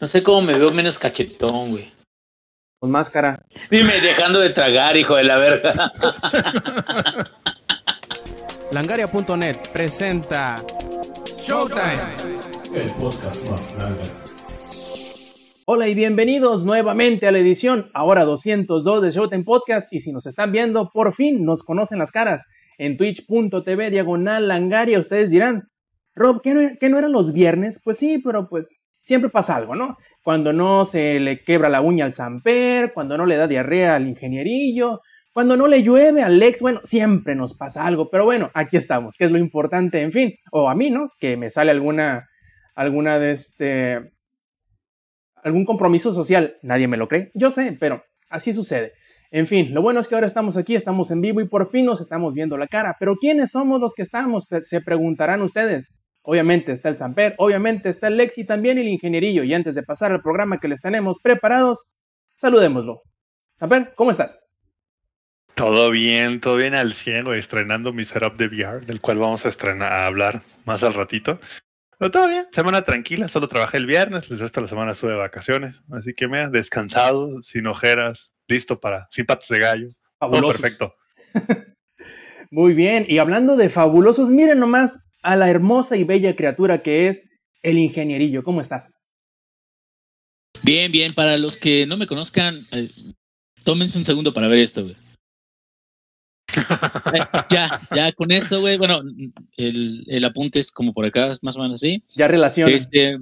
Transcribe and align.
No 0.00 0.06
sé 0.08 0.22
cómo 0.22 0.42
me 0.42 0.58
veo 0.58 0.70
menos 0.72 0.98
cachetón, 0.98 1.70
güey. 1.70 1.92
Con 2.80 2.90
máscara. 2.90 3.38
Dime, 3.70 4.00
dejando 4.00 4.40
de 4.40 4.50
tragar, 4.50 4.96
hijo 4.96 5.14
de 5.14 5.24
la 5.24 5.38
verga. 5.38 5.92
Langaria.net 8.72 9.56
presenta 9.72 10.56
Showtime. 11.40 12.02
El 12.74 12.90
podcast 12.94 13.48
más 13.48 13.76
grande. 13.76 14.02
Hola 15.66 15.88
y 15.88 15.94
bienvenidos 15.94 16.64
nuevamente 16.64 17.26
a 17.26 17.32
la 17.32 17.38
edición, 17.38 17.90
ahora 17.94 18.24
202 18.24 19.00
de 19.00 19.10
Showtime 19.12 19.44
Podcast. 19.44 19.92
Y 19.92 20.00
si 20.00 20.12
nos 20.12 20.26
están 20.26 20.52
viendo, 20.52 20.90
por 20.92 21.14
fin 21.14 21.44
nos 21.44 21.62
conocen 21.62 22.00
las 22.00 22.10
caras. 22.10 22.50
En 22.78 22.96
twitch.tv 22.96 23.90
diagonal 23.90 24.48
Langaria, 24.48 24.98
ustedes 24.98 25.30
dirán, 25.30 25.68
Rob, 26.14 26.42
¿qué 26.42 26.52
no, 26.52 26.60
qué 26.80 26.90
no 26.90 26.98
eran 26.98 27.12
los 27.12 27.32
viernes? 27.32 27.80
Pues 27.82 27.96
sí, 27.98 28.18
pero 28.18 28.48
pues 28.48 28.70
siempre 29.04 29.30
pasa 29.30 29.54
algo, 29.54 29.76
¿no? 29.76 29.96
Cuando 30.24 30.52
no 30.52 30.84
se 30.84 31.20
le 31.20 31.44
quebra 31.44 31.68
la 31.68 31.80
uña 31.80 32.04
al 32.04 32.12
Samper, 32.12 32.92
cuando 32.92 33.16
no 33.16 33.26
le 33.26 33.36
da 33.36 33.46
diarrea 33.46 33.94
al 33.94 34.08
ingenierillo, 34.08 35.00
cuando 35.32 35.56
no 35.56 35.68
le 35.68 35.82
llueve 35.82 36.22
al 36.22 36.38
Lex, 36.38 36.60
bueno, 36.60 36.80
siempre 36.84 37.34
nos 37.34 37.54
pasa 37.54 37.86
algo, 37.86 38.08
pero 38.10 38.24
bueno, 38.24 38.50
aquí 38.54 38.76
estamos, 38.76 39.16
que 39.16 39.24
es 39.24 39.30
lo 39.30 39.38
importante, 39.38 40.00
en 40.00 40.12
fin, 40.12 40.34
o 40.50 40.68
a 40.68 40.74
mí, 40.74 40.90
¿no? 40.90 41.10
Que 41.18 41.36
me 41.36 41.50
sale 41.50 41.70
alguna, 41.70 42.28
alguna 42.74 43.18
de 43.18 43.32
este, 43.32 44.12
algún 45.42 45.64
compromiso 45.64 46.12
social, 46.14 46.56
nadie 46.62 46.88
me 46.88 46.96
lo 46.96 47.08
cree, 47.08 47.30
yo 47.34 47.50
sé, 47.50 47.76
pero 47.78 48.02
así 48.30 48.52
sucede. 48.52 48.92
En 49.30 49.48
fin, 49.48 49.74
lo 49.74 49.82
bueno 49.82 49.98
es 49.98 50.06
que 50.06 50.14
ahora 50.14 50.28
estamos 50.28 50.56
aquí, 50.56 50.76
estamos 50.76 51.10
en 51.10 51.20
vivo 51.20 51.40
y 51.40 51.48
por 51.48 51.68
fin 51.68 51.86
nos 51.86 52.00
estamos 52.00 52.34
viendo 52.34 52.56
la 52.56 52.68
cara, 52.68 52.96
pero 53.00 53.16
¿quiénes 53.16 53.50
somos 53.50 53.80
los 53.80 53.92
que 53.92 54.02
estamos? 54.02 54.46
Se 54.60 54.80
preguntarán 54.80 55.42
ustedes. 55.42 55.98
Obviamente 56.26 56.72
está 56.72 56.88
el 56.88 56.96
Samper, 56.96 57.34
obviamente 57.36 57.90
está 57.90 58.08
el 58.08 58.16
Lex 58.16 58.38
y 58.38 58.46
también 58.46 58.78
el 58.78 58.88
ingenierillo. 58.88 59.44
Y 59.44 59.52
antes 59.52 59.74
de 59.74 59.82
pasar 59.82 60.10
al 60.10 60.22
programa 60.22 60.58
que 60.58 60.68
les 60.68 60.80
tenemos 60.80 61.20
preparados, 61.20 61.92
saludémoslo. 62.34 63.02
Samper, 63.52 63.92
¿cómo 63.94 64.10
estás? 64.10 64.50
Todo 65.54 65.90
bien, 65.90 66.40
todo 66.40 66.56
bien 66.56 66.74
al 66.74 66.94
100, 66.94 67.26
güey, 67.26 67.38
estrenando 67.38 67.92
mi 67.92 68.06
setup 68.06 68.36
de 68.38 68.46
VR, 68.46 68.86
del 68.86 69.02
cual 69.02 69.18
vamos 69.18 69.44
a 69.44 69.50
estrenar 69.50 69.92
a 69.92 70.06
hablar 70.06 70.42
más 70.64 70.82
al 70.82 70.94
ratito. 70.94 71.38
Pero 71.98 72.10
todo 72.10 72.26
bien, 72.26 72.46
semana 72.52 72.82
tranquila, 72.82 73.28
solo 73.28 73.46
trabajé 73.46 73.76
el 73.76 73.86
viernes, 73.86 74.30
el 74.30 74.38
resto 74.38 74.60
de 74.60 74.62
la 74.62 74.68
semana 74.68 74.92
estuve 74.92 75.12
de 75.12 75.18
vacaciones, 75.18 75.82
así 75.92 76.14
que 76.14 76.26
me 76.26 76.42
he 76.42 76.48
descansado, 76.48 77.42
sin 77.42 77.66
ojeras, 77.66 78.32
listo 78.48 78.80
para 78.80 79.06
sin 79.10 79.26
patas 79.26 79.48
de 79.48 79.58
gallo. 79.58 79.88
Todo 80.18 80.48
perfecto. 80.48 80.94
Muy 82.50 82.72
bien, 82.72 83.04
y 83.08 83.18
hablando 83.18 83.56
de 83.56 83.68
fabulosos, 83.68 84.30
miren 84.30 84.58
nomás 84.58 85.10
a 85.24 85.36
la 85.36 85.50
hermosa 85.50 85.96
y 85.96 86.04
bella 86.04 86.36
criatura 86.36 86.82
que 86.82 87.08
es 87.08 87.32
el 87.62 87.78
ingenierillo. 87.78 88.44
¿Cómo 88.44 88.60
estás? 88.60 89.00
Bien, 90.62 90.92
bien. 90.92 91.14
Para 91.14 91.36
los 91.38 91.56
que 91.56 91.86
no 91.86 91.96
me 91.96 92.06
conozcan, 92.06 92.68
eh, 92.70 92.90
tómense 93.64 93.98
un 93.98 94.04
segundo 94.04 94.32
para 94.32 94.48
ver 94.48 94.58
esto, 94.58 94.82
güey. 94.82 94.96
Eh, 96.54 96.54
ya, 97.50 97.80
ya 97.94 98.12
con 98.12 98.30
eso, 98.30 98.60
güey. 98.60 98.76
Bueno, 98.76 99.02
el, 99.56 100.04
el, 100.06 100.24
apunte 100.24 100.60
es 100.60 100.70
como 100.70 100.92
por 100.92 101.06
acá, 101.06 101.34
más 101.40 101.56
o 101.56 101.62
menos 101.62 101.82
así. 101.82 102.04
Ya 102.10 102.28
relaciona. 102.28 102.70
Este, 102.70 103.18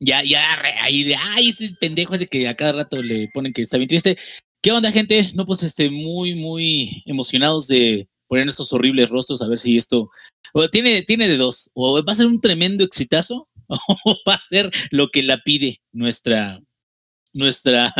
ya, 0.00 0.24
ya, 0.24 0.44
ahí 0.80 1.04
de, 1.04 1.16
ay, 1.16 1.50
ese 1.50 1.74
pendejo 1.78 2.14
ese 2.14 2.26
que 2.26 2.48
a 2.48 2.56
cada 2.56 2.72
rato 2.72 3.02
le 3.02 3.28
ponen 3.28 3.52
que 3.52 3.62
está 3.62 3.76
bien 3.76 3.88
triste. 3.88 4.16
¿Qué 4.62 4.72
onda, 4.72 4.90
gente? 4.90 5.30
No, 5.34 5.44
pues, 5.44 5.62
este, 5.62 5.90
muy, 5.90 6.34
muy 6.34 7.02
emocionados 7.04 7.68
de 7.68 8.08
poner 8.32 8.48
estos 8.48 8.72
horribles 8.72 9.10
rostros 9.10 9.42
a 9.42 9.46
ver 9.46 9.58
si 9.58 9.76
esto 9.76 10.10
o 10.54 10.66
tiene, 10.70 11.02
tiene 11.02 11.28
de 11.28 11.36
dos, 11.36 11.70
o 11.74 12.02
va 12.02 12.14
a 12.14 12.16
ser 12.16 12.24
un 12.24 12.40
tremendo 12.40 12.82
exitazo, 12.82 13.46
o 13.68 14.16
va 14.26 14.36
a 14.36 14.42
ser 14.42 14.70
lo 14.90 15.10
que 15.10 15.22
la 15.22 15.42
pide 15.42 15.82
nuestra, 15.92 16.58
nuestra 17.34 17.92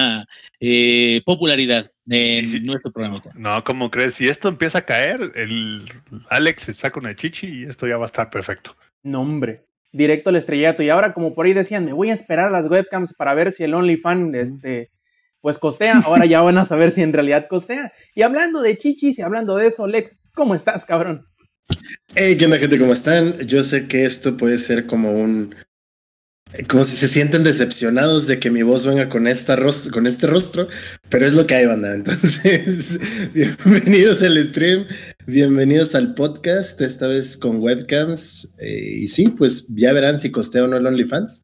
eh, 0.58 1.20
popularidad 1.26 1.84
en 2.08 2.50
si, 2.50 2.60
nuestro 2.60 2.90
programa. 2.90 3.20
No, 3.34 3.62
¿cómo 3.62 3.90
crees? 3.90 4.14
Si 4.14 4.26
esto 4.26 4.48
empieza 4.48 4.78
a 4.78 4.86
caer, 4.86 5.32
el 5.34 5.84
Alex 6.30 6.62
se 6.62 6.72
saca 6.72 6.98
una 6.98 7.14
chichi 7.14 7.48
y 7.48 7.64
esto 7.64 7.86
ya 7.86 7.98
va 7.98 8.04
a 8.04 8.06
estar 8.06 8.30
perfecto. 8.30 8.74
No, 9.02 9.20
hombre. 9.20 9.66
Directo 9.92 10.30
al 10.30 10.36
estrellato. 10.36 10.82
Y 10.82 10.88
ahora, 10.88 11.12
como 11.12 11.34
por 11.34 11.44
ahí 11.44 11.52
decían, 11.52 11.84
me 11.84 11.92
voy 11.92 12.08
a 12.08 12.14
esperar 12.14 12.46
a 12.46 12.50
las 12.50 12.68
webcams 12.68 13.12
para 13.12 13.34
ver 13.34 13.52
si 13.52 13.64
el 13.64 13.74
OnlyFans 13.74 14.34
este, 14.34 14.90
pues 15.42 15.58
costea. 15.58 15.98
Ahora 15.98 16.24
ya 16.24 16.40
van 16.40 16.56
a 16.56 16.64
saber 16.64 16.90
si 16.90 17.02
en 17.02 17.12
realidad 17.12 17.46
costea. 17.50 17.92
Y 18.14 18.22
hablando 18.22 18.62
de 18.62 18.78
chichis 18.78 19.18
y 19.18 19.22
hablando 19.22 19.56
de 19.56 19.66
eso, 19.66 19.86
Lex, 19.86 20.22
¿cómo 20.32 20.54
estás, 20.54 20.86
cabrón? 20.86 21.26
Hey, 22.14 22.36
¿qué 22.38 22.46
onda, 22.46 22.58
gente? 22.58 22.78
¿Cómo 22.78 22.92
están? 22.92 23.38
Yo 23.40 23.62
sé 23.62 23.88
que 23.88 24.06
esto 24.06 24.36
puede 24.36 24.56
ser 24.56 24.86
como 24.86 25.12
un. 25.12 25.54
Como 26.68 26.84
si 26.84 26.96
se 26.96 27.08
sienten 27.08 27.44
decepcionados 27.44 28.26
de 28.26 28.38
que 28.38 28.50
mi 28.50 28.62
voz 28.62 28.84
venga 28.84 29.08
con, 29.08 29.26
esta 29.26 29.56
rostro, 29.56 29.90
con 29.90 30.06
este 30.06 30.26
rostro, 30.26 30.68
pero 31.08 31.26
es 31.26 31.32
lo 31.32 31.46
que 31.46 31.54
hay, 31.54 31.66
banda. 31.66 31.94
Entonces, 31.94 33.00
bienvenidos 33.32 34.22
al 34.22 34.44
stream, 34.44 34.84
bienvenidos 35.26 35.94
al 35.94 36.14
podcast, 36.14 36.78
esta 36.82 37.06
vez 37.06 37.38
con 37.38 37.62
webcams. 37.62 38.54
Eh, 38.58 38.98
y 39.00 39.08
sí, 39.08 39.28
pues 39.28 39.66
ya 39.68 39.94
verán 39.94 40.20
si 40.20 40.30
costea 40.30 40.64
o 40.64 40.66
no 40.66 40.76
el 40.76 40.86
OnlyFans. 40.86 41.42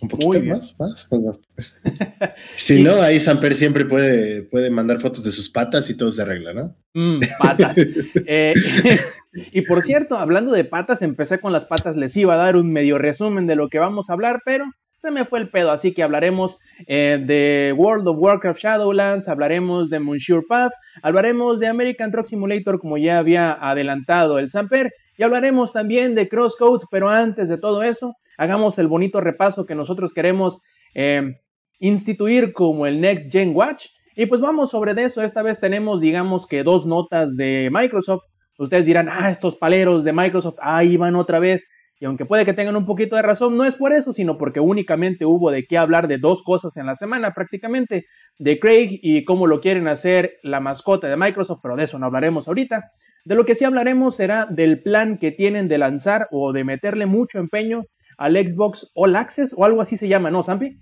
Un 0.00 0.08
poquito 0.08 0.42
más, 0.44 0.78
más, 0.78 1.06
pues 1.08 1.22
más. 1.22 1.40
si 2.56 2.82
no, 2.82 3.02
ahí 3.02 3.18
Samper 3.18 3.54
siempre 3.54 3.84
puede, 3.84 4.42
puede 4.42 4.70
mandar 4.70 5.00
fotos 5.00 5.24
de 5.24 5.32
sus 5.32 5.48
patas 5.48 5.90
y 5.90 5.96
todo 5.96 6.10
se 6.12 6.22
arregla, 6.22 6.54
¿no? 6.54 6.76
Mm, 6.94 7.20
patas. 7.38 7.78
eh, 8.26 8.54
y 9.52 9.62
por 9.62 9.82
cierto, 9.82 10.16
hablando 10.16 10.52
de 10.52 10.64
patas, 10.64 11.02
empecé 11.02 11.40
con 11.40 11.52
las 11.52 11.64
patas, 11.64 11.96
les 11.96 12.16
iba 12.16 12.34
a 12.34 12.38
dar 12.38 12.56
un 12.56 12.72
medio 12.72 12.98
resumen 12.98 13.46
de 13.46 13.56
lo 13.56 13.68
que 13.68 13.78
vamos 13.78 14.08
a 14.08 14.12
hablar, 14.12 14.42
pero 14.44 14.66
se 14.98 15.12
me 15.12 15.24
fue 15.24 15.38
el 15.38 15.48
pedo, 15.48 15.70
así 15.70 15.94
que 15.94 16.02
hablaremos 16.02 16.58
eh, 16.88 17.22
de 17.24 17.72
World 17.76 18.08
of 18.08 18.16
Warcraft 18.18 18.60
Shadowlands, 18.60 19.28
hablaremos 19.28 19.90
de 19.90 20.00
Monsieur 20.00 20.42
Path, 20.48 20.72
hablaremos 21.02 21.60
de 21.60 21.68
American 21.68 22.10
Truck 22.10 22.26
Simulator, 22.26 22.80
como 22.80 22.98
ya 22.98 23.18
había 23.18 23.52
adelantado 23.52 24.40
el 24.40 24.48
Samper, 24.48 24.90
y 25.16 25.22
hablaremos 25.22 25.72
también 25.72 26.16
de 26.16 26.28
Crosscode, 26.28 26.86
pero 26.90 27.10
antes 27.10 27.48
de 27.48 27.58
todo 27.58 27.84
eso, 27.84 28.16
hagamos 28.38 28.78
el 28.78 28.88
bonito 28.88 29.20
repaso 29.20 29.66
que 29.66 29.74
nosotros 29.74 30.14
queremos 30.14 30.62
eh, 30.94 31.34
instituir 31.78 32.54
como 32.54 32.86
el 32.86 33.00
Next 33.00 33.30
Gen 33.30 33.54
Watch. 33.54 33.88
Y 34.16 34.26
pues 34.26 34.40
vamos 34.40 34.70
sobre 34.70 35.00
eso. 35.02 35.22
Esta 35.22 35.42
vez 35.42 35.60
tenemos, 35.60 36.00
digamos 36.00 36.46
que 36.46 36.62
dos 36.62 36.86
notas 36.86 37.36
de 37.36 37.68
Microsoft. 37.70 38.24
Ustedes 38.56 38.86
dirán, 38.86 39.08
ah, 39.10 39.30
estos 39.30 39.56
paleros 39.56 40.02
de 40.02 40.12
Microsoft, 40.12 40.56
ahí 40.60 40.96
van 40.96 41.14
otra 41.14 41.38
vez. 41.38 41.68
Y 42.00 42.04
aunque 42.04 42.26
puede 42.26 42.44
que 42.44 42.52
tengan 42.52 42.76
un 42.76 42.86
poquito 42.86 43.16
de 43.16 43.22
razón, 43.22 43.56
no 43.56 43.64
es 43.64 43.74
por 43.74 43.92
eso, 43.92 44.12
sino 44.12 44.38
porque 44.38 44.60
únicamente 44.60 45.24
hubo 45.24 45.50
de 45.50 45.66
qué 45.66 45.78
hablar 45.78 46.06
de 46.06 46.18
dos 46.18 46.42
cosas 46.42 46.76
en 46.76 46.86
la 46.86 46.94
semana 46.94 47.32
prácticamente, 47.34 48.04
de 48.38 48.58
Craig 48.60 49.00
y 49.02 49.24
cómo 49.24 49.48
lo 49.48 49.60
quieren 49.60 49.88
hacer 49.88 50.34
la 50.44 50.60
mascota 50.60 51.08
de 51.08 51.16
Microsoft, 51.16 51.58
pero 51.60 51.74
de 51.74 51.84
eso 51.84 51.98
no 51.98 52.06
hablaremos 52.06 52.46
ahorita. 52.46 52.92
De 53.24 53.34
lo 53.34 53.44
que 53.44 53.56
sí 53.56 53.64
hablaremos 53.64 54.14
será 54.14 54.46
del 54.46 54.80
plan 54.80 55.18
que 55.18 55.32
tienen 55.32 55.66
de 55.66 55.78
lanzar 55.78 56.28
o 56.30 56.52
de 56.52 56.62
meterle 56.62 57.06
mucho 57.06 57.40
empeño 57.40 57.82
al 58.18 58.36
Xbox 58.36 58.90
All 58.94 59.16
Access 59.16 59.54
o 59.56 59.64
algo 59.64 59.80
así 59.80 59.96
se 59.96 60.08
llama, 60.08 60.30
¿no, 60.30 60.42
Zampi? 60.42 60.78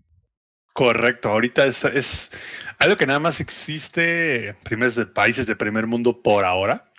Correcto, 0.73 1.31
ahorita 1.31 1.65
es, 1.67 2.31
algo 2.79 2.97
que 2.97 3.07
nada 3.07 3.21
más 3.21 3.41
existe 3.41 4.49
en 4.49 4.57
primeros 4.57 4.97
países 5.15 5.47
de 5.47 5.57
primer 5.57 5.87
mundo 5.87 6.21
por 6.21 6.45
ahora. 6.45 6.93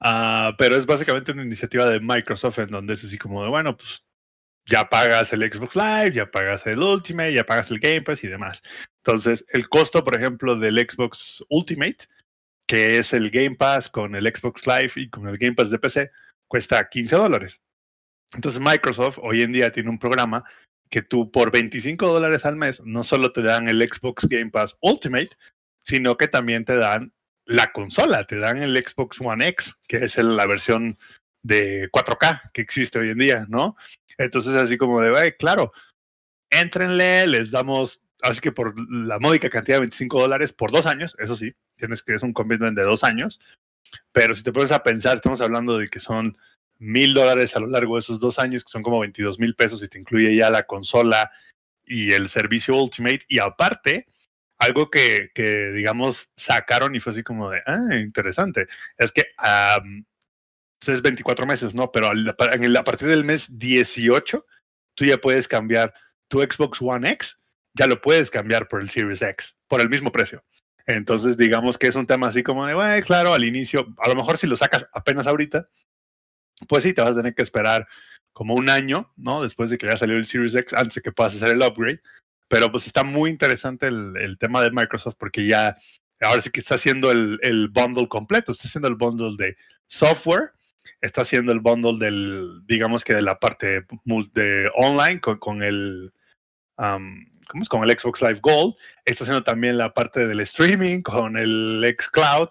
Uh, 0.00 0.54
pero 0.58 0.76
es 0.76 0.84
básicamente 0.84 1.32
una 1.32 1.42
iniciativa 1.42 1.86
de 1.86 2.00
Microsoft 2.00 2.58
en 2.58 2.68
donde 2.68 2.92
es 2.92 3.02
así 3.02 3.16
como 3.16 3.42
de, 3.42 3.48
bueno, 3.48 3.76
pues 3.76 4.04
ya 4.66 4.88
pagas 4.88 5.32
el 5.32 5.50
Xbox 5.50 5.74
Live, 5.74 6.12
ya 6.12 6.30
pagas 6.30 6.66
el 6.66 6.80
Ultimate, 6.80 7.32
ya 7.32 7.44
pagas 7.44 7.70
el 7.70 7.78
Game 7.78 8.02
Pass 8.02 8.22
y 8.22 8.28
demás. 8.28 8.62
Entonces, 8.98 9.44
el 9.48 9.68
costo, 9.68 10.04
por 10.04 10.14
ejemplo, 10.14 10.56
del 10.56 10.78
Xbox 10.78 11.44
Ultimate, 11.48 12.06
que 12.66 12.98
es 12.98 13.12
el 13.12 13.30
Game 13.30 13.56
Pass 13.56 13.88
con 13.88 14.14
el 14.14 14.26
Xbox 14.26 14.66
Live 14.66 14.92
y 14.96 15.08
con 15.08 15.28
el 15.28 15.38
Game 15.38 15.54
Pass 15.54 15.70
de 15.70 15.78
PC, 15.78 16.10
cuesta 16.48 16.88
15 16.88 17.16
dólares. 17.16 17.60
Entonces, 18.34 18.60
Microsoft 18.60 19.18
hoy 19.22 19.42
en 19.42 19.52
día 19.52 19.72
tiene 19.72 19.90
un 19.90 19.98
programa 19.98 20.44
que 20.90 21.02
tú 21.02 21.30
por 21.30 21.50
25 21.50 22.06
dólares 22.06 22.44
al 22.44 22.56
mes 22.56 22.80
no 22.84 23.02
solo 23.02 23.32
te 23.32 23.42
dan 23.42 23.68
el 23.68 23.82
Xbox 23.82 24.28
Game 24.28 24.50
Pass 24.50 24.76
Ultimate, 24.80 25.30
sino 25.84 26.16
que 26.16 26.28
también 26.28 26.64
te 26.64 26.76
dan 26.76 27.12
la 27.44 27.72
consola, 27.72 28.24
te 28.24 28.38
dan 28.38 28.58
el 28.58 28.76
Xbox 28.76 29.20
One 29.20 29.48
X, 29.48 29.76
que 29.88 29.98
es 29.98 30.16
la 30.18 30.46
versión 30.46 30.98
de 31.42 31.88
4K 31.90 32.50
que 32.52 32.60
existe 32.60 32.98
hoy 32.98 33.10
en 33.10 33.18
día, 33.18 33.46
¿no? 33.48 33.76
Entonces, 34.18 34.54
así 34.54 34.76
como 34.76 35.00
de, 35.00 35.36
claro, 35.36 35.72
éntrenle, 36.50 37.26
les 37.26 37.50
damos, 37.50 38.00
así 38.22 38.40
que 38.40 38.52
por 38.52 38.74
la 38.90 39.18
módica 39.18 39.48
cantidad 39.48 39.76
de 39.76 39.82
25 39.82 40.20
dólares 40.20 40.52
por 40.52 40.72
dos 40.72 40.86
años, 40.86 41.16
eso 41.18 41.36
sí, 41.36 41.54
tienes 41.76 42.02
que 42.02 42.14
es 42.14 42.22
un 42.22 42.32
commitment 42.32 42.76
de 42.76 42.82
dos 42.82 43.04
años, 43.04 43.40
pero 44.12 44.34
si 44.34 44.42
te 44.42 44.52
pones 44.52 44.72
a 44.72 44.82
pensar, 44.82 45.16
estamos 45.16 45.40
hablando 45.40 45.78
de 45.78 45.88
que 45.88 46.00
son 46.00 46.36
mil 46.78 47.14
dólares 47.14 47.56
a 47.56 47.60
lo 47.60 47.66
largo 47.66 47.96
de 47.96 48.00
esos 48.00 48.20
dos 48.20 48.38
años, 48.38 48.64
que 48.64 48.70
son 48.70 48.82
como 48.82 49.00
22 49.00 49.38
mil 49.38 49.54
pesos 49.54 49.82
y 49.82 49.88
te 49.88 49.98
incluye 49.98 50.34
ya 50.36 50.50
la 50.50 50.64
consola 50.64 51.30
y 51.84 52.12
el 52.12 52.28
servicio 52.28 52.76
Ultimate, 52.76 53.24
y 53.28 53.38
aparte, 53.38 54.06
algo 54.58 54.90
que, 54.90 55.30
que, 55.34 55.70
digamos, 55.72 56.30
sacaron 56.36 56.94
y 56.94 57.00
fue 57.00 57.12
así 57.12 57.22
como 57.22 57.50
de, 57.50 57.62
ah, 57.66 57.94
interesante, 57.94 58.66
es 58.98 59.12
que 59.12 59.26
um, 59.82 60.04
es 60.86 61.02
24 61.02 61.46
meses, 61.46 61.74
¿no? 61.74 61.90
Pero 61.92 62.08
a, 62.08 62.84
partir 62.84 63.08
del 63.08 63.24
mes 63.24 63.46
18, 63.50 64.44
tú 64.94 65.04
ya 65.04 65.18
puedes 65.18 65.48
cambiar 65.48 65.94
tu 66.28 66.40
Xbox 66.40 66.80
One 66.80 67.10
X, 67.12 67.38
ya 67.74 67.86
lo 67.86 68.00
puedes 68.00 68.30
cambiar 68.30 68.68
por 68.68 68.80
el 68.80 68.90
Series 68.90 69.22
X, 69.22 69.56
por 69.68 69.80
el 69.80 69.88
mismo 69.88 70.12
precio. 70.12 70.44
Entonces, 70.86 71.36
digamos 71.36 71.78
que 71.78 71.88
es 71.88 71.96
un 71.96 72.06
tema 72.06 72.28
así 72.28 72.42
como 72.42 72.66
de, 72.66 72.74
bueno, 72.74 73.04
claro, 73.04 73.34
al 73.34 73.44
inicio, 73.44 73.94
a 73.98 74.08
lo 74.08 74.14
mejor 74.14 74.38
si 74.38 74.46
lo 74.46 74.56
sacas 74.56 74.88
apenas 74.92 75.26
ahorita, 75.26 75.68
pues 76.68 76.82
sí, 76.84 76.92
te 76.92 77.02
vas 77.02 77.12
a 77.12 77.16
tener 77.16 77.34
que 77.34 77.42
esperar 77.42 77.86
como 78.32 78.54
un 78.54 78.68
año, 78.68 79.12
¿no? 79.16 79.42
Después 79.42 79.70
de 79.70 79.78
que 79.78 79.86
ya 79.86 79.96
salió 79.96 80.16
el 80.16 80.26
Series 80.26 80.54
X, 80.54 80.74
antes 80.74 80.94
de 80.94 81.02
que 81.02 81.12
puedas 81.12 81.34
hacer 81.34 81.56
el 81.56 81.62
upgrade. 81.62 82.00
Pero 82.48 82.70
pues 82.70 82.86
está 82.86 83.02
muy 83.02 83.30
interesante 83.30 83.86
el, 83.86 84.36
tema 84.38 84.62
de 84.62 84.70
Microsoft 84.70 85.16
porque 85.18 85.46
ya, 85.46 85.76
ahora 86.20 86.40
sí 86.40 86.50
que 86.50 86.60
está 86.60 86.76
haciendo 86.76 87.10
el, 87.10 87.68
bundle 87.72 88.08
completo, 88.08 88.52
está 88.52 88.68
haciendo 88.68 88.88
el 88.88 88.94
bundle 88.94 89.36
de 89.36 89.56
software, 89.86 90.52
está 91.00 91.22
haciendo 91.22 91.52
el 91.52 91.60
bundle 91.60 91.98
del, 91.98 92.60
digamos 92.66 93.04
que 93.04 93.14
de 93.14 93.22
la 93.22 93.38
parte 93.38 93.84
de 94.34 94.70
online 94.76 95.20
con, 95.20 95.38
con 95.38 95.62
el, 95.62 96.12
um, 96.78 97.24
¿cómo 97.48 97.62
es? 97.62 97.68
Con 97.68 97.82
el 97.82 97.98
Xbox 97.98 98.22
Live 98.22 98.40
Gold, 98.42 98.74
está 99.04 99.24
haciendo 99.24 99.42
también 99.42 99.78
la 99.78 99.92
parte 99.92 100.26
del 100.26 100.40
streaming 100.40 101.02
con 101.02 101.36
el 101.36 101.96
xCloud 101.98 102.50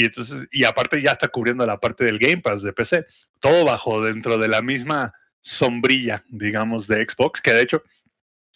y 0.00 0.04
entonces, 0.04 0.48
y 0.50 0.64
aparte 0.64 1.02
ya 1.02 1.12
está 1.12 1.28
cubriendo 1.28 1.66
la 1.66 1.78
parte 1.78 2.04
del 2.04 2.18
Game 2.18 2.38
Pass 2.38 2.62
de 2.62 2.72
PC, 2.72 3.04
todo 3.38 3.66
bajo 3.66 4.02
dentro 4.02 4.38
de 4.38 4.48
la 4.48 4.62
misma 4.62 5.12
sombrilla, 5.42 6.24
digamos, 6.28 6.86
de 6.86 7.04
Xbox, 7.04 7.42
que 7.42 7.52
de 7.52 7.62
hecho, 7.62 7.82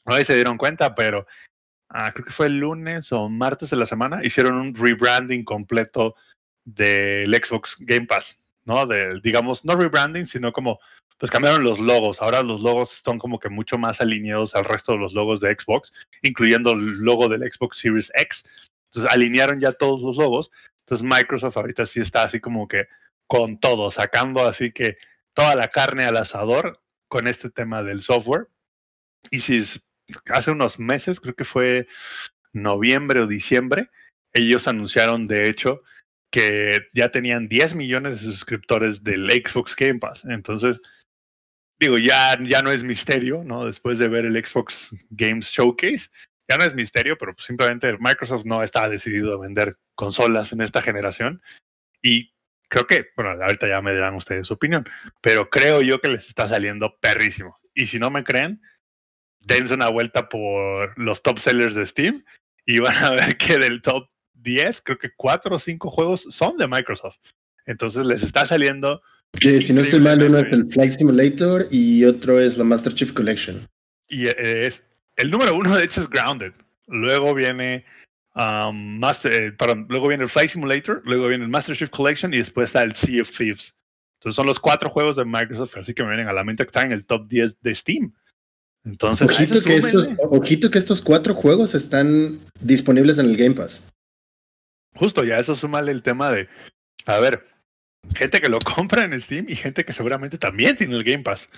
no 0.06 0.16
se 0.16 0.34
dieron 0.34 0.56
cuenta, 0.56 0.94
pero 0.94 1.26
ah, 1.90 2.12
creo 2.14 2.24
que 2.24 2.32
fue 2.32 2.46
el 2.46 2.58
lunes 2.58 3.12
o 3.12 3.28
martes 3.28 3.68
de 3.68 3.76
la 3.76 3.84
semana, 3.84 4.24
hicieron 4.24 4.54
un 4.54 4.74
rebranding 4.74 5.44
completo 5.44 6.14
del 6.64 7.34
Xbox 7.34 7.76
Game 7.80 8.06
Pass, 8.06 8.40
¿no? 8.64 8.86
De, 8.86 9.20
digamos, 9.22 9.66
no 9.66 9.76
rebranding, 9.76 10.24
sino 10.24 10.50
como, 10.50 10.80
pues 11.18 11.30
cambiaron 11.30 11.62
los 11.62 11.78
logos. 11.78 12.22
Ahora 12.22 12.42
los 12.42 12.62
logos 12.62 12.94
están 12.94 13.18
como 13.18 13.38
que 13.38 13.50
mucho 13.50 13.76
más 13.76 14.00
alineados 14.00 14.54
al 14.54 14.64
resto 14.64 14.92
de 14.92 14.98
los 14.98 15.12
logos 15.12 15.40
de 15.40 15.54
Xbox, 15.54 15.92
incluyendo 16.22 16.72
el 16.72 17.00
logo 17.00 17.28
del 17.28 17.50
Xbox 17.50 17.78
Series 17.78 18.10
X. 18.14 18.44
Entonces 18.86 19.12
alinearon 19.12 19.60
ya 19.60 19.72
todos 19.72 20.00
los 20.00 20.16
logos. 20.16 20.50
Entonces 20.84 21.06
Microsoft 21.06 21.56
ahorita 21.56 21.86
sí 21.86 22.00
está 22.00 22.24
así 22.24 22.40
como 22.40 22.68
que 22.68 22.88
con 23.26 23.58
todo, 23.58 23.90
sacando 23.90 24.46
así 24.46 24.72
que 24.72 24.96
toda 25.32 25.56
la 25.56 25.68
carne 25.68 26.04
al 26.04 26.16
asador 26.16 26.82
con 27.08 27.26
este 27.26 27.50
tema 27.50 27.82
del 27.82 28.02
software. 28.02 28.48
Y 29.30 29.40
si 29.40 29.64
hace 30.26 30.50
unos 30.50 30.78
meses, 30.78 31.20
creo 31.20 31.34
que 31.34 31.44
fue 31.44 31.88
noviembre 32.52 33.20
o 33.20 33.26
diciembre, 33.26 33.90
ellos 34.32 34.68
anunciaron 34.68 35.26
de 35.26 35.48
hecho 35.48 35.82
que 36.30 36.88
ya 36.92 37.10
tenían 37.10 37.48
10 37.48 37.76
millones 37.76 38.20
de 38.20 38.32
suscriptores 38.32 39.04
del 39.04 39.30
Xbox 39.30 39.76
Game 39.76 40.00
Pass. 40.00 40.24
Entonces, 40.24 40.80
digo, 41.78 41.96
ya, 41.96 42.36
ya 42.42 42.60
no 42.60 42.72
es 42.72 42.82
misterio, 42.82 43.44
¿no? 43.44 43.64
Después 43.64 43.98
de 43.98 44.08
ver 44.08 44.24
el 44.24 44.44
Xbox 44.44 44.90
Games 45.10 45.46
Showcase, 45.46 46.10
ya 46.48 46.58
no 46.58 46.64
es 46.64 46.74
misterio, 46.74 47.16
pero 47.18 47.34
pues 47.34 47.46
simplemente 47.46 47.96
Microsoft 47.98 48.44
no 48.44 48.62
está 48.62 48.88
decidido 48.88 49.34
a 49.34 49.40
vender 49.40 49.76
consolas 49.94 50.52
en 50.52 50.60
esta 50.60 50.82
generación. 50.82 51.42
Y 52.02 52.32
creo 52.68 52.86
que, 52.86 53.06
bueno, 53.16 53.30
ahorita 53.42 53.68
ya 53.68 53.80
me 53.80 53.92
dirán 53.92 54.14
ustedes 54.14 54.46
su 54.46 54.54
opinión, 54.54 54.84
pero 55.20 55.48
creo 55.48 55.80
yo 55.82 56.00
que 56.00 56.08
les 56.08 56.28
está 56.28 56.48
saliendo 56.48 56.98
perrísimo. 57.00 57.58
Y 57.74 57.86
si 57.86 57.98
no 57.98 58.10
me 58.10 58.24
creen, 58.24 58.60
dense 59.40 59.74
una 59.74 59.88
vuelta 59.88 60.28
por 60.28 60.98
los 60.98 61.22
top 61.22 61.38
sellers 61.38 61.74
de 61.74 61.86
Steam 61.86 62.24
y 62.66 62.78
van 62.80 62.96
a 62.96 63.10
ver 63.10 63.36
que 63.36 63.58
del 63.58 63.82
top 63.82 64.08
10, 64.34 64.82
creo 64.82 64.98
que 64.98 65.10
4 65.16 65.56
o 65.56 65.58
5 65.58 65.90
juegos 65.90 66.26
son 66.30 66.56
de 66.58 66.68
Microsoft. 66.68 67.16
Entonces 67.66 68.04
les 68.04 68.22
está 68.22 68.44
saliendo 68.44 69.02
si 69.40 69.72
no 69.72 69.80
estoy 69.80 70.00
mal, 70.00 70.22
uno 70.22 70.38
es 70.38 70.52
el 70.52 70.70
Flight 70.70 70.92
Simulator 70.92 71.66
y 71.70 72.04
otro 72.04 72.40
es 72.40 72.56
la 72.56 72.64
Master 72.64 72.94
Chief 72.94 73.12
Collection. 73.12 73.68
y 74.08 74.26
eh, 74.26 74.66
es 74.66 74.84
el 75.16 75.30
número 75.30 75.54
uno 75.54 75.76
de 75.76 75.84
hecho 75.84 76.00
es 76.00 76.08
Grounded. 76.08 76.52
Luego 76.86 77.34
viene 77.34 77.84
um, 78.34 78.98
Master, 78.98 79.32
eh, 79.32 79.52
perdón, 79.52 79.86
luego 79.88 80.08
viene 80.08 80.24
el 80.24 80.30
Flight 80.30 80.50
Simulator, 80.50 81.02
luego 81.04 81.28
viene 81.28 81.44
el 81.44 81.50
Master 81.50 81.76
Chief 81.76 81.90
Collection 81.90 82.34
y 82.34 82.38
después 82.38 82.66
está 82.66 82.82
el 82.82 82.94
Sea 82.94 83.22
of 83.22 83.30
Thieves. 83.30 83.74
Entonces 84.18 84.36
son 84.36 84.46
los 84.46 84.60
cuatro 84.60 84.88
juegos 84.88 85.16
de 85.16 85.24
Microsoft, 85.24 85.76
así 85.76 85.94
que 85.94 86.02
me 86.02 86.10
vienen 86.10 86.28
a 86.28 86.32
la 86.32 86.44
mente 86.44 86.64
que 86.64 86.68
están 86.68 86.86
en 86.86 86.92
el 86.92 87.06
top 87.06 87.28
10 87.28 87.60
de 87.60 87.74
Steam. 87.74 88.14
Entonces, 88.84 89.28
a 89.28 89.32
Ojito 89.32 89.62
que, 89.62 89.76
estos, 89.76 90.04
súmenle. 90.04 90.22
ojito 90.30 90.70
que 90.70 90.78
estos 90.78 91.00
cuatro 91.00 91.34
juegos 91.34 91.74
están 91.74 92.40
disponibles 92.60 93.18
en 93.18 93.26
el 93.26 93.36
Game 93.36 93.54
Pass. 93.54 93.86
justo 94.94 95.24
ya 95.24 95.38
eso 95.38 95.54
súmale 95.54 95.90
el 95.90 96.02
tema 96.02 96.30
de, 96.30 96.48
a 97.06 97.18
ver, 97.18 97.46
gente 98.14 98.40
que 98.40 98.48
lo 98.48 98.58
compra 98.76 99.04
en 99.04 99.18
Steam 99.18 99.46
y 99.48 99.56
gente 99.56 99.84
que 99.84 99.92
seguramente 99.92 100.36
también 100.36 100.76
tiene 100.76 100.96
el 100.96 101.04
Game 101.04 101.22
Pass. 101.22 101.48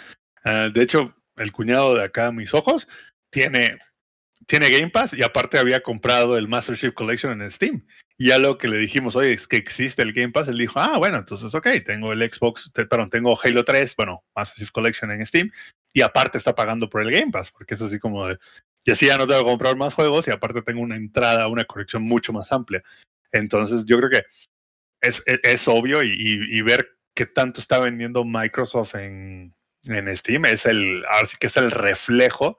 Ah, 0.45 0.71
de 0.73 0.83
hecho, 0.83 1.15
el 1.37 1.53
cuñado 1.53 1.95
de 1.95 2.05
acá, 2.05 2.31
mis 2.31 2.55
ojos, 2.55 2.87
tiene, 3.31 3.79
tiene 4.47 4.71
Game 4.71 4.91
Pass 4.91 5.13
y 5.13 5.23
aparte 5.23 5.59
había 5.59 5.83
comprado 5.83 6.37
el 6.37 6.49
Master 6.49 6.77
Chief 6.77 6.93
Collection 6.95 7.41
en 7.41 7.51
Steam. 7.51 7.87
Y 8.19 8.29
ya 8.29 8.39
lo 8.39 8.57
que 8.57 8.69
le 8.69 8.79
dijimos, 8.79 9.15
oye, 9.17 9.35
es 9.35 9.47
que 9.47 9.57
existe 9.57 10.03
el 10.03 10.13
Game 10.13 10.33
Pass, 10.33 10.49
él 10.49 10.57
dijo, 10.57 10.79
ah, 10.79 10.97
bueno, 10.99 11.19
entonces, 11.19 11.55
ok, 11.55 11.69
tengo 11.85 12.13
el 12.13 12.33
Xbox, 12.33 12.71
perdón, 12.73 13.11
tengo 13.11 13.39
Halo 13.43 13.65
3, 13.65 13.95
bueno, 13.97 14.25
Master 14.35 14.57
Chief 14.59 14.71
Collection 14.71 15.11
en 15.11 15.27
Steam, 15.27 15.51
y 15.93 16.01
aparte 16.01 16.39
está 16.39 16.55
pagando 16.55 16.89
por 16.89 17.03
el 17.03 17.11
Game 17.11 17.31
Pass, 17.31 17.51
porque 17.51 17.75
es 17.75 17.83
así 17.83 17.99
como 17.99 18.27
de, 18.29 18.39
y 18.85 18.91
así 18.91 19.07
ya 19.07 19.19
no 19.19 19.27
tengo 19.27 19.41
que 19.41 19.51
comprar 19.51 19.77
más 19.77 19.93
juegos 19.93 20.27
y 20.29 20.31
aparte 20.31 20.63
tengo 20.63 20.81
una 20.81 20.97
entrada, 20.97 21.49
una 21.49 21.65
colección 21.65 22.03
mucho 22.03 22.33
más 22.33 22.53
amplia. 22.53 22.83
Entonces, 23.33 23.85
yo 23.85 23.99
creo 23.99 24.09
que 24.09 24.23
es, 25.03 25.23
es, 25.27 25.41
es 25.43 25.69
obvio 25.69 26.03
y 26.03 26.63
ver 26.63 26.97
qué 27.17 27.27
tanto 27.27 27.61
está 27.61 27.79
vendiendo 27.79 28.25
Microsoft 28.25 28.95
en, 28.95 29.55
en 29.85 30.17
Steam 30.17 30.45
es 30.45 30.67
el, 30.67 31.05
ahora 31.11 31.27
sí 31.27 31.37
que 31.41 31.47
es 31.49 31.57
el 31.57 31.71
reflejo 31.71 32.59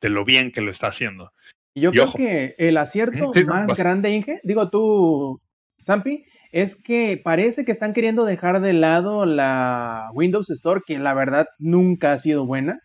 de 0.00 0.10
lo 0.10 0.24
bien 0.24 0.52
que 0.52 0.60
lo 0.60 0.70
está 0.70 0.88
haciendo. 0.88 1.30
Yo 1.74 1.90
Y 1.90 1.92
creo 1.92 2.04
ojo. 2.04 2.18
que 2.18 2.54
el 2.58 2.76
acierto 2.78 3.32
Sí, 3.34 3.44
más 3.44 3.66
vas. 3.68 3.76
grande, 3.76 4.10
Inge, 4.10 4.40
digo 4.44 4.70
tú, 4.70 5.40
Zampi, 5.82 6.24
es 6.52 6.80
que 6.82 7.20
parece 7.22 7.64
que 7.64 7.72
están 7.72 7.92
queriendo 7.92 8.24
dejar 8.24 8.60
de 8.60 8.72
lado 8.72 9.26
la 9.26 10.08
Windows 10.14 10.48
Store, 10.50 10.80
que 10.86 10.98
la 10.98 11.12
verdad 11.14 11.46
nunca 11.58 12.12
ha 12.12 12.18
sido 12.18 12.46
buena. 12.46 12.78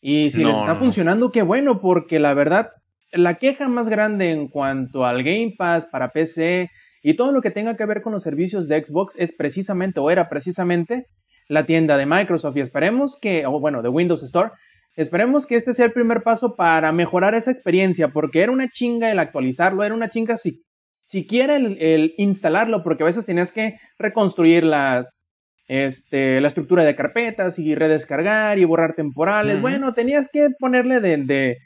Y 0.00 0.30
si 0.30 0.44
les 0.44 0.54
No, 0.54 0.60
está 0.60 0.74
no, 0.74 0.74
no. 0.74 0.80
funcionando, 0.80 1.32
qué 1.32 1.42
bueno, 1.42 1.80
porque 1.80 2.20
la 2.20 2.34
verdad, 2.34 2.70
la 3.12 3.34
queja 3.34 3.68
más 3.68 3.88
grande 3.88 4.30
en 4.30 4.48
cuanto 4.48 5.04
al 5.06 5.22
Game 5.24 5.54
Pass 5.58 5.86
para 5.86 6.10
PC 6.12 6.70
y 7.02 7.14
todo 7.14 7.32
lo 7.32 7.42
que 7.42 7.50
tenga 7.50 7.76
que 7.76 7.86
ver 7.86 8.00
con 8.02 8.12
los 8.12 8.22
servicios 8.22 8.68
de 8.68 8.82
Xbox 8.84 9.16
es 9.18 9.34
precisamente, 9.36 10.00
o 10.00 10.10
era 10.10 10.28
precisamente, 10.28 11.06
la 11.48 11.66
tienda 11.66 11.96
de 11.96 12.06
Microsoft. 12.06 12.56
Y 12.56 12.60
esperemos 12.60 13.18
que, 13.20 13.44
o 13.46 13.58
bueno, 13.60 13.82
de 13.82 13.88
Windows 13.88 14.22
Store, 14.22 14.50
Esperemos 14.96 15.46
que 15.46 15.56
este 15.56 15.72
sea 15.72 15.86
el 15.86 15.92
primer 15.92 16.22
paso 16.22 16.56
para 16.56 16.92
mejorar 16.92 17.34
esa 17.34 17.50
experiencia, 17.50 18.08
porque 18.08 18.42
era 18.42 18.52
una 18.52 18.68
chinga 18.68 19.10
el 19.10 19.18
actualizarlo, 19.18 19.84
era 19.84 19.94
una 19.94 20.08
chinga 20.08 20.36
si, 20.36 20.62
siquiera 21.06 21.56
el, 21.56 21.76
el 21.80 22.14
instalarlo, 22.18 22.82
porque 22.82 23.02
a 23.04 23.06
veces 23.06 23.24
tenías 23.26 23.52
que 23.52 23.76
reconstruir 23.98 24.64
las, 24.64 25.20
este, 25.68 26.40
la 26.40 26.48
estructura 26.48 26.84
de 26.84 26.96
carpetas 26.96 27.58
y 27.58 27.74
redescargar 27.74 28.58
y 28.58 28.64
borrar 28.64 28.92
temporales. 28.94 29.60
Bueno, 29.60 29.94
tenías 29.94 30.28
que 30.32 30.48
ponerle 30.58 31.00
de, 31.00 31.16
de, 31.18 31.58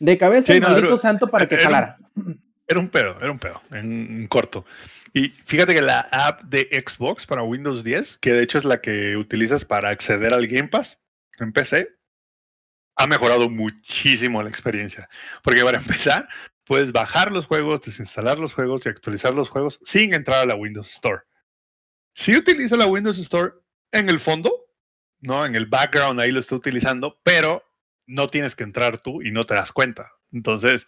de 0.00 0.18
cabeza 0.18 0.48
Sí, 0.48 0.52
el 0.54 0.60
no, 0.62 0.68
maldito 0.68 0.88
era- 0.88 0.96
santo 0.98 1.28
para 1.28 1.48
que 1.48 1.54
era 1.54 1.64
jalara. 1.64 1.96
Era 2.66 2.80
un 2.80 2.88
pedo, 2.88 3.16
era 3.20 3.30
un 3.30 3.38
pedo, 3.38 3.60
en, 3.72 3.92
en 4.22 4.26
corto. 4.26 4.64
Y 5.12 5.28
fíjate 5.46 5.74
que 5.74 5.82
la 5.82 6.00
app 6.10 6.42
de 6.44 6.66
Xbox 6.84 7.26
para 7.26 7.42
Windows 7.42 7.84
10, 7.84 8.18
que 8.18 8.32
de 8.32 8.42
hecho 8.42 8.58
es 8.58 8.64
la 8.64 8.80
que 8.80 9.16
utilizas 9.16 9.64
para 9.64 9.90
acceder 9.90 10.32
al 10.34 10.46
Game 10.48 10.68
Pass 10.68 10.98
en 11.38 11.52
PC, 11.52 11.88
ha 12.96 13.06
mejorado 13.06 13.48
muchísimo 13.50 14.42
la 14.42 14.48
experiencia. 14.48 15.08
Porque 15.42 15.64
para 15.64 15.78
empezar, 15.78 16.28
puedes 16.64 16.92
bajar 16.92 17.32
los 17.32 17.46
juegos, 17.46 17.82
desinstalar 17.82 18.38
los 18.38 18.52
juegos 18.52 18.84
y 18.84 18.88
actualizar 18.88 19.34
los 19.34 19.48
juegos 19.48 19.80
sin 19.84 20.14
entrar 20.14 20.40
a 20.40 20.46
la 20.46 20.54
Windows 20.54 20.92
Store. 20.92 21.22
Si 22.14 22.36
utiliza 22.36 22.76
la 22.76 22.86
Windows 22.86 23.18
Store 23.18 23.52
en 23.92 24.08
el 24.08 24.20
fondo, 24.20 24.66
¿no? 25.20 25.44
En 25.44 25.54
el 25.54 25.66
background 25.66 26.20
ahí 26.20 26.30
lo 26.30 26.40
está 26.40 26.54
utilizando, 26.54 27.20
pero 27.22 27.64
no 28.06 28.28
tienes 28.28 28.54
que 28.54 28.64
entrar 28.64 29.00
tú 29.00 29.22
y 29.22 29.30
no 29.30 29.44
te 29.44 29.54
das 29.54 29.72
cuenta. 29.72 30.12
Entonces, 30.32 30.86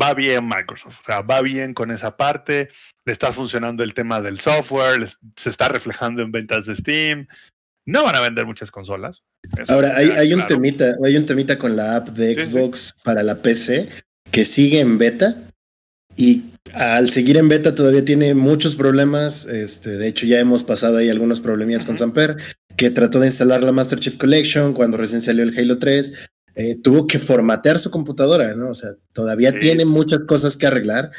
va 0.00 0.14
bien 0.14 0.46
Microsoft, 0.46 1.00
o 1.00 1.04
sea, 1.04 1.22
va 1.22 1.40
bien 1.40 1.74
con 1.74 1.90
esa 1.90 2.16
parte, 2.16 2.68
está 3.04 3.32
funcionando 3.32 3.82
el 3.82 3.94
tema 3.94 4.20
del 4.20 4.38
software, 4.38 5.08
se 5.36 5.50
está 5.50 5.68
reflejando 5.68 6.22
en 6.22 6.32
ventas 6.32 6.66
de 6.66 6.76
Steam. 6.76 7.26
No 7.88 8.04
van 8.04 8.14
a 8.16 8.20
vender 8.20 8.44
muchas 8.44 8.70
consolas. 8.70 9.22
eso 9.58 9.72
Ahora, 9.72 9.96
hay, 9.96 10.32
un 10.34 10.46
temita, 10.46 10.94
hay 11.02 11.16
un 11.16 11.24
temita 11.24 11.58
con 11.58 11.74
la 11.74 11.96
app 11.96 12.08
de 12.10 12.34
Sí, 12.34 12.40
sí. 12.40 12.50
Xbox 12.50 12.94
para 13.02 13.22
la 13.22 13.36
PC 13.40 13.88
que 14.30 14.44
sigue 14.44 14.80
en 14.80 14.98
beta 14.98 15.36
y 16.16 16.50
al 16.74 17.08
seguir 17.08 17.38
en 17.38 17.48
beta 17.48 17.74
todavía 17.74 18.04
tiene 18.04 18.34
muchos 18.34 18.76
problemas. 18.76 19.46
Este, 19.46 19.96
de 19.96 20.06
hecho, 20.06 20.26
ya 20.26 20.38
hemos 20.38 20.64
pasado 20.64 20.98
ahí 20.98 21.08
algunos 21.08 21.40
problemillas 21.40 21.86
con. 21.86 21.96
Samper, 21.96 22.36
que 22.76 22.90
trató 22.90 23.20
de 23.20 23.28
instalar 23.28 23.62
la 23.62 23.72
Master 23.72 23.98
Chief 23.98 24.18
Collection 24.18 24.74
cuando 24.74 24.98
recién 24.98 25.22
salió 25.22 25.42
el 25.44 25.56
Halo 25.58 25.78
3. 25.78 26.12
eh, 26.56 26.76
tuvo 26.82 27.06
que 27.06 27.18
formatear 27.20 27.78
su 27.78 27.88
computadora, 27.90 28.54
¿no? 28.54 28.70
O 28.70 28.74
sea, 28.74 28.90
todavía 29.12 29.52
Sí. 29.52 29.60
tiene 29.60 29.84
muchas 29.84 30.20
cosas 30.26 30.56
que 30.56 30.66
arreglar, 30.66 31.10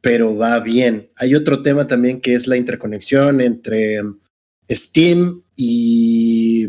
pero 0.00 0.34
va 0.34 0.58
bien. 0.60 1.10
Hay 1.16 1.34
otro 1.34 1.62
tema 1.62 1.86
también 1.86 2.20
que 2.22 2.32
es 2.34 2.46
la 2.46 2.56
interconexión 2.56 3.40
entre 3.42 4.00
um, 4.02 4.18
Steam 4.74 5.42
y, 5.56 6.68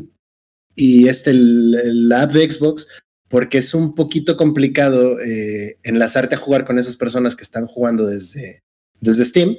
este, 0.76 1.32
el, 1.32 1.76
el 1.76 2.12
app 2.12 2.32
de 2.32 2.52
Xbox, 2.52 2.88
porque 3.30 3.58
es 3.58 3.74
un 3.74 3.96
poquito 3.96 4.38
complicado 4.38 5.20
eh, 5.20 5.78
enlazarte 5.84 6.36
a 6.36 6.40
jugar 6.40 6.66
con 6.66 6.78
esas 6.78 6.98
personas 6.98 7.36
que 7.36 7.44
están 7.44 7.66
jugando 7.66 8.06
desde, 8.06 8.62
desde 9.00 9.26
Steam, 9.26 9.58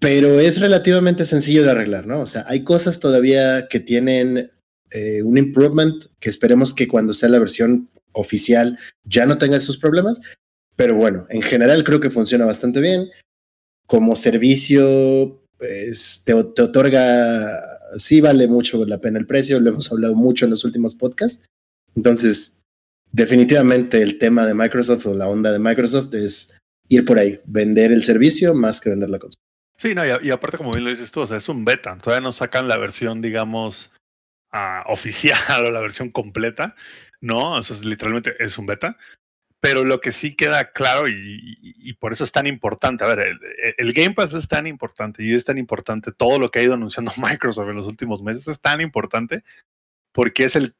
pero 0.00 0.40
es 0.40 0.60
relativamente 0.60 1.24
sencillo 1.24 1.64
de 1.64 1.70
arreglar, 1.70 2.06
¿no? 2.06 2.20
O 2.20 2.26
sea, 2.26 2.44
hay 2.48 2.64
cosas 2.64 3.00
todavía 3.00 3.68
que 3.68 3.80
tienen 3.80 4.50
eh, 4.90 5.22
un 5.22 5.38
improvement 5.38 6.04
que 6.20 6.30
esperemos 6.30 6.74
que 6.74 6.88
cuando 6.88 7.14
sea 7.14 7.28
la 7.28 7.38
versión 7.38 7.90
oficial 8.12 8.78
ya 9.04 9.26
no 9.26 9.38
tenga 9.38 9.56
esos 9.56 9.76
problemas, 9.76 10.20
pero 10.76 10.94
bueno, 10.94 11.26
en 11.30 11.42
general 11.42 11.84
creo 11.84 12.00
que 12.00 12.10
funciona 12.10 12.44
bastante 12.44 12.80
bien. 12.80 13.08
Como 13.86 14.16
servicio, 14.16 15.42
pues, 15.58 16.22
te, 16.24 16.32
otorga, 16.32 17.60
sí 17.96 18.20
vale 18.20 18.46
mucho 18.46 18.84
la 18.84 18.98
pena 18.98 19.18
el 19.18 19.26
precio, 19.26 19.60
lo 19.60 19.70
hemos 19.70 19.90
hablado 19.92 20.14
mucho 20.14 20.44
en 20.44 20.52
los 20.52 20.64
últimos 20.64 20.94
podcasts. 20.94 21.42
Entonces, 21.96 22.62
definitivamente 23.12 24.00
el 24.00 24.18
tema 24.18 24.46
de 24.46 24.54
Microsoft 24.54 25.06
o 25.06 25.14
la 25.14 25.28
onda 25.28 25.50
de 25.50 25.58
Microsoft 25.58 26.14
es 26.14 26.58
ir 26.88 27.04
por 27.04 27.18
ahí, 27.18 27.40
vender 27.44 27.92
el 27.92 28.02
servicio 28.02 28.54
más 28.54 28.80
que 28.80 28.90
vender 28.90 29.10
la 29.10 29.18
consola. 29.18 29.42
Sí, 29.76 29.94
no, 29.94 30.02
y, 30.04 30.30
aparte, 30.30 30.56
como 30.56 30.72
bien 30.72 30.84
lo 30.84 30.90
dices 30.90 31.12
tú, 31.12 31.20
o 31.20 31.26
sea, 31.26 31.36
es 31.36 31.48
un 31.48 31.64
beta. 31.64 31.96
Todavía 31.98 32.22
no 32.22 32.32
sacan 32.32 32.66
la 32.66 32.78
versión, 32.78 33.20
digamos, 33.20 33.92
ah, 34.50 34.84
oficial 34.88 35.38
o 35.66 35.70
la 35.70 35.80
versión 35.80 36.10
completa. 36.10 36.74
No, 37.20 37.58
eso 37.58 37.74
es 37.74 37.84
literalmente 37.84 38.34
es 38.40 38.58
un 38.58 38.66
beta. 38.66 38.96
Pero 39.60 39.84
lo 39.84 40.00
que 40.00 40.12
sí 40.12 40.36
queda 40.36 40.70
claro, 40.72 41.08
y, 41.08 41.12
y- 41.14 41.74
y 41.90 41.92
por 41.94 42.12
eso 42.12 42.22
es 42.24 42.30
tan 42.32 42.46
importante, 42.46 43.02
a 43.04 43.08
ver, 43.08 43.18
el, 43.20 43.40
el 43.76 43.92
Game 43.92 44.14
Pass 44.14 44.32
es 44.34 44.46
tan 44.46 44.66
importante 44.66 45.22
y 45.24 45.34
es 45.34 45.44
tan 45.44 45.58
importante 45.58 46.12
todo 46.12 46.38
lo 46.38 46.48
que 46.50 46.60
ha 46.60 46.62
ido 46.62 46.74
anunciando 46.74 47.12
Microsoft 47.16 47.68
en 47.68 47.76
los 47.76 47.86
últimos 47.86 48.22
meses, 48.22 48.46
es 48.46 48.60
tan 48.60 48.80
importante 48.80 49.42
porque 50.12 50.44
es 50.44 50.54
el 50.56 50.74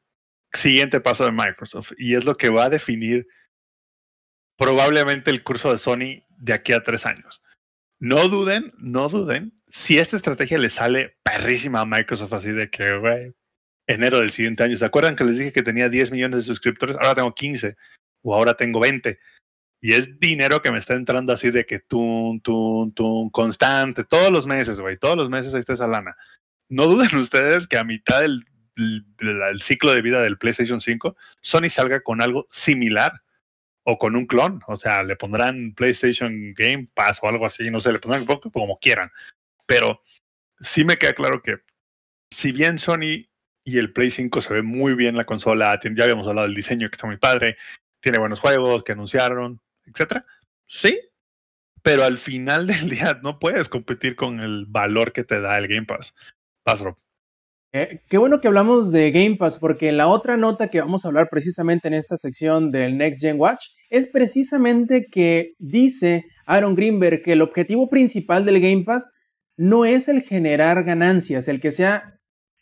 siguiente 0.53 0.99
paso 1.01 1.25
de 1.25 1.31
Microsoft 1.31 1.91
y 1.97 2.15
es 2.15 2.25
lo 2.25 2.35
que 2.37 2.49
va 2.49 2.65
a 2.65 2.69
definir 2.69 3.27
probablemente 4.57 5.31
el 5.31 5.43
curso 5.43 5.71
de 5.71 5.77
Sony 5.77 6.23
de 6.37 6.53
aquí 6.53 6.73
a 6.73 6.83
tres 6.83 7.05
años. 7.05 7.41
No 7.99 8.27
duden, 8.29 8.73
no 8.77 9.09
duden. 9.09 9.53
Si 9.67 9.97
esta 9.97 10.15
estrategia 10.15 10.57
le 10.57 10.69
sale 10.69 11.17
perrísima 11.23 11.81
a 11.81 11.85
Microsoft, 11.85 12.33
así 12.33 12.51
de 12.51 12.69
que, 12.69 12.97
güey, 12.97 13.33
enero 13.87 14.19
del 14.19 14.31
siguiente 14.31 14.63
año. 14.63 14.77
¿Se 14.77 14.85
acuerdan 14.85 15.15
que 15.15 15.25
les 15.25 15.37
dije 15.37 15.51
que 15.51 15.63
tenía 15.63 15.89
10 15.89 16.11
millones 16.11 16.37
de 16.39 16.43
suscriptores? 16.43 16.95
Ahora 16.97 17.15
tengo 17.15 17.33
15 17.35 17.75
o 18.21 18.35
ahora 18.35 18.55
tengo 18.55 18.79
20. 18.79 19.19
Y 19.81 19.93
es 19.93 20.19
dinero 20.19 20.61
que 20.61 20.71
me 20.71 20.79
está 20.79 20.95
entrando 20.95 21.31
así 21.31 21.51
de 21.51 21.65
que 21.65 21.79
tun, 21.79 22.41
tun, 22.41 22.93
tun, 22.93 23.29
constante, 23.29 24.03
todos 24.03 24.31
los 24.31 24.45
meses, 24.45 24.79
güey, 24.79 24.97
todos 24.97 25.15
los 25.15 25.29
meses 25.29 25.53
ahí 25.53 25.61
está 25.61 25.73
esa 25.73 25.87
lana. 25.87 26.15
No 26.69 26.85
duden 26.85 27.15
ustedes 27.17 27.67
que 27.67 27.77
a 27.77 27.83
mitad 27.83 28.21
del, 28.21 28.45
del 28.75 29.61
ciclo 29.61 29.93
de 29.93 30.01
vida 30.01 30.21
del 30.21 30.37
PlayStation 30.37 30.81
5, 30.81 31.15
Sony 31.41 31.69
salga 31.69 32.01
con 32.01 32.21
algo 32.21 32.47
similar 32.51 33.21
o 33.83 33.97
con 33.97 34.15
un 34.15 34.25
clon. 34.25 34.61
O 34.67 34.75
sea, 34.75 35.03
le 35.03 35.15
pondrán 35.15 35.73
PlayStation 35.73 36.53
Game 36.53 36.89
Pass 36.93 37.19
o 37.21 37.29
algo 37.29 37.45
así, 37.45 37.71
no 37.71 37.79
sé, 37.79 37.93
le 37.93 37.99
pondrán 37.99 38.25
como 38.25 38.79
quieran. 38.79 39.11
Pero 39.65 40.01
sí 40.59 40.83
me 40.83 40.97
queda 40.97 41.13
claro 41.13 41.41
que 41.41 41.59
si 42.31 42.51
bien 42.51 42.79
Sony 42.79 43.27
y 43.63 43.77
el 43.77 43.93
Play 43.93 44.11
5 44.11 44.41
se 44.41 44.53
ve 44.53 44.61
muy 44.61 44.93
bien 44.93 45.15
la 45.15 45.25
consola, 45.25 45.79
ya 45.81 46.03
habíamos 46.03 46.27
hablado 46.27 46.47
del 46.47 46.55
diseño 46.55 46.89
que 46.89 46.95
está 46.95 47.07
muy 47.07 47.17
padre, 47.17 47.57
tiene 47.99 48.19
buenos 48.19 48.39
juegos 48.39 48.83
que 48.83 48.93
anunciaron, 48.93 49.61
etcétera. 49.85 50.25
Sí, 50.67 50.99
pero 51.81 52.03
al 52.03 52.17
final 52.17 52.67
del 52.67 52.89
día 52.89 53.19
no 53.23 53.39
puedes 53.39 53.69
competir 53.69 54.15
con 54.15 54.39
el 54.39 54.65
valor 54.67 55.13
que 55.13 55.23
te 55.23 55.41
da 55.41 55.57
el 55.57 55.67
Game 55.67 55.85
Pass. 55.85 56.13
Vas, 56.65 56.81
Rob. 56.81 56.97
Eh, 57.71 58.01
qué 58.09 58.17
bueno 58.17 58.41
que 58.41 58.47
hablamos 58.47 58.91
de 58.91 59.11
Game 59.11 59.35
Pass, 59.35 59.59
porque 59.59 59.91
la 59.91 60.07
otra 60.07 60.37
nota 60.37 60.69
que 60.69 60.81
vamos 60.81 61.05
a 61.05 61.09
hablar 61.09 61.27
precisamente 61.29 61.87
en 61.87 61.93
esta 61.93 62.17
sección 62.17 62.71
del 62.71 62.97
Next 62.97 63.21
Gen 63.21 63.39
Watch 63.39 63.65
es 63.91 64.07
precisamente 64.07 65.05
que 65.05 65.53
dice 65.59 66.25
Aaron 66.47 66.73
Greenberg 66.73 67.21
que 67.21 67.33
el 67.33 67.43
objetivo 67.43 67.87
principal 67.89 68.43
del 68.43 68.59
Game 68.59 68.83
Pass 68.85 69.13
no 69.55 69.85
es 69.85 70.07
el 70.07 70.21
generar 70.21 70.83
ganancias, 70.83 71.47
el 71.47 71.59
que 71.59 71.71
sea 71.71 72.19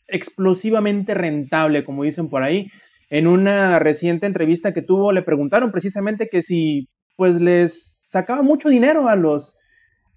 explosivamente 0.07 1.13
rentable, 1.13 1.85
como 1.85 2.03
dicen 2.03 2.29
por 2.29 2.43
ahí. 2.43 2.69
En 3.09 3.27
una 3.27 3.79
reciente 3.79 4.27
entrevista 4.27 4.73
que 4.73 4.81
tuvo, 4.81 5.11
le 5.11 5.21
preguntaron 5.21 5.71
precisamente 5.71 6.27
que 6.29 6.41
si 6.41 6.89
pues 7.15 7.41
les 7.41 8.05
sacaba 8.09 8.41
mucho 8.43 8.69
dinero 8.69 9.09
a 9.09 9.15
los, 9.15 9.57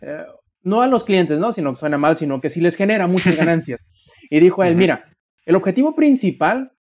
eh, 0.02 0.24
no 0.62 0.82
a 0.82 0.86
los 0.86 1.04
clientes, 1.04 1.40
¿no? 1.40 1.52
Sino 1.52 1.70
que 1.70 1.76
suena 1.76 1.98
mal, 1.98 2.16
sino 2.16 2.40
que 2.40 2.50
si 2.50 2.60
les 2.60 2.76
genera 2.76 3.06
muchas 3.06 3.36
ganancias. 3.36 3.90
Y 4.28 4.40
dijo 4.40 4.62
a 4.62 4.68
él, 4.68 4.76
mira, 4.76 5.04
el 5.46 5.56
objetivo 5.56 5.94
principal 5.94 6.72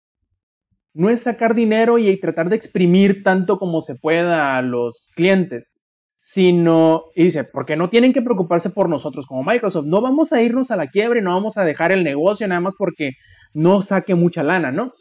no 0.94 1.10
es 1.10 1.22
sacar 1.22 1.56
dinero 1.56 1.98
y 1.98 2.20
tratar 2.20 2.50
de 2.50 2.56
exprimir 2.56 3.24
tanto 3.24 3.58
como 3.58 3.82
se 3.82 3.96
pueda 3.96 4.58
a 4.58 4.62
los 4.62 5.12
clientes, 5.16 5.80
sino, 6.20 7.04
y 7.16 7.24
dice, 7.24 7.46
porque 7.46 7.78
no 7.78 7.90
tienen 7.90 8.12
que 8.12 8.22
preocuparse 8.22 8.70
por 8.72 8.90
nosotros 8.90 9.26
como 9.26 9.44
Microsoft, 9.44 9.86
no 9.86 10.02
vamos 10.02 10.34
a 10.34 10.42
irnos 10.42 10.72
a 10.72 10.76
la 10.76 10.88
quiebra 10.88 11.20
y 11.20 11.24
no 11.24 11.34
vamos 11.34 11.58
a 11.58 11.64
dejar 11.64 11.92
el 11.92 12.04
negocio 12.04 12.48
nada 12.48 12.60
más 12.60 12.76
porque 12.78 13.12
no 13.54 13.82
saque 13.82 14.16
mucha 14.16 14.44
lana, 14.44 14.72
¿no? 14.72 14.94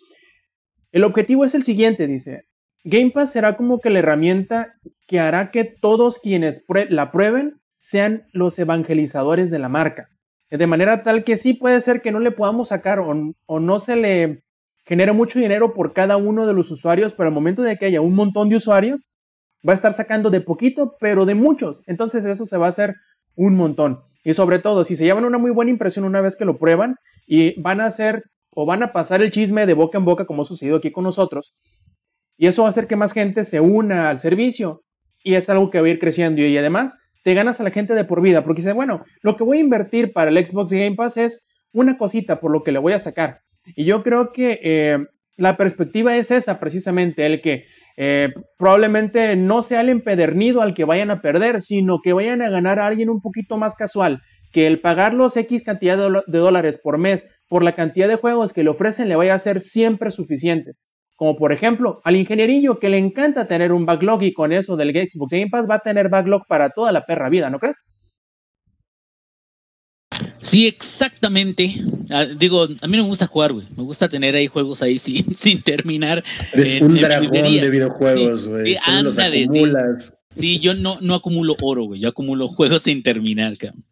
El 0.90 1.04
objetivo 1.04 1.44
es 1.44 1.54
el 1.54 1.64
siguiente, 1.64 2.06
dice, 2.06 2.44
Game 2.84 3.10
Pass 3.10 3.32
será 3.32 3.56
como 3.56 3.80
que 3.80 3.90
la 3.90 3.98
herramienta 3.98 4.74
que 5.06 5.20
hará 5.20 5.50
que 5.50 5.64
todos 5.64 6.18
quienes 6.18 6.64
la 6.88 7.10
prueben 7.10 7.60
sean 7.76 8.26
los 8.32 8.58
evangelizadores 8.58 9.50
de 9.50 9.58
la 9.58 9.68
marca. 9.68 10.08
De 10.50 10.66
manera 10.66 11.02
tal 11.02 11.24
que 11.24 11.36
sí 11.36 11.54
puede 11.54 11.80
ser 11.80 12.00
que 12.00 12.12
no 12.12 12.20
le 12.20 12.30
podamos 12.30 12.68
sacar 12.68 12.98
o, 13.00 13.34
o 13.46 13.60
no 13.60 13.80
se 13.80 13.96
le 13.96 14.44
genere 14.86 15.12
mucho 15.12 15.38
dinero 15.38 15.74
por 15.74 15.92
cada 15.92 16.16
uno 16.16 16.46
de 16.46 16.54
los 16.54 16.70
usuarios, 16.70 17.12
pero 17.12 17.28
al 17.28 17.34
momento 17.34 17.62
de 17.62 17.76
que 17.76 17.86
haya 17.86 18.00
un 18.00 18.14
montón 18.14 18.48
de 18.48 18.56
usuarios, 18.56 19.12
va 19.66 19.72
a 19.72 19.74
estar 19.74 19.92
sacando 19.92 20.30
de 20.30 20.40
poquito, 20.40 20.96
pero 20.98 21.26
de 21.26 21.34
muchos. 21.34 21.84
Entonces 21.86 22.24
eso 22.24 22.46
se 22.46 22.56
va 22.56 22.66
a 22.66 22.70
hacer 22.70 22.94
un 23.34 23.54
montón. 23.54 24.00
Y 24.24 24.32
sobre 24.32 24.58
todo, 24.58 24.84
si 24.84 24.96
se 24.96 25.04
llevan 25.04 25.26
una 25.26 25.38
muy 25.38 25.50
buena 25.50 25.70
impresión 25.70 26.06
una 26.06 26.22
vez 26.22 26.36
que 26.36 26.46
lo 26.46 26.58
prueban 26.58 26.96
y 27.26 27.60
van 27.60 27.80
a 27.80 27.86
hacer 27.86 28.24
o 28.60 28.66
van 28.66 28.82
a 28.82 28.92
pasar 28.92 29.22
el 29.22 29.30
chisme 29.30 29.66
de 29.66 29.74
boca 29.74 29.98
en 29.98 30.04
boca 30.04 30.24
como 30.24 30.42
ha 30.42 30.44
sucedido 30.44 30.78
aquí 30.78 30.90
con 30.90 31.04
nosotros, 31.04 31.54
y 32.36 32.48
eso 32.48 32.62
va 32.62 32.68
a 32.68 32.70
hacer 32.70 32.88
que 32.88 32.96
más 32.96 33.12
gente 33.12 33.44
se 33.44 33.60
una 33.60 34.10
al 34.10 34.18
servicio 34.18 34.82
y 35.22 35.34
es 35.34 35.48
algo 35.48 35.70
que 35.70 35.80
va 35.80 35.86
a 35.86 35.90
ir 35.90 36.00
creciendo 36.00 36.42
y 36.42 36.58
además 36.58 36.98
te 37.22 37.34
ganas 37.34 37.60
a 37.60 37.62
la 37.62 37.70
gente 37.70 37.94
de 37.94 38.04
por 38.04 38.20
vida 38.20 38.42
porque 38.42 38.60
dice, 38.60 38.72
bueno, 38.72 39.04
lo 39.22 39.36
que 39.36 39.44
voy 39.44 39.58
a 39.58 39.60
invertir 39.60 40.12
para 40.12 40.30
el 40.30 40.44
Xbox 40.44 40.72
Game 40.72 40.96
Pass 40.96 41.18
es 41.18 41.50
una 41.72 41.98
cosita 41.98 42.40
por 42.40 42.50
lo 42.50 42.64
que 42.64 42.72
le 42.72 42.80
voy 42.80 42.94
a 42.94 42.98
sacar. 42.98 43.42
Y 43.76 43.84
yo 43.84 44.02
creo 44.02 44.32
que 44.32 44.58
eh, 44.64 44.98
la 45.36 45.56
perspectiva 45.56 46.16
es 46.16 46.32
esa 46.32 46.58
precisamente, 46.58 47.26
el 47.26 47.40
que 47.40 47.64
eh, 47.96 48.30
probablemente 48.56 49.36
no 49.36 49.62
sea 49.62 49.82
el 49.82 49.88
empedernido 49.88 50.62
al 50.62 50.74
que 50.74 50.84
vayan 50.84 51.12
a 51.12 51.20
perder, 51.22 51.62
sino 51.62 52.00
que 52.02 52.12
vayan 52.12 52.42
a 52.42 52.50
ganar 52.50 52.80
a 52.80 52.86
alguien 52.86 53.08
un 53.08 53.20
poquito 53.20 53.56
más 53.56 53.76
casual, 53.76 54.20
que 54.52 54.66
el 54.66 54.80
pagar 54.80 55.14
los 55.14 55.36
X 55.36 55.62
cantidad 55.62 55.96
de, 55.96 56.38
dólares 56.38 56.80
por 56.82 56.98
mes 56.98 57.30
por 57.48 57.62
la 57.62 57.74
cantidad 57.74 58.08
de 58.08 58.16
juegos 58.16 58.52
que 58.52 58.64
le 58.64 58.70
ofrecen 58.70 59.08
le 59.08 59.16
vaya 59.16 59.34
a 59.34 59.38
ser 59.38 59.60
siempre 59.60 60.10
suficientes. 60.10 60.84
Como 61.16 61.36
por 61.36 61.52
ejemplo, 61.52 62.00
al 62.04 62.16
ingenierillo 62.16 62.78
que 62.78 62.88
le 62.88 62.98
encanta 62.98 63.48
tener 63.48 63.72
un 63.72 63.86
backlog 63.86 64.22
y 64.22 64.32
con 64.32 64.52
eso 64.52 64.76
del 64.76 64.92
Xbox 64.92 65.32
Game 65.32 65.48
Pass 65.50 65.66
va 65.68 65.76
a 65.76 65.80
tener 65.80 66.08
backlog 66.08 66.46
para 66.46 66.70
toda 66.70 66.92
la 66.92 67.04
perra 67.06 67.28
vida, 67.28 67.50
¿no 67.50 67.58
crees? 67.58 67.82
Sí, 70.42 70.66
exactamente. 70.66 71.74
Ah, 72.10 72.24
digo, 72.24 72.64
a 72.64 72.86
mí 72.86 72.96
no 72.96 73.02
me 73.02 73.08
gusta 73.08 73.26
jugar, 73.26 73.52
güey. 73.52 73.66
Me 73.76 73.82
gusta 73.82 74.08
tener 74.08 74.34
ahí 74.34 74.46
juegos 74.46 74.80
ahí 74.82 74.98
sin, 74.98 75.34
sin 75.34 75.62
terminar. 75.62 76.24
Eres 76.52 76.76
en- 76.76 76.84
un 76.84 76.96
en 76.96 77.02
dragón 77.02 77.24
librería. 77.24 77.62
de 77.62 77.70
videojuegos, 77.70 78.46
güey. 78.46 78.74
sí, 78.74 79.48
sí. 79.52 80.12
Sí, 80.34 80.60
yo 80.60 80.74
no, 80.74 80.98
no 81.00 81.14
acumulo 81.14 81.56
oro, 81.62 81.84
güey. 81.84 82.00
Yo 82.00 82.08
acumulo 82.08 82.48
juegos 82.48 82.84
sin 82.84 83.02
terminar, 83.02 83.56
cabrón. 83.58 83.84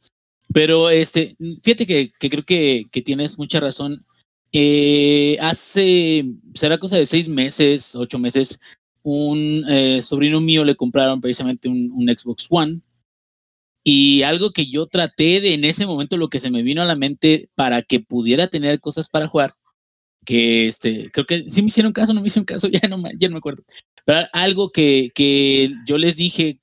Pero 0.56 0.88
este, 0.88 1.36
fíjate 1.62 1.86
que, 1.86 2.10
creo 2.18 2.42
que, 2.42 2.86
tienes 3.04 3.36
mucha 3.36 3.60
razón. 3.60 4.00
Eh, 4.52 5.36
hace, 5.38 6.24
será 6.54 6.78
cosa 6.78 6.96
de 6.96 7.04
seis 7.04 7.28
meses, 7.28 7.94
ocho 7.94 8.18
meses, 8.18 8.58
un 9.02 9.66
eh, 9.68 10.00
sobrino 10.00 10.40
mío 10.40 10.64
le 10.64 10.74
compraron 10.74 11.20
precisamente 11.20 11.68
un, 11.68 11.90
un 11.92 12.08
Xbox 12.08 12.46
One. 12.48 12.80
Y 13.84 14.22
algo 14.22 14.50
que 14.52 14.70
yo 14.70 14.86
traté 14.86 15.42
de 15.42 15.52
en 15.52 15.66
ese 15.66 15.84
momento, 15.84 16.16
lo 16.16 16.30
que 16.30 16.40
se 16.40 16.50
me 16.50 16.62
vino 16.62 16.80
a 16.80 16.86
la 16.86 16.96
mente 16.96 17.50
para 17.54 17.82
que 17.82 18.00
pudiera 18.00 18.46
tener 18.46 18.80
cosas 18.80 19.10
para 19.10 19.26
jugar, 19.26 19.52
que 20.24 20.68
este, 20.68 21.10
creo 21.10 21.26
que 21.26 21.50
sí 21.50 21.60
me 21.60 21.68
hicieron 21.68 21.92
caso, 21.92 22.14
no 22.14 22.22
me 22.22 22.28
hicieron 22.28 22.46
caso, 22.46 22.68
ya 22.72 22.88
no, 22.88 23.02
ya 23.18 23.28
no 23.28 23.34
me 23.34 23.38
acuerdo. 23.40 23.62
Pero 24.06 24.26
algo 24.32 24.70
que, 24.70 25.10
que 25.14 25.70
yo 25.86 25.98
les 25.98 26.16
dije, 26.16 26.60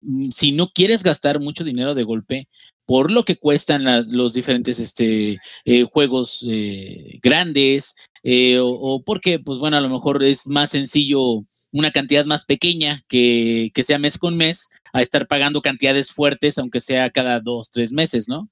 mm, 0.00 0.30
si 0.30 0.52
no 0.52 0.68
quieres 0.68 1.02
gastar 1.02 1.38
mucho 1.38 1.64
dinero 1.64 1.94
de 1.94 2.02
golpe, 2.02 2.48
por 2.86 3.10
lo 3.10 3.24
que 3.24 3.36
cuestan 3.36 3.84
los 4.08 4.32
diferentes 4.34 4.78
este, 4.78 5.38
eh, 5.64 5.82
juegos 5.82 6.46
eh, 6.48 7.18
grandes, 7.22 7.96
eh, 8.22 8.58
o, 8.58 8.68
o 8.68 9.02
porque, 9.02 9.38
pues 9.40 9.58
bueno, 9.58 9.76
a 9.76 9.80
lo 9.80 9.88
mejor 9.88 10.22
es 10.22 10.46
más 10.46 10.70
sencillo 10.70 11.44
una 11.72 11.90
cantidad 11.90 12.24
más 12.24 12.44
pequeña 12.44 13.02
que, 13.08 13.70
que 13.74 13.82
sea 13.84 13.98
mes 13.98 14.18
con 14.18 14.36
mes, 14.36 14.70
a 14.92 15.02
estar 15.02 15.26
pagando 15.26 15.60
cantidades 15.62 16.10
fuertes, 16.12 16.58
aunque 16.58 16.80
sea 16.80 17.10
cada 17.10 17.40
dos, 17.40 17.70
tres 17.70 17.92
meses, 17.92 18.28
¿no? 18.28 18.48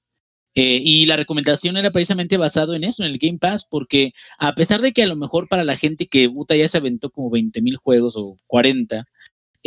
Y 0.57 1.05
la 1.05 1.17
recomendación 1.17 1.75
era 1.75 1.91
precisamente 1.91 2.37
basado 2.37 2.75
en 2.75 2.85
eso, 2.85 3.03
en 3.03 3.11
el 3.11 3.17
Game 3.17 3.39
Pass, 3.39 3.67
porque 3.69 4.13
a 4.39 4.55
pesar 4.55 4.79
de 4.81 4.93
que 4.93 5.03
a 5.03 5.07
lo 5.07 5.17
mejor 5.17 5.49
para 5.49 5.65
la 5.65 5.75
gente 5.75 6.07
que 6.07 6.29
puta 6.29 6.55
ya 6.55 6.69
se 6.69 6.77
aventó 6.77 7.09
como 7.09 7.29
20 7.29 7.61
mil 7.61 7.75
juegos 7.75 8.15
o 8.15 8.37
40, 8.47 9.05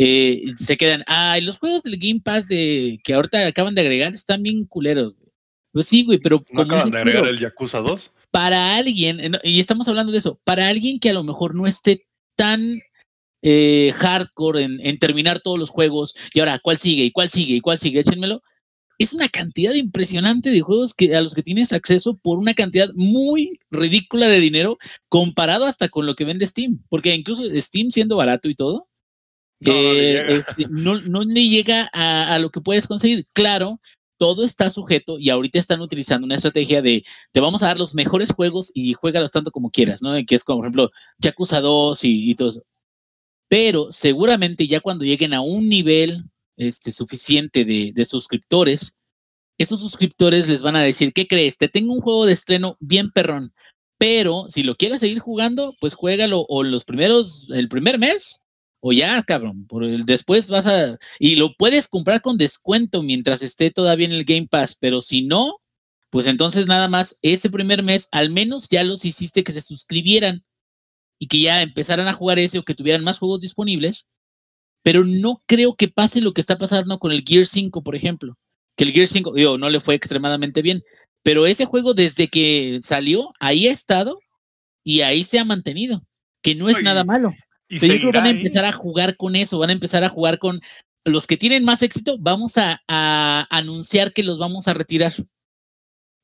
eh, 0.01 0.53
se 0.55 0.77
quedan, 0.77 1.03
ay, 1.07 1.41
los 1.41 1.57
juegos 1.57 1.83
del 1.83 1.97
Game 1.97 2.21
Pass 2.23 2.47
de 2.47 2.99
que 3.03 3.13
ahorita 3.13 3.45
acaban 3.45 3.75
de 3.75 3.81
agregar 3.81 4.13
están 4.15 4.41
bien 4.41 4.63
culeros. 4.65 5.15
güey". 5.15 5.29
Pues 5.73 5.87
sí, 5.87 6.05
güey, 6.05 6.19
pero 6.19 6.37
¿No 6.51 6.63
como 6.63 6.73
acaban 6.73 6.89
de 6.89 6.99
agregar 6.99 7.27
el 7.27 7.39
Yakuza 7.39 7.79
2? 7.79 8.11
para 8.31 8.77
alguien, 8.77 9.19
eh, 9.19 9.39
y 9.43 9.59
estamos 9.59 9.87
hablando 9.89 10.13
de 10.13 10.19
eso, 10.19 10.39
para 10.45 10.69
alguien 10.69 10.99
que 10.99 11.09
a 11.09 11.13
lo 11.13 11.23
mejor 11.23 11.53
no 11.53 11.67
esté 11.67 12.05
tan 12.35 12.79
eh, 13.41 13.93
hardcore 13.97 14.63
en, 14.63 14.79
en 14.81 14.99
terminar 14.99 15.41
todos 15.41 15.59
los 15.59 15.69
juegos, 15.69 16.15
y 16.33 16.39
ahora, 16.39 16.59
¿cuál 16.59 16.77
sigue? 16.77 17.03
¿Y 17.03 17.11
cuál 17.11 17.29
sigue? 17.29 17.55
¿Y 17.55 17.61
cuál 17.61 17.77
sigue? 17.77 17.99
Échenmelo. 17.99 18.41
Es 18.99 19.13
una 19.13 19.29
cantidad 19.29 19.73
impresionante 19.73 20.49
de 20.49 20.61
juegos 20.61 20.93
que, 20.93 21.15
a 21.15 21.21
los 21.21 21.33
que 21.33 21.43
tienes 21.43 21.73
acceso 21.73 22.17
por 22.17 22.37
una 22.37 22.53
cantidad 22.53 22.89
muy 22.95 23.59
ridícula 23.71 24.27
de 24.27 24.39
dinero 24.39 24.77
comparado 25.09 25.65
hasta 25.65 25.89
con 25.89 26.05
lo 26.05 26.15
que 26.15 26.25
vende 26.25 26.45
Steam. 26.47 26.83
Porque 26.89 27.15
incluso 27.15 27.43
Steam 27.61 27.91
siendo 27.91 28.17
barato 28.17 28.49
y 28.49 28.55
todo, 28.55 28.88
No, 29.59 29.83
no 29.83 29.93
le 29.93 30.09
eh, 30.09 30.13
llega. 30.13 30.35
este, 30.35 30.65
no, 30.69 31.01
no 31.01 31.21
le 31.23 31.49
llega 31.49 31.89
a, 31.93 32.33
a 32.33 32.39
lo 32.39 32.49
que 32.49 32.61
puedes 32.61 32.87
conseguir. 32.87 33.25
Claro, 33.33 33.79
todo 34.17 34.43
está 34.43 34.69
sujeto 34.69 35.17
y 35.17 35.29
ahorita 35.29 35.59
están 35.59 35.81
utilizando 35.81 36.25
una 36.25 36.35
estrategia 36.35 36.81
de 36.81 37.05
te 37.31 37.39
vamos 37.39 37.63
a 37.63 37.67
dar 37.67 37.79
los 37.79 37.95
mejores 37.95 38.31
juegos 38.31 38.71
y 38.73 38.93
juégalos 38.93 39.31
tanto 39.31 39.51
como 39.51 39.71
quieras, 39.71 40.01
¿no? 40.01 40.13
Que 40.25 40.35
es 40.35 40.43
como, 40.43 40.59
por 40.59 40.65
ejemplo, 40.65 40.91
Yakuza 41.19 41.61
2 41.61 42.03
y, 42.03 42.31
y 42.31 42.35
todo 42.35 42.49
eso. 42.49 42.63
Pero 43.47 43.91
seguramente 43.91 44.67
ya 44.67 44.81
cuando 44.81 45.05
lleguen 45.05 45.33
a 45.33 45.41
un 45.41 45.69
nivel 45.69 46.25
este, 46.57 46.91
suficiente 46.91 47.65
de, 47.65 47.91
de 47.93 48.05
suscriptores, 48.05 48.93
esos 49.57 49.79
suscriptores 49.79 50.47
les 50.47 50.61
van 50.61 50.75
a 50.75 50.81
decir, 50.81 51.13
¿qué 51.13 51.27
crees? 51.27 51.57
Te 51.57 51.69
tengo 51.69 51.93
un 51.93 52.01
juego 52.01 52.25
de 52.25 52.33
estreno 52.33 52.77
bien 52.79 53.11
perrón, 53.11 53.53
pero 53.97 54.45
si 54.49 54.63
lo 54.63 54.75
quieres 54.75 54.99
seguir 54.99 55.19
jugando, 55.19 55.75
pues 55.79 55.93
juégalo 55.93 56.45
o 56.47 56.63
los 56.63 56.85
primeros, 56.85 57.47
el 57.53 57.67
primer 57.69 57.99
mes, 57.99 58.38
o 58.81 58.93
ya, 58.93 59.21
cabrón, 59.23 59.65
por 59.67 59.83
el, 59.83 60.05
después 60.05 60.47
vas 60.47 60.65
a, 60.67 60.97
y 61.19 61.35
lo 61.35 61.55
puedes 61.55 61.87
comprar 61.87 62.21
con 62.21 62.37
descuento 62.37 63.03
mientras 63.03 63.41
esté 63.41 63.71
todavía 63.71 64.07
en 64.07 64.13
el 64.13 64.25
Game 64.25 64.47
Pass, 64.49 64.75
pero 64.79 65.01
si 65.01 65.25
no, 65.25 65.57
pues 66.09 66.25
entonces 66.25 66.65
nada 66.65 66.87
más 66.87 67.19
ese 67.21 67.49
primer 67.49 67.83
mes, 67.83 68.07
al 68.11 68.29
menos 68.29 68.67
ya 68.69 68.83
los 68.83 69.05
hiciste 69.05 69.43
que 69.43 69.51
se 69.51 69.61
suscribieran 69.61 70.43
y 71.19 71.27
que 71.27 71.41
ya 71.41 71.61
empezaran 71.61 72.07
a 72.07 72.13
jugar 72.13 72.39
ese 72.39 72.59
o 72.59 72.63
que 72.63 72.75
tuvieran 72.75 73.03
más 73.03 73.19
juegos 73.19 73.41
disponibles, 73.41 74.07
pero 74.81 75.03
no 75.03 75.41
creo 75.45 75.75
que 75.75 75.89
pase 75.89 76.21
lo 76.21 76.33
que 76.33 76.41
está 76.41 76.57
pasando 76.57 76.99
con 76.99 77.11
el 77.11 77.23
Gear 77.27 77.45
5, 77.45 77.83
por 77.83 77.95
ejemplo, 77.95 78.37
que 78.77 78.85
el 78.85 78.93
Gear 78.93 79.07
5, 79.07 79.33
digo, 79.33 79.57
no 79.57 79.69
le 79.69 79.81
fue 79.81 79.95
extremadamente 79.95 80.61
bien, 80.61 80.83
pero 81.21 81.45
ese 81.45 81.65
juego 81.65 81.93
desde 81.93 82.29
que 82.29 82.79
salió, 82.81 83.29
ahí 83.39 83.67
ha 83.67 83.73
estado 83.73 84.19
y 84.85 85.01
ahí 85.01 85.25
se 85.25 85.37
ha 85.37 85.43
mantenido, 85.43 86.01
que 86.41 86.55
no 86.55 86.69
es 86.69 86.81
nada 86.81 87.03
malo. 87.03 87.33
Y 87.69 87.79
Pero 87.79 87.93
yo 87.93 87.99
creo 87.99 88.11
que 88.11 88.17
van 88.17 88.27
a 88.27 88.29
ahí. 88.31 88.37
empezar 88.37 88.65
a 88.65 88.71
jugar 88.71 89.15
con 89.15 89.35
eso, 89.35 89.59
van 89.59 89.69
a 89.69 89.73
empezar 89.73 90.03
a 90.03 90.09
jugar 90.09 90.39
con 90.39 90.59
los 91.05 91.27
que 91.27 91.37
tienen 91.37 91.63
más 91.63 91.81
éxito, 91.83 92.17
vamos 92.19 92.57
a, 92.57 92.81
a 92.87 93.47
anunciar 93.49 94.11
que 94.11 94.23
los 94.23 94.37
vamos 94.39 94.67
a 94.67 94.73
retirar. 94.73 95.13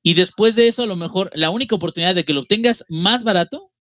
Y 0.04 0.14
después 0.14 0.56
de 0.56 0.68
eso, 0.68 0.84
a 0.84 0.88
lo 0.88 0.96
mejor 0.96 1.32
la 1.34 1.50
única 1.50 1.75
oportunidad 1.75 2.14
de 2.16 2.25
que 2.25 2.34
lo 2.34 2.42
obtengas 2.42 2.86
más 2.90 3.24
barato 3.24 3.72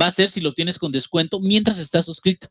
va 0.00 0.06
a 0.06 0.12
ser 0.12 0.28
si 0.30 0.40
lo 0.40 0.54
tienes 0.54 0.78
con 0.78 0.92
descuento 0.92 1.38
mientras 1.40 1.78
estás 1.78 2.06
suscrito. 2.06 2.48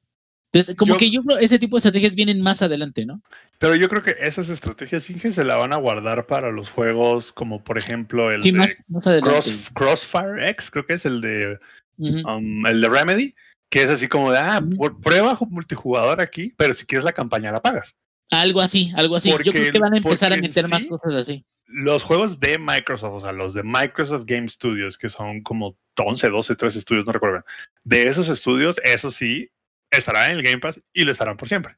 Entonces, 0.54 0.76
como 0.76 0.94
Yo- 0.94 0.98
que 0.98 1.10
yo 1.12 1.24
creo 1.24 1.38
ese 1.40 1.60
tipo 1.60 1.76
de 1.76 1.80
estrategias 1.80 2.16
vienen 2.16 2.42
más 2.42 2.62
adelante, 2.62 3.06
¿no? 3.06 3.22
Pero 3.60 3.76
yo 3.76 3.90
creo 3.90 4.02
que 4.02 4.16
esas 4.22 4.48
estrategias 4.50 5.10
Inge 5.10 5.34
se 5.34 5.44
la 5.44 5.58
van 5.58 5.74
a 5.74 5.78
guardar 5.78 6.26
para 6.26 6.52
los 6.52 6.70
juegos 6.70 7.34
como 7.34 7.64
por 7.64 7.78
ejemplo 7.78 8.32
el 8.32 8.44
Sí, 8.44 8.52
de 8.52 8.58
más, 8.60 8.84
más 8.88 9.08
adelante. 9.08 9.42
Cross- 9.42 9.70
Crossfire 9.74 10.50
X, 10.52 10.72
creo 10.72 10.86
que 10.86 10.94
es 10.94 11.06
el 11.06 11.20
de 11.20 11.60
um, 11.98 12.66
el 12.66 12.80
de 12.80 12.90
Remedy, 12.90 13.36
que 13.70 13.84
es 13.84 13.90
así 13.90 14.08
como 14.08 14.32
de 14.32 14.40
ah, 14.40 14.62
por- 14.78 15.00
prueba 15.02 15.38
multijugador 15.50 16.22
aquí, 16.22 16.54
pero 16.58 16.74
si 16.74 16.86
quieres 16.86 17.04
la 17.06 17.14
campaña 17.14 17.52
la 17.52 17.62
pagas. 17.62 17.96
Algo 18.32 18.62
así, 18.62 18.92
algo 18.96 19.16
así. 19.16 19.30
Yo 19.30 19.52
creo 19.52 19.72
que 19.72 19.80
van 19.80 19.94
a 19.94 19.98
empezar 19.98 20.34
a 20.34 20.38
meter 20.38 20.68
más 20.68 20.86
cosas 20.86 21.14
así. 21.14 21.46
Los 21.66 22.04
juegos 22.04 22.40
de 22.40 22.58
Microsoft, 22.58 23.14
o 23.14 23.22
sea, 23.22 23.32
los 23.32 23.54
de 23.54 23.64
Microsoft 23.64 24.24
Game 24.26 24.48
Studios, 24.48 24.98
que 24.98 25.10
son 25.10 25.42
como 25.44 25.78
11, 25.98 26.30
12, 26.30 26.56
13 26.56 26.80
estudios, 26.80 27.06
no 27.06 27.12
recuerdo. 27.12 27.44
De 27.84 28.08
esos 28.08 28.30
estudios, 28.30 28.80
eso 28.84 29.12
sí, 29.12 29.50
estará 29.92 30.28
en 30.28 30.38
el 30.38 30.44
Game 30.44 30.60
Pass 30.60 30.82
y 30.94 31.04
lo 31.04 31.12
estarán 31.12 31.38
por 31.38 31.48
siempre. 31.48 31.78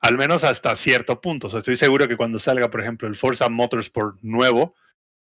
Al 0.00 0.16
menos 0.18 0.44
hasta 0.44 0.76
cierto 0.76 1.20
punto. 1.20 1.46
O 1.46 1.50
sea, 1.50 1.60
estoy 1.60 1.76
seguro 1.76 2.08
que 2.08 2.16
cuando 2.16 2.38
salga, 2.38 2.70
por 2.70 2.80
ejemplo, 2.82 3.08
el 3.08 3.16
Forza 3.16 3.48
Motorsport 3.48 4.18
nuevo, 4.22 4.74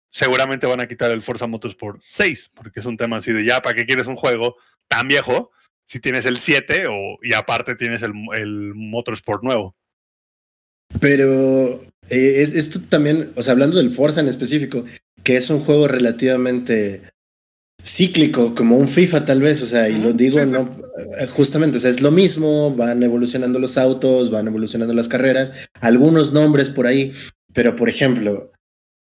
seguramente 0.10 0.66
van 0.66 0.80
a 0.80 0.88
quitar 0.88 1.12
el 1.12 1.22
Forza 1.22 1.46
Motorsport 1.48 2.02
6, 2.04 2.52
porque 2.56 2.80
es 2.80 2.86
un 2.86 2.98
tema 2.98 3.18
así 3.18 3.32
de 3.32 3.46
ya, 3.46 3.62
¿para 3.62 3.76
qué 3.76 3.86
quieres 3.86 4.08
un 4.08 4.16
juego 4.16 4.58
tan 4.88 5.08
viejo 5.08 5.52
si 5.86 6.00
tienes 6.00 6.26
el 6.26 6.38
7 6.38 6.86
o, 6.90 7.18
y 7.22 7.34
aparte 7.34 7.76
tienes 7.76 8.02
el, 8.02 8.14
el 8.36 8.74
Motorsport 8.76 9.44
nuevo? 9.44 9.76
Pero 11.00 11.82
eh, 12.10 12.42
es, 12.42 12.54
esto 12.54 12.80
también, 12.90 13.32
o 13.36 13.44
sea, 13.44 13.54
hablando 13.54 13.78
del 13.78 13.92
Forza 13.92 14.22
en 14.22 14.28
específico, 14.28 14.86
que 15.24 15.38
es 15.38 15.50
un 15.50 15.62
juego 15.62 15.88
relativamente 15.88 17.02
cíclico, 17.84 18.56
como 18.56 18.78
un 18.78 18.88
FIFA 18.88 19.26
tal 19.26 19.42
vez, 19.42 19.62
o 19.62 19.66
sea, 19.66 19.90
y 19.90 20.00
lo 20.00 20.14
digo 20.14 20.40
sí, 20.40 20.46
sí. 20.46 20.52
no 20.52 20.78
eh, 21.20 21.28
justamente, 21.28 21.78
o 21.78 21.80
sea, 21.80 21.92
es 21.92 22.02
lo 22.02 22.12
mismo, 22.12 22.76
van 22.76 23.04
evolucionando 23.04 23.60
los 23.60 23.78
autos, 23.78 24.32
van 24.32 24.48
evolucionando 24.48 24.94
las 24.94 25.08
carreras, 25.08 25.54
algunos 25.82 26.34
nombres 26.34 26.70
por 26.70 26.88
ahí, 26.88 27.14
pero 27.54 27.76
por 27.76 27.90
ejemplo, 27.90 28.52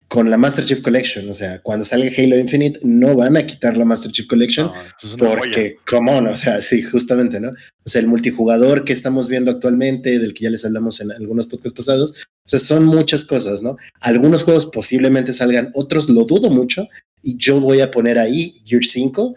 con 0.07 0.29
la 0.29 0.37
Master 0.37 0.63
Chief 0.65 0.81
Collection, 0.81 1.29
o 1.29 1.33
sea, 1.33 1.59
cuando 1.61 1.83
salga 1.83 2.09
Halo 2.17 2.37
Infinite, 2.37 2.79
no 2.81 3.15
van 3.15 3.35
a 3.35 3.45
quitar 3.45 3.75
la 3.75 3.83
Master 3.83 4.11
Chief 4.11 4.25
Collection 4.25 4.71
No, 5.17 5.35
porque, 5.35 5.77
come 5.85 6.11
on, 6.11 6.27
o 6.27 6.35
sea, 6.37 6.61
sí, 6.61 6.81
justamente, 6.81 7.41
¿no? 7.41 7.49
O 7.83 7.89
sea, 7.89 7.99
el 7.99 8.07
multijugador 8.07 8.85
que 8.85 8.93
estamos 8.93 9.27
viendo 9.27 9.51
actualmente, 9.51 10.17
del 10.19 10.33
que 10.33 10.45
ya 10.45 10.49
les 10.49 10.63
hablamos 10.63 11.01
en 11.01 11.11
algunos 11.11 11.47
podcasts 11.47 11.75
pasados, 11.75 12.13
o 12.45 12.49
sea, 12.49 12.59
son 12.59 12.85
muchas 12.85 13.25
cosas, 13.25 13.61
¿no? 13.61 13.75
Algunos 13.99 14.43
juegos 14.43 14.67
posiblemente 14.67 15.33
salgan, 15.33 15.71
otros 15.73 16.09
lo 16.09 16.23
dudo 16.23 16.49
mucho, 16.49 16.87
y 17.21 17.35
yo 17.37 17.59
voy 17.59 17.81
a 17.81 17.91
poner 17.91 18.17
ahí 18.17 18.61
Gear 18.65 18.85
5 18.85 19.35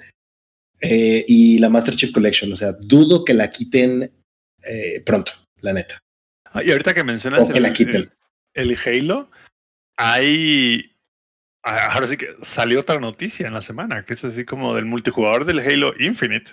eh, 0.82 1.24
y 1.26 1.58
la 1.58 1.68
Master 1.68 1.96
Chief 1.96 2.12
Collection, 2.12 2.52
o 2.52 2.56
sea, 2.56 2.72
dudo 2.72 3.24
que 3.24 3.34
la 3.34 3.50
quiten 3.50 4.12
eh, 4.64 5.02
pronto, 5.04 5.32
la 5.62 5.72
neta. 5.72 5.98
Ah, 6.44 6.62
y 6.62 6.70
ahorita 6.70 6.94
que 6.94 7.02
mencionas 7.02 7.40
O 7.40 7.48
que 7.48 7.60
la 7.60 7.72
quiten. 7.72 8.12
el, 8.54 8.70
el 8.70 8.78
Halo, 8.84 9.30
hay. 10.00 10.96
Ahora 11.62 12.06
sí 12.06 12.16
que 12.16 12.34
salió 12.40 12.80
otra 12.80 12.98
noticia 12.98 13.46
en 13.46 13.52
la 13.52 13.60
semana, 13.60 14.04
que 14.06 14.14
es 14.14 14.24
así 14.24 14.46
como 14.46 14.74
del 14.74 14.86
multijugador 14.86 15.44
del 15.44 15.60
Halo 15.60 15.92
Infinite. 15.98 16.52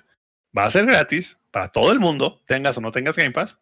Va 0.56 0.66
a 0.66 0.72
ser 0.72 0.86
gratis 0.86 1.40
para 1.52 1.72
todo 1.72 1.94
el 1.94 2.00
mundo, 2.00 2.44
tengas 2.46 2.78
o 2.78 2.82
no 2.82 2.92
tengas 2.92 3.16
Game 3.16 3.32
Pass. 3.32 3.58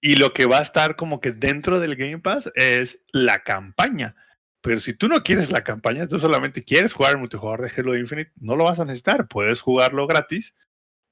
Y 0.00 0.14
lo 0.16 0.32
que 0.32 0.46
va 0.46 0.58
a 0.58 0.62
estar 0.62 0.94
como 0.94 1.20
que 1.20 1.32
dentro 1.32 1.80
del 1.80 1.96
Game 1.96 2.20
Pass 2.20 2.52
es 2.54 3.00
la 3.12 3.42
campaña. 3.42 4.14
Pero 4.60 4.78
si 4.78 4.94
tú 4.94 5.08
no 5.08 5.24
quieres 5.24 5.50
la 5.50 5.64
campaña, 5.64 6.06
tú 6.06 6.20
solamente 6.20 6.62
quieres 6.62 6.92
jugar 6.92 7.12
el 7.12 7.18
multijugador 7.18 7.62
de 7.62 7.72
Halo 7.76 7.96
Infinite, 7.96 8.30
no 8.36 8.54
lo 8.54 8.64
vas 8.64 8.78
a 8.78 8.84
necesitar. 8.84 9.26
Puedes 9.26 9.60
jugarlo 9.60 10.06
gratis. 10.06 10.54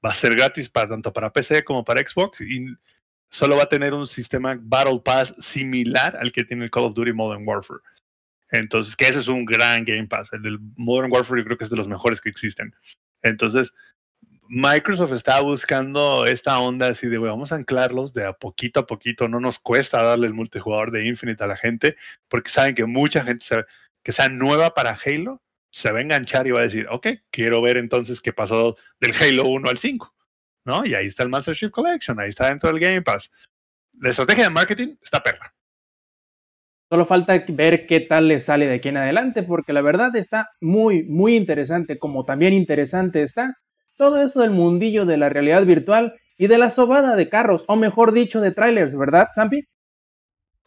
Va 0.03 0.11
a 0.11 0.15
ser 0.15 0.35
gratis 0.35 0.69
para 0.69 0.87
tanto 0.87 1.11
para 1.11 1.33
PC 1.33 1.65
como 1.65 1.83
para 1.83 2.01
Xbox. 2.01 2.39
Solo 3.31 3.55
va 3.55 3.63
a 3.63 3.69
tener 3.69 3.93
un 3.93 4.05
sistema 4.05 4.57
Battle 4.61 5.01
Pass 5.03 5.33
similar 5.39 6.17
al 6.17 6.31
que 6.31 6.43
tiene 6.43 6.65
el 6.65 6.71
Call 6.71 6.83
of 6.83 6.93
Duty 6.93 7.13
Modern 7.13 7.47
Warfare. 7.47 7.79
Entonces, 8.51 8.95
que 8.95 9.07
ese 9.07 9.19
es 9.19 9.29
un 9.29 9.45
gran 9.45 9.85
Game 9.85 10.07
Pass. 10.07 10.33
El 10.33 10.41
del 10.41 10.59
Modern 10.75 11.11
Warfare 11.11 11.41
yo 11.41 11.45
creo 11.45 11.57
que 11.57 11.63
es 11.63 11.69
de 11.69 11.77
los 11.77 11.87
mejores 11.87 12.19
que 12.19 12.29
existen. 12.29 12.75
Entonces, 13.21 13.73
Microsoft 14.49 15.13
está 15.13 15.39
buscando 15.39 16.25
esta 16.25 16.59
onda 16.59 16.89
así 16.89 17.07
de, 17.07 17.17
"Güey, 17.17 17.31
vamos 17.31 17.53
a 17.53 17.55
anclarlos 17.55 18.11
de 18.11 18.25
a 18.25 18.33
poquito 18.33 18.81
a 18.81 18.87
poquito. 18.87 19.29
No 19.29 19.39
nos 19.39 19.59
cuesta 19.59 20.03
darle 20.03 20.27
el 20.27 20.33
multijugador 20.33 20.91
de 20.91 21.05
Infinite 21.05 21.41
a 21.41 21.47
la 21.47 21.55
gente, 21.55 21.95
porque 22.27 22.51
saben 22.51 22.75
que 22.75 22.85
mucha 22.85 23.23
gente 23.23 23.45
que 24.03 24.11
sea 24.11 24.27
nueva 24.27 24.73
para 24.73 24.97
Halo 25.05 25.41
se 25.69 25.89
va 25.91 25.99
a 25.99 26.01
enganchar 26.01 26.47
y 26.47 26.51
va 26.51 26.59
a 26.59 26.63
decir, 26.63 26.85
ok, 26.89 27.07
quiero 27.31 27.61
ver 27.61 27.77
entonces 27.77 28.19
qué 28.21 28.33
pasó 28.33 28.75
del 28.99 29.13
Halo 29.13 29.45
1 29.45 29.69
al 29.69 29.77
5. 29.77 30.13
¿No? 30.65 30.85
Y 30.85 30.93
ahí 30.95 31.07
está 31.07 31.23
el 31.23 31.29
Master 31.29 31.55
Chief 31.55 31.71
Collection, 31.71 32.19
ahí 32.19 32.29
está 32.29 32.49
dentro 32.49 32.69
del 32.69 32.79
Game 32.79 33.01
Pass. 33.01 33.29
La 33.99 34.09
estrategia 34.09 34.45
de 34.45 34.49
marketing 34.49 34.95
está 35.01 35.21
perra. 35.21 35.53
Solo 36.89 37.05
falta 37.05 37.41
ver 37.49 37.85
qué 37.85 38.01
tal 38.01 38.27
le 38.27 38.39
sale 38.39 38.67
de 38.67 38.75
aquí 38.75 38.89
en 38.89 38.97
adelante, 38.97 39.43
porque 39.43 39.71
la 39.71 39.81
verdad 39.81 40.13
está 40.15 40.49
muy, 40.59 41.03
muy 41.03 41.37
interesante, 41.37 41.97
como 41.97 42.25
también 42.25 42.53
interesante 42.53 43.21
está 43.23 43.55
todo 43.97 44.21
eso 44.21 44.41
del 44.41 44.51
mundillo 44.51 45.05
de 45.05 45.17
la 45.17 45.29
realidad 45.29 45.65
virtual 45.65 46.15
y 46.37 46.47
de 46.47 46.57
la 46.57 46.69
sobada 46.69 47.15
de 47.15 47.29
carros, 47.29 47.65
o 47.67 47.75
mejor 47.75 48.11
dicho, 48.13 48.41
de 48.41 48.51
trailers, 48.51 48.97
¿verdad, 48.97 49.27
Zampi? 49.33 49.63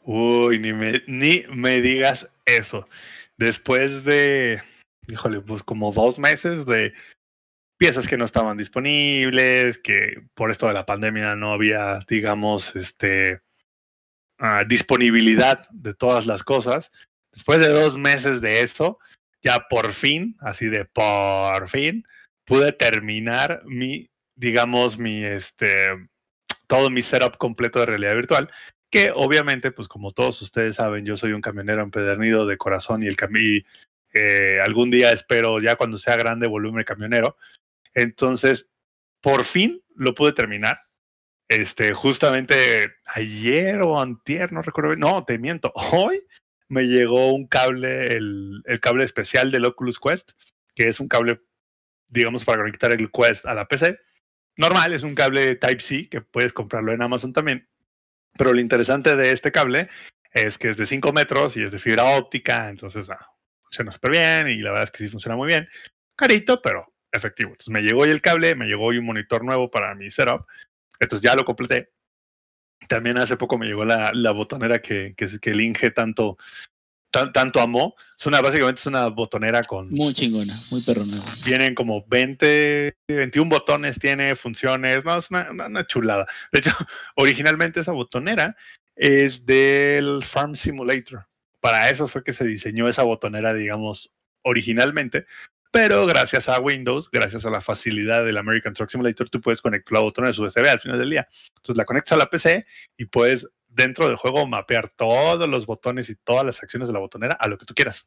Uy, 0.03 0.59
ni 0.59 0.73
me, 0.73 1.03
ni 1.09 1.43
me 1.53 1.81
digas 1.81 2.29
eso. 2.47 2.89
Después 3.37 4.05
de, 4.05 4.63
híjole, 5.09 5.41
pues 5.41 5.63
como 5.63 5.93
dos 5.93 6.19
meses 6.19 6.65
de 6.65 6.93
piezas 7.77 8.07
que 8.07 8.17
no 8.17 8.25
estaban 8.25 8.57
disponibles, 8.57 9.79
que 9.79 10.23
por 10.35 10.51
esto 10.51 10.67
de 10.69 10.75
la 10.75 10.87
pandemia 10.87 11.35
no 11.35 11.53
había, 11.53 12.01
digamos, 12.09 12.77
este, 12.77 13.41
ah, 14.39 14.65
disponibilidad 14.67 15.69
de 15.71 15.95
todas 15.95 16.27
las 16.27 16.43
cosas. 16.43 16.91
después 17.33 17.59
de 17.59 17.69
dos 17.69 17.99
meses 17.99 18.41
de 18.41 18.63
eso, 18.63 18.99
ya 19.43 19.67
por 19.69 19.93
fin, 19.93 20.37
así 20.41 20.67
de 20.67 20.85
por 20.85 21.69
fin, 21.69 22.07
pude 22.45 22.73
terminar 22.73 23.63
mi, 23.65 24.09
digamos, 24.37 24.99
mi, 24.99 25.25
este, 25.25 25.89
todo 26.69 26.91
mi 26.91 27.03
setup 27.03 27.37
completo 27.39 27.81
de 27.81 27.87
realidad 27.87 28.15
virtual, 28.15 28.51
que 28.91 29.11
obviamente, 29.15 29.73
pues 29.73 29.89
como 29.89 30.13
todos 30.13 30.41
ustedes 30.43 30.77
saben, 30.77 31.05
yo 31.05 31.17
soy 31.17 31.33
un 31.33 31.41
camionero 31.41 31.83
empedernido 31.83 32.47
de 32.47 32.57
corazón 32.57 33.03
y 33.03 33.07
el 33.07 33.17
cami 33.17 33.65
eh, 34.15 34.61
algún 34.65 34.91
día 34.91 35.13
espero, 35.13 35.61
ya 35.61 35.75
cuando 35.77 35.99
sea 35.99 36.17
grande, 36.17 36.47
volverme 36.47 36.85
camionero. 36.85 37.37
Entonces, 37.95 38.71
por 39.21 39.45
fin 39.45 39.83
lo 39.95 40.15
pude 40.15 40.33
terminar. 40.33 40.81
Este, 41.49 41.93
justamente 41.93 42.95
ayer 43.07 43.83
o 43.83 44.01
antier, 44.01 44.53
no 44.53 44.63
recuerdo 44.63 44.97
no, 44.97 45.25
te 45.25 45.39
miento, 45.39 45.73
hoy 45.75 46.23
me 46.69 46.85
llegó 46.85 47.33
un 47.33 47.47
cable, 47.47 48.07
el, 48.17 48.63
el 48.65 48.81
cable 48.81 49.05
especial 49.05 49.51
del 49.51 49.67
Oculus 49.67 50.01
Quest, 50.01 50.33
que 50.75 50.89
es 50.89 51.01
un 51.01 51.09
cable, 51.09 51.41
digamos, 52.09 52.45
para 52.45 52.63
conectar 52.63 52.93
el 52.93 53.11
Quest 53.11 53.47
a 53.47 53.55
la 53.55 53.67
PC. 53.67 53.99
Normal, 54.57 54.93
es 54.93 55.03
un 55.03 55.15
cable 55.15 55.57
Type-C, 55.57 56.09
que 56.09 56.21
puedes 56.21 56.53
comprarlo 56.53 56.93
en 56.93 57.03
Amazon 57.03 57.33
también. 57.33 57.69
Pero 58.37 58.53
lo 58.53 58.61
interesante 58.61 59.15
de 59.17 59.33
este 59.33 59.53
cable 59.53 59.89
es 60.33 60.59
que 60.59 60.71
es 60.71 60.77
de 60.77 60.87
5 60.87 61.13
metros 61.13 61.57
y 61.57 61.63
es 61.63 61.73
de 61.73 61.79
fibra 61.79 62.17
óptica, 62.17 62.69
entonces 62.69 63.09
ah, 63.11 63.31
funciona 63.63 63.93
súper 63.93 64.11
bien 64.11 64.49
y 64.49 64.59
la 64.59 64.71
verdad 64.71 64.85
es 64.85 64.91
que 64.91 65.05
sí 65.05 65.09
funciona 65.09 65.37
muy 65.37 65.49
bien. 65.49 65.69
Carito, 66.17 66.61
pero 66.61 66.94
efectivo. 67.15 67.51
Entonces 67.51 67.73
me 67.73 67.83
llegó 67.83 68.03
hoy 68.03 68.11
el 68.11 68.21
cable, 68.21 68.55
me 68.55 68.67
llegó 68.67 68.85
hoy 68.85 68.99
un 68.99 69.07
monitor 69.07 69.45
nuevo 69.45 69.71
para 69.71 69.95
mi 69.95 70.11
setup. 70.11 70.47
Entonces 71.01 71.23
ya 71.23 71.35
lo 71.35 71.45
completé. 71.45 71.91
También 72.89 73.19
hace 73.19 73.37
poco 73.37 73.57
me 73.57 73.67
llegó 73.67 73.85
la, 73.85 74.11
la 74.13 74.33
botonera 74.33 74.81
que, 74.81 75.15
que, 75.17 75.41
que 75.41 75.51
el 75.51 75.61
Inge 75.61 75.91
tanto, 75.91 76.37
tan, 77.11 77.33
tanto 77.33 77.61
amó. 77.61 77.95
Es 78.19 78.27
una, 78.27 78.41
básicamente 78.41 78.81
es 78.81 78.87
una 78.87 79.09
botonera 79.09 79.63
con... 79.65 79.89
Muy 79.91 80.13
chingona, 80.13 80.55
muy 80.71 80.83
perrona. 80.83 81.23
Vienen 81.47 81.75
como 81.75 82.05
20, 82.07 82.97
21 83.09 83.49
botones, 83.49 83.99
tiene 83.99 84.35
funciones, 84.35 85.05
no, 85.05 85.17
es 85.17 85.31
una, 85.31 85.51
una, 85.51 85.67
una 85.67 85.87
chulada. 85.87 86.27
De 86.53 86.59
hecho, 86.59 86.71
originalmente 87.17 87.81
esa 87.81 87.93
botonera 87.93 88.57
es 88.97 89.47
del 89.47 90.23
Farm 90.25 90.57
Simulator. 90.57 91.27
Para 91.61 91.89
eso 91.89 92.09
fue 92.09 92.23
que 92.23 92.35
se 92.35 92.45
diseñó 92.45 92.89
esa 92.89 93.05
botonera, 93.05 93.55
digamos, 93.55 94.13
originalmente. 94.43 95.27
Pero 95.75 96.07
gracias 96.07 96.49
a 96.49 96.61
Windows, 96.61 97.11
gracias 97.11 97.45
a 97.45 97.51
la 97.51 97.61
facilidad 97.61 98.25
del 98.25 98.37
American 98.37 98.75
Truck 98.75 98.89
Simulator, 98.89 99.29
tú 99.29 99.41
puedes 99.41 99.61
conectar 99.61 99.93
la 99.95 100.03
botonera 100.03 100.33
de 100.33 100.41
USB 100.41 100.69
al 100.69 100.79
final 100.79 101.01
del 101.01 101.11
día. 101.11 101.27
Entonces 101.49 101.77
la 101.77 101.85
conectas 101.85 102.13
a 102.13 102.17
la 102.17 102.31
PC 102.31 102.65
y 102.97 103.07
puedes 103.07 103.49
dentro 103.67 104.07
del 104.07 104.15
juego 104.15 104.47
mapear 104.47 104.91
todos 104.91 105.49
los 105.49 105.67
botones 105.67 106.09
y 106.11 106.15
todas 106.15 106.47
las 106.47 106.63
acciones 106.63 106.87
de 106.87 106.95
la 106.95 107.01
botonera 107.01 107.35
a 107.35 107.49
lo 107.49 107.59
que 107.59 107.67
tú 107.67 107.75
quieras. 107.75 108.07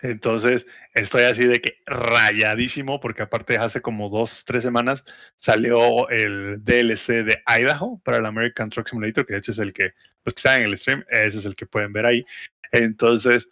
Entonces 0.00 0.66
estoy 0.94 1.24
así 1.24 1.44
de 1.44 1.60
que 1.60 1.82
rayadísimo 1.84 2.98
porque 2.98 3.20
aparte 3.20 3.58
hace 3.58 3.82
como 3.82 4.08
dos, 4.08 4.46
tres 4.46 4.62
semanas 4.62 5.04
salió 5.36 6.08
el 6.08 6.64
DLC 6.64 7.24
de 7.24 7.42
Idaho 7.46 8.00
para 8.06 8.16
el 8.16 8.24
American 8.24 8.70
Truck 8.70 8.88
Simulator, 8.88 9.26
que 9.26 9.34
de 9.34 9.40
hecho 9.40 9.52
es 9.52 9.58
el 9.58 9.74
que, 9.74 9.92
los 10.24 10.32
que 10.32 10.38
están 10.38 10.62
en 10.62 10.68
el 10.68 10.78
stream, 10.78 11.04
ese 11.10 11.36
es 11.36 11.44
el 11.44 11.54
que 11.54 11.66
pueden 11.66 11.92
ver 11.92 12.06
ahí. 12.06 12.24
Entonces, 12.72 13.50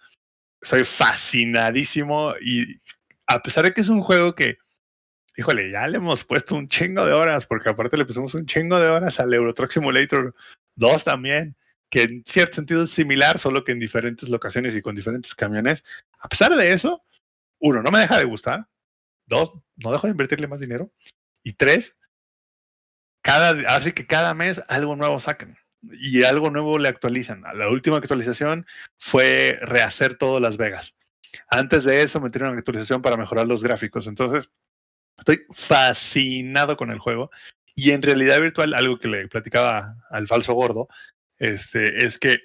soy 0.63 0.85
fascinadísimo 0.85 2.35
y 2.41 2.81
a 3.27 3.43
pesar 3.43 3.65
de 3.65 3.73
que 3.73 3.81
es 3.81 3.89
un 3.89 4.03
juego 4.03 4.35
que, 4.35 4.59
híjole, 5.37 5.71
ya 5.71 5.87
le 5.87 5.99
hemos 5.99 6.25
puesto 6.25 6.55
un 6.55 6.69
chingo 6.69 7.07
de 7.07 7.13
horas, 7.13 7.47
porque 7.47 7.71
aparte 7.71 7.97
le 7.97 8.05
pusimos 8.05 8.35
un 8.35 8.47
chingo 8.47 8.79
de 8.81 8.89
horas 8.89 9.21
al 9.21 9.33
Euro 9.33 9.55
Truck 9.55 9.71
Simulator 9.71 10.35
2 10.77 11.05
también, 11.05 11.57
que 11.89 12.03
en 12.03 12.25
cierto 12.25 12.57
sentido 12.57 12.85
es 12.85 12.91
similar, 12.91 13.39
solo 13.39 13.65
que 13.65 13.73
en 13.73 13.79
diferentes 13.79 14.29
locaciones 14.29 14.75
y 14.77 14.83
con 14.83 14.95
diferentes 14.95 15.35
camiones. 15.35 15.85
A 16.19 16.29
pesar 16.29 16.55
de 16.55 16.73
eso, 16.73 17.05
uno, 17.61 17.83
no 17.83 17.91
me 17.91 18.01
deja 18.01 18.19
de 18.19 18.25
gustar. 18.25 18.67
Dos, 19.27 19.55
no 19.77 19.93
dejo 19.93 20.07
de 20.07 20.13
invertirle 20.13 20.49
más 20.49 20.61
dinero. 20.61 20.93
Y 21.43 21.53
tres, 21.55 21.95
cada, 23.23 23.77
así 23.77 23.93
que 23.93 24.07
cada 24.07 24.35
mes 24.35 24.61
algo 24.69 24.97
nuevo 24.97 25.21
sacan 25.21 25.57
y 25.83 26.23
algo 26.25 26.51
nuevo 26.51 26.79
le 26.79 26.89
actualizan. 26.89 27.43
La 27.55 27.69
última 27.69 27.97
actualización 27.97 28.67
fue 28.99 29.59
rehacer 29.63 30.17
todo 30.17 30.41
Las 30.41 30.57
Vegas. 30.57 30.97
Antes 31.49 31.85
de 31.85 32.03
eso 32.03 32.21
metieron 32.21 32.51
una 32.51 32.59
actualización 32.59 33.03
para 33.03 33.17
mejorar 33.17 33.47
los 33.47 33.63
gráficos. 33.63 34.07
Entonces, 34.07 34.51
estoy 35.17 35.45
fascinado 35.51 36.77
con 36.77 36.91
el 36.91 36.99
juego. 36.99 37.31
Y 37.75 37.93
en 37.93 38.03
realidad 38.03 38.41
virtual, 38.41 38.75
algo 38.75 38.99
que 38.99 39.09
le 39.09 39.29
platicaba 39.29 39.97
al 40.11 40.27
falso 40.27 40.55
gordo, 40.55 40.89
este, 41.39 42.05
es 42.05 42.19
que 42.19 42.41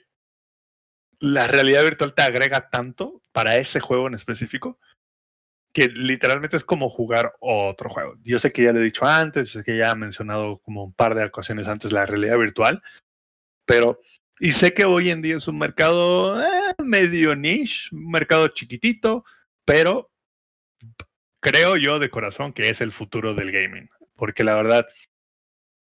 la 1.19 1.47
realidad 1.47 1.83
virtual 1.83 2.13
te 2.13 2.21
agrega 2.21 2.69
tanto 2.69 3.21
para 3.31 3.57
ese 3.57 3.79
juego 3.79 4.07
en 4.07 4.13
específico 4.13 4.79
que 5.75 5.89
literalmente 5.89 6.55
es 6.55 6.63
como 6.63 6.89
jugar 6.89 7.33
otro 7.41 7.89
juego. 7.89 8.15
Yo 8.23 8.39
sé 8.39 8.53
que 8.53 8.63
ya 8.63 8.71
lo 8.71 8.79
he 8.79 8.83
dicho 8.83 9.05
antes, 9.05 9.51
yo 9.51 9.59
sé 9.59 9.65
que 9.65 9.75
ya 9.75 9.91
he 9.91 9.95
mencionado 9.95 10.59
como 10.59 10.85
un 10.85 10.93
par 10.93 11.15
de 11.15 11.25
ocasiones 11.25 11.67
antes 11.67 11.91
la 11.91 12.05
realidad 12.05 12.37
virtual, 12.37 12.81
pero 13.65 13.99
y 14.39 14.51
sé 14.51 14.73
que 14.73 14.85
hoy 14.85 15.09
en 15.09 15.21
día 15.21 15.37
es 15.37 15.47
un 15.47 15.57
mercado 15.57 16.41
eh, 16.41 16.75
medio 16.83 17.35
niche, 17.35 17.89
un 17.91 18.11
mercado 18.11 18.47
chiquitito, 18.49 19.23
pero 19.63 20.11
creo 21.39 21.77
yo 21.77 21.99
de 21.99 22.09
corazón 22.09 22.51
que 22.53 22.69
es 22.69 22.81
el 22.81 22.91
futuro 22.91 23.33
del 23.33 23.51
gaming, 23.51 23.89
porque 24.15 24.43
la 24.43 24.55
verdad 24.55 24.85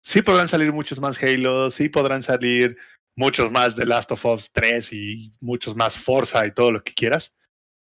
sí 0.02 0.22
podrán 0.22 0.48
salir 0.48 0.72
muchos 0.72 1.00
más 1.00 1.22
Halo, 1.22 1.70
sí 1.70 1.88
podrán 1.88 2.22
salir 2.22 2.78
muchos 3.16 3.50
más 3.50 3.76
de 3.76 3.84
Last 3.84 4.12
of 4.12 4.24
Us 4.24 4.50
3 4.52 4.92
y 4.92 5.34
muchos 5.40 5.76
más 5.76 5.98
Forza 5.98 6.46
y 6.46 6.52
todo 6.52 6.72
lo 6.72 6.82
que 6.82 6.94
quieras, 6.94 7.34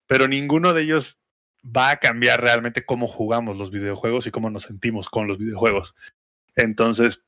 pero 0.08 0.28
ninguno 0.28 0.74
de 0.74 0.84
ellos 0.84 1.20
va 1.66 1.92
a 1.92 1.98
cambiar 1.98 2.42
realmente 2.42 2.86
cómo 2.86 3.08
jugamos 3.08 3.58
los 3.58 3.72
videojuegos 3.72 4.26
y 4.28 4.32
cómo 4.32 4.50
nos 4.50 4.64
sentimos 4.64 5.10
con 5.10 5.28
los 5.28 5.38
videojuegos. 5.38 5.96
Entonces, 6.56 7.24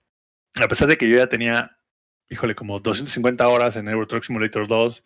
a 0.56 0.68
pesar 0.68 0.88
de 0.88 0.98
que 0.98 1.10
yo 1.10 1.18
ya 1.18 1.28
tenía, 1.28 1.77
híjole, 2.30 2.56
como 2.56 2.80
250 2.80 3.48
horas 3.48 3.76
en 3.76 3.88
Euro 3.88 4.08
Truck 4.08 4.24
Simulator 4.24 4.68
2 4.68 5.04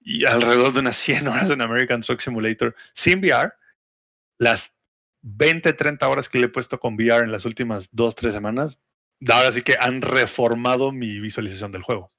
y 0.00 0.24
alrededor 0.24 0.72
de 0.72 0.80
unas 0.80 0.96
100 0.96 1.28
horas 1.28 1.50
en 1.50 1.60
American 1.60 2.00
Truck 2.02 2.20
Simulator 2.20 2.74
sin 2.94 3.18
VR, 3.20 3.52
las 4.38 4.72
20, 5.22 5.72
30 5.72 6.08
horas 6.08 6.28
que 6.28 6.38
le 6.38 6.46
he 6.46 6.48
puesto 6.50 6.78
con 6.78 6.94
VR 6.94 7.24
en 7.24 7.32
las 7.32 7.44
últimas 7.44 7.88
2, 7.92 8.14
3 8.14 8.32
semanas, 8.34 8.80
ahora 9.28 9.52
sí 9.52 9.62
que 9.62 9.74
han 9.80 10.02
reformado 10.02 10.92
mi 10.92 11.18
visualización 11.20 11.72
del 11.72 11.82
juego. 11.82 12.12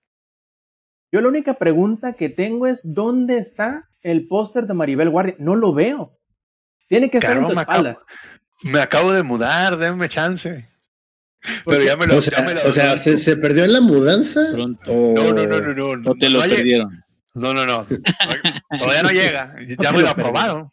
Yo 1.12 1.22
la 1.22 1.30
única 1.30 1.54
pregunta 1.54 2.14
que 2.14 2.28
tengo 2.30 2.68
es, 2.68 2.82
¿dónde 2.94 3.38
está 3.38 3.90
el 4.02 4.28
póster 4.28 4.66
de 4.68 4.74
Maribel 4.74 5.10
Guardia? 5.10 5.36
No 5.40 5.56
lo 5.56 5.74
veo. 5.74 6.20
Tiene 6.90 7.10
que 7.10 7.18
estar 7.20 7.32
Caramba, 7.32 7.48
en 7.50 7.54
tu 7.54 7.56
me 7.56 7.62
espalda. 7.62 7.90
acabo- 7.92 8.06
Me 8.64 8.80
acabo 8.82 9.12
de 9.14 9.24
mudar, 9.24 9.78
denme 9.78 10.10
chance. 10.10 10.68
Pero 11.66 11.84
ya 11.84 11.96
me 11.96 12.08
lo, 12.08 12.18
O 12.18 12.22
sea, 12.22 12.40
ya 12.40 12.44
me 12.46 12.54
lo- 12.54 12.68
o 12.68 12.72
sea, 12.72 12.98
¿se, 12.98 13.18
se 13.18 13.38
perdió 13.38 13.64
en 13.64 13.74
la 13.74 13.82
mudanza? 13.82 14.42
Pronto. 14.54 14.92
O- 14.92 15.14
no, 15.16 15.34
no, 15.34 15.46
no, 15.46 15.60
no, 15.62 15.74
no, 15.74 15.96
No 15.98 16.16
te 16.16 16.30
lo 16.30 16.40
no, 16.40 16.46
lleg- 16.46 16.56
perdieron. 16.58 17.04
no, 17.36 17.54
no, 17.54 17.66
no. 17.66 17.88
Todavía 18.78 19.04
no 19.04 19.10
llega. 19.12 19.56
Ya 19.80 19.92
me 19.94 20.02
lo 20.02 20.10
aprobaron. 20.10 20.70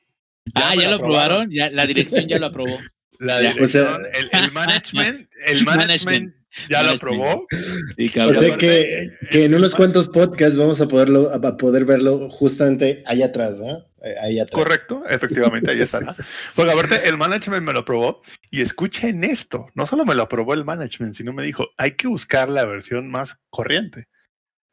Ah, 0.55 0.75
ya 0.75 0.91
lo 0.91 0.97
aprobaron. 0.97 1.51
Ya, 1.51 1.71
la 1.71 1.87
dirección 1.87 2.27
ya 2.27 2.39
lo 2.39 2.47
aprobó. 2.47 2.79
La 3.19 3.41
Ya. 3.43 3.55
O 3.63 3.67
sea- 3.67 3.99
dirección, 3.99 4.07
el, 4.15 4.45
el 4.45 4.53
management, 4.53 5.29
el 5.47 5.65
management 5.65 6.35
ya 6.69 6.83
lo 6.83 6.91
aprobó. 6.91 7.47
Sí, 7.97 8.11
O 8.21 8.33
sea 8.33 8.57
que, 8.57 9.11
que 9.31 9.45
en 9.45 9.55
unos 9.55 9.75
cuantos 9.75 10.09
podcasts 10.09 10.59
vamos 10.59 10.81
a 10.81 10.89
poderlo, 10.89 11.33
a 11.33 11.57
poder 11.57 11.85
verlo 11.85 12.29
justamente 12.31 13.03
allá 13.07 13.27
atrás, 13.27 13.61
¿no? 13.61 13.85
Eh, 14.05 14.15
Ahí 14.21 14.39
atrás. 14.39 14.63
Correcto, 14.63 15.03
efectivamente, 15.09 15.71
ahí 15.71 15.81
estará. 15.81 16.15
Porque 16.55 16.73
aparte, 16.73 17.09
el 17.09 17.17
management 17.17 17.65
me 17.65 17.73
lo 17.73 17.81
aprobó 17.81 18.23
y 18.51 18.61
escuchen 18.61 19.25
esto, 19.25 19.67
no 19.75 19.87
solo 19.87 20.05
me 20.05 20.15
lo 20.15 20.23
aprobó 20.25 20.53
el 20.55 20.65
management, 20.65 21.15
sino 21.15 21.33
me 21.33 21.43
dijo, 21.43 21.69
hay 21.79 21.93
que 21.93 22.07
buscar 22.07 22.49
la 22.51 22.65
versión 22.67 23.11
más 23.11 23.39
corriente, 23.49 24.09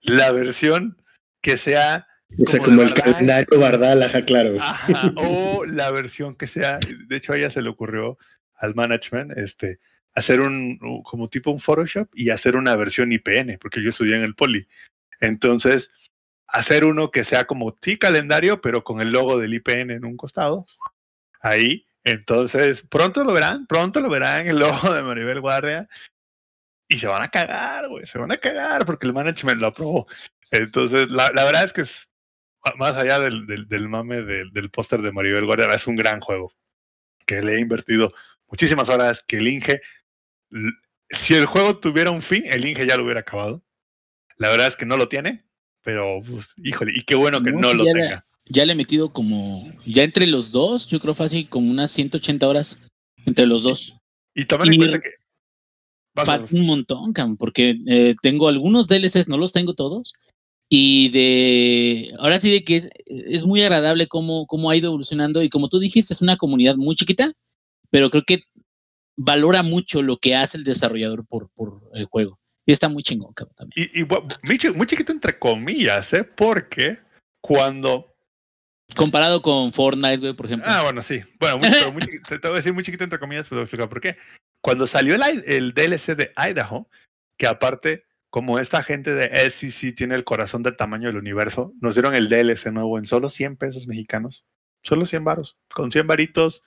la 0.02 0.32
versión 0.32 1.02
que 1.42 1.58
sea, 1.58 2.08
O 2.38 2.46
sea, 2.46 2.60
como 2.60 2.82
el 2.82 2.94
calendario 2.94 3.58
Bardal, 3.60 4.04
ajá, 4.04 4.26
claro. 4.26 4.58
ajá, 4.60 5.14
o 5.16 5.66
la 5.66 5.92
versión 5.92 6.36
que 6.36 6.48
sea, 6.48 6.80
de 7.08 7.16
hecho 7.16 7.32
a 7.32 7.38
ella 7.38 7.50
se 7.50 7.62
le 7.62 7.70
ocurrió 7.70 8.18
al 8.56 8.76
management, 8.76 9.38
este, 9.38 9.80
hacer 10.14 10.42
un, 10.42 10.78
como 11.04 11.30
tipo 11.30 11.52
un 11.52 11.60
Photoshop 11.60 12.10
y 12.14 12.30
hacer 12.30 12.56
una 12.56 12.76
versión 12.76 13.12
IPN, 13.12 13.58
porque 13.60 13.82
yo 13.82 13.90
estudié 13.90 14.16
en 14.18 14.24
el 14.24 14.36
Poli. 14.36 14.68
Entonces, 15.20 15.90
hacer 16.48 16.86
uno 16.86 17.12
que 17.12 17.24
sea 17.24 17.46
como 17.46 17.78
sí 17.82 17.98
calendario, 17.98 18.62
pero 18.62 18.84
con 18.84 19.02
el 19.02 19.12
logo 19.12 19.40
del 19.40 19.54
IPN 19.54 19.92
en 19.92 20.06
un 20.06 20.18
costado. 20.18 20.66
Ahí. 21.42 21.86
Entonces, 22.04 22.82
pronto 22.82 23.24
lo 23.24 23.34
verán, 23.34 23.68
pronto 23.68 24.00
lo 24.00 24.10
verán 24.10 24.48
el 24.48 24.60
logo 24.60 24.94
de 24.94 25.04
Maribel 25.04 25.40
Guardia. 25.40 25.88
Y 26.88 26.98
se 26.98 27.08
van 27.08 27.22
a 27.22 27.30
cagar, 27.30 27.88
güey, 27.88 28.06
se 28.06 28.20
van 28.20 28.32
a 28.32 28.38
cagar 28.38 28.86
porque 28.86 29.08
el 29.08 29.14
management 29.14 29.62
lo 29.62 29.68
aprobó. 29.68 30.08
Entonces, 30.52 31.10
la, 31.10 31.32
la 31.34 31.46
verdad 31.46 31.64
es 31.64 31.72
que 31.72 31.82
es, 31.82 32.10
más 32.78 32.96
allá 32.96 33.20
del, 33.20 33.48
del, 33.48 33.68
del 33.68 33.88
mame 33.88 34.22
del, 34.22 34.52
del 34.52 34.70
póster 34.70 35.02
de 35.02 35.12
Maribel 35.12 35.46
Guardia, 35.46 35.68
es 35.68 35.88
un 35.88 35.96
gran 35.96 36.20
juego 36.20 36.54
que 37.26 37.42
le 37.42 37.56
he 37.56 37.60
invertido 37.60 38.14
muchísimas 38.48 38.90
horas, 38.90 39.24
que 39.26 39.38
el 39.38 39.48
Inge, 39.48 39.82
si 41.10 41.34
el 41.34 41.46
juego 41.46 41.78
tuviera 41.78 42.12
un 42.12 42.22
fin, 42.22 42.44
el 42.46 42.66
Inge 42.66 42.86
ya 42.86 42.98
lo 42.98 43.04
hubiera 43.04 43.22
acabado. 43.22 43.64
La 44.38 44.50
verdad 44.50 44.68
es 44.68 44.76
que 44.76 44.86
no 44.86 44.98
lo 44.98 45.08
tiene, 45.08 45.46
pero 45.84 46.22
pues, 46.28 46.54
híjole, 46.58 46.94
y 46.96 47.04
qué 47.04 47.16
bueno 47.16 47.42
que 47.44 47.52
No, 47.52 47.74
lo 47.74 47.86
ya 47.86 47.94
tenga. 47.94 48.26
Ya 48.46 48.66
le 48.66 48.74
he 48.74 48.76
metido 48.76 49.14
como, 49.14 49.72
ya 49.86 50.04
entre 50.04 50.28
los 50.28 50.52
dos, 50.52 50.88
yo 50.88 51.00
creo 51.00 51.14
fácil 51.14 51.48
como 51.48 51.70
unas 51.72 51.92
180 51.92 52.48
horas 52.48 52.80
entre 53.26 53.46
los 53.46 53.64
dos. 53.64 53.96
Y 54.34 54.42
en 54.42 54.74
y- 54.74 54.78
cuenta 54.78 55.00
que. 55.00 55.10
Vas, 56.14 56.52
un 56.52 56.66
montón, 56.66 57.14
cabrón, 57.14 57.38
porque 57.38 57.78
eh, 57.88 58.16
tengo 58.22 58.50
algunos 58.50 58.88
DLCs, 58.90 59.30
no 59.30 59.38
los 59.38 59.54
tengo 59.54 59.74
todos. 59.76 60.14
Y 60.68 61.10
de. 61.10 62.14
Ahora 62.20 62.40
sí, 62.40 62.50
de 62.52 62.64
que 62.66 62.78
es, 62.78 62.90
es 63.06 63.46
muy 63.46 63.62
agradable 63.62 64.08
cómo, 64.08 64.46
cómo 64.48 64.70
ha 64.70 64.76
ido 64.76 64.88
evolucionando. 64.88 65.42
Y 65.42 65.50
como 65.50 65.70
tú 65.70 65.80
dijiste, 65.80 66.14
es 66.14 66.22
una 66.22 66.36
comunidad 66.36 66.76
muy 66.76 66.96
chiquita, 66.96 67.32
pero 67.90 68.10
creo 68.10 68.24
que 68.24 68.44
valora 69.18 69.64
mucho 69.64 70.02
lo 70.02 70.18
que 70.18 70.36
hace 70.36 70.58
el 70.58 70.64
desarrollador 70.64 71.26
por, 71.26 71.50
por 71.52 71.82
el 71.94 72.06
juego. 72.06 72.40
Y 72.66 72.72
está 72.72 72.90
muy 72.90 73.04
chingón, 73.04 73.34
cabrón, 73.34 73.56
también. 73.56 73.90
Y, 73.94 74.04
muy, 74.48 74.58
chi- 74.58 74.70
muy 74.70 74.86
chiquito 74.88 75.12
entre 75.12 75.38
comillas, 75.40 76.14
¿eh? 76.14 76.24
Porque 76.24 77.00
cuando. 77.42 78.08
Comparado 78.96 79.42
con 79.42 79.72
Fortnite, 79.72 80.18
güey, 80.18 80.34
por 80.34 80.46
ejemplo. 80.48 80.68
Ah, 80.70 80.84
bueno, 80.84 81.02
sí. 81.02 81.22
Bueno, 81.40 81.58
muy, 81.60 81.70
pero 81.70 81.92
muy 81.94 82.02
chiquito, 82.02 82.24
te 82.30 82.40
te 82.40 82.48
voy 82.48 82.56
a 82.56 82.60
decir 82.60 82.74
muy 82.74 82.84
chiquito 82.84 83.04
entre 83.04 83.20
comillas, 83.20 83.48
pero 83.48 83.60
voy 83.60 83.64
a 83.64 83.66
explicar 83.66 83.90
por 83.90 84.02
qué. 84.02 84.18
Cuando 84.62 84.86
salió 84.86 85.16
el, 85.16 85.44
el 85.48 85.74
DLC 85.74 86.16
de 86.16 86.32
Idaho, 86.38 86.88
que 87.38 87.48
aparte, 87.48 88.04
como 88.30 88.60
esta 88.60 88.84
gente 88.84 89.14
de 89.16 89.50
SEC 89.50 89.96
tiene 89.96 90.14
el 90.16 90.24
corazón 90.24 90.62
del 90.62 90.76
tamaño 90.78 91.08
del 91.08 91.18
universo, 91.18 91.74
nos 91.82 91.96
dieron 91.96 92.14
el 92.16 92.30
DLC 92.30 92.68
nuevo 92.72 92.98
en 93.00 93.06
solo 93.06 93.30
100 93.30 93.58
pesos 93.58 93.88
mexicanos. 93.88 94.46
Solo 94.84 95.06
100 95.06 95.24
varos. 95.24 95.58
Con 95.74 95.90
100 95.92 96.06
varitos, 96.08 96.62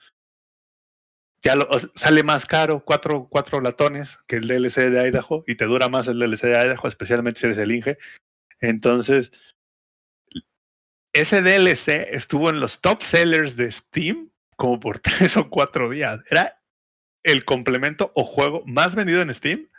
ya 1.45 1.55
sale 1.93 2.23
más 2.23 2.47
caro, 2.47 2.83
cuatro, 2.83 3.27
cuatro 3.29 3.61
latones 3.61 4.17
que 4.27 4.37
el 4.37 4.47
DLC 4.47 4.89
de 4.89 5.07
Idaho, 5.07 5.43
y 5.45 5.55
te 5.55 5.65
dura 5.65 5.89
más 5.89 6.07
el 6.07 6.17
DLC 6.17 6.41
de 6.41 6.65
Idaho, 6.65 6.87
especialmente 6.87 7.39
si 7.39 7.45
eres 7.45 7.59
el 7.59 7.71
Inge. 7.71 7.99
Entonces, 8.61 9.31
ese 11.13 11.43
DLC 11.43 12.07
estuvo 12.15 12.49
en 12.49 12.59
los 12.59 12.81
top 12.81 13.03
sellers 13.03 13.55
de 13.55 13.71
Steam 13.71 14.31
como 14.57 14.79
por 14.79 14.97
tres 14.99 15.37
o 15.37 15.47
cuatro 15.51 15.87
días. 15.87 16.19
Era 16.31 16.59
el 17.23 17.45
complemento 17.45 18.11
o 18.15 18.23
juego 18.23 18.63
más 18.65 18.95
vendido 18.95 19.21
en 19.21 19.31
Steam 19.31 19.69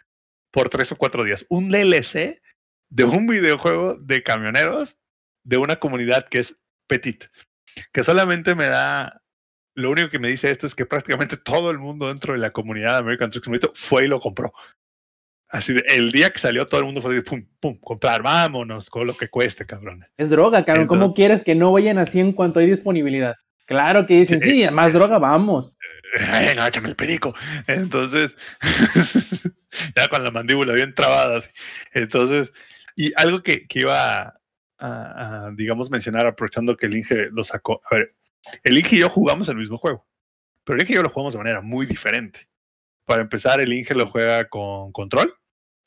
por 0.53 0.69
tres 0.69 0.93
o 0.93 0.97
cuatro 0.97 1.25
días. 1.25 1.45
Un 1.49 1.71
DLC 1.71 2.41
de 2.91 3.05
un 3.05 3.27
videojuego 3.27 3.95
de 3.95 4.23
camioneros 4.23 4.99
de 5.43 5.57
una 5.57 5.77
comunidad 5.77 6.29
que 6.29 6.39
es 6.39 6.57
petit, 6.87 7.25
que 7.93 8.05
solamente 8.05 8.55
me 8.55 8.67
da, 8.67 9.21
lo 9.77 9.91
único 9.91 10.09
que 10.09 10.19
me 10.19 10.29
dice 10.29 10.51
esto 10.51 10.67
es 10.67 10.75
que 10.75 10.87
prácticamente 10.87 11.37
todo 11.37 11.71
el 11.71 11.79
mundo 11.79 12.09
dentro 12.09 12.33
de 12.33 12.39
la 12.39 12.51
comunidad 12.51 12.95
de 12.95 12.99
American 13.01 13.31
Truck 13.31 13.45
Simulator 13.45 13.73
fue 13.75 14.05
y 14.05 14.09
lo 14.09 14.19
compró. 14.19 14.53
Así 15.49 15.75
de, 15.75 15.85
el 15.89 16.11
día 16.11 16.31
que 16.31 16.41
salió 16.41 16.67
todo 16.67 16.81
el 16.81 16.87
mundo 16.87 17.03
fue 17.03 17.15
de 17.15 17.23
pum, 17.23 17.47
pum, 17.61 17.79
comprar, 17.79 18.23
vámonos 18.23 18.91
con 18.91 19.07
lo 19.07 19.17
que 19.17 19.29
cueste, 19.29 19.67
cabrones. 19.67 20.09
Es 20.17 20.31
droga, 20.31 20.65
cabrón. 20.65 20.87
¿Cómo 20.87 21.15
quieres 21.15 21.45
que 21.45 21.55
no 21.55 21.73
vayan 21.73 21.99
así 21.99 22.21
en 22.21 22.33
cuanto 22.33 22.59
hay 22.59 22.67
disponibilidad? 22.67 23.37
Claro 23.67 24.07
que 24.07 24.15
dicen, 24.15 24.41
Sí, 24.41 24.65
sí, 24.65 24.71
más 24.71 24.95
droga, 24.95 25.19
vamos. 25.19 25.77
venga, 26.33 26.67
échame 26.67 26.89
el 26.89 26.97
perico. 26.97 27.35
Entonces, 27.67 28.35
ya 29.97 30.09
con 30.09 30.25
la 30.25 30.31
mandíbula 30.31 30.73
bien 30.73 30.95
trabada. 30.95 31.39
así. 31.39 31.49
Entonces, 31.93 32.51
y 32.97 33.13
algo 33.17 33.43
que, 33.43 33.67
que 33.67 33.81
iba 33.81 34.19
a, 34.23 34.41
a, 34.79 35.47
a, 35.47 35.51
digamos, 35.53 35.91
mencionar, 35.91 36.27
aprovechando 36.27 36.77
que 36.77 36.87
el 36.87 36.97
Inge 36.97 37.29
lo 37.31 37.45
sacó. 37.45 37.83
A 37.91 37.97
ver, 37.97 38.15
el 38.63 38.79
Inge 38.79 38.97
y 38.97 38.99
yo 39.01 39.09
jugamos 39.09 39.49
el 39.49 39.57
mismo 39.57 39.79
juego, 39.79 40.07
pero 40.65 40.77
el 40.77 40.83
Inge 40.83 40.93
y 40.93 40.97
yo 40.97 41.03
lo 41.03 41.11
jugamos 41.11 41.35
de 41.35 41.39
manera 41.39 41.61
muy 41.61 41.87
diferente. 41.87 42.41
Para 43.05 43.23
empezar, 43.23 43.61
el 43.61 43.73
Inge 43.73 43.95
lo 43.95 44.07
juega 44.07 44.49
con 44.49 44.93
control. 44.93 45.33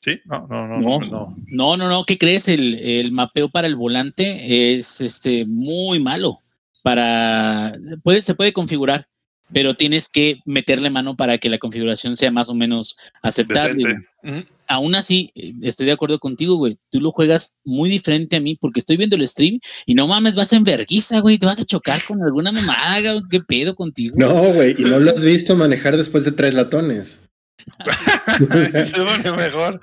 ¿Sí? 0.02 0.18
No, 0.24 0.46
no, 0.48 0.66
no. 0.66 0.80
No, 0.80 0.98
no. 1.00 1.36
no, 1.46 1.76
no, 1.76 1.88
no. 1.90 2.04
¿Qué 2.04 2.16
crees? 2.16 2.48
El, 2.48 2.78
el 2.78 3.12
mapeo 3.12 3.50
para 3.50 3.66
el 3.66 3.76
volante 3.76 4.78
es 4.78 5.02
este 5.02 5.44
muy 5.44 6.00
malo. 6.00 6.38
Para 6.82 7.74
se 7.84 7.98
puede, 7.98 8.22
se 8.22 8.34
puede 8.34 8.54
configurar, 8.54 9.08
pero 9.52 9.74
tienes 9.74 10.08
que 10.08 10.40
meterle 10.46 10.88
mano 10.88 11.16
para 11.16 11.36
que 11.36 11.50
la 11.50 11.58
configuración 11.58 12.16
sea 12.16 12.30
más 12.30 12.48
o 12.48 12.54
menos 12.54 12.96
aceptable. 13.20 13.98
Ujú. 14.22 14.44
Aún 14.70 14.94
así, 14.94 15.32
eh, 15.34 15.52
estoy 15.62 15.86
de 15.86 15.92
acuerdo 15.92 16.20
contigo, 16.20 16.54
güey. 16.54 16.78
Tú 16.92 17.00
lo 17.00 17.10
juegas 17.10 17.56
muy 17.64 17.90
diferente 17.90 18.36
a 18.36 18.40
mí 18.40 18.56
porque 18.60 18.78
estoy 18.78 18.96
viendo 18.96 19.16
el 19.16 19.26
stream 19.26 19.58
y 19.84 19.94
no 19.94 20.06
mames, 20.06 20.36
vas 20.36 20.52
en 20.52 20.62
verguiza, 20.62 21.18
güey. 21.18 21.38
Te 21.38 21.46
vas 21.46 21.58
a 21.58 21.64
chocar 21.64 22.04
con 22.04 22.22
alguna 22.22 22.52
mamada, 22.52 23.00
güey. 23.00 23.22
¿Qué 23.28 23.40
pedo 23.40 23.74
contigo? 23.74 24.14
No, 24.16 24.52
güey, 24.52 24.76
y 24.78 24.84
no 24.84 25.00
lo 25.00 25.10
has 25.10 25.24
visto 25.24 25.56
manejar 25.56 25.96
después 25.96 26.24
de 26.24 26.30
tres 26.30 26.54
latones. 26.54 27.18
se 28.94 29.02
pone 29.02 29.32
mejor. 29.32 29.80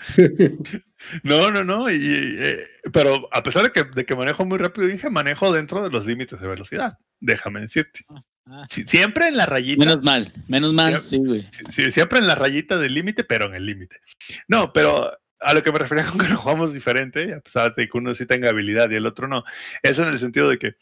No, 1.24 1.52
no, 1.52 1.66
no. 1.66 1.92
Y, 1.92 1.98
eh, 2.00 2.60
pero 2.94 3.28
a 3.34 3.44
pesar 3.44 3.64
de 3.64 3.72
que, 3.72 3.84
de 3.84 4.06
que 4.06 4.16
manejo 4.16 4.46
muy 4.46 4.58
rápido, 4.58 4.88
dije, 4.88 5.10
manejo 5.10 5.52
dentro 5.52 5.84
de 5.84 5.90
los 5.90 6.06
límites 6.06 6.40
de 6.40 6.48
velocidad. 6.48 6.98
Déjame 7.20 7.60
decirte. 7.60 8.06
Ah. 8.50 8.66
Sí, 8.70 8.86
siempre 8.88 9.28
en 9.28 9.38
la 9.38 9.46
rayita. 9.46 9.80
Menos 9.80 10.04
mal, 10.04 10.32
menos 10.48 10.74
mal, 10.74 11.04
sí, 11.04 11.18
güey. 11.18 11.46
sí, 11.52 11.64
sí, 11.70 11.92
siempre 11.92 12.20
en 12.20 12.28
la 12.28 12.36
rayita 12.36 12.78
del 12.78 12.94
límite, 12.94 13.24
pero 13.24 13.48
en 13.48 13.56
el 13.56 13.66
límite. 13.66 14.00
No, 14.48 14.72
pero 14.72 15.12
a 15.40 15.54
lo 15.54 15.64
que 15.64 15.72
me 15.72 15.80
refería 15.80 16.06
con 16.10 16.20
que 16.20 16.30
lo 16.30 16.38
jugamos 16.38 16.74
diferente, 16.74 17.34
a 17.34 17.42
pesar 17.42 17.76
de 17.76 17.90
que 17.90 17.98
uno 17.98 18.14
sí 18.16 18.26
tenga 18.26 18.50
habilidad 18.50 18.90
y 18.90 18.96
el 18.96 19.06
otro 19.06 19.28
no, 19.28 19.44
es 19.84 20.00
en 20.00 20.08
el 20.08 20.20
sentido 20.20 20.50
de 20.50 20.60
que 20.60 20.76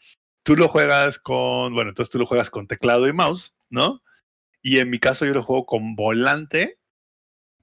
tú 0.44 0.56
lo 0.56 0.68
juegas 0.68 1.18
con, 1.18 1.74
bueno, 1.74 1.90
entonces 1.90 2.10
tú 2.10 2.18
lo 2.18 2.26
juegas 2.26 2.50
con 2.50 2.68
teclado 2.68 3.08
y 3.08 3.12
mouse, 3.12 3.56
¿no? 3.68 4.02
Y 4.62 4.78
en 4.78 4.90
mi 4.90 4.98
caso 4.98 5.26
yo 5.26 5.34
lo 5.34 5.42
juego 5.42 5.66
con 5.66 5.96
volante, 5.96 6.78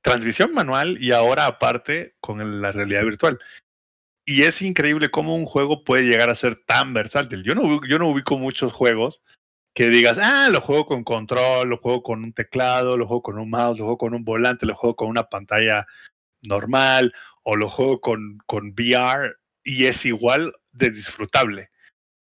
transmisión 0.02 0.54
manual 0.54 1.02
y 1.02 1.12
ahora 1.12 1.46
aparte 1.46 2.16
con 2.20 2.62
la 2.62 2.72
realidad 2.72 3.04
virtual. 3.04 3.40
Y 4.26 4.44
es 4.44 4.62
increíble 4.62 5.12
cómo 5.12 5.36
un 5.36 5.46
juego 5.46 5.84
puede 5.84 6.04
llegar 6.04 6.30
a 6.30 6.36
ser 6.36 6.56
tan 6.56 6.94
versátil. 6.94 7.44
Yo 7.44 7.56
no, 7.56 7.86
yo 7.86 8.00
no 8.00 8.10
ubico 8.10 8.38
muchos 8.38 8.72
juegos 8.72 9.22
que 9.74 9.90
digas, 9.90 10.20
ah, 10.22 10.50
lo 10.52 10.62
juego 10.62 10.86
con 10.86 11.04
control, 11.04 11.70
lo 11.70 11.78
juego 11.78 12.04
con 12.04 12.24
un 12.24 12.34
teclado, 12.34 12.98
lo 12.98 13.08
juego 13.08 13.24
con 13.24 13.40
un 13.40 13.50
mouse, 13.50 13.80
lo 13.80 13.86
juego 13.86 13.98
con 13.98 14.14
un 14.14 14.24
volante, 14.24 14.66
lo 14.66 14.76
juego 14.76 14.96
con 14.96 15.10
una 15.10 15.24
pantalla 15.24 15.88
normal 16.42 17.14
o 17.44 17.56
lo 17.56 17.70
juego 17.70 18.00
con, 18.00 18.38
con 18.46 18.70
VR 18.78 19.36
y 19.64 19.86
es 19.86 20.06
igual 20.06 20.54
de 20.72 20.92
disfrutable. 20.92 21.72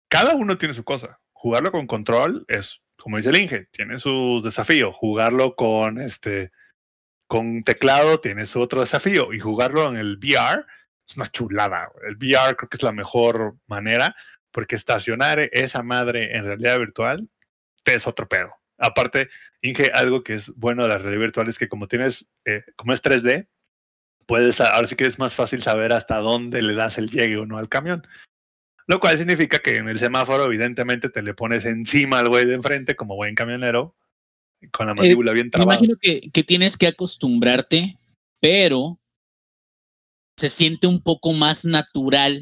Cada 0.10 0.36
uno 0.36 0.58
tiene 0.58 0.74
su 0.74 0.84
cosa. 0.84 1.20
Jugarlo 1.32 1.72
con 1.72 1.88
control 1.88 2.46
es, 2.48 2.82
como 2.98 3.18
dice 3.18 3.30
el 3.30 3.38
Inge, 3.38 3.68
tiene 3.72 3.98
sus 4.00 4.44
desafíos. 4.44 4.96
Jugarlo 4.96 5.56
con 5.56 6.00
este 6.00 6.52
con 7.28 7.64
teclado 7.64 8.20
tiene 8.20 8.46
su 8.46 8.62
otro 8.62 8.82
desafío 8.82 9.34
y 9.34 9.40
jugarlo 9.40 9.90
en 9.90 9.98
el 9.98 10.18
VR 10.18 10.66
es 11.08 11.18
una 11.18 11.32
chulada. 11.32 11.92
El 12.08 12.16
VR 12.16 12.56
creo 12.56 12.70
que 12.70 12.78
es 12.78 12.84
la 12.84 12.92
mejor 12.92 13.58
manera 13.66 14.16
porque 14.54 14.76
estacionar 14.76 15.50
esa 15.52 15.84
madre 15.84 16.38
en 16.38 16.46
realidad 16.46 16.80
virtual 16.80 17.28
es 17.84 18.08
otro 18.08 18.30
pedo. 18.30 18.54
Aparte, 18.78 19.30
Inge, 19.62 19.92
algo 19.94 20.24
que 20.24 20.36
es 20.36 20.54
bueno 20.56 20.84
de 20.84 20.90
la 20.90 20.98
realidad 20.98 21.22
virtual 21.22 21.50
es 21.50 21.58
que 21.58 21.68
como 21.68 21.88
tienes, 21.88 22.28
eh, 22.46 22.64
como 22.76 22.94
es 22.94 23.02
3D, 23.02 23.48
puedes, 24.26 24.62
ahora 24.62 24.88
sí 24.88 24.96
que 24.96 25.06
es 25.06 25.20
más 25.20 25.34
fácil 25.34 25.62
saber 25.62 25.92
hasta 25.92 26.18
dónde 26.20 26.62
le 26.62 26.74
das 26.74 26.98
el 26.98 27.10
llegue 27.10 27.38
o 27.38 27.46
no 27.46 27.58
al 27.58 27.70
camión. 27.70 28.08
Lo 28.86 29.00
cual 29.00 29.18
significa 29.18 29.60
que 29.60 29.78
en 29.78 29.88
el 29.88 30.00
semáforo, 30.00 30.46
evidentemente, 30.46 31.10
te 31.10 31.24
le 31.24 31.34
pones 31.34 31.66
encima 31.66 32.20
al 32.20 32.30
güey 32.30 32.46
de 32.46 32.56
enfrente 32.56 32.96
como 32.96 33.16
buen 33.16 33.36
camionero, 33.36 33.96
con 34.72 34.88
la 34.88 34.94
mandíbula 34.94 35.32
bien 35.32 35.48
Me 35.48 35.52
trabada. 35.52 35.78
imagino 35.78 35.98
que, 36.00 36.30
que 36.32 36.44
tienes 36.44 36.78
que 36.78 36.88
acostumbrarte, 36.88 37.96
pero 38.42 39.00
se 40.38 40.50
siente 40.50 40.88
un 40.88 41.02
poco 41.02 41.32
más 41.32 41.64
natural 41.64 42.42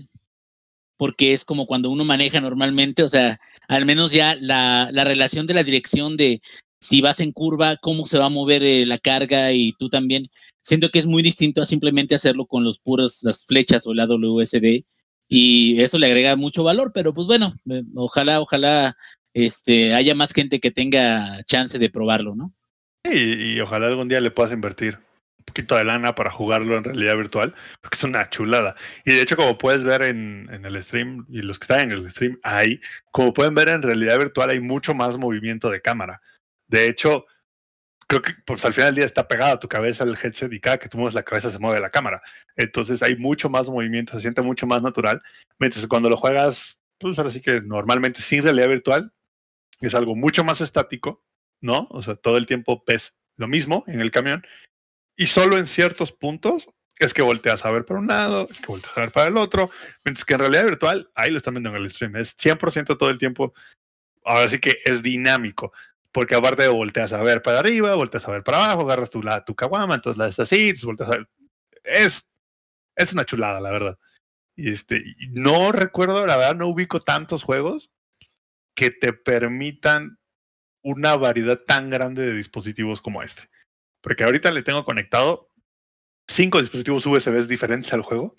porque 1.01 1.33
es 1.33 1.45
como 1.45 1.65
cuando 1.65 1.89
uno 1.89 2.05
maneja 2.05 2.39
normalmente, 2.41 3.01
o 3.01 3.09
sea, 3.09 3.39
al 3.67 3.87
menos 3.87 4.11
ya 4.11 4.35
la, 4.35 4.87
la 4.91 5.03
relación 5.03 5.47
de 5.47 5.55
la 5.55 5.63
dirección 5.63 6.15
de 6.15 6.43
si 6.79 7.01
vas 7.01 7.19
en 7.19 7.31
curva, 7.31 7.77
cómo 7.77 8.05
se 8.05 8.19
va 8.19 8.27
a 8.27 8.29
mover 8.29 8.61
eh, 8.61 8.85
la 8.85 8.99
carga 8.99 9.51
y 9.51 9.73
tú 9.79 9.89
también. 9.89 10.27
Siento 10.61 10.89
que 10.89 10.99
es 10.99 11.07
muy 11.07 11.23
distinto 11.23 11.59
a 11.59 11.65
simplemente 11.65 12.13
hacerlo 12.13 12.45
con 12.45 12.63
los 12.63 12.77
puros, 12.77 13.21
las 13.23 13.47
flechas 13.47 13.87
o 13.87 13.95
la 13.95 14.05
WSD 14.05 14.85
y 15.27 15.81
eso 15.81 15.97
le 15.97 16.05
agrega 16.05 16.35
mucho 16.35 16.63
valor, 16.63 16.91
pero 16.93 17.15
pues 17.15 17.25
bueno, 17.25 17.55
eh, 17.71 17.81
ojalá, 17.95 18.39
ojalá 18.39 18.95
este, 19.33 19.95
haya 19.95 20.13
más 20.13 20.33
gente 20.33 20.59
que 20.59 20.69
tenga 20.69 21.41
chance 21.45 21.79
de 21.79 21.89
probarlo, 21.89 22.35
¿no? 22.35 22.53
Y, 23.11 23.55
y 23.55 23.59
ojalá 23.59 23.87
algún 23.87 24.07
día 24.07 24.21
le 24.21 24.29
puedas 24.29 24.53
invertir 24.53 24.99
poquito 25.41 25.75
de 25.75 25.83
lana 25.83 26.15
para 26.15 26.31
jugarlo 26.31 26.77
en 26.77 26.83
realidad 26.83 27.17
virtual, 27.17 27.55
porque 27.81 27.97
es 27.97 28.03
una 28.03 28.29
chulada. 28.29 28.75
Y 29.05 29.13
de 29.13 29.21
hecho, 29.21 29.35
como 29.35 29.57
puedes 29.57 29.83
ver 29.83 30.03
en, 30.03 30.49
en 30.51 30.65
el 30.65 30.81
stream, 30.83 31.25
y 31.29 31.41
los 31.41 31.59
que 31.59 31.65
están 31.65 31.81
en 31.81 31.91
el 31.91 32.09
stream 32.09 32.39
ahí, 32.43 32.79
como 33.11 33.33
pueden 33.33 33.55
ver 33.55 33.69
en 33.69 33.81
realidad 33.81 34.17
virtual 34.17 34.49
hay 34.49 34.59
mucho 34.59 34.93
más 34.93 35.17
movimiento 35.17 35.69
de 35.69 35.81
cámara. 35.81 36.21
De 36.67 36.87
hecho, 36.87 37.25
creo 38.11 38.21
que 38.21 38.33
pues, 38.45 38.65
al 38.65 38.73
final 38.73 38.89
del 38.89 38.95
día 38.95 39.05
está 39.05 39.25
pegada 39.25 39.59
tu 39.59 39.69
cabeza 39.69 40.03
el 40.03 40.17
headset 40.21 40.51
y 40.51 40.59
cada 40.59 40.77
que 40.77 40.89
tú 40.89 40.97
mueves 40.97 41.13
la 41.13 41.23
cabeza 41.23 41.49
se 41.49 41.59
mueve 41.59 41.79
la 41.79 41.89
cámara. 41.89 42.21
Entonces 42.57 43.01
hay 43.01 43.15
mucho 43.15 43.49
más 43.49 43.69
movimiento, 43.69 44.13
se 44.13 44.21
siente 44.21 44.41
mucho 44.41 44.67
más 44.67 44.81
natural. 44.81 45.21
Mientras 45.59 45.87
cuando 45.87 46.09
lo 46.09 46.17
juegas, 46.17 46.77
pues 46.99 47.17
ahora 47.17 47.31
sí 47.31 47.39
que 47.39 47.61
normalmente 47.61 48.21
sin 48.21 48.43
realidad 48.43 48.67
virtual, 48.67 49.13
es 49.79 49.95
algo 49.95 50.13
mucho 50.15 50.43
más 50.43 50.59
estático, 50.59 51.23
¿no? 51.61 51.87
O 51.89 52.01
sea, 52.01 52.15
todo 52.15 52.35
el 52.35 52.47
tiempo 52.47 52.83
ves 52.85 53.15
lo 53.37 53.47
mismo 53.47 53.85
en 53.87 54.01
el 54.01 54.11
camión 54.11 54.43
y 55.21 55.27
solo 55.27 55.55
en 55.55 55.67
ciertos 55.67 56.11
puntos 56.11 56.67
es 56.97 57.13
que 57.13 57.21
volteas 57.21 57.63
a 57.63 57.69
ver 57.69 57.85
para 57.85 57.99
un 57.99 58.07
lado, 58.07 58.47
es 58.49 58.59
que 58.59 58.65
volteas 58.65 58.97
a 58.97 59.01
ver 59.01 59.11
para 59.11 59.27
el 59.27 59.37
otro, 59.37 59.69
mientras 60.03 60.25
que 60.25 60.33
en 60.33 60.39
realidad 60.39 60.63
virtual, 60.63 61.11
ahí 61.13 61.29
lo 61.29 61.37
están 61.37 61.53
viendo 61.53 61.69
en 61.69 61.75
el 61.75 61.91
stream, 61.91 62.15
es 62.15 62.35
100% 62.35 62.97
todo 62.97 63.11
el 63.11 63.19
tiempo, 63.19 63.53
ahora 64.25 64.49
sí 64.49 64.57
que 64.57 64.79
es 64.83 65.03
dinámico, 65.03 65.73
porque 66.11 66.33
aparte 66.33 66.63
de 66.63 66.69
volteas 66.69 67.13
a 67.13 67.21
ver 67.21 67.43
para 67.43 67.59
arriba, 67.59 67.93
volteas 67.93 68.27
a 68.27 68.31
ver 68.31 68.43
para 68.43 68.65
abajo, 68.65 68.81
agarras 68.81 69.11
tu, 69.11 69.21
la, 69.21 69.45
tu 69.45 69.53
caguama, 69.53 69.93
entonces 69.93 70.17
la 70.17 70.25
haces 70.25 70.39
así, 70.39 70.73
volteas 70.83 71.09
a 71.11 71.17
ver, 71.17 71.29
es, 71.83 72.27
es 72.95 73.13
una 73.13 73.23
chulada, 73.23 73.61
la 73.61 73.69
verdad. 73.69 73.99
Y 74.55 74.71
este, 74.71 75.03
no 75.29 75.71
recuerdo, 75.71 76.25
la 76.25 76.35
verdad, 76.35 76.55
no 76.55 76.67
ubico 76.67 76.99
tantos 76.99 77.43
juegos 77.43 77.91
que 78.75 78.89
te 78.89 79.13
permitan 79.13 80.17
una 80.81 81.15
variedad 81.15 81.59
tan 81.59 81.91
grande 81.91 82.25
de 82.25 82.33
dispositivos 82.33 83.01
como 83.01 83.21
este. 83.21 83.51
Porque 84.01 84.23
ahorita 84.23 84.51
le 84.51 84.63
tengo 84.63 84.83
conectado 84.83 85.49
cinco 86.27 86.59
dispositivos 86.59 87.05
USB 87.05 87.47
diferentes 87.47 87.93
al 87.93 88.01
juego 88.01 88.35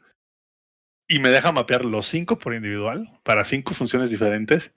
y 1.09 1.19
me 1.19 1.31
deja 1.31 1.53
mapear 1.53 1.85
los 1.85 2.07
cinco 2.07 2.39
por 2.39 2.55
individual 2.55 3.21
para 3.23 3.45
cinco 3.45 3.75
funciones 3.75 4.11
diferentes, 4.11 4.73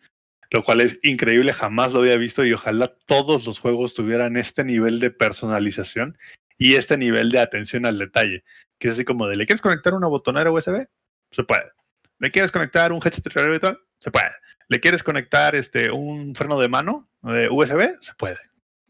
lo 0.51 0.63
cual 0.63 0.81
es 0.81 0.99
increíble, 1.03 1.53
jamás 1.53 1.93
lo 1.93 1.99
había 1.99 2.17
visto 2.17 2.45
y 2.45 2.53
ojalá 2.53 2.89
todos 3.05 3.45
los 3.45 3.59
juegos 3.59 3.93
tuvieran 3.93 4.37
este 4.37 4.63
nivel 4.63 4.99
de 4.99 5.11
personalización 5.11 6.17
y 6.57 6.75
este 6.75 6.97
nivel 6.97 7.31
de 7.31 7.39
atención 7.39 7.85
al 7.85 7.97
detalle, 7.97 8.43
que 8.79 8.87
es 8.87 8.93
así 8.93 9.05
como 9.05 9.27
de, 9.27 9.35
¿le 9.35 9.45
quieres 9.45 9.61
conectar 9.61 9.93
una 9.93 10.07
botonera 10.07 10.51
USB? 10.51 10.87
Se 11.31 11.43
puede. 11.43 11.71
¿Le 12.19 12.31
quieres 12.31 12.51
conectar 12.51 12.91
un 12.91 13.01
headset 13.03 13.33
virtual? 13.33 13.79
Se 13.99 14.11
puede. 14.11 14.31
¿Le 14.67 14.79
quieres 14.79 15.03
conectar 15.03 15.55
este, 15.55 15.91
un 15.91 16.33
freno 16.33 16.59
de 16.59 16.69
mano 16.69 17.09
de 17.21 17.49
USB? 17.49 17.97
Se 18.01 18.13
puede. 18.15 18.39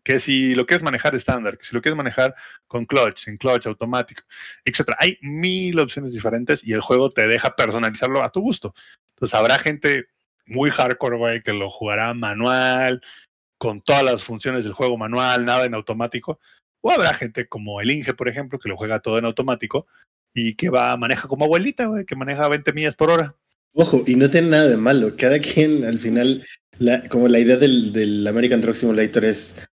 Que 0.05 0.21
si 0.21 0.55
lo 0.55 0.65
quieres 0.65 0.83
manejar 0.83 1.15
estándar, 1.15 1.57
que 1.57 1.65
si 1.65 1.75
lo 1.75 1.81
quieres 1.81 1.97
manejar 1.97 2.33
con 2.67 2.85
clutch, 2.85 3.25
sin 3.25 3.37
clutch, 3.37 3.65
automático, 3.65 4.21
etc. 4.63 4.91
Hay 4.99 5.17
mil 5.21 5.79
opciones 5.79 6.13
diferentes 6.13 6.63
y 6.63 6.71
el 6.73 6.79
juego 6.79 7.09
te 7.09 7.27
deja 7.27 7.55
personalizarlo 7.55 8.23
a 8.23 8.29
tu 8.29 8.39
gusto. 8.39 8.73
Entonces 9.15 9.33
habrá 9.33 9.59
gente 9.59 10.05
muy 10.45 10.69
hardcore, 10.69 11.17
güey, 11.17 11.41
que 11.41 11.53
lo 11.53 11.69
jugará 11.69 12.13
manual, 12.13 13.01
con 13.57 13.81
todas 13.81 14.03
las 14.03 14.23
funciones 14.23 14.63
del 14.63 14.73
juego 14.73 14.97
manual, 14.97 15.43
nada 15.43 15.65
en 15.65 15.73
automático. 15.73 16.39
O 16.81 16.91
habrá 16.91 17.13
gente 17.15 17.47
como 17.47 17.81
el 17.81 17.89
Inge, 17.89 18.13
por 18.13 18.27
ejemplo, 18.27 18.59
que 18.59 18.69
lo 18.69 18.77
juega 18.77 18.99
todo 18.99 19.17
en 19.17 19.25
automático 19.25 19.87
y 20.35 20.55
que 20.55 20.69
va, 20.69 20.95
maneja 20.97 21.27
como 21.27 21.45
abuelita, 21.45 21.87
güey, 21.87 22.05
que 22.05 22.15
maneja 22.15 22.47
20 22.47 22.73
millas 22.73 22.95
por 22.95 23.09
hora. 23.09 23.35
Ojo, 23.73 24.03
y 24.05 24.15
no 24.15 24.29
tiene 24.29 24.49
nada 24.49 24.67
de 24.67 24.77
malo. 24.77 25.15
Cada 25.17 25.39
quien, 25.39 25.83
al 25.83 25.99
final, 25.99 26.45
como 27.09 27.27
la 27.27 27.39
idea 27.39 27.57
del 27.57 28.25
American 28.27 28.61
Truck 28.61 28.75
Simulator 28.75 29.25
es 29.25 29.67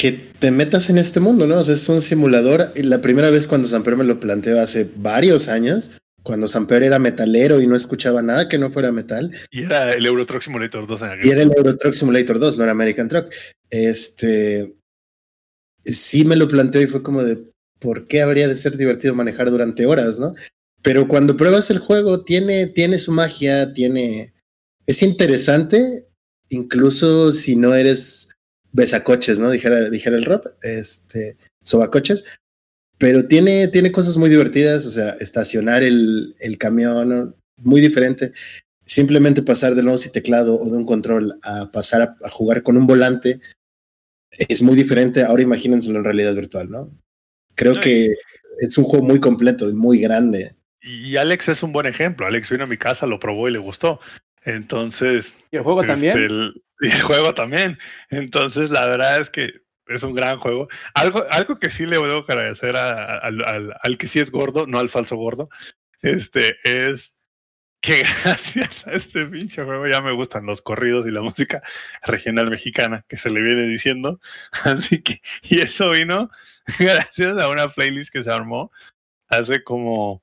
que 0.00 0.12
te 0.12 0.50
metas 0.50 0.88
en 0.88 0.96
este 0.96 1.20
mundo, 1.20 1.46
¿no? 1.46 1.58
O 1.58 1.62
sea, 1.62 1.74
es 1.74 1.86
un 1.90 2.00
simulador. 2.00 2.72
La 2.74 3.02
primera 3.02 3.28
vez 3.28 3.46
cuando 3.46 3.68
Samper 3.68 3.96
me 3.96 4.04
lo 4.04 4.18
planteó 4.18 4.58
hace 4.58 4.88
varios 4.96 5.48
años, 5.48 5.90
cuando 6.22 6.48
Samper 6.48 6.82
era 6.82 6.98
metalero 6.98 7.60
y 7.60 7.66
no 7.66 7.76
escuchaba 7.76 8.22
nada 8.22 8.48
que 8.48 8.56
no 8.56 8.70
fuera 8.70 8.92
metal. 8.92 9.30
Y 9.50 9.64
era 9.64 9.92
el 9.92 10.06
Euro 10.06 10.24
Truck 10.24 10.40
Simulator 10.40 10.86
2 10.86 11.02
en 11.02 11.08
aquel 11.08 11.26
Y 11.26 11.30
era 11.30 11.42
el 11.42 11.52
Euro 11.54 11.76
Truck 11.76 11.92
Simulator 11.92 12.38
2, 12.38 12.56
no 12.56 12.62
era 12.62 12.72
American 12.72 13.08
Truck. 13.08 13.30
Este. 13.68 14.74
Sí 15.84 16.24
me 16.24 16.36
lo 16.36 16.48
planteó 16.48 16.80
y 16.80 16.86
fue 16.86 17.02
como 17.02 17.22
de. 17.22 17.36
¿Por 17.78 18.06
qué 18.06 18.22
habría 18.22 18.48
de 18.48 18.56
ser 18.56 18.78
divertido 18.78 19.14
manejar 19.14 19.50
durante 19.50 19.84
horas, 19.84 20.18
no? 20.18 20.32
Pero 20.80 21.08
cuando 21.08 21.36
pruebas 21.36 21.68
el 21.68 21.78
juego, 21.78 22.24
tiene, 22.24 22.68
tiene 22.68 22.96
su 22.96 23.12
magia, 23.12 23.74
tiene. 23.74 24.32
Es 24.86 25.02
interesante, 25.02 26.06
incluso 26.48 27.32
si 27.32 27.54
no 27.54 27.74
eres 27.74 28.29
besacoches, 28.72 29.38
¿no? 29.38 29.50
Dijera, 29.50 29.90
dijera 29.90 30.16
el 30.16 30.24
Rob, 30.24 30.42
este, 30.62 31.36
sobacoches. 31.62 32.24
Pero 32.98 33.26
tiene, 33.26 33.68
tiene 33.68 33.92
cosas 33.92 34.16
muy 34.16 34.28
divertidas, 34.28 34.86
o 34.86 34.90
sea, 34.90 35.10
estacionar 35.20 35.82
el, 35.82 36.36
el 36.38 36.58
camión, 36.58 37.34
muy 37.62 37.80
diferente. 37.80 38.32
Simplemente 38.84 39.42
pasar 39.42 39.74
del 39.74 39.86
mouse 39.86 40.06
y 40.06 40.12
teclado 40.12 40.60
o 40.60 40.66
de 40.66 40.76
un 40.76 40.84
control 40.84 41.38
a 41.42 41.70
pasar 41.70 42.02
a, 42.02 42.16
a 42.22 42.30
jugar 42.30 42.62
con 42.62 42.76
un 42.76 42.86
volante 42.86 43.40
es 44.32 44.62
muy 44.62 44.76
diferente. 44.76 45.22
Ahora 45.22 45.42
imagínenselo 45.42 45.98
en 45.98 46.04
realidad 46.04 46.34
virtual, 46.34 46.70
¿no? 46.70 46.90
Creo 47.54 47.72
y- 47.74 47.80
que 47.80 48.14
es 48.60 48.76
un 48.76 48.84
juego 48.84 49.04
muy 49.04 49.20
completo 49.20 49.68
y 49.68 49.72
muy 49.72 50.00
grande. 50.00 50.54
Y 50.82 51.16
Alex 51.16 51.48
es 51.48 51.62
un 51.62 51.72
buen 51.72 51.86
ejemplo. 51.86 52.26
Alex 52.26 52.50
vino 52.50 52.64
a 52.64 52.66
mi 52.66 52.76
casa, 52.76 53.06
lo 53.06 53.20
probó 53.20 53.48
y 53.48 53.52
le 53.52 53.58
gustó. 53.58 54.00
Entonces, 54.42 55.36
¿Y 55.50 55.56
el 55.58 55.62
juego 55.62 55.84
también? 55.84 56.12
Este, 56.12 56.26
el, 56.26 56.62
y 56.80 56.90
el 56.90 57.02
juego 57.02 57.34
también. 57.34 57.78
Entonces, 58.10 58.70
la 58.70 58.86
verdad 58.86 59.20
es 59.20 59.30
que 59.30 59.52
es 59.86 60.02
un 60.02 60.14
gran 60.14 60.38
juego. 60.38 60.68
Algo, 60.94 61.24
algo 61.30 61.58
que 61.58 61.70
sí 61.70 61.84
le 61.86 61.98
debo 61.98 62.18
agradecer 62.18 62.76
a- 62.76 63.18
al, 63.18 63.44
al- 63.44 63.74
al 63.82 63.98
que 63.98 64.06
sí 64.06 64.20
es 64.20 64.30
gordo, 64.30 64.66
no 64.66 64.78
al 64.78 64.88
falso 64.88 65.16
gordo, 65.16 65.48
este, 66.02 66.56
es 66.64 67.14
que 67.82 68.02
gracias 68.24 68.86
a 68.86 68.92
este 68.92 69.26
pinche 69.26 69.64
juego 69.64 69.86
ya 69.88 70.00
me 70.00 70.12
gustan 70.12 70.46
los 70.46 70.62
corridos 70.62 71.06
y 71.06 71.10
la 71.10 71.22
música 71.22 71.62
regional 72.04 72.50
mexicana 72.50 73.04
que 73.08 73.16
se 73.16 73.30
le 73.30 73.40
viene 73.42 73.62
diciendo. 73.62 74.20
Así 74.64 75.02
que, 75.02 75.20
y 75.42 75.60
eso 75.60 75.90
vino 75.90 76.30
gracias 76.78 77.36
a 77.38 77.48
una 77.48 77.68
playlist 77.68 78.12
que 78.12 78.22
se 78.22 78.30
armó 78.30 78.70
hace 79.28 79.64
como, 79.64 80.22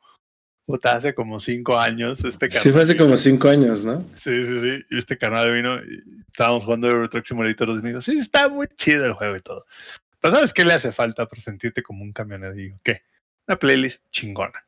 puta, 0.67 0.95
hace 0.95 1.15
como 1.15 1.39
cinco 1.39 1.79
años. 1.79 2.23
Este 2.23 2.51
Sí, 2.51 2.71
fue 2.71 2.81
hace 2.83 2.93
canal- 2.93 3.07
como 3.07 3.17
cinco 3.17 3.47
años, 3.49 3.85
¿no? 3.85 4.01
Sí, 4.17 4.43
sí, 4.45 4.61
sí. 4.61 4.85
Y 4.91 4.97
este 4.99 5.17
canal 5.17 5.51
vino 5.51 5.77
y 5.77 6.03
estábamos 6.27 6.63
jugando 6.65 6.87
Euro 6.89 7.09
Truck 7.09 7.25
Simulator 7.25 7.69
2 7.69 7.79
y 7.79 7.81
me 7.81 7.89
dijo, 7.89 8.01
sí, 8.01 8.19
está 8.19 8.49
muy 8.49 8.67
chido 8.75 9.05
el 9.05 9.13
juego 9.13 9.35
y 9.35 9.39
todo. 9.39 9.65
Pero 10.19 10.35
¿sabes 10.35 10.53
qué 10.53 10.65
le 10.65 10.73
hace 10.73 10.91
falta 10.91 11.25
para 11.25 11.41
sentirte 11.41 11.81
como 11.81 12.03
un 12.03 12.11
camionero? 12.11 12.53
Digo, 12.53 12.79
¿qué? 12.83 13.01
Una 13.47 13.57
playlist 13.57 14.03
chingona. 14.11 14.63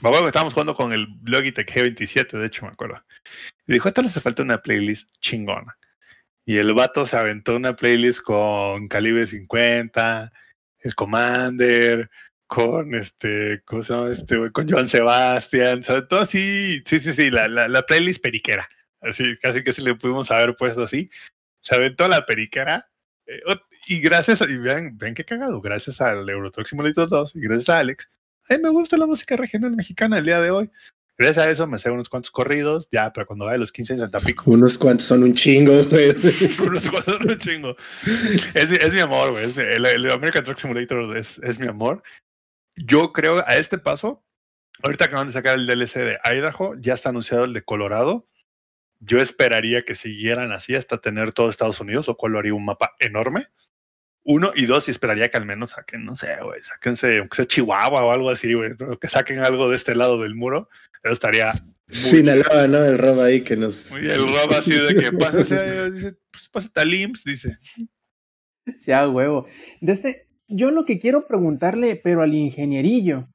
Me 0.00 0.08
acuerdo 0.08 0.22
que 0.24 0.28
estábamos 0.28 0.54
jugando 0.54 0.74
con 0.74 0.92
el 0.92 1.06
Logitech 1.24 1.70
G27, 1.70 2.38
de 2.38 2.46
hecho, 2.46 2.64
me 2.64 2.70
acuerdo. 2.72 3.02
Y 3.66 3.72
dijo, 3.74 3.88
esta 3.88 4.00
le 4.00 4.08
hace 4.08 4.20
falta 4.20 4.42
una 4.42 4.62
playlist 4.62 5.08
chingona. 5.20 5.76
Y 6.46 6.56
el 6.56 6.72
vato 6.72 7.04
se 7.04 7.16
aventó 7.16 7.56
una 7.56 7.74
playlist 7.76 8.20
con 8.22 8.88
calibre 8.88 9.26
50, 9.26 10.32
el 10.80 10.94
Commander, 10.94 12.10
con 12.54 12.94
este, 12.94 13.62
¿cómo 13.64 13.82
se 13.82 13.94
llama 13.94 14.12
este 14.12 14.36
güey? 14.36 14.50
Con 14.50 14.68
Joan 14.68 14.86
Sebastián, 14.86 15.82
¿sabes? 15.82 16.06
Todo 16.06 16.20
así, 16.20 16.82
sí, 16.84 17.00
sí, 17.00 17.14
sí, 17.14 17.30
la, 17.30 17.48
la, 17.48 17.66
la 17.66 17.82
playlist 17.82 18.22
periquera. 18.22 18.68
Así, 19.00 19.36
casi 19.40 19.64
que 19.64 19.72
se 19.72 19.80
le 19.80 19.94
pudimos 19.94 20.30
haber 20.30 20.54
puesto 20.56 20.82
así. 20.82 21.08
Se 21.60 21.74
aventó 21.74 22.06
la 22.08 22.26
periquera. 22.26 22.86
eh, 23.26 23.40
y 23.86 24.00
gracias, 24.00 24.42
a- 24.42 24.50
y 24.50 24.56
vean, 24.58 24.98
ven 24.98 25.14
qué 25.14 25.24
cagado, 25.24 25.60
gracias 25.62 26.00
al 26.02 26.28
Euro 26.28 26.50
Truck 26.50 26.66
Simulator 26.66 27.08
2 27.08 27.34
y 27.36 27.40
gracias 27.40 27.68
a 27.70 27.78
Alex, 27.78 28.08
a 28.50 28.54
mí 28.54 28.60
me 28.62 28.68
gusta 28.68 28.96
la 28.98 29.06
música 29.06 29.34
regional 29.36 29.74
mexicana 29.74 30.18
el 30.18 30.24
día 30.26 30.40
de 30.40 30.50
hoy. 30.50 30.70
Gracias 31.18 31.46
a 31.46 31.50
eso 31.50 31.66
me 31.66 31.78
sé 31.78 31.90
unos 31.90 32.08
cuantos 32.08 32.30
corridos, 32.30 32.88
ya, 32.92 33.12
pero 33.12 33.26
cuando 33.26 33.44
vaya 33.46 33.56
a 33.56 33.58
los 33.60 33.72
15 33.72 33.94
en 33.94 33.98
Santa 34.00 34.20
Pico, 34.20 34.44
Unos 34.50 34.76
cuantos 34.76 35.06
son 35.06 35.22
un 35.22 35.32
chingo, 35.34 35.84
güey. 35.84 36.10
unos 36.66 36.90
cuantos 36.90 37.16
un 37.20 37.38
chingo. 37.38 37.76
Es, 38.54 38.70
es 38.70 38.92
mi 38.92 39.00
amor, 39.00 39.30
güey. 39.32 39.44
el, 39.56 39.86
el 39.86 40.10
American 40.10 40.44
Truck 40.44 40.58
Simulator 40.58 41.16
es, 41.16 41.38
es 41.42 41.58
mi 41.58 41.66
amor. 41.68 42.02
Yo 42.76 43.12
creo 43.12 43.44
a 43.46 43.56
este 43.56 43.78
paso, 43.78 44.24
ahorita 44.82 45.06
acaban 45.06 45.26
de 45.26 45.32
sacar 45.32 45.58
el 45.58 45.66
DLC 45.66 45.94
de 45.96 46.18
Idaho, 46.24 46.74
ya 46.78 46.94
está 46.94 47.10
anunciado 47.10 47.44
el 47.44 47.52
de 47.52 47.62
Colorado. 47.62 48.28
Yo 49.00 49.18
esperaría 49.18 49.84
que 49.84 49.94
siguieran 49.94 50.52
así 50.52 50.74
hasta 50.74 50.98
tener 50.98 51.32
todo 51.32 51.50
Estados 51.50 51.80
Unidos, 51.80 52.06
lo 52.06 52.16
cual 52.16 52.32
lo 52.32 52.38
haría 52.38 52.54
un 52.54 52.64
mapa 52.64 52.94
enorme. 53.00 53.48
Uno 54.24 54.52
y 54.54 54.66
dos, 54.66 54.86
y 54.86 54.92
esperaría 54.92 55.28
que 55.28 55.36
al 55.36 55.46
menos 55.46 55.70
saquen, 55.70 56.04
no 56.04 56.14
sé, 56.14 56.36
güey, 56.40 56.62
sáquense, 56.62 57.18
aunque 57.18 57.36
sea 57.36 57.44
Chihuahua 57.44 58.04
o 58.04 58.12
algo 58.12 58.30
así, 58.30 58.54
güey, 58.54 58.70
que 59.00 59.08
saquen 59.08 59.40
algo 59.40 59.68
de 59.68 59.76
este 59.76 59.96
lado 59.96 60.20
del 60.20 60.36
muro. 60.36 60.68
Eso 61.02 61.12
estaría 61.12 61.52
Sinaloa, 61.92 62.66
¿no? 62.68 62.84
El 62.84 62.98
robo 62.98 63.22
ahí 63.22 63.42
que 63.42 63.56
nos. 63.56 63.92
el 63.92 64.18
robo 64.18 64.54
así 64.56 64.72
de 64.72 64.94
que 64.94 65.10
dice, 65.10 66.16
pues 66.30 66.48
pásate 66.48 66.80
al 66.80 66.94
IMSS, 66.94 67.24
dice. 67.24 67.58
Sea 68.76 69.08
huevo. 69.08 69.46
De 69.80 69.92
este, 69.92 70.28
yo 70.54 70.70
lo 70.70 70.84
que 70.84 70.98
quiero 70.98 71.26
preguntarle, 71.26 71.96
pero 71.96 72.22
al 72.22 72.34
ingenierillo, 72.34 73.28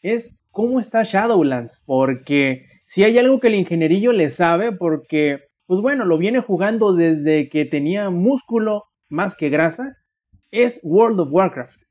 es 0.00 0.44
cómo 0.50 0.80
está 0.80 1.02
Shadowlands, 1.04 1.82
porque 1.86 2.66
si 2.84 3.04
hay 3.04 3.18
algo 3.18 3.40
que 3.40 3.48
el 3.48 3.54
ingenierillo 3.54 4.12
le 4.12 4.30
sabe, 4.30 4.72
porque, 4.72 5.40
pues 5.66 5.80
bueno, 5.80 6.04
lo 6.04 6.18
viene 6.18 6.40
jugando 6.40 6.92
desde 6.92 7.48
que 7.48 7.64
tenía 7.64 8.10
músculo 8.10 8.84
más 9.08 9.36
que 9.36 9.48
grasa, 9.48 9.96
es 10.50 10.80
World 10.82 11.20
of 11.20 11.28
Warcraft. 11.30 11.82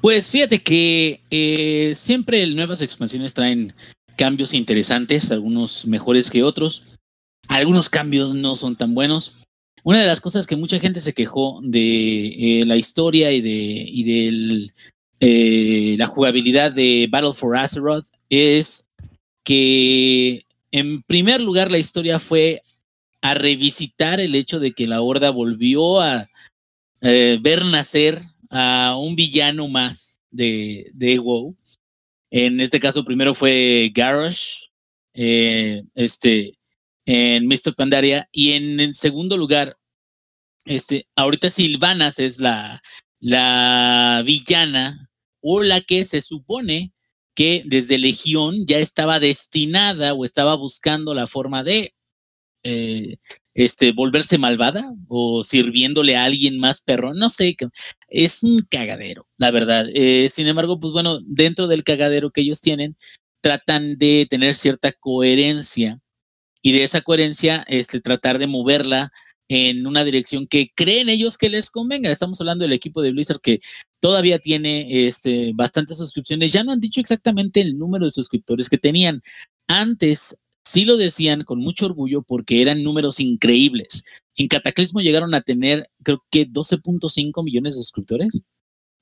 Pues 0.00 0.30
fíjate 0.30 0.62
que 0.62 1.22
eh, 1.30 1.94
siempre 1.96 2.46
nuevas 2.46 2.82
expansiones 2.82 3.34
traen 3.34 3.74
cambios 4.16 4.54
interesantes, 4.54 5.32
algunos 5.32 5.86
mejores 5.86 6.30
que 6.30 6.42
otros. 6.42 6.98
Algunos 7.48 7.88
cambios 7.88 8.34
no 8.34 8.56
son 8.56 8.76
tan 8.76 8.94
buenos. 8.94 9.42
Una 9.84 10.00
de 10.00 10.06
las 10.06 10.20
cosas 10.20 10.46
que 10.46 10.56
mucha 10.56 10.78
gente 10.80 11.00
se 11.00 11.12
quejó 11.12 11.60
de 11.62 12.60
eh, 12.60 12.64
la 12.66 12.76
historia 12.76 13.32
y 13.32 13.40
de 13.40 14.72
eh, 15.20 15.96
la 15.98 16.06
jugabilidad 16.06 16.72
de 16.72 17.08
Battle 17.10 17.32
for 17.32 17.56
Azeroth 17.56 18.06
es 18.28 18.88
que 19.44 20.44
en 20.70 21.02
primer 21.02 21.40
lugar 21.40 21.70
la 21.70 21.78
historia 21.78 22.20
fue 22.20 22.60
a 23.20 23.34
revisitar 23.34 24.20
el 24.20 24.34
hecho 24.34 24.60
de 24.60 24.72
que 24.72 24.86
la 24.86 25.00
Horda 25.00 25.30
volvió 25.30 26.00
a 26.00 26.28
eh, 27.00 27.38
ver 27.40 27.64
nacer 27.64 28.20
a 28.50 28.96
un 28.98 29.16
villano 29.16 29.68
más 29.68 30.20
de, 30.30 30.90
de 30.94 31.18
WoW. 31.18 31.56
En 32.30 32.60
este 32.60 32.78
caso, 32.78 33.04
primero 33.04 33.34
fue 33.34 33.90
Garrosh, 33.94 34.68
este, 35.14 36.57
en 37.10 37.46
Mr. 37.46 37.74
Pandaria, 37.74 38.28
y 38.32 38.52
en, 38.52 38.78
en 38.80 38.92
segundo 38.92 39.38
lugar, 39.38 39.78
este, 40.66 41.08
ahorita 41.16 41.48
Silvanas 41.48 42.18
es 42.18 42.38
la, 42.38 42.82
la 43.18 44.22
villana 44.26 45.10
o 45.40 45.62
la 45.62 45.80
que 45.80 46.04
se 46.04 46.20
supone 46.20 46.92
que 47.34 47.62
desde 47.64 47.96
Legión 47.96 48.66
ya 48.66 48.78
estaba 48.78 49.20
destinada 49.20 50.12
o 50.12 50.26
estaba 50.26 50.54
buscando 50.54 51.14
la 51.14 51.26
forma 51.26 51.64
de 51.64 51.94
eh, 52.62 53.16
este, 53.54 53.92
volverse 53.92 54.36
malvada 54.36 54.92
o 55.08 55.42
sirviéndole 55.44 56.14
a 56.14 56.24
alguien 56.24 56.58
más 56.58 56.82
perro, 56.82 57.14
no 57.14 57.30
sé, 57.30 57.56
es 58.08 58.42
un 58.42 58.66
cagadero, 58.68 59.26
la 59.38 59.50
verdad. 59.50 59.86
Eh, 59.94 60.28
sin 60.30 60.46
embargo, 60.46 60.78
pues 60.78 60.92
bueno, 60.92 61.20
dentro 61.24 61.68
del 61.68 61.84
cagadero 61.84 62.32
que 62.32 62.42
ellos 62.42 62.60
tienen, 62.60 62.98
tratan 63.40 63.96
de 63.96 64.26
tener 64.28 64.54
cierta 64.54 64.92
coherencia 64.92 66.02
y 66.62 66.72
de 66.72 66.84
esa 66.84 67.00
coherencia, 67.00 67.64
este, 67.68 68.00
tratar 68.00 68.38
de 68.38 68.46
moverla 68.46 69.12
en 69.48 69.86
una 69.86 70.04
dirección 70.04 70.46
que 70.46 70.70
creen 70.74 71.08
ellos 71.08 71.38
que 71.38 71.48
les 71.48 71.70
convenga. 71.70 72.10
Estamos 72.10 72.40
hablando 72.40 72.64
del 72.64 72.74
equipo 72.74 73.00
de 73.00 73.12
Blizzard 73.12 73.40
que 73.40 73.60
todavía 74.00 74.38
tiene 74.38 75.06
este, 75.06 75.52
bastantes 75.54 75.98
suscripciones. 75.98 76.52
Ya 76.52 76.64
no 76.64 76.72
han 76.72 76.80
dicho 76.80 77.00
exactamente 77.00 77.60
el 77.60 77.78
número 77.78 78.04
de 78.04 78.10
suscriptores 78.10 78.68
que 78.68 78.78
tenían. 78.78 79.22
Antes 79.66 80.38
sí 80.64 80.84
lo 80.84 80.98
decían 80.98 81.44
con 81.44 81.60
mucho 81.60 81.86
orgullo 81.86 82.22
porque 82.22 82.60
eran 82.60 82.82
números 82.82 83.20
increíbles. 83.20 84.04
En 84.36 84.48
Cataclismo 84.48 85.00
llegaron 85.00 85.34
a 85.34 85.40
tener, 85.40 85.90
creo 86.02 86.22
que 86.30 86.46
12.5 86.46 87.42
millones 87.42 87.74
de 87.74 87.80
suscriptores, 87.80 88.42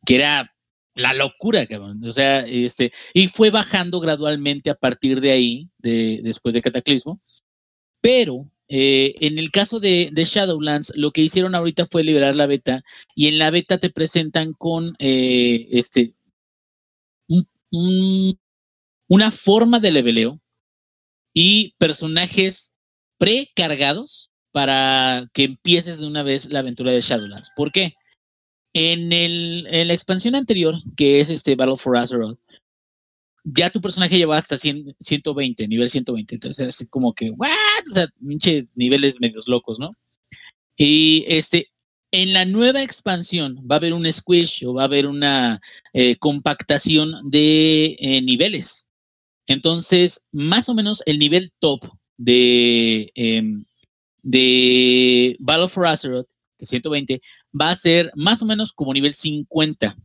que 0.05 0.15
era 0.15 0.55
la 0.95 1.13
locura, 1.13 1.67
cabrón. 1.67 2.03
O 2.05 2.13
sea, 2.13 2.41
este, 2.47 2.93
y 3.13 3.29
fue 3.29 3.51
bajando 3.51 4.01
gradualmente 4.01 4.71
a 4.71 4.75
partir 4.75 5.21
de 5.21 5.33
ahí, 5.33 5.69
de, 5.79 6.21
después 6.23 6.55
de 6.55 6.63
Cataclismo. 6.63 7.21
Pero 8.01 8.51
eh, 8.69 9.15
en 9.21 9.39
el 9.39 9.51
caso 9.51 9.81
de, 9.81 10.11
Shadowlands, 10.15 10.93
lo 10.97 11.13
que 11.13 11.23
hicieron 11.23 11.55
ahorita 11.55 11.87
fue 11.87 12.03
liberar 12.03 12.35
la 12.35 12.47
beta 12.47 12.83
y 13.15 13.29
en 13.29 13.39
la 13.39 13.51
beta 13.51 13.79
te 13.79 13.91
presentan 13.91 14.53
con 14.53 14.97
eh, 14.99 15.69
este 15.71 16.15
una 19.09 19.31
forma 19.31 19.79
de 19.81 19.91
leveleo 19.93 20.41
y 21.33 21.75
personajes 21.79 22.75
precargados 23.19 24.31
para 24.53 25.29
que 25.33 25.45
empieces 25.45 26.01
de 26.01 26.07
una 26.07 26.23
vez 26.23 26.47
la 26.47 26.61
aventura 26.61 26.93
de 26.93 27.01
Shadowlands. 27.01 27.51
¿Por 27.55 27.73
qué? 27.73 27.95
En, 28.73 29.13
el, 29.13 29.67
en 29.71 29.89
la 29.89 29.95
expansión 29.95 30.35
anterior, 30.35 30.77
que 30.97 31.21
es 31.21 31.31
este 31.31 31.57
Battle 31.57 31.77
for 31.77 31.97
Azeroth, 31.97 32.39
ya 33.47 33.71
tu 33.71 33.81
personaje 33.81 34.19
lleva 34.19 34.37
hasta 34.37 34.59
120, 34.59 35.69
nivel 35.69 35.89
120. 35.89 36.35
Entonces, 36.35 36.67
así 36.69 36.87
como 36.87 37.15
que, 37.15 37.31
¿what? 37.31 37.49
O 37.91 37.95
sea, 37.95 38.09
pinche 38.21 38.67
niveles 38.75 39.21
medios 39.21 39.47
locos, 39.47 39.79
¿no? 39.79 39.93
Y 40.77 41.25
este, 41.29 41.69
en 42.11 42.33
la 42.33 42.45
nueva 42.45 42.83
expansión 42.83 43.65
va 43.71 43.77
a 43.77 43.79
haber 43.79 43.93
un 43.93 44.13
squish 44.13 44.65
o 44.65 44.75
va 44.75 44.83
a 44.83 44.87
haber 44.87 45.07
una 45.07 45.61
eh, 45.93 46.17
compactación 46.17 47.31
de 47.31 47.97
eh, 48.01 48.21
niveles. 48.23 48.89
Entonces, 49.47 50.27
más 50.33 50.69
o 50.69 50.75
menos 50.75 51.03
el 51.07 51.21
nivel 51.21 51.53
top 51.61 51.85
de, 52.17 53.13
em, 53.15 53.65
de 54.23 55.37
Battle 55.39 55.69
for 55.69 55.87
Azeroth, 55.87 56.29
que 56.59 56.65
es 56.65 56.71
120, 56.71 57.23
va 57.59 57.71
a 57.71 57.77
ser 57.77 58.11
más 58.17 58.43
o 58.43 58.47
menos 58.47 58.73
como 58.73 58.93
nivel 58.93 59.15
50 59.15 59.97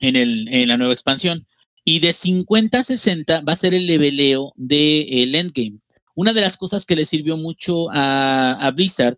en, 0.00 0.16
el, 0.16 0.48
en 0.48 0.68
la 0.68 0.76
nueva 0.76 0.92
expansión. 0.92 1.46
Y 1.90 1.98
de 1.98 2.12
50 2.12 2.78
a 2.78 2.84
60 2.84 3.40
va 3.40 3.52
a 3.52 3.56
ser 3.56 3.74
el 3.74 3.88
leveleo 3.88 4.52
del 4.54 5.34
endgame. 5.34 5.80
Una 6.14 6.32
de 6.32 6.40
las 6.40 6.56
cosas 6.56 6.86
que 6.86 6.94
le 6.94 7.04
sirvió 7.04 7.36
mucho 7.36 7.88
a, 7.90 8.70
Blizzard, 8.72 9.16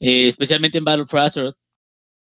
eh, 0.00 0.26
especialmente 0.26 0.78
en 0.78 0.84
Battle 0.86 1.04
for 1.06 1.20
Azeroth, 1.20 1.58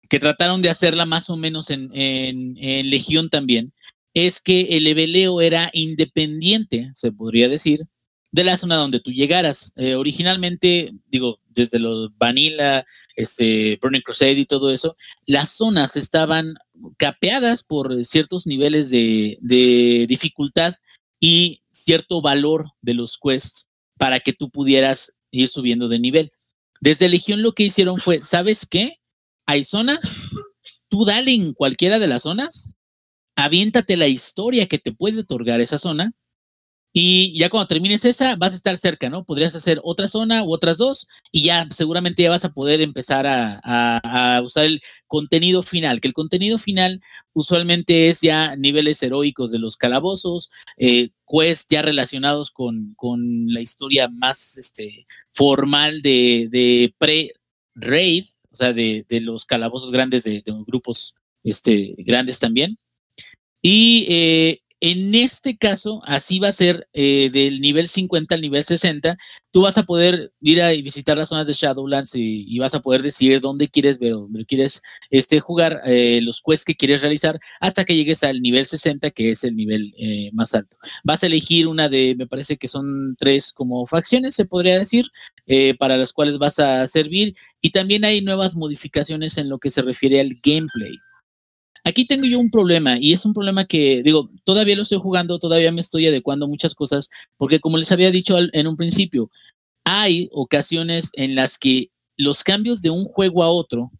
que 0.08 0.18
trataron 0.18 0.62
de 0.62 0.70
hacerla 0.70 1.04
más 1.04 1.28
o 1.28 1.36
menos 1.36 1.68
en, 1.68 1.90
en, 1.92 2.88
Legión 2.88 3.28
también, 3.28 3.74
es 4.14 4.40
que 4.40 4.62
el 4.70 4.84
leveleo 4.84 5.42
era 5.42 5.68
independiente, 5.74 6.90
se 6.94 7.12
podría 7.12 7.50
decir, 7.50 7.80
de 8.32 8.44
la 8.44 8.56
zona 8.56 8.76
donde 8.76 9.00
tú 9.00 9.12
llegaras. 9.12 9.74
Eh, 9.76 9.96
originalmente, 9.96 10.94
digo, 11.08 11.40
desde 11.50 11.78
los 11.78 12.08
Vanilla, 12.16 12.86
este, 13.16 13.78
Burning 13.82 14.00
Crusade 14.00 14.32
y 14.32 14.46
todo 14.46 14.70
eso, 14.70 14.96
las 15.26 15.50
zonas 15.50 15.94
estaban 15.96 16.54
capeadas 16.96 17.62
por 17.62 18.04
ciertos 18.04 18.46
niveles 18.46 18.90
de, 18.90 20.06
dificultad 20.08 20.74
y 21.20 21.62
cierto 21.70 22.20
valor 22.20 22.70
de 22.82 22.94
los 22.94 23.18
quests 23.22 23.68
para 23.96 24.20
que 24.20 24.32
tú 24.32 24.50
pudieras 24.50 25.16
ir 25.30 25.48
subiendo 25.48 25.88
de 25.88 25.98
nivel. 25.98 26.32
Desde 26.80 27.08
Legión 27.08 27.42
lo 27.42 27.52
que 27.52 27.64
hicieron 27.64 27.98
fue, 27.98 28.22
¿sabes 28.22 28.66
qué? 28.66 29.00
Hay 29.46 29.64
zonas, 29.64 30.20
tú 30.88 31.04
dale 31.04 31.32
en 31.32 31.52
cualquiera 31.52 31.98
de 31.98 32.08
las 32.08 32.22
zonas, 32.22 32.74
aviéntate 33.36 33.96
la 33.96 34.08
historia 34.08 34.66
que 34.66 34.78
te 34.78 34.92
puede 34.92 35.20
otorgar 35.20 35.60
esa 35.60 35.78
zona 35.78 36.12
y 36.96 37.36
ya 37.36 37.50
cuando 37.50 37.66
termines 37.66 38.04
esa, 38.04 38.36
vas 38.36 38.52
a 38.52 38.56
estar 38.56 38.76
cerca, 38.76 39.10
¿no? 39.10 39.24
Podrías 39.24 39.56
hacer 39.56 39.80
otra 39.82 40.06
zona 40.06 40.44
u 40.44 40.52
otras 40.52 40.78
dos 40.78 41.08
y 41.32 41.42
ya 41.42 41.66
seguramente 41.72 42.22
ya 42.22 42.30
vas 42.30 42.44
a 42.44 42.52
poder 42.52 42.80
empezar 42.80 43.26
a, 43.26 44.40
usar 44.44 44.66
el 44.66 44.80
contenido 45.08 45.64
final, 45.64 46.00
que 46.00 46.06
el 46.06 46.14
contenido 46.14 46.56
final 46.56 47.02
usualmente 47.32 48.08
es 48.08 48.20
ya 48.20 48.54
niveles 48.54 49.02
heroicos 49.02 49.50
de 49.50 49.58
los 49.58 49.76
calabozos, 49.76 50.52
eh, 50.76 51.10
quests 51.28 51.66
ya 51.68 51.82
relacionados 51.82 52.52
con, 52.52 52.94
con, 52.96 53.48
la 53.48 53.60
historia 53.60 54.06
más 54.06 54.56
este, 54.56 55.08
formal 55.32 56.00
de, 56.00 56.46
de 56.48 56.94
pre-raid, 56.98 58.26
o 58.52 58.54
sea, 58.56 58.72
de, 58.72 59.04
de, 59.08 59.20
los 59.20 59.46
calabozos 59.46 59.90
grandes 59.90 60.22
de, 60.22 60.42
de 60.42 60.52
grupos 60.64 61.16
este, 61.42 61.96
grandes 61.98 62.38
también. 62.38 62.78
Y 63.62 64.06
eh, 64.08 64.60
en 64.86 65.14
este 65.14 65.56
caso, 65.56 66.02
así 66.04 66.38
va 66.40 66.48
a 66.48 66.52
ser 66.52 66.86
eh, 66.92 67.30
del 67.32 67.62
nivel 67.62 67.88
50 67.88 68.34
al 68.34 68.42
nivel 68.42 68.64
60. 68.64 69.16
Tú 69.50 69.62
vas 69.62 69.78
a 69.78 69.84
poder 69.84 70.34
ir 70.42 70.60
a 70.60 70.72
visitar 70.72 71.16
las 71.16 71.30
zonas 71.30 71.46
de 71.46 71.54
Shadowlands 71.54 72.10
y, 72.16 72.58
vas 72.58 72.74
a 72.74 72.82
poder 72.82 73.00
decidir 73.00 73.40
dónde 73.40 73.68
quieres 73.68 73.98
ver, 73.98 74.12
dónde 74.12 74.44
quieres 74.44 74.82
este, 75.08 75.40
jugar, 75.40 75.80
eh, 75.86 76.20
los 76.22 76.42
quests 76.44 76.66
que 76.66 76.74
quieres 76.74 77.00
realizar, 77.00 77.38
hasta 77.60 77.86
que 77.86 77.96
llegues 77.96 78.24
al 78.24 78.40
nivel 78.42 78.66
60, 78.66 79.10
que 79.12 79.30
es 79.30 79.44
el 79.44 79.56
nivel 79.56 79.94
eh, 79.96 80.28
más 80.34 80.54
alto. 80.54 80.76
Vas 81.02 81.22
a 81.22 81.28
elegir 81.28 81.66
una 81.66 81.88
de, 81.88 82.14
me 82.18 82.26
parece 82.26 82.58
que 82.58 82.68
son 82.68 83.16
tres 83.18 83.54
como 83.54 83.86
facciones, 83.86 84.34
se 84.34 84.44
podría 84.44 84.78
decir, 84.78 85.06
para 85.78 85.96
las 85.96 86.12
cuales 86.12 86.36
vas 86.36 86.58
a 86.58 86.86
servir. 86.88 87.34
Y 87.62 87.70
también 87.70 88.04
hay 88.04 88.20
nuevas 88.20 88.54
modificaciones 88.54 89.38
en 89.38 89.48
lo 89.48 89.58
que 89.58 89.70
se 89.70 89.80
refiere 89.80 90.20
al 90.20 90.38
gameplay. 90.42 90.98
Aquí 91.86 92.06
tengo 92.06 92.24
yo 92.26 92.38
un 92.38 92.50
problema 92.50 92.98
y 92.98 93.12
es 93.12 93.26
un 93.26 93.34
problema 93.34 93.66
que, 93.66 94.02
digo, 94.02 94.30
todavía 94.44 94.74
lo 94.74 94.82
estoy 94.82 94.98
jugando, 94.98 95.38
todavía 95.38 95.70
me 95.70 95.82
estoy 95.82 96.06
adecuando 96.06 96.48
muchas 96.48 96.74
cosas, 96.74 97.10
porque 97.36 97.60
como 97.60 97.76
les 97.76 97.92
había 97.92 98.10
dicho 98.10 98.38
en 98.38 98.66
un 98.66 98.76
principio, 98.76 99.30
hay 99.84 100.30
ocasiones 100.32 101.10
en 101.12 101.34
las 101.34 101.58
que 101.58 101.90
los 102.16 102.42
cambios 102.42 102.80
de 102.80 102.88
un 102.88 103.04
juego 103.04 103.42
a 103.42 103.50
otro 103.50 103.90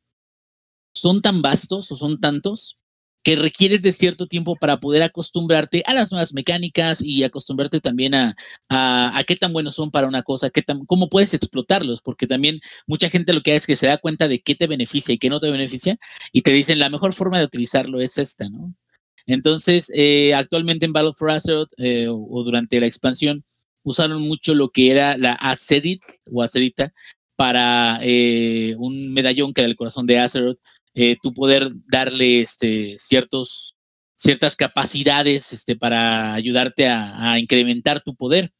son 0.95 1.21
tan 1.21 1.43
vastos 1.43 1.93
o 1.93 1.97
son 1.97 2.21
tantos 2.21 2.79
que 3.25 3.37
requieres 3.37 3.83
de 3.83 3.93
cierto 3.93 4.27
tiempo 4.27 4.55
para 4.55 4.77
poder 4.79 5.03
acostumbrarte 5.03 5.83
a 5.87 5.95
las 5.95 6.13
nuevas 6.13 6.35
mecánicas 6.35 7.01
y 7.01 7.25
acostumbrarte 7.25 7.81
también 7.81 8.15
a, 8.15 8.37
a, 8.69 9.25
qué 9.27 9.35
tan 9.35 9.53
buenos 9.53 9.75
son 9.75 9.91
para 9.91 10.07
una 10.07 10.23
cosa, 10.23 10.51
qué 10.51 10.61
tan, 10.61 10.85
cómo 10.85 11.09
puedes 11.09 11.33
explotarlos, 11.33 12.03
porque 12.03 12.27
también 12.27 12.61
mucha 12.87 13.09
gente 13.09 13.33
lo 13.33 13.43
que 13.43 13.53
hace 13.53 13.59
es 13.59 13.67
que 13.67 13.77
se 13.77 13.87
da 13.87 13.97
cuenta 13.97 14.29
de 14.29 14.43
qué 14.43 14.55
te 14.55 14.67
beneficia 14.67 15.15
y 15.15 15.19
qué 15.19 15.31
no 15.31 15.41
te 15.41 15.51
beneficia 15.51 15.99
y 16.33 16.43
te 16.43 16.53
dicen 16.53 16.79
la 16.79 16.91
mejor 16.91 17.15
forma 17.15 17.39
de 17.39 17.47
utilizarlo 17.47 18.01
es 18.01 18.19
esta, 18.19 18.51
¿no? 18.51 18.75
Entonces, 19.27 19.91
eh, 19.95 20.35
actualmente 20.35 20.85
en 20.85 20.93
Battle 20.93 21.15
for 21.17 21.31
Azeroth 21.31 21.71
eh, 21.79 22.09
o, 22.11 22.43
durante 22.45 22.79
la 22.79 22.87
expansión 22.87 23.45
usaron 23.83 24.21
mucho 24.23 24.55
lo 24.55 24.71
que 24.71 24.91
era 24.91 25.17
la 25.17 25.33
Azerit 25.33 26.03
o 26.31 26.43
Acerita 26.43 26.93
para 27.37 28.01
eh, 28.03 28.75
un 28.79 29.13
medallón 29.13 29.55
que 29.55 29.63
era 29.63 29.69
el 29.69 29.77
corazón 29.77 30.07
de 30.07 30.19
Azeroth 30.19 30.59
eh, 30.95 31.17
poder 31.35 31.73
darle 31.87 32.41
este, 32.41 32.97
ciertas 32.99 34.57
capacidades 34.57 35.53
este, 35.53 35.77
para 35.77 36.35
ayudarte 36.35 36.89
a, 36.89 37.39
incrementar 37.39 38.01
tu 38.01 38.15
poder. 38.15 38.53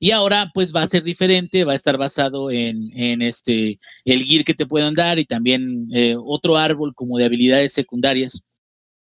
Y 0.00 0.12
ahora 0.12 0.50
pues 0.54 0.74
va 0.74 0.82
a 0.82 0.88
ser 0.88 1.02
diferente, 1.02 1.64
va 1.64 1.72
a 1.72 1.76
estar 1.76 1.98
basado 1.98 2.50
en, 2.50 2.92
en 2.96 3.22
este, 3.22 3.80
el 4.04 4.24
gear 4.24 4.44
que 4.44 4.54
te 4.54 4.66
puedan 4.66 4.94
dar 4.94 5.18
y 5.18 5.24
también 5.24 5.88
eh, 5.92 6.16
otro 6.16 6.56
árbol 6.56 6.94
como 6.94 7.18
de 7.18 7.24
habilidades 7.24 7.72
secundarias 7.72 8.42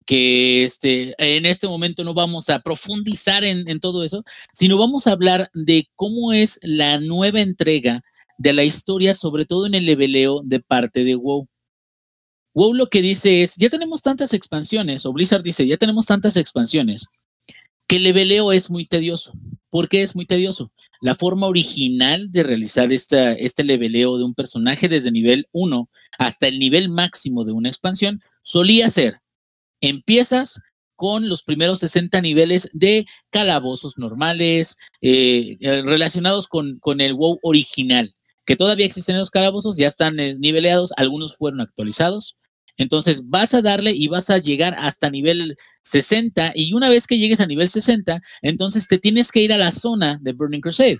que 0.06 0.64
este, 0.64 1.14
en 1.18 1.46
este 1.46 1.66
momento 1.66 2.04
no 2.04 2.14
vamos 2.14 2.48
a 2.48 2.60
profundizar 2.60 3.44
en, 3.44 3.68
en, 3.68 3.80
todo 3.80 4.04
eso, 4.04 4.24
sino 4.52 4.78
vamos 4.78 5.06
a 5.06 5.12
hablar 5.12 5.50
de 5.52 5.88
cómo 5.96 6.32
es 6.32 6.60
la 6.62 7.00
nueva 7.00 7.40
entrega 7.40 8.02
de 8.38 8.52
la 8.52 8.64
historia, 8.64 9.14
sobre 9.14 9.46
todo 9.46 9.66
en 9.66 9.74
el 9.74 9.84
leveleo 9.84 10.42
de 10.44 10.60
parte 10.60 11.04
de 11.04 11.16
WoW 11.16 11.48
WoW 12.56 12.72
lo 12.72 12.88
que 12.88 13.02
dice 13.02 13.42
es, 13.42 13.56
ya 13.56 13.68
tenemos 13.68 14.00
tantas 14.00 14.32
expansiones, 14.32 15.04
o 15.04 15.12
Blizzard 15.12 15.42
dice, 15.42 15.66
ya 15.66 15.76
tenemos 15.76 16.06
tantas 16.06 16.38
expansiones, 16.38 17.08
que 17.86 17.96
el 17.96 18.04
leveleo 18.04 18.50
es 18.50 18.70
muy 18.70 18.86
tedioso. 18.86 19.34
¿Por 19.68 19.90
qué 19.90 20.00
es 20.02 20.14
muy 20.14 20.24
tedioso? 20.24 20.72
La 21.02 21.14
forma 21.14 21.48
original 21.48 22.32
de 22.32 22.42
realizar 22.42 22.94
esta, 22.94 23.32
este 23.32 23.62
leveleo 23.62 24.16
de 24.16 24.24
un 24.24 24.32
personaje 24.32 24.88
desde 24.88 25.12
nivel 25.12 25.48
1 25.52 25.90
hasta 26.18 26.48
el 26.48 26.58
nivel 26.58 26.88
máximo 26.88 27.44
de 27.44 27.52
una 27.52 27.68
expansión 27.68 28.22
solía 28.40 28.88
ser, 28.88 29.20
empiezas 29.82 30.62
con 30.94 31.28
los 31.28 31.42
primeros 31.42 31.80
60 31.80 32.22
niveles 32.22 32.70
de 32.72 33.04
calabozos 33.28 33.98
normales 33.98 34.78
eh, 35.02 35.58
eh, 35.60 35.82
relacionados 35.82 36.48
con, 36.48 36.78
con 36.78 37.02
el 37.02 37.12
WoW 37.12 37.38
original, 37.42 38.14
que 38.46 38.56
todavía 38.56 38.86
existen 38.86 39.18
los 39.18 39.28
calabozos, 39.28 39.76
ya 39.76 39.88
están 39.88 40.18
eh, 40.18 40.36
niveleados, 40.38 40.94
algunos 40.96 41.36
fueron 41.36 41.60
actualizados. 41.60 42.38
Entonces 42.76 43.22
vas 43.24 43.54
a 43.54 43.62
darle 43.62 43.92
y 43.92 44.08
vas 44.08 44.30
a 44.30 44.38
llegar 44.38 44.76
hasta 44.78 45.10
nivel 45.10 45.56
60 45.82 46.52
y 46.54 46.72
una 46.74 46.88
vez 46.88 47.06
que 47.06 47.18
llegues 47.18 47.40
a 47.40 47.46
nivel 47.46 47.68
60, 47.68 48.20
entonces 48.42 48.88
te 48.88 48.98
tienes 48.98 49.32
que 49.32 49.40
ir 49.40 49.52
a 49.52 49.58
la 49.58 49.72
zona 49.72 50.18
de 50.20 50.32
Burning 50.32 50.60
Crusade. 50.60 50.98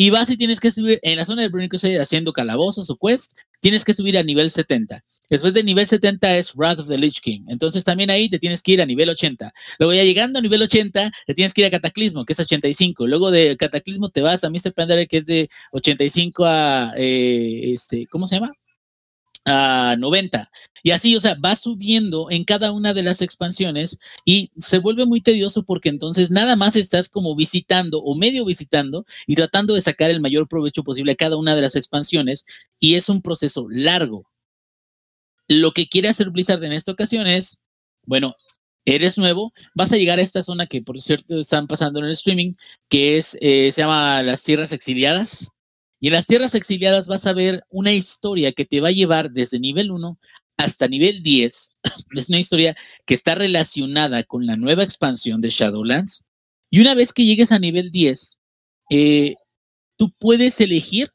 Y 0.00 0.10
vas 0.10 0.30
y 0.30 0.36
tienes 0.36 0.60
que 0.60 0.70
subir 0.70 1.00
en 1.02 1.16
la 1.16 1.24
zona 1.24 1.42
de 1.42 1.48
Burning 1.48 1.68
Crusade 1.68 2.00
haciendo 2.00 2.32
calabozos 2.32 2.88
o 2.88 2.96
quest, 2.96 3.32
tienes 3.58 3.84
que 3.84 3.92
subir 3.92 4.16
a 4.16 4.22
nivel 4.22 4.48
70. 4.48 5.02
Después 5.28 5.54
de 5.54 5.64
nivel 5.64 5.88
70 5.88 6.36
es 6.36 6.54
Wrath 6.54 6.78
of 6.78 6.88
the 6.88 6.96
Lich 6.96 7.20
King. 7.20 7.40
Entonces 7.48 7.82
también 7.82 8.08
ahí 8.08 8.28
te 8.28 8.38
tienes 8.38 8.62
que 8.62 8.70
ir 8.72 8.80
a 8.80 8.86
nivel 8.86 9.10
80. 9.10 9.52
Luego 9.80 9.92
ya 9.92 10.04
llegando 10.04 10.38
a 10.38 10.42
nivel 10.42 10.62
80, 10.62 11.10
te 11.26 11.34
tienes 11.34 11.52
que 11.52 11.62
ir 11.62 11.66
a 11.66 11.70
Cataclismo, 11.72 12.24
que 12.24 12.32
es 12.34 12.38
85. 12.38 13.08
Luego 13.08 13.32
de 13.32 13.56
Cataclismo 13.56 14.08
te 14.10 14.22
vas 14.22 14.44
a 14.44 14.50
Mr. 14.50 14.72
Pandora, 14.72 15.04
que 15.06 15.16
es 15.18 15.26
de 15.26 15.50
85 15.72 16.44
a, 16.46 16.92
eh, 16.96 17.72
este, 17.74 18.06
¿cómo 18.06 18.28
se 18.28 18.36
llama? 18.36 18.52
A 19.44 19.96
90. 19.98 20.50
Y 20.82 20.90
así, 20.92 21.16
o 21.16 21.20
sea, 21.20 21.34
va 21.34 21.56
subiendo 21.56 22.30
en 22.30 22.44
cada 22.44 22.72
una 22.72 22.94
de 22.94 23.02
las 23.02 23.20
expansiones 23.22 23.98
y 24.24 24.50
se 24.56 24.78
vuelve 24.78 25.06
muy 25.06 25.20
tedioso 25.20 25.64
porque 25.64 25.88
entonces 25.88 26.30
nada 26.30 26.56
más 26.56 26.76
estás 26.76 27.08
como 27.08 27.34
visitando 27.34 28.00
o 28.00 28.14
medio 28.16 28.44
visitando 28.44 29.04
y 29.26 29.34
tratando 29.34 29.74
de 29.74 29.82
sacar 29.82 30.10
el 30.10 30.20
mayor 30.20 30.48
provecho 30.48 30.84
posible 30.84 31.12
a 31.12 31.16
cada 31.16 31.36
una 31.36 31.54
de 31.56 31.62
las 31.62 31.76
expansiones 31.76 32.46
y 32.78 32.94
es 32.94 33.08
un 33.08 33.22
proceso 33.22 33.66
largo. 33.68 34.30
Lo 35.48 35.72
que 35.72 35.88
quiere 35.88 36.08
hacer 36.08 36.30
Blizzard 36.30 36.62
en 36.64 36.72
esta 36.72 36.92
ocasión 36.92 37.26
es, 37.26 37.60
bueno, 38.04 38.36
eres 38.84 39.18
nuevo, 39.18 39.52
vas 39.74 39.92
a 39.92 39.96
llegar 39.96 40.18
a 40.18 40.22
esta 40.22 40.42
zona 40.42 40.66
que 40.66 40.82
por 40.82 41.00
cierto 41.00 41.40
están 41.40 41.66
pasando 41.66 41.98
en 42.00 42.06
el 42.06 42.12
streaming, 42.12 42.54
que 42.88 43.18
es, 43.18 43.36
eh, 43.40 43.70
se 43.72 43.82
llama 43.82 44.22
las 44.22 44.42
Tierras 44.44 44.72
Exiliadas 44.72 45.50
y 46.00 46.08
en 46.08 46.12
las 46.12 46.26
tierras 46.26 46.54
exiliadas 46.54 47.08
vas 47.08 47.26
a 47.26 47.32
ver 47.32 47.64
una 47.70 47.92
historia 47.92 48.52
que 48.52 48.64
te 48.64 48.80
va 48.80 48.88
a 48.88 48.92
llevar 48.92 49.30
desde 49.30 49.58
nivel 49.58 49.90
1 49.90 50.18
hasta 50.56 50.88
nivel 50.88 51.22
10. 51.22 51.78
Es 52.16 52.28
una 52.28 52.38
historia 52.38 52.76
que 53.06 53.14
está 53.14 53.34
relacionada 53.34 54.22
con 54.22 54.46
la 54.46 54.56
nueva 54.56 54.84
expansión 54.84 55.40
de 55.40 55.50
Shadowlands. 55.50 56.24
Y 56.70 56.80
una 56.80 56.94
vez 56.94 57.12
que 57.12 57.24
llegues 57.24 57.50
a 57.52 57.58
nivel 57.58 57.90
10, 57.90 58.38
eh, 58.90 59.34
tú 59.96 60.12
puedes 60.18 60.60
elegir 60.60 61.12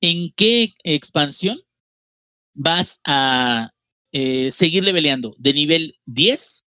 en 0.00 0.32
qué 0.36 0.74
expansión 0.82 1.58
vas 2.52 3.00
a 3.04 3.70
eh, 4.12 4.50
seguir 4.50 4.84
leveleando 4.84 5.34
de 5.38 5.52
nivel 5.54 5.98
10 6.06 6.66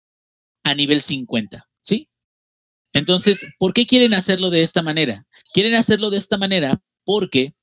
a 0.64 0.74
nivel 0.74 1.00
50, 1.00 1.68
¿sí? 1.80 2.08
Entonces, 2.92 3.46
¿por 3.58 3.72
qué 3.72 3.86
quieren 3.86 4.14
hacerlo 4.14 4.50
de 4.50 4.62
esta 4.62 4.82
manera? 4.82 5.26
Quieren 5.54 5.74
hacerlo 5.74 6.10
de 6.10 6.18
esta 6.18 6.36
manera 6.36 6.82
porque 7.04 7.54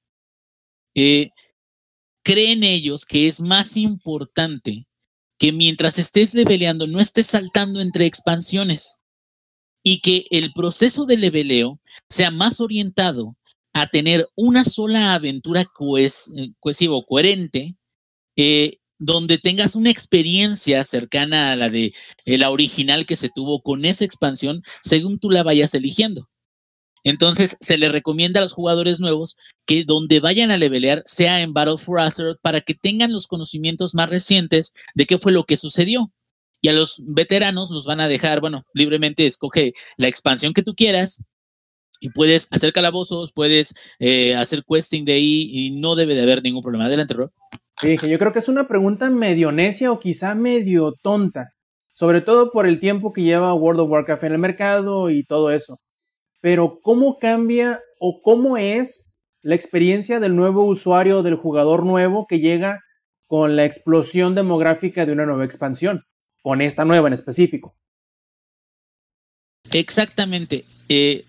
eh, 0.95 1.29
creen 2.23 2.63
ellos 2.63 3.05
que 3.05 3.27
es 3.27 3.39
más 3.39 3.77
importante 3.77 4.87
que 5.37 5.51
mientras 5.51 5.97
estés 5.97 6.33
leveleando 6.33 6.85
no 6.85 6.99
estés 6.99 7.27
saltando 7.27 7.81
entre 7.81 8.05
expansiones 8.05 8.99
y 9.83 10.01
que 10.01 10.27
el 10.29 10.53
proceso 10.53 11.05
de 11.05 11.17
leveleo 11.17 11.79
sea 12.09 12.31
más 12.31 12.59
orientado 12.59 13.35
a 13.73 13.87
tener 13.87 14.27
una 14.35 14.63
sola 14.63 15.13
aventura 15.13 15.61
eh, 15.61 16.51
cohesiva 16.59 16.95
o 16.95 17.05
coherente, 17.05 17.75
eh, 18.35 18.77
donde 18.97 19.37
tengas 19.37 19.75
una 19.75 19.89
experiencia 19.89 20.83
cercana 20.83 21.53
a 21.53 21.55
la 21.55 21.69
de 21.69 21.93
la 22.25 22.51
original 22.51 23.05
que 23.05 23.15
se 23.15 23.29
tuvo 23.29 23.61
con 23.61 23.85
esa 23.85 24.03
expansión, 24.03 24.63
según 24.83 25.19
tú 25.19 25.29
la 25.29 25.43
vayas 25.43 25.73
eligiendo. 25.73 26.28
Entonces, 27.09 27.57
se 27.59 27.79
le 27.79 27.89
recomienda 27.89 28.39
a 28.39 28.43
los 28.43 28.53
jugadores 28.53 28.99
nuevos 28.99 29.35
que 29.65 29.83
donde 29.83 30.19
vayan 30.19 30.51
a 30.51 30.57
levelear 30.57 31.01
sea 31.05 31.41
en 31.41 31.53
Battle 31.53 31.79
for 31.79 31.99
Azeroth 31.99 32.39
para 32.39 32.61
que 32.61 32.75
tengan 32.75 33.11
los 33.11 33.25
conocimientos 33.25 33.95
más 33.95 34.11
recientes 34.11 34.73
de 34.93 35.07
qué 35.07 35.17
fue 35.17 35.31
lo 35.31 35.43
que 35.45 35.57
sucedió. 35.57 36.11
Y 36.61 36.67
a 36.67 36.73
los 36.73 37.01
veteranos 37.03 37.71
los 37.71 37.85
van 37.85 37.99
a 37.99 38.07
dejar, 38.07 38.41
bueno, 38.41 38.63
libremente 38.75 39.25
escoge 39.25 39.73
la 39.97 40.07
expansión 40.07 40.53
que 40.53 40.61
tú 40.61 40.75
quieras 40.75 41.23
y 41.99 42.11
puedes 42.11 42.47
hacer 42.51 42.73
calabozos, 42.73 43.33
puedes 43.33 43.73
eh, 43.97 44.35
hacer 44.35 44.63
questing 44.63 45.03
de 45.03 45.13
ahí 45.13 45.49
y 45.51 45.81
no 45.81 45.95
debe 45.95 46.13
de 46.13 46.21
haber 46.21 46.43
ningún 46.43 46.61
problema. 46.61 46.85
Adelante, 46.85 47.15
Rob. 47.15 47.31
yo 47.81 48.19
creo 48.19 48.31
que 48.31 48.39
es 48.39 48.49
una 48.49 48.67
pregunta 48.67 49.09
medio 49.09 49.51
necia 49.51 49.91
o 49.91 49.99
quizá 49.99 50.35
medio 50.35 50.93
tonta, 51.01 51.53
sobre 51.95 52.21
todo 52.21 52.51
por 52.51 52.67
el 52.67 52.77
tiempo 52.77 53.13
que 53.13 53.23
lleva 53.23 53.51
World 53.55 53.79
of 53.79 53.89
Warcraft 53.89 54.25
en 54.25 54.33
el 54.33 54.39
mercado 54.39 55.09
y 55.09 55.23
todo 55.23 55.49
eso 55.49 55.79
pero 56.41 56.79
¿cómo 56.81 57.17
cambia 57.19 57.79
o 57.99 58.21
cómo 58.21 58.57
es 58.57 59.15
la 59.41 59.55
experiencia 59.55 60.19
del 60.19 60.35
nuevo 60.35 60.63
usuario, 60.63 61.23
del 61.23 61.35
jugador 61.35 61.85
nuevo 61.85 62.27
que 62.27 62.39
llega 62.39 62.79
con 63.27 63.55
la 63.55 63.65
explosión 63.65 64.35
demográfica 64.35 65.05
de 65.05 65.11
una 65.11 65.25
nueva 65.25 65.45
expansión, 65.45 66.03
con 66.41 66.61
esta 66.61 66.85
nueva 66.85 67.07
en 67.07 67.13
específico? 67.13 67.75
Exactamente. 69.71 70.65
Eh, 70.89 71.25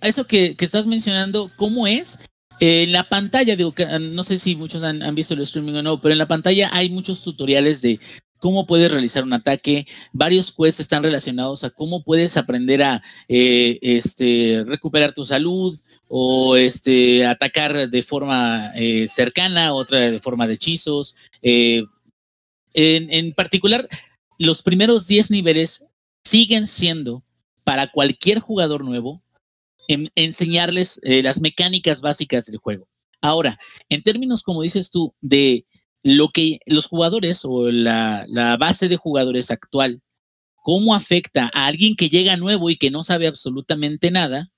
eso 0.00 0.26
que, 0.26 0.56
estás 0.58 0.86
mencionando, 0.86 1.50
¿cómo 1.56 1.86
es? 1.86 2.18
en 2.60 2.92
la 2.92 3.08
pantalla, 3.08 3.56
digo, 3.56 3.74
no 4.00 4.22
sé 4.22 4.38
si 4.38 4.54
muchos 4.54 4.82
han, 4.84 5.14
visto 5.14 5.34
el 5.34 5.40
streaming 5.40 5.74
o 5.74 5.82
no, 5.82 6.00
pero 6.00 6.12
en 6.12 6.18
la 6.18 6.28
pantalla 6.28 6.70
hay 6.72 6.88
muchos 6.88 7.22
tutoriales 7.22 7.82
de 7.82 7.98
cómo 8.44 8.66
puedes 8.66 8.92
realizar 8.92 9.24
un 9.24 9.32
ataque. 9.32 9.86
Varios 10.12 10.52
quests 10.52 10.80
están 10.80 11.02
relacionados 11.02 11.64
a 11.64 11.70
cómo 11.70 12.04
puedes 12.04 12.36
aprender 12.36 12.82
a 12.82 13.02
eh, 13.26 13.78
este, 13.80 14.62
recuperar 14.66 15.14
tu 15.14 15.24
salud 15.24 15.80
o 16.08 16.54
este, 16.54 17.24
atacar 17.24 17.88
de 17.88 18.02
forma 18.02 18.70
eh, 18.74 19.08
cercana, 19.08 19.72
otra 19.72 20.10
de 20.10 20.20
forma 20.20 20.46
de 20.46 20.52
hechizos. 20.52 21.16
Eh, 21.40 21.84
en, 22.74 23.32
particular, 23.32 23.88
los 24.38 24.62
primeros 24.62 25.06
10 25.06 25.30
niveles 25.30 25.86
siguen 26.22 26.66
siendo 26.66 27.24
para 27.64 27.90
cualquier 27.90 28.40
jugador 28.40 28.84
nuevo 28.84 29.22
enseñarles 29.88 31.00
las 31.02 31.40
mecánicas 31.40 32.02
básicas 32.02 32.44
del 32.44 32.58
juego. 32.58 32.86
Ahora, 33.22 33.58
en 33.88 34.02
términos, 34.02 34.42
como 34.42 34.60
dices 34.60 34.90
tú, 34.90 35.14
de 35.22 35.64
lo 36.04 36.28
que 36.28 36.60
los 36.66 36.86
jugadores 36.86 37.40
o 37.44 37.70
la, 37.70 38.26
base 38.60 38.88
de 38.88 38.96
jugadores 38.96 39.50
actual, 39.50 40.02
cómo 40.54 40.94
afecta 40.94 41.50
a 41.52 41.66
alguien 41.66 41.96
que 41.96 42.10
llega 42.10 42.36
nuevo 42.36 42.70
y 42.70 42.76
que 42.76 42.90
no 42.90 43.02
sabe 43.02 43.26
absolutamente 43.26 44.10
nada, 44.10 44.52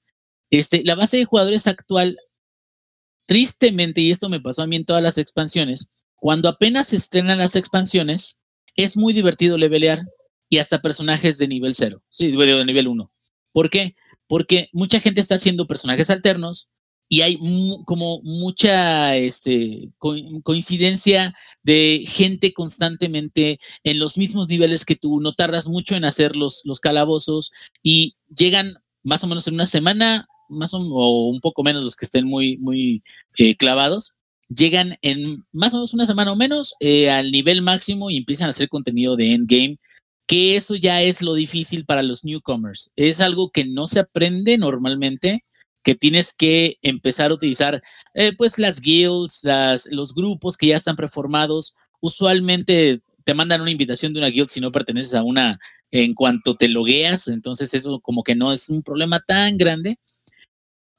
este, 0.50 0.82
la 0.84 0.96
base 0.96 1.16
de 1.16 1.24
jugadores 1.24 1.68
actual, 1.68 2.18
tristemente, 3.26 4.00
y 4.00 4.10
esto 4.10 4.28
me 4.28 4.40
pasó 4.40 4.62
a 4.62 4.66
mí 4.66 4.76
en 4.76 4.84
todas 4.84 5.02
las 5.02 5.18
expansiones, 5.18 5.88
cuando 6.16 6.48
apenas 6.48 6.88
se 6.88 6.96
estrenan 6.96 7.38
las 7.38 7.54
expansiones, 7.54 8.38
es 8.74 8.96
muy 8.96 9.12
divertido 9.12 9.56
levelear 9.56 10.02
y 10.48 10.58
hasta 10.58 10.82
personajes 10.82 11.38
de 11.38 11.48
nivel 11.48 11.76
cero, 11.76 12.02
sí, 12.08 12.30
de 12.30 12.64
nivel 12.64 12.88
1. 12.88 13.12
¿Por 13.52 13.70
qué? 13.70 13.94
Porque 14.26 14.68
mucha 14.72 14.98
gente 14.98 15.20
está 15.20 15.36
haciendo 15.36 15.68
personajes 15.68 16.10
alternos, 16.10 16.68
y 17.08 17.20
hay 17.20 17.38
como 17.84 18.20
mucha 18.22 19.16
este, 19.16 19.90
coincidencia 20.42 21.34
de 21.62 22.04
gente 22.06 22.52
constantemente 22.52 23.60
en 23.84 23.98
los 23.98 24.18
mismos 24.18 24.48
niveles 24.48 24.84
que 24.84 24.96
tú, 24.96 25.20
no 25.20 25.32
tardas 25.32 25.68
mucho 25.68 25.94
en 25.94 26.04
hacer 26.04 26.36
los, 26.36 26.62
los 26.64 26.80
calabozos 26.80 27.52
y 27.82 28.16
llegan 28.34 28.74
más 29.02 29.22
o 29.22 29.28
menos 29.28 29.46
en 29.46 29.54
una 29.54 29.66
semana, 29.66 30.26
más 30.48 30.74
o, 30.74 31.28
un 31.28 31.40
poco 31.40 31.62
menos 31.62 31.84
los 31.84 31.96
que 31.96 32.06
estén 32.06 32.26
muy, 32.26 32.58
muy 32.58 33.02
eh, 33.38 33.56
clavados, 33.56 34.14
llegan 34.48 34.96
en 35.02 35.44
más 35.52 35.72
o 35.74 35.76
menos 35.76 35.94
una 35.94 36.06
semana 36.06 36.32
o 36.32 36.36
menos 36.36 36.74
eh, 36.80 37.10
al 37.10 37.30
nivel 37.30 37.62
máximo 37.62 38.10
y 38.10 38.16
empiezan 38.16 38.48
a 38.48 38.50
hacer 38.50 38.68
contenido 38.68 39.16
de 39.16 39.32
endgame 39.32 39.78
que 40.26 40.56
eso 40.56 40.74
ya 40.74 41.02
es 41.02 41.22
lo 41.22 41.34
difícil 41.34 41.84
para 41.84 42.02
los 42.02 42.24
newcomers. 42.24 42.92
Es 42.96 43.20
algo 43.20 43.50
que 43.50 43.64
no 43.64 43.86
se 43.86 44.00
aprende 44.00 44.58
normalmente 44.58 45.44
que 45.86 45.94
tienes 45.94 46.34
que 46.34 46.78
empezar 46.82 47.30
a 47.30 47.34
utilizar 47.34 47.80
eh, 48.12 48.32
pues 48.36 48.58
las 48.58 48.80
guilds, 48.80 49.46
los 49.92 50.14
grupos 50.14 50.56
que 50.56 50.66
ya 50.66 50.76
están 50.76 50.96
preformados. 50.96 51.76
Usualmente 52.00 53.02
te 53.22 53.34
mandan 53.34 53.60
una 53.60 53.70
invitación 53.70 54.12
de 54.12 54.18
una 54.18 54.26
guild 54.26 54.48
si 54.50 54.60
no 54.60 54.72
perteneces 54.72 55.14
a 55.14 55.22
una 55.22 55.60
en 55.92 56.14
cuanto 56.14 56.56
te 56.56 56.66
logueas, 56.66 57.28
entonces 57.28 57.72
eso 57.72 58.00
como 58.00 58.24
que 58.24 58.34
no 58.34 58.52
es 58.52 58.68
un 58.68 58.82
problema 58.82 59.20
tan 59.20 59.58
grande. 59.58 60.00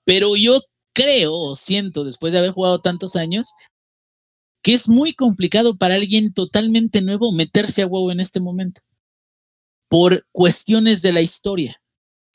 Pero 0.06 0.38
yo 0.38 0.62
creo 0.94 1.34
o 1.34 1.58
siento, 1.58 2.06
después 2.06 2.32
de 2.32 2.40
haber 2.40 2.52
jugado 2.52 2.80
tantos 2.80 3.18
años, 3.18 3.50
que 4.62 4.74
es 4.74 4.88
muy 4.88 5.12
complicado 5.14 5.78
para 5.78 5.96
alguien 5.96 6.34
totalmente 6.34 7.02
nuevo 7.02 7.34
meterse 7.34 7.82
a 7.82 7.88
WoW 7.88 8.12
en 8.12 8.22
este 8.22 8.40
momento 8.40 8.80
por 9.90 10.26
cuestiones 10.32 11.02
de 11.02 11.12
la 11.12 11.20
historia. 11.20 11.82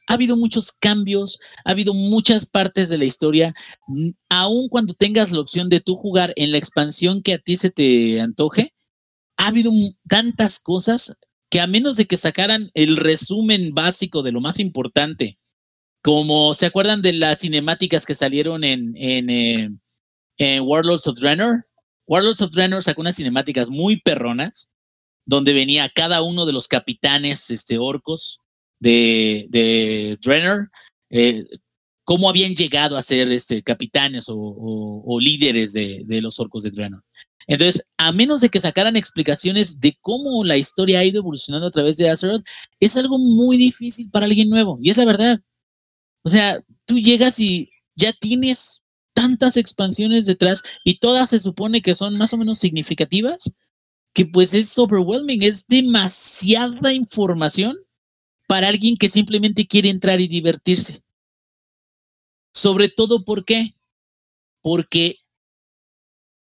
Ha 0.09 0.15
habido 0.15 0.37
muchos 0.37 0.73
cambios, 0.73 1.39
ha 1.65 1.71
habido 1.71 1.95
muchas 1.95 2.47
partes 2.47 2.89
de 2.89 2.99
la 2.99 3.05
historia, 3.05 3.55
aun 4.29 4.69
cuando 4.69 4.95
tengas 4.95 5.31
la 5.31 5.41
opción 5.41 5.69
de 5.69 5.81
tú 5.81 5.97
jugar 5.97 6.33
en 6.37 6.53
la 6.53 6.59
expansión 6.59 7.23
que 7.23 7.35
a 7.35 7.39
ti 7.39 7.57
se 7.57 7.71
te 7.71 8.21
antoje, 8.21 8.75
ha 9.37 9.49
habido 9.49 9.73
tantas 10.09 10.59
cosas 10.59 11.17
que 11.51 11.61
a 11.61 11.67
menos 11.67 11.97
de 11.97 12.07
que 12.07 12.17
sacaran 12.17 12.71
el 12.75 12.97
resumen 12.97 13.75
básico 13.75 14.23
de 14.23 14.33
lo 14.33 14.41
más 14.41 14.59
importante, 14.59 15.39
como 16.03 16.55
se 16.55 16.67
acuerdan 16.67 17.03
de 17.03 17.13
las 17.13 17.41
cinemáticas 17.41 18.05
que 18.05 18.15
salieron 18.15 18.65
en, 18.65 18.97
en, 18.97 19.81
eh, 20.39 20.61
Warlords 20.61 21.07
of 21.07 21.19
Draenor, 21.19 21.67
Warlords 22.07 22.43
of 22.43 22.51
Draenor 22.51 22.83
sacó 22.83 23.01
unas 23.03 23.17
cinemáticas 23.17 23.71
muy 23.71 24.01
perronas, 24.01 24.69
donde 25.25 25.53
venía 25.53 25.89
cada 25.89 26.23
uno 26.23 26.47
de 26.47 26.53
los 26.53 26.67
capitanes 26.67 27.51
este, 27.51 27.79
orcos 27.79 28.42
de, 28.83 29.47
de 29.49 30.19
Draenor, 30.21 30.69
eh, 31.11 31.45
cómo 32.03 32.29
habían 32.29 32.55
llegado 32.55 32.97
a 32.97 33.03
ser 33.03 33.31
este, 33.31 33.63
capitanes 33.63 34.29
o, 34.29 34.35
o, 34.37 35.21
líderes 35.21 35.73
de, 35.73 36.03
de, 36.05 36.21
los 36.21 36.41
orcos 36.41 36.65
de 36.65 36.73
Draenor. 36.73 37.05
Entonces, 37.47 37.85
a 37.97 38.11
menos 38.11 38.41
de 38.41 38.49
que 38.49 38.61
sacaran 38.61 38.97
explicaciones 38.97 39.79
de 39.79 39.97
cómo 40.01 40.43
la 40.45 40.57
historia 40.57 40.99
ha 40.99 41.05
ido 41.05 41.21
evolucionando 41.21 41.69
a 41.69 41.71
través 41.71 41.97
de 41.97 42.11
Azeroth, 42.11 42.45
es 42.81 42.97
algo 42.97 43.19
muy 43.19 43.57
difícil 43.57 44.11
para 44.11 44.27
alguien 44.27 44.51
nuevo, 44.51 44.79
y 44.83 44.91
es 44.91 44.97
la 44.97 45.05
verdad. 45.05 45.41
O 46.25 46.31
sea, 46.31 46.61
tú 46.85 46.99
llegas 46.99 47.39
y 47.39 47.71
ya 47.95 48.13
tienes 48.13 48.83
tantas 49.13 49.57
expansiones 49.57 50.27
detrás 50.27 50.63
y 50.85 50.99
todas 50.99 51.31
se 51.31 51.39
supone 51.39 51.83
que 51.83 51.95
son 51.95 52.19
más 52.19 52.33
o 52.33 52.37
menos 52.37 52.59
significativas, 52.59 53.53
que 54.13 54.27
pues 54.27 54.55
es 54.55 54.77
overwhelming, 54.77 55.43
es 55.45 55.67
demasiada 55.69 56.93
información 56.93 57.77
para 58.53 58.69
alguien 58.69 58.99
que 58.99 59.09
simplemente 59.09 59.67
quiere 59.67 59.89
entrar 59.89 60.21
y 60.21 60.29
divertirse. 60.29 61.03
Sobre 62.53 62.91
todo, 62.91 63.25
¿por 63.25 63.47
qué? 63.47 63.73
Porque 64.61 65.21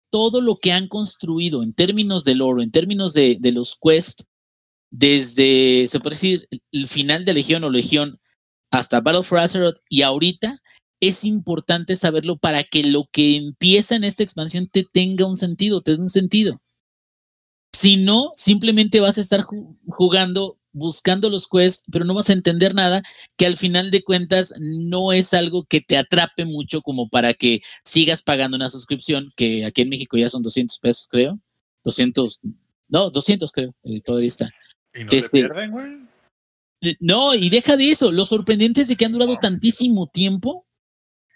todo 0.09 0.41
lo 0.41 0.57
que 0.57 0.74
han 0.74 0.89
construido 0.89 1.64
en 1.64 1.72
términos 1.74 2.26
del 2.26 2.41
oro, 2.41 2.62
en 2.62 2.70
términos 2.70 3.14
de, 3.14 3.38
de 3.39 3.53
los 3.53 3.78
quests, 3.82 4.26
desde, 4.89 5.88
se 5.88 6.01
puede 6.01 6.18
decir, 6.18 6.49
el 6.74 6.89
final 6.89 7.24
de 7.24 7.34
Legión 7.34 7.64
o 7.64 7.70
Legión 7.70 8.20
hasta 8.72 8.99
Battle 8.99 9.24
for 9.24 9.39
Azeroth 9.39 9.78
y 9.88 10.01
ahorita, 10.01 10.59
es 10.99 11.24
importante 11.24 11.95
saberlo 11.95 12.36
para 12.36 12.66
que 12.66 12.84
lo 12.84 13.07
que 13.09 13.38
empieza 13.38 13.95
en 13.95 14.03
esta 14.03 14.24
expansión 14.24 14.68
te 14.68 14.84
tenga 14.84 15.26
un 15.26 15.38
sentido, 15.38 15.82
te 15.82 15.95
dé 15.95 16.01
un 16.01 16.09
sentido. 16.09 16.62
Si 17.72 17.95
no, 17.95 18.34
simplemente 18.36 18.99
vas 18.99 19.18
a 19.18 19.22
estar 19.22 19.45
jugando, 19.88 20.57
buscando 20.74 21.30
los 21.30 21.47
quests, 21.47 21.84
pero 21.91 22.05
no 22.05 22.13
vas 22.13 22.30
a 22.30 22.34
entender 22.34 22.74
nada, 22.74 23.03
que 23.38 23.45
al 23.45 23.57
final 23.57 23.91
de 23.91 24.03
cuentas 24.03 24.53
no 24.59 25.11
es 25.11 25.34
algo 25.34 25.65
que 25.65 25.82
te 25.82 25.97
atrape 25.97 26.45
mucho 26.45 26.82
como 26.82 27.09
para 27.09 27.34
que 27.34 27.61
sigas 27.84 28.22
pagando 28.24 28.57
una 28.57 28.69
suscripción, 28.69 29.28
que 29.36 29.65
aquí 29.65 29.82
en 29.82 29.89
México 29.89 30.17
ya 30.17 30.30
son 30.30 30.43
200 30.43 30.80
pesos, 30.80 31.07
creo. 31.09 31.39
200, 31.84 32.39
no, 32.89 33.09
200 33.09 33.51
creo, 33.51 33.76
eh, 33.84 34.01
todavía 34.01 34.28
está. 34.28 34.49
¿Y 34.93 35.03
no 35.03 35.11
este, 35.11 35.30
pierden, 35.39 35.72
güey? 35.72 35.91
Eh, 36.82 36.95
no, 36.99 37.36
y 37.36 37.49
deja 37.49 37.78
de 37.78 37.89
eso, 37.89 38.11
lo 38.11 38.26
sorprendente 38.26 38.82
es 38.82 38.88
de 38.88 38.95
que 38.95 39.05
han 39.05 39.11
durado 39.11 39.38
tantísimo 39.38 40.07
tiempo 40.07 40.65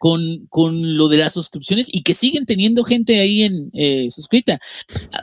con, 0.06 0.22
con 0.49 0.97
lo 0.97 1.08
de 1.08 1.18
las 1.18 1.34
suscripciones 1.34 1.88
y 1.91 2.03
que 2.03 2.14
siguen 2.14 2.45
teniendo 2.45 2.84
gente 2.84 3.20
ahí 3.20 3.41
en 3.41 3.72
eh, 3.74 4.06
suscrita. 4.12 4.60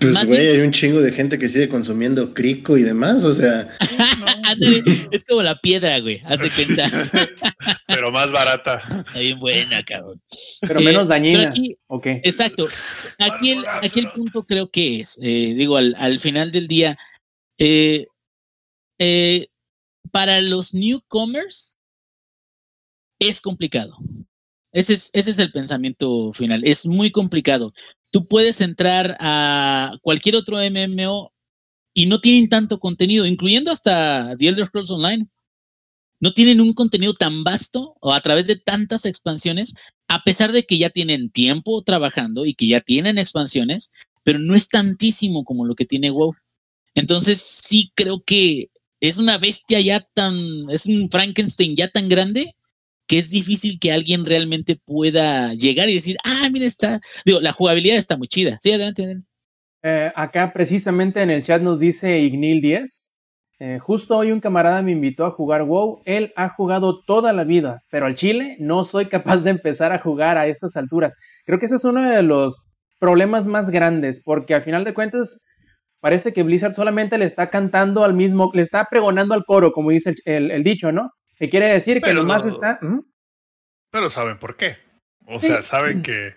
Pues, 0.01 0.27
güey, 0.27 0.49
hay 0.49 0.59
un 0.59 0.73
chingo 0.73 1.01
de 1.01 1.13
gente 1.13 1.39
que 1.39 1.49
sigue 1.49 1.69
consumiendo 1.69 2.35
crico 2.35 2.77
y 2.77 2.83
demás, 2.83 3.23
o 3.23 3.33
sea. 3.33 3.69
es 5.13 5.23
como 5.23 5.41
la 5.41 5.55
piedra, 5.61 6.01
güey, 6.01 6.21
haz 6.25 6.41
de 6.41 6.51
cuenta. 6.51 6.91
Pero 7.87 8.11
más 8.11 8.33
barata. 8.33 8.83
Está 9.07 9.21
bien 9.21 9.39
buena, 9.39 9.85
cabrón. 9.85 10.21
Pero 10.61 10.81
menos 10.81 11.07
eh, 11.07 11.11
dañina. 11.11 11.51
Aquí, 11.51 11.77
okay. 11.87 12.21
Exacto. 12.25 12.67
Aquí 13.21 13.53
el, 13.53 13.65
aquí 13.83 14.01
el 14.01 14.11
punto 14.11 14.45
creo 14.45 14.69
que 14.69 14.99
es, 14.99 15.17
eh, 15.23 15.55
digo, 15.57 15.77
al, 15.77 15.95
al, 15.97 16.19
final 16.19 16.51
del 16.51 16.67
día, 16.67 16.99
eh, 17.57 18.09
eh, 18.99 19.47
para 20.11 20.41
los 20.41 20.75
newcomers 20.75 21.79
es 23.21 23.41
complicado. 23.41 23.97
Ese 24.73 24.95
es, 24.95 25.11
ese 25.13 25.31
es 25.33 25.39
el 25.39 25.53
pensamiento 25.53 26.33
final. 26.33 26.65
Es 26.65 26.87
muy 26.87 27.11
complicado. 27.11 27.73
Tú 28.11 28.27
puedes 28.27 28.61
entrar 28.61 29.17
a 29.21 29.97
cualquier 30.03 30.37
otro 30.37 30.59
MMO 30.59 31.33
y 31.95 32.07
no 32.07 32.21
tienen 32.21 32.49
tanto 32.49 32.81
contenido, 32.81 33.27
incluyendo 33.27 33.71
hasta 33.71 34.37
The 34.39 34.49
Elder 34.49 34.67
Scrolls 34.67 34.91
Online. 34.91 35.29
No 36.21 36.33
tienen 36.33 36.61
un 36.61 36.73
contenido 36.73 37.15
tan 37.15 37.45
vasto 37.45 37.97
o 38.01 38.13
a 38.13 38.21
través 38.21 38.47
de 38.47 38.57
tantas 38.57 39.05
expansiones, 39.05 39.75
a 40.09 40.23
pesar 40.23 40.53
de 40.53 40.65
que 40.65 40.79
ya 40.79 40.91
tienen 40.91 41.31
tiempo 41.31 41.83
trabajando 41.83 42.47
y 42.47 42.55
que 42.55 42.67
ya 42.69 42.81
tienen 42.81 43.19
expansiones, 43.19 43.91
pero 44.23 44.39
no 44.39 44.55
es 44.55 44.69
tantísimo 44.69 45.45
como 45.45 45.67
lo 45.67 45.75
que 45.75 45.85
tiene 45.85 46.11
WoW. 46.11 46.35
Entonces 46.95 47.41
sí 47.41 47.93
creo 47.95 48.23
que 48.25 48.71
es 49.01 49.19
una 49.19 49.37
bestia 49.39 49.81
ya 49.81 50.01
tan, 50.15 50.35
es 50.71 50.87
un 50.87 51.11
Frankenstein 51.11 51.77
ya 51.77 51.89
tan 51.89 52.09
grande 52.09 52.55
que 53.13 53.19
es 53.19 53.29
difícil 53.29 53.79
que 53.79 53.93
alguien 53.93 54.25
realmente 54.25 54.75
pueda 54.75 55.53
llegar 55.53 55.91
y 55.91 55.97
decir, 55.97 56.17
ah, 56.25 56.49
mira, 56.51 56.65
está, 56.65 56.99
digo, 57.27 57.43
la 57.43 57.53
jugabilidad 57.53 57.99
está 57.99 58.17
muy 58.17 58.27
chida. 58.27 58.57
Sí, 58.63 58.73
adelante, 58.73 59.03
adelante. 59.03 59.29
Eh, 59.83 60.11
acá 60.17 60.51
precisamente 60.55 61.21
en 61.21 61.29
el 61.29 61.43
chat 61.43 61.61
nos 61.61 61.79
dice 61.79 62.21
Ignil 62.21 62.63
10. 62.63 63.13
Eh, 63.59 63.79
justo 63.83 64.17
hoy 64.17 64.33
un 64.33 64.41
camarada 64.41 64.81
me 64.81 64.93
invitó 64.93 65.27
a 65.27 65.31
jugar 65.31 65.65
WoW. 65.65 66.01
Él 66.07 66.33
ha 66.37 66.49
jugado 66.49 67.03
toda 67.05 67.35
la 67.35 67.45
vida, 67.45 67.83
pero 67.91 68.07
al 68.07 68.15
Chile 68.15 68.57
no 68.59 68.83
soy 68.83 69.11
capaz 69.11 69.45
de 69.45 69.51
empezar 69.51 69.93
a 69.93 69.99
jugar 69.99 70.39
a 70.39 70.47
estas 70.47 70.79
alturas. 70.79 71.15
Creo 71.45 71.59
que 71.59 71.67
ese 71.67 71.77
es 71.77 71.85
uno 71.85 72.03
de 72.03 72.23
los 72.23 72.71
problemas 72.99 73.47
más 73.47 73.69
grandes, 73.69 74.23
porque 74.25 74.55
al 74.55 74.63
final 74.63 74.85
de 74.85 74.95
cuentas 74.95 75.45
parece 76.01 76.33
que 76.33 76.45
Blizzard 76.45 76.73
solamente 76.73 77.19
le 77.19 77.27
está 77.27 77.51
cantando 77.51 78.05
al 78.05 78.15
mismo, 78.15 78.51
le 78.55 78.63
está 78.63 78.87
pregonando 78.91 79.35
al 79.35 79.45
coro, 79.45 79.73
como 79.73 79.91
dice 79.91 80.15
el, 80.25 80.65
dicho, 80.65 80.93
¿no? 80.93 81.11
¿Qué 81.37 81.49
quiere 81.49 81.67
decir 81.67 82.01
pero, 82.01 82.13
que 82.13 82.21
nomás 82.21 82.47
está. 82.47 82.79
¿Mm? 82.83 83.01
Pero 83.91 84.11
saben 84.11 84.39
por 84.39 84.57
qué. 84.57 84.77
O 85.27 85.41
sea, 85.41 85.63
saben 85.63 86.03
que, 86.03 86.35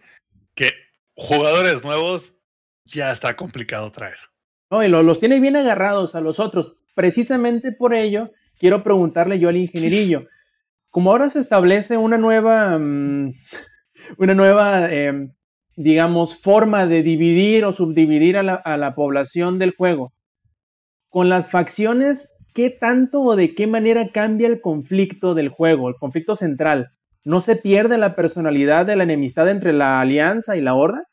que 0.55 0.71
jugadores 1.15 1.83
nuevos 1.83 2.33
ya 2.85 3.11
está 3.11 3.35
complicado 3.35 3.91
traer. 3.91 4.17
No, 4.69 4.83
y 4.83 4.87
lo, 4.87 5.03
los 5.03 5.19
tiene 5.19 5.39
bien 5.39 5.55
agarrados 5.55 6.15
a 6.15 6.21
los 6.21 6.39
otros. 6.39 6.81
Precisamente 6.93 7.71
por 7.71 7.93
ello, 7.93 8.31
quiero 8.57 8.83
preguntarle 8.83 9.39
yo 9.39 9.49
al 9.49 9.57
ingenierillo. 9.57 10.27
Como 10.89 11.11
ahora 11.11 11.29
se 11.29 11.39
establece 11.39 11.97
una 11.97 12.17
nueva. 12.17 12.77
Um, 12.77 13.33
una 14.17 14.33
nueva. 14.33 14.91
Eh, 14.91 15.29
digamos, 15.75 16.39
forma 16.39 16.85
de 16.85 17.03
dividir 17.03 17.65
o 17.65 17.73
subdividir 17.73 18.37
a 18.37 18.43
la, 18.43 18.55
a 18.55 18.77
la 18.77 18.95
población 18.95 19.59
del 19.59 19.71
juego. 19.71 20.13
Con 21.09 21.29
las 21.29 21.51
facciones 21.51 22.37
¿qué 22.55 22.69
tanto 22.69 23.21
o 23.21 23.35
de 23.35 23.53
qué 23.53 23.67
manera 23.67 24.09
cambia 24.09 24.47
el 24.47 24.61
conflicto 24.61 25.35
del 25.35 25.49
juego, 25.49 25.89
el 25.89 25.95
conflicto 25.95 26.35
central? 26.35 26.89
¿No 27.23 27.41
se 27.41 27.57
pierde 27.57 27.97
la 27.97 28.15
personalidad 28.15 28.85
de 28.85 28.95
la 28.95 29.03
enemistad 29.03 29.49
entre 29.49 29.73
la 29.73 29.99
alianza 29.99 30.55
y 30.55 30.61
la 30.61 30.73
horda? 30.73 31.03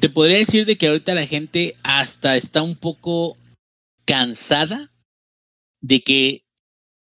Te 0.00 0.08
podría 0.08 0.38
decir 0.38 0.64
de 0.64 0.76
que 0.76 0.88
ahorita 0.88 1.14
la 1.14 1.26
gente 1.26 1.76
hasta 1.84 2.36
está 2.36 2.62
un 2.62 2.74
poco 2.74 3.36
cansada 4.06 4.88
de 5.80 6.00
que 6.00 6.44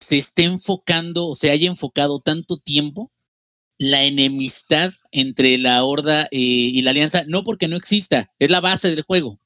se 0.01 0.17
esté 0.17 0.43
enfocando 0.43 1.27
o 1.27 1.35
se 1.35 1.51
haya 1.51 1.69
enfocado 1.69 2.19
tanto 2.19 2.57
tiempo 2.57 3.11
la 3.77 4.03
enemistad 4.03 4.93
entre 5.11 5.57
la 5.57 5.83
horda 5.83 6.23
eh, 6.31 6.39
y 6.39 6.81
la 6.81 6.91
alianza, 6.91 7.23
no 7.27 7.43
porque 7.43 7.67
no 7.67 7.75
exista, 7.75 8.33
es 8.39 8.49
la 8.49 8.61
base 8.61 8.89
del 8.89 9.03
juego. 9.03 9.39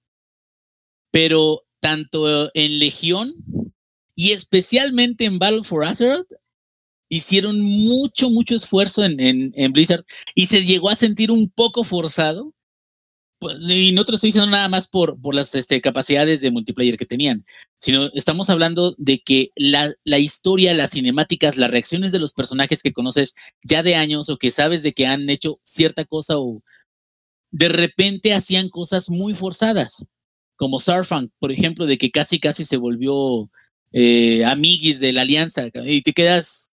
Pero 1.11 1.66
tanto 1.79 2.51
en 2.53 2.79
Legión 2.79 3.33
y 4.15 4.31
especialmente 4.31 5.25
en 5.25 5.39
Battle 5.39 5.63
for 5.63 5.85
Azeroth, 5.85 6.27
hicieron 7.09 7.61
mucho, 7.61 8.29
mucho 8.29 8.55
esfuerzo 8.55 9.05
en, 9.05 9.19
en, 9.19 9.53
en, 9.55 9.71
Blizzard 9.71 10.05
y 10.35 10.47
se 10.47 10.65
llegó 10.65 10.89
a 10.89 10.95
sentir 10.95 11.31
un 11.31 11.49
poco 11.49 11.83
forzado. 11.83 12.53
Pues, 13.39 13.57
y 13.69 13.91
no 13.91 14.03
te 14.03 14.15
estoy 14.15 14.29
diciendo 14.29 14.49
nada 14.49 14.67
más 14.67 14.87
por, 14.87 15.21
por 15.21 15.35
las 15.35 15.53
este, 15.53 15.79
capacidades 15.79 16.41
de 16.41 16.49
multiplayer 16.49 16.97
que 16.97 17.05
tenían, 17.05 17.45
sino 17.77 18.07
estamos 18.13 18.49
hablando 18.49 18.95
de 18.97 19.19
que 19.19 19.51
la, 19.55 19.93
la 20.03 20.17
historia, 20.17 20.73
las 20.73 20.91
cinemáticas, 20.91 21.55
las 21.55 21.69
reacciones 21.69 22.11
de 22.11 22.19
los 22.19 22.33
personajes 22.33 22.81
que 22.81 22.93
conoces 22.93 23.35
ya 23.63 23.83
de 23.83 23.93
años 23.93 24.29
o 24.29 24.37
que 24.37 24.49
sabes 24.49 24.81
de 24.81 24.93
que 24.93 25.05
han 25.05 25.29
hecho 25.29 25.59
cierta 25.63 26.03
cosa 26.05 26.39
o 26.39 26.63
de 27.51 27.69
repente 27.69 28.33
hacían 28.33 28.69
cosas 28.69 29.07
muy 29.09 29.35
forzadas 29.35 30.07
como 30.57 30.81
Sarfang, 30.81 31.29
por 31.39 31.53
ejemplo, 31.53 31.85
de 31.85 31.97
que 31.97 32.11
casi 32.11 32.39
casi 32.39 32.65
se 32.65 32.77
volvió 32.77 33.49
eh, 33.93 34.43
amiguis 34.43 34.99
de 34.99 35.13
la 35.13 35.21
alianza 35.21 35.69
y 35.85 36.01
te 36.01 36.11
quedas, 36.13 36.71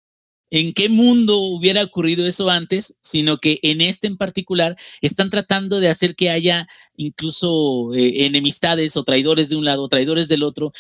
en 0.50 0.74
qué 0.74 0.90
mundo 0.90 1.40
hubiera 1.40 1.84
ocurrido 1.84 2.26
eso 2.26 2.50
antes, 2.50 2.98
sino 3.02 3.38
que 3.38 3.60
en 3.64 3.82
este 3.82 4.08
en 4.08 4.18
particular 4.18 4.78
están 5.02 5.30
tratando 5.30 5.80
de 5.80 5.90
hacer 5.90 6.16
que 6.16 6.30
haya 6.30 6.68
incluso 6.96 7.94
eh, 7.94 8.26
enemistades 8.26 8.98
o 8.98 9.04
traidores 9.04 9.50
de 9.50 9.56
un 9.58 9.66
lado, 9.66 9.88
traidores 9.90 10.28
del 10.28 10.44
otro. 10.44 10.74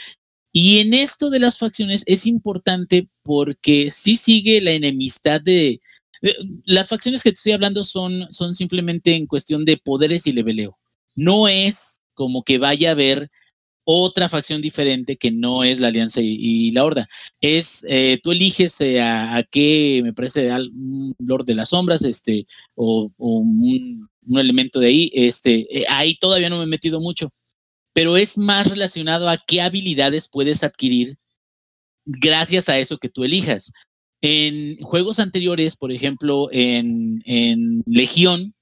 Y 0.54 0.80
en 0.80 0.93
esto 0.93 1.30
de 1.30 1.39
las 1.39 1.58
facciones 1.58 2.04
es 2.08 2.26
importante 2.26 3.10
porque 3.24 3.91
sí 3.91 4.18
sigue 4.18 4.62
la 4.62 4.72
enemistad 4.72 5.41
de... 5.41 5.82
de- 6.22 6.36
las 6.66 6.88
facciones 6.89 7.22
que 7.22 7.32
te 7.32 7.36
estoy 7.36 7.52
hablando 7.52 7.84
son, 7.84 8.32
son 8.34 8.56
simplemente 8.56 9.16
en 9.16 9.28
cuestión 9.28 9.66
de 9.66 9.78
poderes 9.78 10.26
y 10.28 10.32
leveleo. 10.32 10.78
No 11.14 11.48
es 11.48 11.97
como 12.18 12.43
que 12.43 12.57
vaya 12.57 12.89
a 12.89 12.91
haber 12.93 13.30
otra 13.86 14.28
facción 14.28 14.61
diferente 14.61 15.15
que 15.18 15.32
no 15.32 15.63
es 15.63 15.80
la 15.80 15.88
Alianza 15.89 16.20
y, 16.22 16.72
la 16.72 16.84
Horda. 16.84 17.07
Es, 17.39 17.86
eh, 17.88 18.20
tú 18.22 18.32
eliges 18.34 18.82
eh, 18.82 18.99
a, 18.99 19.38
a 19.38 19.43
qué, 19.43 20.01
me 20.03 20.13
parece, 20.13 20.51
al- 20.51 20.72
Lord 21.20 21.45
de 21.45 21.55
las 21.55 21.70
Sombras, 21.70 22.01
este, 22.01 22.47
o, 22.76 23.09
un 23.18 24.09
elemento 24.38 24.80
de 24.80 24.88
ahí. 24.88 25.11
Este, 25.13 25.68
eh, 25.72 25.86
ahí 25.88 26.15
todavía 26.18 26.49
no 26.49 26.57
me 26.57 26.63
he 26.65 26.68
metido 26.68 26.99
mucho, 26.99 27.32
pero 27.93 28.18
es 28.18 28.38
más 28.38 28.68
relacionado 28.68 29.30
a 29.30 29.38
qué 29.38 29.61
habilidades 29.61 30.28
puedes 30.28 30.63
adquirir 30.63 31.18
gracias 32.05 32.70
a 32.70 32.80
eso 32.80 32.97
que 32.97 33.09
tú 33.09 33.24
elijas. 33.24 33.72
En 34.22 34.82
juegos 34.82 35.20
anteriores, 35.20 35.78
por 35.78 35.91
ejemplo, 35.91 36.49
en, 36.51 37.22
en 37.26 37.84
Legión, 37.86 38.53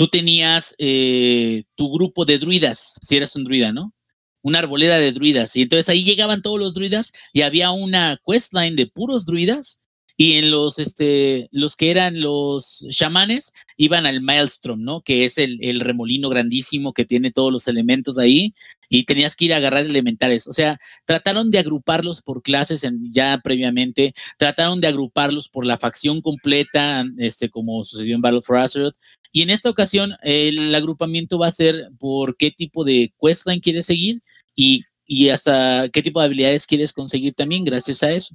tú 0.00 0.08
tenías 0.08 0.74
eh, 0.78 1.64
tu 1.74 1.92
grupo 1.92 2.24
de 2.24 2.38
druidas, 2.38 2.94
si 3.02 3.18
eras 3.18 3.36
un 3.36 3.44
druida, 3.44 3.70
¿no? 3.70 3.92
Una 4.40 4.60
arboleda 4.60 4.98
de 4.98 5.12
druidas. 5.12 5.54
Y 5.56 5.60
entonces 5.60 5.90
ahí 5.90 6.04
llegaban 6.04 6.40
todos 6.40 6.58
los 6.58 6.72
druidas 6.72 7.12
y 7.34 7.42
había 7.42 7.70
una 7.70 8.18
questline 8.26 8.76
de 8.76 8.86
puros 8.86 9.26
druidas. 9.26 9.82
Y 10.16 10.38
en 10.38 10.50
los, 10.50 10.78
este, 10.78 11.48
los 11.52 11.76
que 11.76 11.90
eran 11.90 12.18
los 12.22 12.86
chamanes, 12.90 13.52
iban 13.76 14.06
al 14.06 14.22
Maelstrom, 14.22 14.80
¿no? 14.82 15.02
Que 15.02 15.26
es 15.26 15.36
el, 15.36 15.58
el 15.62 15.80
remolino 15.80 16.30
grandísimo 16.30 16.94
que 16.94 17.04
tiene 17.04 17.30
todos 17.30 17.52
los 17.52 17.68
elementos 17.68 18.16
ahí. 18.16 18.54
Y 18.88 19.04
tenías 19.04 19.36
que 19.36 19.44
ir 19.44 19.52
a 19.54 19.58
agarrar 19.58 19.84
elementales. 19.84 20.46
O 20.48 20.54
sea, 20.54 20.78
trataron 21.04 21.50
de 21.50 21.58
agruparlos 21.58 22.22
por 22.22 22.40
clases 22.42 22.84
en- 22.84 23.12
ya 23.12 23.38
previamente. 23.44 24.14
Trataron 24.38 24.80
de 24.80 24.88
agruparlos 24.88 25.50
por 25.50 25.66
la 25.66 25.76
facción 25.76 26.22
completa, 26.22 27.04
este, 27.18 27.50
como 27.50 27.84
sucedió 27.84 28.14
en 28.14 28.22
Battle 28.22 28.40
for 28.42 28.56
Azeroth. 28.56 28.96
Y 29.32 29.42
en 29.42 29.50
esta 29.50 29.70
ocasión, 29.70 30.12
el 30.22 30.74
agrupamiento 30.74 31.38
va 31.38 31.48
a 31.48 31.52
ser 31.52 31.90
por 31.98 32.36
qué 32.36 32.50
tipo 32.50 32.84
de 32.84 33.12
questline 33.20 33.60
quieres 33.60 33.86
seguir 33.86 34.22
y, 34.56 34.84
y 35.06 35.28
hasta 35.28 35.88
qué 35.92 36.02
tipo 36.02 36.20
de 36.20 36.26
habilidades 36.26 36.66
quieres 36.66 36.92
conseguir 36.92 37.34
también 37.34 37.64
gracias 37.64 38.02
a 38.02 38.12
eso. 38.12 38.34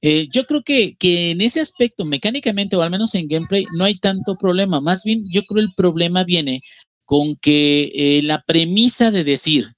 Eh, 0.00 0.28
yo 0.30 0.46
creo 0.46 0.62
que, 0.62 0.96
que 0.96 1.32
en 1.32 1.40
ese 1.40 1.60
aspecto, 1.60 2.04
mecánicamente 2.04 2.76
o 2.76 2.82
al 2.82 2.90
menos 2.90 3.14
en 3.14 3.26
gameplay, 3.26 3.66
no 3.76 3.84
hay 3.84 3.98
tanto 3.98 4.36
problema. 4.36 4.80
Más 4.80 5.02
bien, 5.04 5.24
yo 5.28 5.42
creo 5.44 5.62
el 5.62 5.74
problema 5.74 6.24
viene 6.24 6.62
con 7.04 7.36
que 7.36 7.90
eh, 7.94 8.22
la 8.22 8.42
premisa 8.42 9.10
de 9.10 9.24
decir, 9.24 9.74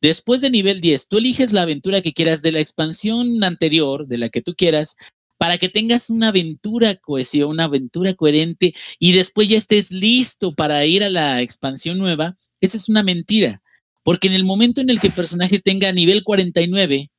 después 0.00 0.40
de 0.40 0.50
nivel 0.50 0.80
10, 0.80 1.08
tú 1.08 1.18
eliges 1.18 1.52
la 1.52 1.62
aventura 1.62 2.00
que 2.00 2.12
quieras 2.12 2.42
de 2.42 2.52
la 2.52 2.60
expansión 2.60 3.44
anterior, 3.44 4.06
de 4.08 4.18
la 4.18 4.30
que 4.30 4.42
tú 4.42 4.54
quieras, 4.56 4.96
para 5.40 5.56
que 5.56 5.70
tengas 5.70 6.10
una 6.10 6.28
aventura 6.28 6.96
cohesión, 6.96 7.48
una 7.48 7.64
aventura 7.64 8.12
coherente 8.12 8.74
y 8.98 9.12
después 9.12 9.48
ya 9.48 9.56
estés 9.56 9.90
listo 9.90 10.52
para 10.52 10.84
ir 10.84 11.02
a 11.02 11.08
la 11.08 11.40
expansión 11.40 11.96
nueva, 11.96 12.36
esa 12.60 12.76
es 12.76 12.90
una 12.90 13.02
mentira. 13.02 13.62
Porque 14.02 14.28
en 14.28 14.34
el 14.34 14.44
momento 14.44 14.82
en 14.82 14.90
el 14.90 15.00
que 15.00 15.06
el 15.06 15.14
personaje 15.14 15.58
tenga 15.58 15.92
nivel 15.92 16.24
49 16.24 17.10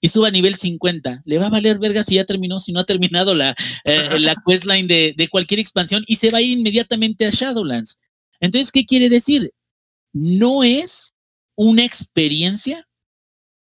y 0.00 0.08
suba 0.08 0.28
a 0.28 0.30
nivel 0.30 0.54
50, 0.54 1.22
le 1.24 1.38
va 1.38 1.46
a 1.46 1.50
valer 1.50 1.80
verga 1.80 2.04
si 2.04 2.14
ya 2.14 2.24
terminó, 2.24 2.60
si 2.60 2.70
no 2.70 2.78
ha 2.78 2.84
terminado 2.84 3.34
la, 3.34 3.56
eh, 3.84 4.20
la 4.20 4.36
questline 4.46 4.86
de, 4.86 5.12
de 5.16 5.28
cualquier 5.28 5.58
expansión 5.58 6.04
y 6.06 6.14
se 6.14 6.30
va 6.30 6.38
a 6.38 6.42
ir 6.42 6.56
inmediatamente 6.56 7.26
a 7.26 7.30
Shadowlands. 7.30 7.98
Entonces, 8.38 8.70
¿qué 8.70 8.86
quiere 8.86 9.08
decir? 9.08 9.50
No 10.12 10.62
es 10.62 11.16
una 11.56 11.84
experiencia 11.84 12.86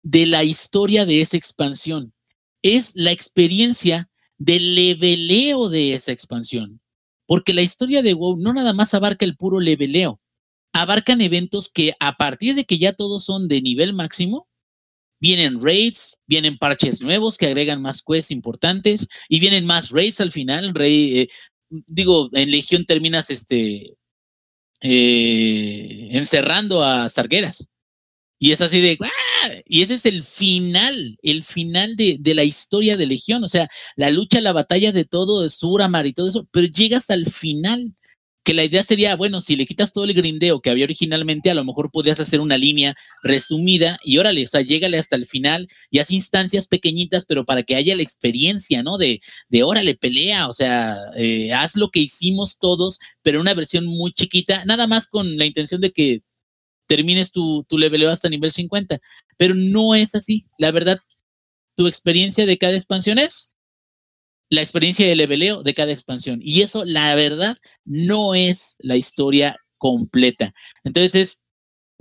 de 0.04 0.26
la 0.26 0.44
historia 0.44 1.06
de 1.06 1.22
esa 1.22 1.38
expansión. 1.38 2.14
Es 2.62 2.96
la 2.96 3.12
experiencia 3.12 4.10
del 4.38 4.76
leveleo 4.76 5.70
de 5.70 5.94
esa 5.94 6.12
expansión. 6.12 6.82
Porque 7.26 7.54
la 7.54 7.62
historia 7.62 8.02
de 8.02 8.14
WoW 8.14 8.38
no 8.38 8.54
nada 8.54 8.74
más 8.74 8.94
abarca 8.94 9.26
el 9.26 9.38
puro 9.38 9.60
leveleo. 9.60 10.20
Abarcan 10.74 11.22
eventos 11.22 11.70
que 11.70 11.94
a 12.00 12.18
partir 12.18 12.56
de 12.56 12.66
que 12.66 12.78
ya 12.78 12.94
todos 12.94 13.24
son 13.24 13.48
de 13.48 13.62
nivel 13.62 13.94
máximo, 13.94 14.48
vienen 15.20 15.62
raids, 15.62 16.18
vienen 16.28 16.58
parches 16.58 17.02
nuevos 17.02 17.38
que 17.38 17.46
agregan 17.46 17.82
más 17.82 18.02
quests 18.02 18.32
importantes 18.32 19.08
y 19.30 19.40
vienen 19.40 19.66
más 19.66 19.92
raids 19.92 20.20
al 20.20 20.32
final. 20.32 20.74
Eh, 20.80 21.28
digo, 21.70 22.30
en 22.34 22.52
Legión 22.52 22.86
terminas 22.86 23.30
este, 23.30 23.96
eh, 24.82 26.10
encerrando 26.12 26.84
a 26.84 27.08
Sargueras. 27.08 27.71
Y 28.44 28.54
es 28.54 28.62
así 28.62 28.82
de, 28.82 28.98
¡ah! 29.02 29.52
y 29.68 29.84
ese 29.84 29.94
es 29.94 30.06
el 30.08 30.24
final, 30.24 31.16
el 31.22 31.44
final 31.44 31.96
de, 31.96 32.18
de, 32.20 32.34
la 32.34 32.44
historia 32.44 32.98
de 32.98 33.06
Legión, 33.06 33.44
o 33.44 33.48
sea, 33.48 33.70
la 33.96 34.10
lucha, 34.10 34.42
la 34.42 34.52
batalla 34.52 34.92
de 34.92 35.06
todo, 35.06 35.48
Suramar 35.48 36.08
y 36.08 36.14
todo 36.14 36.28
eso, 36.28 36.48
pero 36.52 36.66
llegas 36.66 37.12
al 37.12 37.28
final, 37.28 37.94
que 38.44 38.56
la 38.56 38.64
idea 38.64 38.84
sería, 38.84 39.16
bueno, 39.16 39.42
si 39.42 39.56
le 39.56 39.68
quitas 39.68 39.94
todo 39.94 40.06
el 40.06 40.16
grindeo 40.16 40.60
que 40.60 40.72
había 40.72 40.86
originalmente, 40.86 41.52
a 41.52 41.54
lo 41.54 41.64
mejor 41.64 41.92
podrías 41.92 42.20
hacer 42.20 42.40
una 42.42 42.58
línea 42.58 42.96
resumida 43.22 44.00
y 44.04 44.18
órale, 44.18 44.44
o 44.44 44.48
sea, 44.48 44.62
llégale 44.62 44.98
hasta 44.98 45.18
el 45.18 45.28
final 45.28 45.68
y 45.92 46.00
haz 46.00 46.10
instancias 46.10 46.68
pequeñitas, 46.68 47.26
pero 47.28 47.46
para 47.46 47.62
que 47.62 47.76
haya 47.76 47.96
la 47.96 48.02
experiencia, 48.02 48.82
¿no? 48.82 48.98
De, 48.98 49.22
de 49.50 49.62
órale, 49.62 49.94
pelea, 49.94 50.50
o 50.50 50.54
sea, 50.54 50.98
eh, 51.16 51.54
haz 51.54 51.76
lo 51.76 51.92
que 51.92 52.00
hicimos 52.00 52.58
todos, 52.60 53.00
pero 53.22 53.40
una 53.40 53.54
versión 53.54 53.86
muy 53.86 54.12
chiquita, 54.14 54.66
nada 54.66 54.88
más 54.88 55.06
con 55.06 55.38
la 55.38 55.46
intención 55.46 55.80
de 55.80 55.92
que 55.92 56.24
termines 56.92 57.32
tu, 57.32 57.64
tu 57.70 57.78
leveleo 57.78 58.10
hasta 58.10 58.28
nivel 58.28 58.52
50. 58.52 59.00
Pero 59.38 59.56
no 59.56 59.96
es 59.96 60.14
así. 60.14 60.46
La 60.58 60.72
verdad, 60.72 61.00
tu 61.78 61.88
experiencia 61.88 62.46
de 62.46 62.58
cada 62.58 62.76
expansión 62.76 63.18
es 63.18 63.56
la 64.50 64.62
experiencia 64.62 65.08
de 65.08 65.16
leveleo 65.16 65.64
de 65.64 65.74
cada 65.74 65.94
expansión. 65.94 66.42
Y 66.44 66.64
eso, 66.64 66.84
la 66.84 67.16
verdad, 67.16 67.56
no 67.86 68.36
es 68.36 68.76
la 68.80 68.98
historia 68.98 69.56
completa. 69.78 70.54
Entonces 70.84 71.16
es, 71.16 71.44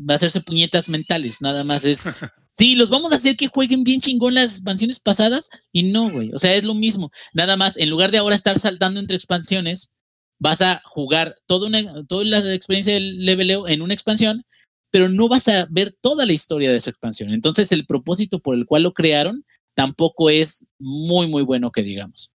va 0.00 0.14
a 0.14 0.16
hacerse 0.16 0.40
puñetas 0.40 0.88
mentales, 0.88 1.40
nada 1.40 1.62
más 1.64 1.84
es... 1.84 2.04
Sí, 2.52 2.74
los 2.74 2.90
vamos 2.90 3.12
a 3.12 3.14
hacer 3.14 3.36
que 3.36 3.46
jueguen 3.46 3.84
bien 3.84 4.00
chingón 4.00 4.34
las 4.34 4.46
expansiones 4.46 4.98
pasadas 4.98 5.48
y 5.72 5.84
no, 5.92 6.10
güey. 6.10 6.32
O 6.34 6.38
sea, 6.38 6.56
es 6.56 6.64
lo 6.64 6.74
mismo. 6.74 7.10
Nada 7.32 7.56
más, 7.56 7.76
en 7.76 7.88
lugar 7.88 8.10
de 8.10 8.18
ahora 8.18 8.34
estar 8.34 8.58
saltando 8.58 8.98
entre 8.98 9.14
expansiones, 9.14 9.92
vas 10.40 10.60
a 10.60 10.82
jugar 10.84 11.36
toda, 11.46 11.68
una, 11.68 12.04
toda 12.06 12.24
la 12.24 12.52
experiencia 12.52 12.92
del 12.92 13.24
leveleo 13.24 13.68
en 13.68 13.82
una 13.82 13.94
expansión 13.94 14.44
pero 14.90 15.08
no 15.08 15.28
vas 15.28 15.48
a 15.48 15.66
ver 15.70 15.94
toda 16.00 16.26
la 16.26 16.32
historia 16.32 16.70
de 16.70 16.76
esa 16.76 16.90
expansión. 16.90 17.30
Entonces, 17.30 17.72
el 17.72 17.86
propósito 17.86 18.40
por 18.40 18.54
el 18.54 18.66
cual 18.66 18.82
lo 18.82 18.92
crearon 18.92 19.44
tampoco 19.74 20.30
es 20.30 20.66
muy, 20.78 21.28
muy 21.28 21.42
bueno 21.42 21.70
que 21.70 21.82
digamos. 21.82 22.32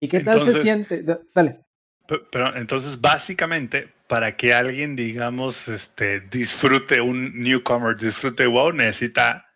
¿Y 0.00 0.08
qué 0.08 0.20
tal 0.20 0.34
entonces, 0.34 0.56
se 0.56 0.62
siente? 0.62 1.04
Dale. 1.34 1.60
Pero, 2.06 2.28
pero, 2.30 2.56
entonces, 2.56 3.00
básicamente, 3.00 3.88
para 4.08 4.36
que 4.36 4.52
alguien, 4.52 4.96
digamos, 4.96 5.68
este, 5.68 6.20
disfrute 6.20 7.00
un 7.00 7.40
newcomer, 7.40 7.96
disfrute 7.96 8.46
WoW, 8.46 8.72
necesita 8.72 9.46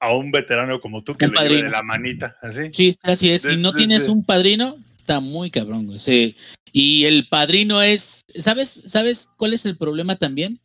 a 0.00 0.14
un 0.14 0.32
veterano 0.32 0.80
como 0.80 1.02
tú 1.02 1.14
que 1.14 1.26
un 1.26 1.32
le 1.32 1.48
lleve 1.48 1.62
de 1.62 1.70
la 1.70 1.82
manita, 1.82 2.36
así. 2.42 2.70
Sí, 2.72 2.96
así 3.02 3.30
es. 3.30 3.42
Si 3.42 3.56
no 3.56 3.72
tienes 3.72 4.08
un 4.08 4.24
padrino, 4.24 4.76
está 4.98 5.20
muy 5.20 5.50
cabrón. 5.50 5.98
Sí. 5.98 6.36
Y 6.72 7.04
el 7.04 7.28
padrino 7.28 7.80
es, 7.80 8.24
¿sabes, 8.38 8.82
¿sabes 8.86 9.30
cuál 9.36 9.54
es 9.54 9.64
el 9.64 9.76
problema 9.76 10.16
también? 10.16 10.58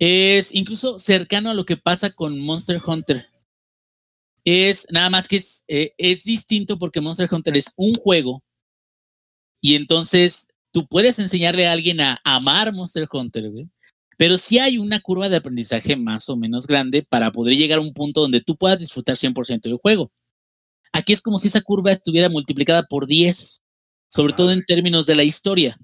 Es 0.00 0.52
incluso 0.54 0.98
cercano 0.98 1.50
a 1.50 1.54
lo 1.54 1.64
que 1.64 1.76
pasa 1.76 2.10
con 2.10 2.40
Monster 2.40 2.80
Hunter. 2.84 3.28
Es 4.44 4.86
nada 4.90 5.10
más 5.10 5.28
que 5.28 5.36
es, 5.36 5.64
eh, 5.68 5.92
es 5.98 6.24
distinto 6.24 6.78
porque 6.78 7.02
Monster 7.02 7.28
Hunter 7.30 7.56
es 7.56 7.74
un 7.76 7.94
juego 7.94 8.42
y 9.60 9.74
entonces 9.74 10.48
tú 10.72 10.86
puedes 10.88 11.18
enseñarle 11.18 11.66
a 11.66 11.72
alguien 11.72 12.00
a 12.00 12.18
amar 12.24 12.72
Monster 12.72 13.06
Hunter, 13.12 13.50
¿ve? 13.50 13.68
pero 14.16 14.38
sí 14.38 14.58
hay 14.58 14.78
una 14.78 15.00
curva 15.00 15.28
de 15.28 15.36
aprendizaje 15.36 15.96
más 15.96 16.30
o 16.30 16.36
menos 16.36 16.66
grande 16.66 17.02
para 17.02 17.30
poder 17.30 17.56
llegar 17.56 17.78
a 17.78 17.82
un 17.82 17.92
punto 17.92 18.22
donde 18.22 18.40
tú 18.40 18.56
puedas 18.56 18.78
disfrutar 18.78 19.16
100% 19.16 19.68
del 19.68 19.76
juego. 19.76 20.10
Aquí 20.92 21.12
es 21.12 21.20
como 21.22 21.38
si 21.38 21.48
esa 21.48 21.60
curva 21.60 21.92
estuviera 21.92 22.28
multiplicada 22.30 22.82
por 22.84 23.06
10, 23.06 23.62
sobre 24.08 24.32
todo 24.32 24.52
en 24.52 24.64
términos 24.64 25.06
de 25.06 25.14
la 25.14 25.24
historia. 25.24 25.78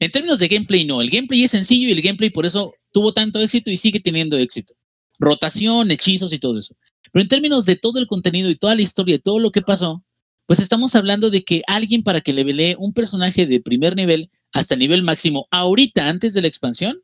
En 0.00 0.10
términos 0.10 0.38
de 0.38 0.48
gameplay, 0.48 0.84
no. 0.84 1.02
El 1.02 1.10
gameplay 1.10 1.44
es 1.44 1.50
sencillo 1.50 1.88
y 1.88 1.92
el 1.92 2.02
gameplay 2.02 2.30
por 2.30 2.46
eso 2.46 2.74
tuvo 2.92 3.12
tanto 3.12 3.40
éxito 3.40 3.70
y 3.70 3.76
sigue 3.76 4.00
teniendo 4.00 4.36
éxito. 4.38 4.74
Rotación, 5.18 5.90
hechizos 5.90 6.32
y 6.32 6.38
todo 6.38 6.58
eso. 6.58 6.76
Pero 7.12 7.22
en 7.22 7.28
términos 7.28 7.64
de 7.64 7.76
todo 7.76 7.98
el 7.98 8.06
contenido 8.06 8.50
y 8.50 8.56
toda 8.56 8.74
la 8.74 8.82
historia 8.82 9.16
y 9.16 9.18
todo 9.18 9.38
lo 9.38 9.50
que 9.50 9.62
pasó, 9.62 10.04
pues 10.46 10.60
estamos 10.60 10.94
hablando 10.94 11.30
de 11.30 11.44
que 11.44 11.62
alguien 11.66 12.02
para 12.02 12.20
que 12.20 12.32
le 12.32 12.44
velee 12.44 12.76
un 12.78 12.92
personaje 12.92 13.46
de 13.46 13.60
primer 13.60 13.96
nivel 13.96 14.30
hasta 14.52 14.76
nivel 14.76 15.02
máximo 15.02 15.46
ahorita, 15.50 16.08
antes 16.08 16.32
de 16.32 16.42
la 16.42 16.48
expansión, 16.48 17.02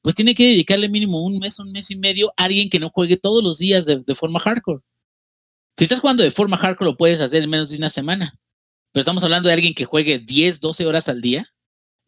pues 0.00 0.14
tiene 0.14 0.34
que 0.34 0.46
dedicarle 0.46 0.88
mínimo 0.88 1.22
un 1.22 1.38
mes, 1.38 1.58
un 1.58 1.72
mes 1.72 1.90
y 1.90 1.96
medio 1.96 2.32
a 2.36 2.44
alguien 2.44 2.70
que 2.70 2.78
no 2.78 2.90
juegue 2.90 3.16
todos 3.16 3.42
los 3.42 3.58
días 3.58 3.84
de, 3.84 3.98
de 3.98 4.14
forma 4.14 4.40
hardcore. 4.40 4.82
Si 5.76 5.84
estás 5.84 6.00
jugando 6.00 6.22
de 6.22 6.30
forma 6.30 6.56
hardcore, 6.56 6.90
lo 6.92 6.96
puedes 6.96 7.20
hacer 7.20 7.42
en 7.42 7.50
menos 7.50 7.68
de 7.68 7.76
una 7.76 7.90
semana. 7.90 8.38
pero 8.92 9.02
estamos 9.02 9.22
hablando 9.24 9.48
de 9.48 9.54
alguien 9.54 9.74
que 9.74 9.84
juegue 9.84 10.18
10, 10.18 10.60
12 10.60 10.86
horas 10.86 11.08
al 11.08 11.20
día. 11.20 11.48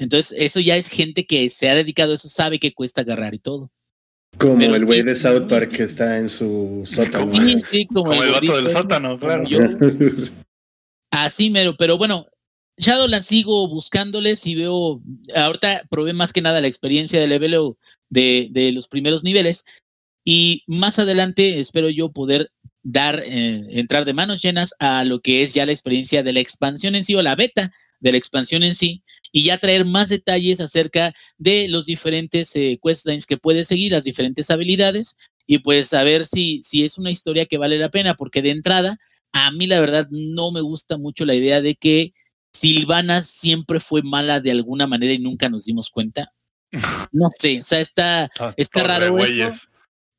Entonces, 0.00 0.34
eso 0.40 0.60
ya 0.60 0.78
es 0.78 0.88
gente 0.88 1.26
que 1.26 1.50
se 1.50 1.68
ha 1.68 1.74
dedicado 1.74 2.12
a 2.12 2.14
eso, 2.14 2.28
sabe 2.30 2.58
que 2.58 2.72
cuesta 2.72 3.02
agarrar 3.02 3.34
y 3.34 3.38
todo. 3.38 3.70
Como 4.38 4.56
Pero 4.56 4.74
el 4.74 4.86
güey 4.86 5.00
sí, 5.00 5.04
de 5.04 5.14
South 5.14 5.46
Park 5.46 5.72
que 5.72 5.82
está 5.82 6.16
en 6.16 6.30
su 6.30 6.80
sótano. 6.86 7.30
Sí, 7.36 7.56
sí, 7.70 7.86
como, 7.86 8.04
Como 8.04 8.22
el 8.22 8.32
vato 8.32 8.56
del 8.56 8.70
sótano, 8.70 9.20
claro. 9.20 9.44
yo. 9.46 9.58
Así 11.10 11.50
mero, 11.50 11.76
pero 11.76 11.98
bueno, 11.98 12.28
Shadowlands 12.78 13.26
sigo 13.26 13.68
buscándoles 13.68 14.46
y 14.46 14.54
veo, 14.54 15.02
ahorita 15.34 15.82
probé 15.90 16.14
más 16.14 16.32
que 16.32 16.40
nada 16.40 16.62
la 16.62 16.68
experiencia 16.68 17.20
de 17.20 17.26
level 17.26 17.74
de, 18.08 18.48
de 18.50 18.72
los 18.72 18.88
primeros 18.88 19.22
niveles 19.22 19.66
y 20.24 20.64
más 20.66 20.98
adelante 20.98 21.60
espero 21.60 21.90
yo 21.90 22.10
poder 22.10 22.52
dar, 22.82 23.22
eh, 23.26 23.66
entrar 23.70 24.06
de 24.06 24.14
manos 24.14 24.40
llenas 24.40 24.72
a 24.78 25.04
lo 25.04 25.20
que 25.20 25.42
es 25.42 25.52
ya 25.52 25.66
la 25.66 25.72
experiencia 25.72 26.22
de 26.22 26.32
la 26.32 26.40
expansión 26.40 26.94
en 26.94 27.04
sí 27.04 27.14
o 27.16 27.22
la 27.22 27.36
beta 27.36 27.70
de 27.98 28.12
la 28.12 28.18
expansión 28.18 28.62
en 28.62 28.74
sí 28.74 29.02
y 29.32 29.44
ya 29.44 29.58
traer 29.58 29.84
más 29.84 30.08
detalles 30.08 30.60
acerca 30.60 31.14
de 31.38 31.68
los 31.68 31.86
diferentes 31.86 32.54
eh, 32.56 32.78
questlines 32.82 33.26
que 33.26 33.36
puedes 33.36 33.68
seguir, 33.68 33.92
las 33.92 34.04
diferentes 34.04 34.50
habilidades 34.50 35.16
y 35.46 35.58
pues 35.58 35.88
saber 35.88 36.26
si, 36.26 36.60
si 36.62 36.84
es 36.84 36.98
una 36.98 37.10
historia 37.10 37.46
que 37.46 37.58
vale 37.58 37.78
la 37.78 37.90
pena, 37.90 38.14
porque 38.14 38.42
de 38.42 38.50
entrada 38.50 38.98
a 39.32 39.50
mí 39.50 39.66
la 39.66 39.80
verdad 39.80 40.08
no 40.10 40.50
me 40.50 40.60
gusta 40.60 40.96
mucho 40.96 41.24
la 41.24 41.34
idea 41.34 41.60
de 41.60 41.74
que 41.76 42.12
Silvana 42.52 43.22
siempre 43.22 43.80
fue 43.80 44.02
mala 44.02 44.40
de 44.40 44.50
alguna 44.50 44.86
manera 44.86 45.12
y 45.12 45.18
nunca 45.18 45.48
nos 45.48 45.64
dimos 45.64 45.90
cuenta. 45.90 46.32
No 47.12 47.28
sé, 47.30 47.58
o 47.58 47.62
sea, 47.64 47.80
está, 47.80 48.30
Ah, 48.38 48.54
está 48.56 48.84
raro 48.84 49.18
esto. 49.18 49.66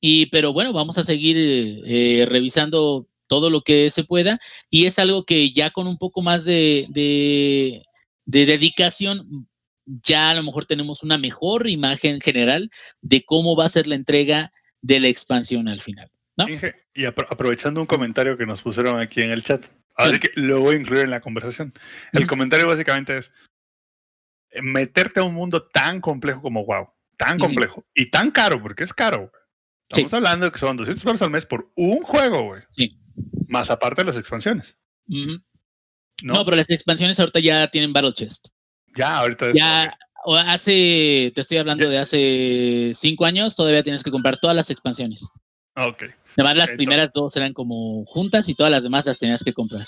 Y, 0.02 0.26
pero 0.26 0.52
bueno, 0.52 0.74
vamos 0.74 0.98
a 0.98 1.04
seguir 1.04 1.38
eh, 1.38 1.82
eh, 1.86 2.26
revisando 2.26 3.08
todo 3.28 3.50
lo 3.50 3.62
que 3.62 3.90
se 3.92 4.04
pueda. 4.04 4.40
Y 4.70 4.86
es 4.86 5.00
algo 5.00 5.24
que 5.24 5.54
ya 5.54 5.70
con 5.70 5.88
un 5.88 5.98
poco 5.98 6.22
más 6.22 6.44
de, 6.44 6.88
de, 6.90 7.84
de 8.32 8.46
dedicación, 8.46 9.50
ya 9.86 10.30
a 10.30 10.34
lo 10.36 10.44
mejor 10.44 10.66
tenemos 10.66 11.04
una 11.04 11.18
mejor 11.18 11.68
imagen 11.68 12.22
general 12.22 12.70
de 13.02 13.24
cómo 13.26 13.56
va 13.58 13.66
a 13.66 13.70
ser 13.70 13.88
la 13.88 13.96
entrega 13.96 14.54
de 14.82 15.00
la 15.02 15.08
expansión 15.10 15.68
al 15.68 15.82
final. 15.82 16.10
Y 16.94 17.02
apro- 17.04 17.28
aprovechando 17.30 17.82
un 17.82 17.88
comentario 17.88 18.38
que 18.38 18.46
nos 18.46 18.62
pusieron 18.62 19.00
aquí 19.00 19.22
en 19.22 19.32
el 19.32 19.44
chat, 19.44 19.66
así 19.96 20.18
que 20.20 20.32
lo 20.36 20.62
voy 20.62 20.76
a 20.76 20.80
incluir 20.80 21.04
en 21.04 21.10
la 21.12 21.20
conversación. 21.22 21.74
El 22.14 22.26
comentario 22.26 22.68
básicamente 22.68 23.18
es 23.18 23.32
meterte 24.62 25.20
a 25.20 25.24
un 25.24 25.34
mundo 25.34 25.68
tan 25.68 26.02
complejo 26.02 26.42
como 26.42 26.64
WoW, 26.66 26.88
tan 27.18 27.38
complejo 27.38 27.86
y 27.94 28.10
tan 28.10 28.32
caro, 28.32 28.62
porque 28.62 28.84
es 28.84 28.94
caro. 28.94 29.32
Sí. 29.94 30.02
Estamos 30.02 30.14
hablando 30.14 30.46
de 30.46 30.52
que 30.54 30.58
son 30.60 30.78
200 30.78 31.04
pesos 31.04 31.22
al 31.22 31.30
mes 31.32 31.46
por 31.46 31.72
un 31.76 32.02
juego, 32.02 32.44
güey. 32.44 32.62
Sí. 32.72 32.98
Más 33.48 33.70
aparte 33.70 34.02
de 34.02 34.06
las 34.08 34.18
expansiones. 34.18 34.78
Ujú. 35.08 35.42
No, 36.24 36.34
No, 36.36 36.46
pero 36.46 36.58
las 36.58 36.70
expansiones 36.70 37.20
ahorita 37.20 37.40
ya 37.40 37.68
tienen 37.68 37.94
Battle 37.94 38.14
Chest. 38.14 38.48
ya 38.96 39.18
ahorita 39.20 39.50
es- 39.50 39.56
Ya 39.56 39.98
o 40.24 40.36
hace, 40.36 41.32
te 41.34 41.42
estoy 41.42 41.58
hablando 41.58 41.86
Ya. 41.86 41.90
de 41.90 41.98
hace 41.98 42.92
cinco 42.96 43.26
años, 43.26 43.56
todavía 43.56 43.82
tienes 43.84 44.04
que 44.04 44.12
comprar 44.12 44.38
todas 44.38 44.56
las 44.56 44.70
expansiones. 44.70 45.24
Ok. 45.76 46.04
Además, 46.38 46.58
las 46.58 46.72
primeras 46.72 47.12
dos 47.14 47.36
eran 47.38 47.54
como 47.54 48.06
juntas 48.06 48.48
y 48.50 48.56
todas 48.56 48.72
las 48.72 48.84
demás 48.84 49.06
las 49.06 49.18
tenías 49.20 49.44
que 49.44 49.54
comprar. 49.54 49.86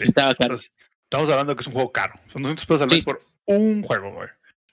Estaba 0.00 0.34
caro. 0.34 0.54
Entonces, 0.54 0.72
estamos 1.04 1.28
hablando 1.28 1.54
que 1.54 1.60
es 1.60 1.66
un 1.66 1.72
juego 1.74 1.92
caro. 1.92 2.14
Son 2.32 2.42
200 2.42 2.64
pesos 2.66 2.82
al 2.82 2.88
Sí. 2.90 2.94
mes 2.96 3.04
por 3.04 3.22
un 3.44 3.82
juego, 3.82 4.12
güey. 4.14 4.28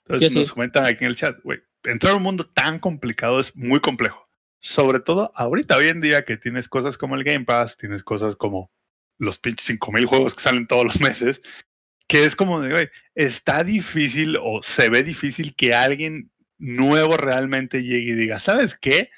Entonces 0.06 0.32
Sí, 0.32 0.38
nos 0.38 0.48
sí. 0.48 0.54
comentan 0.54 0.86
aquí 0.86 1.04
en 1.04 1.10
el 1.10 1.16
chat, 1.16 1.36
güey. 1.42 1.58
Entrar 1.82 2.14
a 2.14 2.16
un 2.16 2.22
mundo 2.22 2.46
tan 2.46 2.78
complicado 2.78 3.40
es 3.40 3.54
muy 3.54 3.80
complejo. 3.80 4.26
Sobre 4.60 5.00
todo 5.00 5.30
ahorita, 5.34 5.76
hoy 5.76 5.88
en 5.88 6.00
día, 6.00 6.24
que 6.24 6.36
tienes 6.38 6.68
cosas 6.68 6.96
como 6.96 7.14
el 7.16 7.24
Game 7.24 7.44
Pass, 7.44 7.76
tienes 7.76 8.02
cosas 8.02 8.36
como 8.36 8.70
los 9.18 9.38
pinches 9.38 9.66
5000 9.66 10.06
juegos 10.06 10.34
que 10.34 10.42
salen 10.42 10.66
todos 10.66 10.84
los 10.84 11.00
meses, 11.00 11.40
que 12.08 12.24
es 12.24 12.36
como 12.36 12.60
de, 12.60 12.70
güey, 12.70 12.88
está 13.14 13.64
difícil 13.64 14.36
o 14.42 14.62
se 14.62 14.88
ve 14.90 15.02
difícil 15.02 15.54
que 15.54 15.74
alguien 15.74 16.30
nuevo 16.58 17.16
realmente 17.16 17.82
llegue 17.82 18.12
y 18.12 18.14
diga, 18.14 18.38
¿sabes 18.40 18.76
qué? 18.78 19.10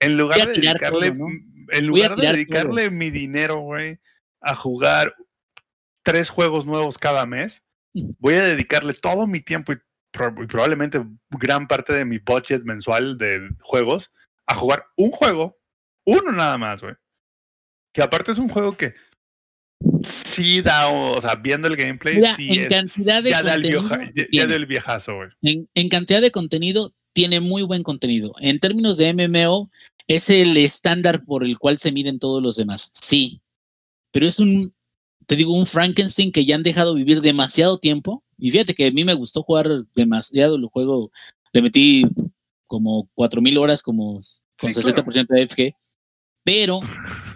En 0.00 0.16
lugar 0.16 0.38
de 0.46 0.52
dedicarle, 0.78 1.10
todo, 1.10 1.18
¿no? 1.18 1.26
en 1.72 1.86
lugar 1.86 2.10
de 2.16 2.22
dedicarle 2.36 2.90
mi 2.90 3.10
dinero, 3.10 3.56
güey, 3.60 3.98
a 4.40 4.54
jugar 4.54 5.14
tres 6.02 6.30
juegos 6.30 6.66
nuevos 6.66 6.96
cada 6.98 7.26
mes, 7.26 7.62
voy 8.18 8.34
a 8.34 8.42
dedicarle 8.44 8.94
todo 8.94 9.26
mi 9.26 9.40
tiempo 9.40 9.72
y, 9.72 9.78
pro- 10.12 10.34
y 10.42 10.46
probablemente 10.46 11.04
gran 11.30 11.68
parte 11.68 11.92
de 11.92 12.04
mi 12.04 12.18
budget 12.18 12.62
mensual 12.64 13.18
de 13.18 13.48
juegos 13.60 14.12
a 14.46 14.54
jugar 14.54 14.86
un 14.96 15.10
juego, 15.10 15.58
uno 16.06 16.32
nada 16.32 16.56
más, 16.58 16.82
güey. 16.82 16.94
Que 17.92 18.02
aparte 18.02 18.32
es 18.32 18.38
un 18.38 18.48
juego 18.48 18.76
que 18.76 18.94
sí 20.04 20.60
da, 20.62 20.88
o, 20.88 21.20
sea, 21.20 21.34
viendo 21.36 21.68
el 21.68 21.76
gameplay, 21.76 22.16
Mira, 22.16 22.36
sí 22.36 22.48
en 22.50 22.60
es- 22.62 22.68
cantidad 22.68 23.22
de 23.22 23.30
ya 23.30 23.42
da 23.42 23.54
el 23.54 23.62
vieja- 23.62 24.10
ya- 24.14 24.46
ya 24.48 24.58
viejazo, 24.58 25.16
güey. 25.16 25.28
En, 25.42 25.68
en 25.74 25.88
cantidad 25.88 26.20
de 26.20 26.30
contenido, 26.30 26.94
tiene 27.12 27.40
muy 27.40 27.62
buen 27.62 27.82
contenido. 27.82 28.34
En 28.40 28.60
términos 28.60 28.96
de 28.96 29.12
MMO, 29.12 29.70
es 30.06 30.30
el 30.30 30.56
estándar 30.56 31.24
por 31.24 31.44
el 31.44 31.58
cual 31.58 31.78
se 31.78 31.92
miden 31.92 32.18
todos 32.18 32.42
los 32.42 32.56
demás. 32.56 32.90
Sí. 32.94 33.40
Pero 34.12 34.26
es 34.26 34.38
un, 34.38 34.74
te 35.26 35.36
digo, 35.36 35.52
un 35.54 35.66
Frankenstein 35.66 36.32
que 36.32 36.44
ya 36.44 36.54
han 36.56 36.62
dejado 36.62 36.94
vivir 36.94 37.20
demasiado 37.20 37.78
tiempo. 37.78 38.24
Y 38.38 38.50
fíjate 38.50 38.74
que 38.74 38.86
a 38.86 38.90
mí 38.90 39.04
me 39.04 39.14
gustó 39.14 39.42
jugar 39.42 39.68
demasiado 39.94 40.56
el 40.56 40.66
juego. 40.66 41.10
Le 41.52 41.62
metí 41.62 42.04
como 42.66 43.08
4000 43.14 43.58
horas, 43.58 43.82
como 43.82 44.20
con 44.58 44.72
Sí, 44.74 44.80
60% 44.80 45.26
de 45.34 45.42
FG. 45.48 45.74
Pero 46.44 46.80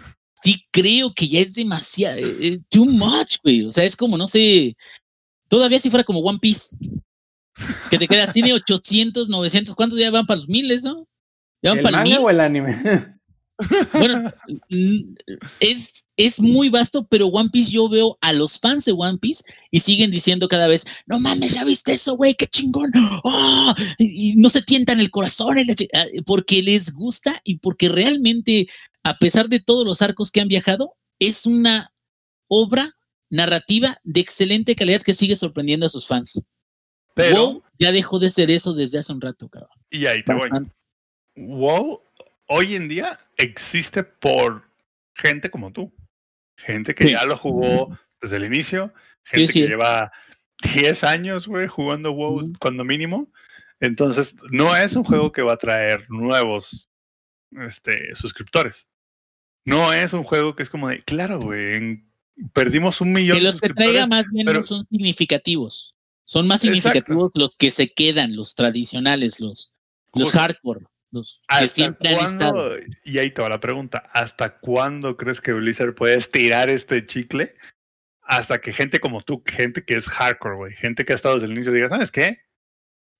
sí 0.45 0.63
creo 0.69 1.11
que 1.11 1.27
ya 1.27 1.39
es 1.39 1.55
demasiado. 1.55 2.17
Es 2.17 2.61
too 2.69 2.85
much, 2.85 3.37
güey. 3.43 3.63
O 3.63 3.71
sea, 3.71 3.83
es 3.83 3.95
como, 3.95 4.15
no 4.15 4.27
sé. 4.27 4.77
Todavía 5.47 5.79
si 5.79 5.89
fuera 5.89 6.03
como 6.03 6.19
One 6.19 6.37
Piece. 6.39 6.77
Que 7.89 7.97
te 7.97 8.07
quedas, 8.07 8.31
tiene 8.31 8.53
800, 8.53 9.27
900. 9.27 9.73
¿Cuántos 9.73 9.97
ya 9.97 10.11
van 10.11 10.27
para 10.27 10.37
los 10.37 10.47
miles, 10.47 10.83
no? 10.83 11.07
Ya 11.63 11.71
van 11.71 11.79
¿El 11.79 11.83
para 11.83 11.97
el 11.97 12.03
manga 12.03 12.17
mil. 12.17 12.25
o 12.25 12.29
el 12.29 12.39
anime? 12.39 12.75
Bueno, 13.93 14.33
mm, 14.69 15.15
es, 15.61 16.07
es 16.17 16.41
muy 16.41 16.67
vasto, 16.67 17.07
pero 17.07 17.27
One 17.27 17.49
Piece 17.49 17.71
yo 17.71 17.87
veo 17.87 18.17
a 18.19 18.33
los 18.33 18.59
fans 18.59 18.83
de 18.83 18.91
One 18.91 19.17
Piece 19.17 19.45
y 19.71 19.79
siguen 19.79 20.11
diciendo 20.11 20.49
cada 20.49 20.67
vez, 20.67 20.85
no 21.05 21.21
mames, 21.21 21.53
ya 21.53 21.63
viste 21.63 21.93
eso, 21.93 22.17
güey, 22.17 22.35
qué 22.35 22.47
chingón. 22.47 22.91
¡Ah! 23.23 23.73
Y, 23.97 24.33
y 24.33 24.35
no 24.35 24.49
se 24.49 24.61
tientan 24.61 24.99
el 24.99 25.09
corazón 25.09 25.57
ah, 25.93 26.05
porque 26.25 26.61
les 26.61 26.91
gusta 26.91 27.39
y 27.45 27.59
porque 27.59 27.87
realmente, 27.87 28.67
a 29.05 29.17
pesar 29.19 29.47
de 29.49 29.59
todos 29.59 29.85
los 29.85 30.01
arcos 30.01 30.31
que 30.31 30.41
han 30.41 30.47
viajado, 30.47 30.95
es 31.19 31.45
una 31.45 31.93
obra 32.47 32.97
narrativa 33.29 33.99
de 34.03 34.19
excelente 34.19 34.75
calidad 34.75 35.01
que 35.03 35.13
sigue 35.13 35.35
sorprendiendo 35.35 35.85
a 35.85 35.89
sus 35.89 36.07
fans. 36.07 36.41
Pero, 37.13 37.35
WoW 37.35 37.63
ya 37.79 37.91
dejó 37.91 38.17
de 38.19 38.31
ser 38.31 38.49
eso 38.49 38.73
desde 38.73 38.97
hace 38.99 39.13
un 39.13 39.21
rato, 39.21 39.47
cabrón. 39.47 39.69
y 39.91 40.07
ahí 40.07 40.23
te 40.23 40.33
voy. 40.33 40.49
WoW 41.35 42.01
hoy 42.47 42.75
en 42.75 42.87
día 42.87 43.19
existe 43.37 44.03
por 44.03 44.63
gente 45.15 45.49
como 45.51 45.71
tú. 45.71 45.93
Gente 46.57 46.95
que 46.95 47.03
Sí. 47.05 47.11
ya 47.11 47.25
lo 47.25 47.37
jugó 47.37 47.97
desde 48.21 48.37
el 48.37 48.45
inicio. 48.45 48.91
Gente 49.23 49.51
sí. 49.53 49.61
que 49.61 49.67
lleva 49.67 50.11
10 50.73 51.03
años, 51.03 51.47
güey, 51.47 51.67
jugando 51.67 52.11
WoW 52.11 52.53
cuando 52.59 52.83
mínimo. 52.83 53.31
Entonces, 53.79 54.35
no 54.51 54.75
es 54.75 54.95
un 54.95 55.03
juego 55.03 55.31
que 55.31 55.41
va 55.43 55.53
a 55.53 55.57
traer 55.57 56.05
nuevos 56.09 56.89
este, 57.51 58.15
suscriptores. 58.15 58.87
No 59.65 59.91
es 59.91 60.13
un 60.13 60.23
juego 60.23 60.55
que 60.55 60.63
es 60.63 60.69
como 60.69 60.89
de, 60.89 61.03
claro, 61.03 61.39
güey, 61.39 62.03
perdimos 62.53 63.01
un 63.01 63.11
millón 63.11 63.37
Que 63.37 63.43
los 63.43 63.59
que 63.59 63.69
traiga 63.69 64.07
más 64.07 64.25
bien 64.31 64.45
no 64.45 64.63
son 64.63 64.85
significativos. 64.89 65.95
Son 66.23 66.47
más 66.47 66.63
Exacto. 66.63 66.75
significativos 66.75 67.31
los 67.35 67.55
que 67.55 67.71
se 67.71 67.91
quedan, 67.93 68.35
los 68.35 68.55
tradicionales, 68.55 69.39
los, 69.39 69.73
los 70.13 70.25
Justo. 70.31 70.39
hardcore, 70.39 70.85
los 71.11 71.45
que 71.47 71.55
¿Hasta 71.55 71.67
siempre 71.67 72.09
han 72.15 72.25
estado. 72.25 72.69
cuándo? 72.69 72.85
Y 73.03 73.17
ahí 73.19 73.31
te 73.31 73.41
va 73.41 73.49
la 73.49 73.59
pregunta. 73.59 74.09
¿Hasta 74.13 74.57
cuándo 74.59 75.17
crees 75.17 75.41
que 75.41 75.53
Blizzard 75.53 75.93
puede 75.95 76.15
estirar 76.15 76.69
este 76.69 77.05
chicle? 77.05 77.55
Hasta 78.21 78.59
que 78.59 78.73
gente 78.73 78.99
como 78.99 79.21
tú, 79.21 79.43
gente 79.45 79.83
que 79.85 79.95
es 79.95 80.07
hardcore, 80.07 80.55
güey, 80.55 80.73
gente 80.75 81.05
que 81.05 81.13
ha 81.13 81.15
estado 81.15 81.35
desde 81.35 81.45
el 81.47 81.53
inicio, 81.53 81.71
diga, 81.71 81.89
¿sabes 81.89 82.11
qué? 82.11 82.39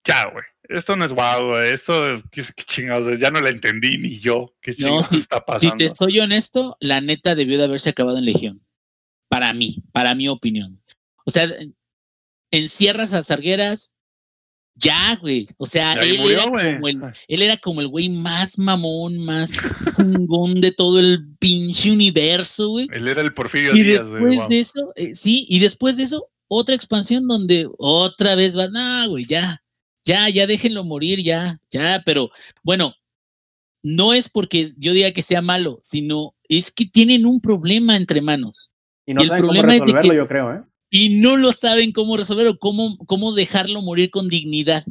Ya, 0.03 0.25
güey. 0.31 0.43
Esto 0.69 0.95
no 0.95 1.05
es 1.05 1.13
guau, 1.13 1.47
güey. 1.49 1.73
Esto, 1.73 2.21
qué, 2.31 2.43
qué 2.55 2.63
chingados, 2.63 3.19
ya 3.19 3.31
no 3.31 3.41
la 3.41 3.49
entendí 3.49 3.97
ni 3.97 4.19
yo. 4.19 4.53
¿Qué 4.61 4.73
chingados 4.73 5.07
si- 5.11 5.17
está 5.17 5.37
Si 5.37 5.43
pasando? 5.45 5.75
te 5.77 5.89
soy 5.95 6.19
honesto, 6.19 6.77
la 6.79 7.01
neta 7.01 7.35
debió 7.35 7.57
de 7.57 7.65
haberse 7.65 7.89
acabado 7.89 8.17
en 8.17 8.25
Legión. 8.25 8.65
Para 9.29 9.53
mí, 9.53 9.83
para 9.91 10.15
mi 10.15 10.27
opinión. 10.27 10.81
O 11.25 11.31
sea, 11.31 11.47
encierras 12.51 13.13
a 13.13 13.23
Sargueras, 13.23 13.93
ya, 14.75 15.15
güey. 15.21 15.47
O 15.57 15.65
sea, 15.65 15.93
él, 15.93 16.19
murió, 16.19 16.39
era 16.41 16.49
güey. 16.49 16.73
como 16.75 16.87
el, 16.89 17.01
él 17.27 17.41
era 17.41 17.57
como 17.57 17.81
el 17.81 17.87
güey 17.87 18.09
más 18.09 18.57
mamón, 18.59 19.17
más 19.25 19.51
chingón 19.95 20.61
de 20.61 20.71
todo 20.71 20.99
el 20.99 21.35
pinche 21.39 21.91
universo, 21.91 22.69
güey. 22.69 22.87
Él 22.91 23.07
era 23.07 23.21
el 23.21 23.33
Porfirio 23.33 23.75
Y 23.75 23.83
Díaz 23.83 24.05
de 24.09 24.19
después 24.19 24.49
de 24.49 24.59
eso, 24.59 24.91
eh, 24.95 25.15
sí, 25.15 25.45
y 25.49 25.59
después 25.59 25.97
de 25.97 26.03
eso, 26.03 26.29
otra 26.47 26.75
expansión 26.75 27.27
donde 27.27 27.67
otra 27.77 28.35
vez 28.35 28.57
va, 28.57 28.67
no, 28.67 29.09
güey, 29.09 29.25
ya, 29.25 29.61
ya, 30.05 30.29
ya 30.29 30.47
déjenlo 30.47 30.83
morir, 30.83 31.21
ya, 31.23 31.59
ya, 31.71 32.01
pero 32.05 32.29
bueno, 32.63 32.93
no 33.83 34.13
es 34.13 34.29
porque 34.29 34.73
yo 34.77 34.93
diga 34.93 35.11
que 35.11 35.23
sea 35.23 35.41
malo, 35.41 35.79
sino 35.83 36.35
es 36.47 36.71
que 36.71 36.85
tienen 36.85 37.25
un 37.25 37.41
problema 37.41 37.95
entre 37.97 38.21
manos. 38.21 38.71
Y 39.05 39.13
no 39.13 39.21
El 39.21 39.27
saben 39.27 39.41
cómo 39.47 39.53
es 39.59 39.65
resolverlo, 39.65 40.11
que- 40.11 40.17
yo 40.17 40.27
creo, 40.27 40.53
¿eh? 40.53 40.61
y 40.91 41.19
no 41.21 41.35
lo 41.37 41.51
saben 41.51 41.91
cómo 41.91 42.15
resolver 42.17 42.47
o 42.47 42.57
cómo, 42.57 42.97
cómo 43.05 43.33
dejarlo 43.33 43.81
morir 43.81 44.09
con 44.11 44.29
dignidad. 44.29 44.85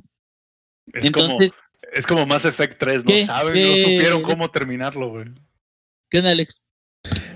Es 0.93 1.05
Entonces, 1.05 1.53
como, 1.53 1.93
es 1.95 2.07
como 2.07 2.27
Mass 2.27 2.45
Effect 2.45 2.79
3, 2.79 3.05
no 3.05 3.11
¿Qué? 3.11 3.25
saben, 3.25 3.55
¿Qué? 3.55 3.69
no 3.69 3.77
supieron 3.77 4.23
cómo 4.23 4.51
terminarlo, 4.51 5.09
güey. 5.11 5.27
¿qué 6.11 6.19
onda, 6.19 6.31
Alex? 6.31 6.61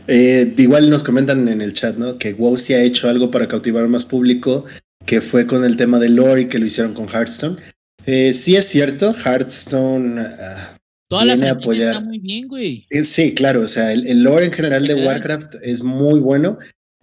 Eh, 0.06 0.54
igual 0.56 0.88
nos 0.90 1.02
comentan 1.02 1.48
en 1.48 1.60
el 1.60 1.72
chat, 1.74 1.96
¿no? 1.96 2.16
Que 2.18 2.32
WoW 2.32 2.56
sí 2.58 2.74
ha 2.74 2.82
hecho 2.82 3.08
algo 3.08 3.30
para 3.30 3.48
cautivar 3.48 3.86
más 3.88 4.04
público, 4.04 4.64
que 5.08 5.22
fue 5.22 5.46
con 5.46 5.64
el 5.64 5.78
tema 5.78 5.98
de 5.98 6.10
lore 6.10 6.42
y 6.42 6.48
que 6.48 6.58
lo 6.58 6.66
hicieron 6.66 6.92
con 6.92 7.08
Hearthstone. 7.08 7.56
Eh, 8.04 8.34
sí 8.34 8.56
es 8.56 8.66
cierto, 8.66 9.14
Hearthstone 9.14 10.20
ah, 10.20 10.76
Toda 11.08 11.24
la 11.24 11.48
a 11.48 11.52
apoyar. 11.52 11.94
está 11.94 12.04
muy 12.04 12.18
bien, 12.18 12.46
güey. 12.46 12.86
Eh, 12.90 13.02
Sí, 13.02 13.34
claro, 13.34 13.62
o 13.62 13.66
sea, 13.66 13.94
el, 13.94 14.06
el 14.06 14.22
lore 14.22 14.44
en 14.44 14.52
general 14.52 14.86
de. 14.86 14.94
Warcraft 14.94 15.54
es 15.62 15.82
muy 15.82 16.20
bueno. 16.20 16.58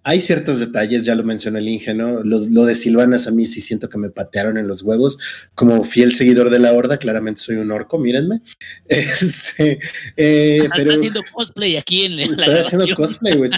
Hay 0.07 0.21
ciertos 0.21 0.59
detalles, 0.59 1.03
ya 1.03 1.15
lo 1.15 1.23
mencionó 1.23 1.57
el 1.57 1.67
Inge, 1.67 1.95
¿no? 1.95 2.23
Lo, 2.23 2.37
lo 2.39 2.65
de 2.65 2.75
Silvanas 2.75 3.25
a 3.25 3.31
mí 3.31 3.47
sí 3.47 3.59
siento 3.59 3.89
que 3.89 3.97
me 3.97 4.11
patearon 4.11 4.55
en 4.55 4.67
los 4.67 4.83
huevos. 4.83 5.17
Como 5.55 5.83
fiel 5.83 6.13
seguidor 6.13 6.51
de 6.51 6.59
la 6.59 6.73
Horda, 6.73 6.99
claramente 6.99 7.41
soy 7.41 7.55
un 7.55 7.71
orco, 7.71 7.97
mírenme. 7.97 8.41
Este, 8.87 9.79
eh, 10.15 10.69
pero 10.75 10.91
haciendo 10.93 11.21
cosplay 11.33 11.77
aquí 11.77 12.05
en 12.05 12.17
la 12.17 12.23
estoy 12.23 12.55
haciendo 12.55 12.95
cosplay, 12.95 13.35
güey. 13.35 13.49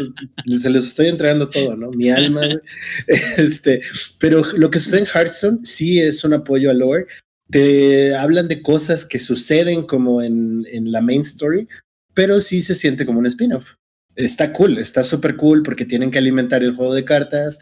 Se 0.58 0.70
los 0.70 0.88
estoy 0.88 1.08
entregando 1.10 1.50
todo, 1.50 1.76
¿no? 1.76 1.92
Mi 1.92 2.10
alma. 2.12 2.42
Este, 3.38 3.82
pero 4.18 4.42
lo 4.56 4.72
que 4.72 4.80
sucede 4.80 5.02
en 5.02 5.06
Hearthstone 5.06 5.66
sí 5.66 6.00
es 6.00 6.24
un 6.24 6.34
apoyo 6.34 6.70
al 6.70 6.80
lore. 6.80 7.08
Te 7.50 8.16
hablan 8.16 8.48
de 8.48 8.62
cosas 8.62 9.04
que 9.04 9.20
suceden 9.20 9.84
como 9.84 10.22
en, 10.22 10.66
en 10.72 10.94
la 10.94 11.02
main 11.02 11.22
story, 11.22 11.68
pero 12.14 12.40
sí 12.40 12.62
se 12.62 12.74
siente 12.74 13.06
como 13.06 13.20
un 13.20 13.26
spin-off. 13.26 13.74
Está 14.18 14.52
cool, 14.52 14.80
está 14.80 15.04
súper 15.04 15.38
cool 15.38 15.64
porque 15.64 15.86
tienen 15.86 16.12
que 16.12 16.18
alimentar 16.18 16.64
el 16.64 16.76
juego 16.76 16.94
de 16.94 17.06
cartas. 17.06 17.60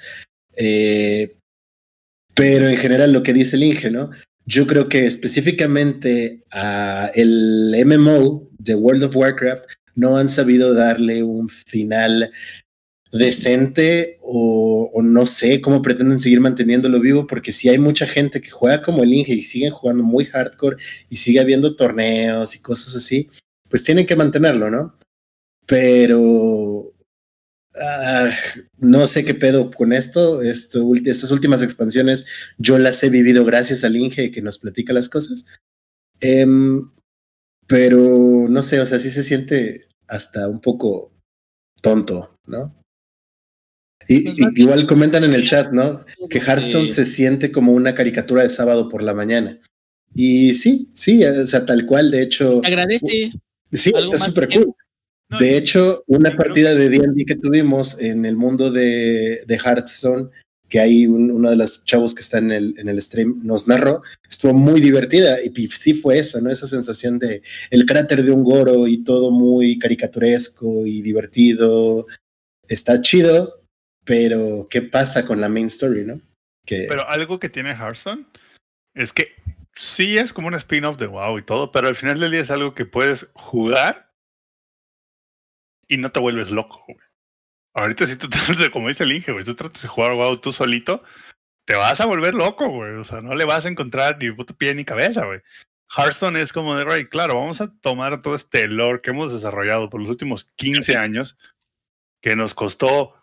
eh, 0.56 1.36
pero 2.36 2.68
en 2.68 2.78
general 2.78 3.14
lo 3.14 3.24
que 3.24 3.34
dice 3.34 3.56
el 3.56 3.64
Inge, 3.64 3.89
¿no? 3.89 4.12
Yo 4.45 4.68
creo 4.68 4.89
que 4.89 5.06
específicamente 5.06 6.41
el 7.16 7.74
MMO 7.86 8.49
de 8.60 8.76
World 8.76 9.03
of 9.06 9.16
Warcraft 9.16 9.64
no 9.95 10.18
han 10.18 10.28
sabido 10.28 10.74
darle 10.74 11.24
un 11.24 11.49
final 11.49 12.32
decente 13.12 14.18
o, 14.22 14.91
o 14.93 15.01
no 15.01 15.26
sé 15.26 15.62
cómo 15.62 15.82
pretenden 15.82 16.20
seguir 16.20 16.41
manteniéndolo 16.41 16.99
vivo 16.99 17.26
porque 17.26 17.53
si 17.53 17.70
hay 17.70 17.80
mucha 17.80 18.06
gente 18.06 18.41
que 18.41 18.49
juega 18.49 18.82
como 18.82 19.03
el 19.03 19.14
Inge 19.14 19.34
y 19.34 19.41
siguen 19.41 19.72
jugando 19.72 20.03
muy 20.03 20.26
hardcore 20.26 20.76
y 21.10 21.16
sigue 21.16 21.39
habiendo 21.39 21.76
torneos 21.76 22.56
y 22.56 22.60
cosas 22.62 22.93
así, 22.95 23.30
pues 23.70 23.84
tienen 23.84 24.06
que 24.06 24.18
mantenerlo, 24.18 24.70
¿no? 24.70 24.95
Pero 25.68 26.93
ah, 27.76 28.30
no 28.78 29.07
sé 29.07 29.26
qué 29.26 29.34
pedo 29.34 29.72
con 29.72 29.93
esto, 29.93 30.41
esto, 30.41 30.93
estas 31.05 31.32
últimas 31.32 31.61
expansiones 31.61 32.26
yo 32.57 32.78
las 32.78 33.03
he 33.03 33.09
vivido 33.09 33.43
gracias 33.45 33.84
al 33.84 33.95
Inge 33.95 34.32
que 34.32 34.41
nos 34.41 34.59
platica 34.59 34.93
las 34.93 35.09
cosas. 35.09 35.45
Em, 36.20 36.89
pero 37.68 38.45
no 38.47 38.61
sé, 38.61 38.80
o 38.80 38.86
sea, 38.86 38.99
sí 38.99 39.09
se 39.09 39.24
siente 39.24 39.88
hasta 40.07 40.47
un 40.47 40.61
poco 40.61 41.11
tonto, 41.82 42.38
¿no? 42.45 42.76
Y, 44.07 44.24
Pues 44.24 44.36
y- 44.55 44.61
igual 44.61 44.86
comentan 44.86 45.24
en 45.24 45.34
el 45.34 45.43
chat, 45.45 45.72
¿no? 45.72 46.05
Que 46.30 46.39
Hearthstone 46.39 46.88
se 46.89 47.05
siente 47.05 47.51
como 47.51 47.74
una 47.74 47.95
caricatura 47.95 48.43
de 48.43 48.49
sábado 48.49 48.88
por 48.88 49.01
la 49.01 49.16
mañana. 49.16 49.59
Y 50.13 50.53
sí, 50.53 50.89
sí, 50.93 51.26
o 51.26 51.47
sea, 51.47 51.66
tal 51.66 51.86
cual, 51.88 52.11
de 52.11 52.22
hecho, 52.22 52.61
Agradece. 52.63 53.32
sí, 53.72 53.91
más 54.11 54.24
súper 54.26 54.47
cool. 54.49 54.76
No, 55.36 55.45
De 55.45 55.51
y- 55.51 55.55
hecho, 55.55 56.03
una 56.07 56.29
y 56.29 56.36
partida 56.36 56.73
de 56.73 56.89
D&D 56.89 57.25
que 57.25 57.36
tuvimos 57.36 57.99
en 57.99 58.25
el 58.25 58.36
mundo 58.36 58.71
de, 58.71 59.41
de 59.45 59.55
Hearthstone, 59.55 60.29
que 60.67 60.79
hay 60.79 61.05
un- 61.07 61.29
uno 61.31 61.49
de 61.51 61.55
los 61.57 61.86
chavos 61.86 62.15
que 62.15 62.21
está 62.21 62.39
en 62.39 62.51
el, 62.51 62.73
en 62.77 62.89
el 62.89 62.99
stream, 63.01 63.41
nos 63.43 63.67
narró, 63.67 64.01
estuvo 64.27 64.53
muy 64.53 64.81
divertida 64.81 65.41
y 65.43 65.51
pi- 65.51 65.69
sí 65.69 65.93
fue 65.93 66.17
eso, 66.17 66.41
¿no? 66.41 66.49
Esa 66.49 66.65
sensación 66.67 67.19
de 67.19 67.43
el 67.69 67.86
cráter 67.86 68.23
de 68.23 68.31
un 68.31 68.43
goro 68.43 68.88
y 68.88 69.03
todo 69.03 69.29
muy 69.31 69.77
caricaturesco 69.77 70.86
y 70.88 71.01
divertido. 71.03 72.07
Está 72.67 72.99
chido, 73.01 73.61
pero 74.05 74.67
¿qué 74.69 74.81
pasa 74.81 75.25
con 75.25 75.39
la 75.39 75.49
main 75.49 75.67
story, 75.67 76.03
no? 76.03 76.19
Que 76.65 76.86
Pero 76.89 77.07
algo 77.07 77.39
que 77.39 77.49
tiene 77.49 77.71
Hearthstone 77.75 78.25
es 78.95 79.13
que 79.13 79.27
sí 79.75 80.17
es 80.17 80.33
como 80.33 80.47
un 80.47 80.55
spin-off 80.55 80.97
de 80.97 81.05
WoW 81.07 81.38
y 81.38 81.43
todo, 81.43 81.71
pero 81.71 81.88
al 81.88 81.95
final 81.95 82.19
del 82.19 82.31
día 82.31 82.41
es 82.41 82.49
algo 82.49 82.73
que 82.73 82.86
puedes 82.86 83.27
jugar 83.33 84.05
y 85.88 85.97
no 85.97 86.11
te 86.11 86.19
vuelves 86.19 86.51
loco, 86.51 86.83
güey. 86.88 86.99
Ahorita 87.73 88.07
si 88.07 88.15
tú 88.15 88.29
tratas 88.29 88.57
de, 88.57 88.71
como 88.71 88.88
dice 88.88 89.03
el 89.03 89.11
Inge, 89.11 89.31
güey, 89.31 89.45
tú 89.45 89.55
tratas 89.55 89.81
de 89.81 89.88
jugar 89.88 90.13
WoW 90.13 90.38
tú 90.38 90.51
solito, 90.51 91.03
te 91.65 91.75
vas 91.75 91.99
a 91.99 92.05
volver 92.05 92.36
loco, 92.36 92.69
güey. 92.69 92.93
O 92.95 93.03
sea, 93.03 93.21
no 93.21 93.36
le 93.36 93.45
vas 93.45 93.65
a 93.65 93.69
encontrar 93.69 94.17
ni 94.19 94.31
puto 94.31 94.55
pie 94.55 94.73
ni 94.75 94.86
cabeza, 94.86 95.25
güey. 95.25 95.41
Hearthstone 95.95 96.41
es 96.41 96.51
como 96.51 96.75
de, 96.75 96.83
güey, 96.83 97.07
claro, 97.07 97.36
vamos 97.36 97.61
a 97.61 97.71
tomar 97.81 98.21
todo 98.21 98.36
este 98.36 98.67
lore 98.67 99.01
que 99.01 99.11
hemos 99.11 99.31
desarrollado 99.31 99.89
por 99.89 100.01
los 100.01 100.09
últimos 100.09 100.45
15 100.55 100.97
años, 100.97 101.38
que 102.21 102.36
nos 102.36 102.55
costó 102.55 103.13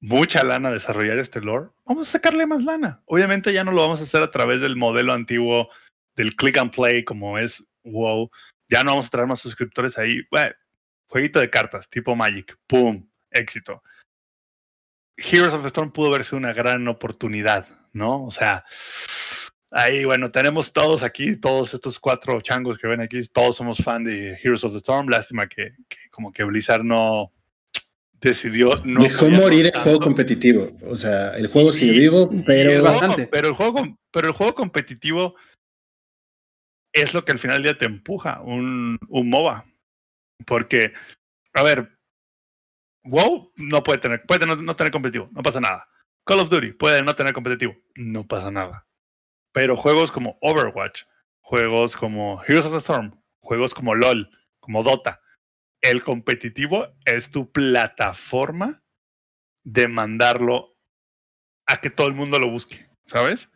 mucha 0.00 0.44
lana 0.44 0.70
desarrollar 0.70 1.18
este 1.18 1.40
lore, 1.40 1.70
vamos 1.84 2.08
a 2.08 2.12
sacarle 2.12 2.46
más 2.46 2.62
lana. 2.64 3.02
Obviamente 3.06 3.52
ya 3.52 3.64
no 3.64 3.72
lo 3.72 3.82
vamos 3.82 4.00
a 4.00 4.04
hacer 4.04 4.22
a 4.22 4.30
través 4.30 4.60
del 4.60 4.76
modelo 4.76 5.12
antiguo 5.12 5.68
del 6.14 6.36
click 6.36 6.58
and 6.58 6.70
play 6.70 7.04
como 7.04 7.38
es 7.38 7.64
WoW. 7.84 8.30
Ya 8.68 8.84
no 8.84 8.92
vamos 8.92 9.06
a 9.06 9.10
traer 9.10 9.26
más 9.26 9.40
suscriptores 9.40 9.98
ahí. 9.98 10.20
Bueno, 10.30 10.54
jueguito 11.08 11.40
de 11.40 11.50
cartas, 11.50 11.88
tipo 11.88 12.14
Magic. 12.16 12.56
¡Pum! 12.66 13.08
Éxito. 13.30 13.82
Heroes 15.18 15.54
of 15.54 15.62
the 15.62 15.68
Storm 15.68 15.92
pudo 15.92 16.10
verse 16.10 16.36
una 16.36 16.52
gran 16.52 16.86
oportunidad, 16.88 17.66
¿no? 17.92 18.24
O 18.24 18.30
sea, 18.30 18.64
ahí, 19.70 20.04
bueno, 20.04 20.30
tenemos 20.30 20.72
todos 20.72 21.02
aquí, 21.02 21.36
todos 21.36 21.72
estos 21.74 21.98
cuatro 21.98 22.40
changos 22.42 22.78
que 22.78 22.86
ven 22.86 23.00
aquí, 23.00 23.22
todos 23.32 23.56
somos 23.56 23.78
fan 23.78 24.04
de 24.04 24.38
Heroes 24.42 24.64
of 24.64 24.72
the 24.72 24.78
Storm. 24.78 25.08
Lástima 25.08 25.48
que, 25.48 25.74
que 25.88 25.96
como 26.10 26.32
que 26.32 26.44
Blizzard 26.44 26.84
no 26.84 27.32
decidió 28.20 28.74
no 28.84 29.02
dejó 29.02 29.30
morir 29.30 29.66
el 29.72 29.80
juego 29.80 30.00
competitivo. 30.00 30.76
O 30.82 30.96
sea, 30.96 31.34
el 31.36 31.46
juego 31.48 31.72
sigue 31.72 31.94
Y- 31.94 32.00
vivo, 32.00 32.28
el 32.32 32.44
pero 32.44 32.70
juego- 32.70 32.84
Bastante. 32.84 33.26
pero 33.28 33.48
el 33.48 33.54
juego, 33.54 33.98
pero 34.10 34.28
el 34.28 34.34
juego 34.34 34.54
competitivo 34.54 35.34
es 36.92 37.12
lo 37.14 37.24
que 37.24 37.32
al 37.32 37.38
final 37.38 37.62
del 37.62 37.72
día 37.74 37.78
te 37.78 37.84
empuja 37.86 38.40
un, 38.40 38.98
un 39.08 39.28
MOBA. 39.30 39.64
Porque, 40.44 40.92
a 41.54 41.62
ver, 41.62 41.96
WoW 43.04 43.52
no 43.56 43.82
puede 43.82 43.98
tener, 43.98 44.26
puede 44.26 44.46
no, 44.46 44.56
no 44.56 44.76
tener 44.76 44.92
competitivo, 44.92 45.28
no 45.32 45.42
pasa 45.42 45.60
nada. 45.60 45.88
Call 46.26 46.40
of 46.40 46.50
Duty 46.50 46.72
puede 46.72 47.02
no 47.02 47.14
tener 47.14 47.32
competitivo, 47.32 47.76
no 47.94 48.26
pasa 48.26 48.50
nada. 48.50 48.86
Pero 49.52 49.76
juegos 49.76 50.10
como 50.12 50.36
Overwatch, 50.42 51.04
juegos 51.40 51.96
como 51.96 52.42
Heroes 52.42 52.66
of 52.66 52.72
the 52.72 52.78
Storm, 52.78 53.22
juegos 53.40 53.72
como 53.72 53.94
LOL, 53.94 54.28
como 54.60 54.82
Dota, 54.82 55.22
el 55.80 56.02
competitivo 56.02 56.88
es 57.04 57.30
tu 57.30 57.50
plataforma 57.52 58.82
de 59.64 59.88
mandarlo 59.88 60.76
a 61.66 61.80
que 61.80 61.90
todo 61.90 62.08
el 62.08 62.14
mundo 62.14 62.38
lo 62.38 62.50
busque, 62.50 62.88
¿sabes? 63.06 63.48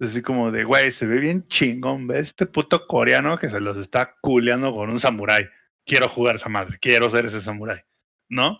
Así 0.00 0.20
como 0.22 0.50
de, 0.50 0.64
güey, 0.64 0.92
se 0.92 1.06
ve 1.06 1.18
bien 1.18 1.46
chingón, 1.48 2.06
¿ves? 2.06 2.28
Este 2.28 2.46
puto 2.46 2.86
coreano 2.86 3.38
que 3.38 3.48
se 3.48 3.60
los 3.60 3.76
está 3.76 4.16
culeando 4.20 4.74
con 4.74 4.90
un 4.90 5.00
samurái. 5.00 5.48
Quiero 5.86 6.08
jugar 6.08 6.36
esa 6.36 6.48
madre, 6.48 6.78
quiero 6.80 7.08
ser 7.08 7.26
ese 7.26 7.40
samurái, 7.40 7.80
¿no? 8.28 8.58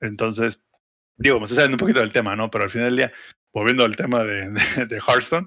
Entonces, 0.00 0.60
digo, 1.16 1.38
me 1.38 1.44
estoy 1.44 1.56
saliendo 1.56 1.74
un 1.74 1.80
poquito 1.80 2.00
del 2.00 2.12
tema, 2.12 2.36
¿no? 2.36 2.50
Pero 2.50 2.64
al 2.64 2.70
final 2.70 2.86
del 2.88 2.96
día, 2.96 3.12
volviendo 3.52 3.84
al 3.84 3.96
tema 3.96 4.24
de, 4.24 4.50
de, 4.50 4.86
de 4.86 4.96
Hearthstone, 4.96 5.46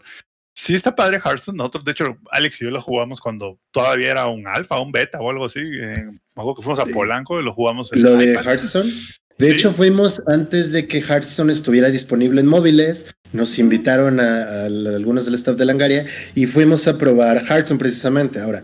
sí 0.53 0.75
está 0.75 0.95
padre 0.95 1.21
Hearthstone. 1.23 1.57
Nosotros, 1.57 1.85
de 1.85 1.91
hecho, 1.93 2.17
Alex 2.31 2.61
y 2.61 2.65
yo 2.65 2.71
lo 2.71 2.81
jugamos 2.81 3.19
cuando 3.19 3.59
todavía 3.71 4.11
era 4.11 4.27
un 4.27 4.47
alfa, 4.47 4.79
un 4.81 4.91
beta 4.91 5.19
o 5.21 5.29
algo 5.29 5.45
así. 5.45 5.61
Eh, 5.61 6.11
acuerdo 6.35 6.55
que 6.55 6.61
fuimos 6.63 6.79
a 6.79 6.85
Polanco 6.85 7.39
y 7.39 7.43
lo 7.43 7.53
jugamos 7.53 7.91
en 7.93 8.03
lo 8.03 8.15
de. 8.17 8.33
Hearthstone. 8.33 8.91
De 9.39 9.49
Sí. 9.49 9.55
hecho, 9.55 9.73
fuimos 9.73 10.21
antes 10.27 10.71
de 10.71 10.87
que 10.87 10.99
Hearthstone 10.99 11.51
estuviera 11.51 11.89
disponible 11.89 12.41
en 12.41 12.47
móviles. 12.47 13.15
Nos 13.31 13.57
invitaron 13.57 14.19
a, 14.19 14.43
a 14.43 14.65
algunos 14.65 15.25
del 15.25 15.33
staff 15.33 15.55
de 15.57 15.65
Langaria 15.65 16.05
y 16.35 16.45
fuimos 16.45 16.87
a 16.87 16.99
probar 16.99 17.37
Hearthstone 17.37 17.79
precisamente. 17.79 18.39
Ahora, 18.39 18.61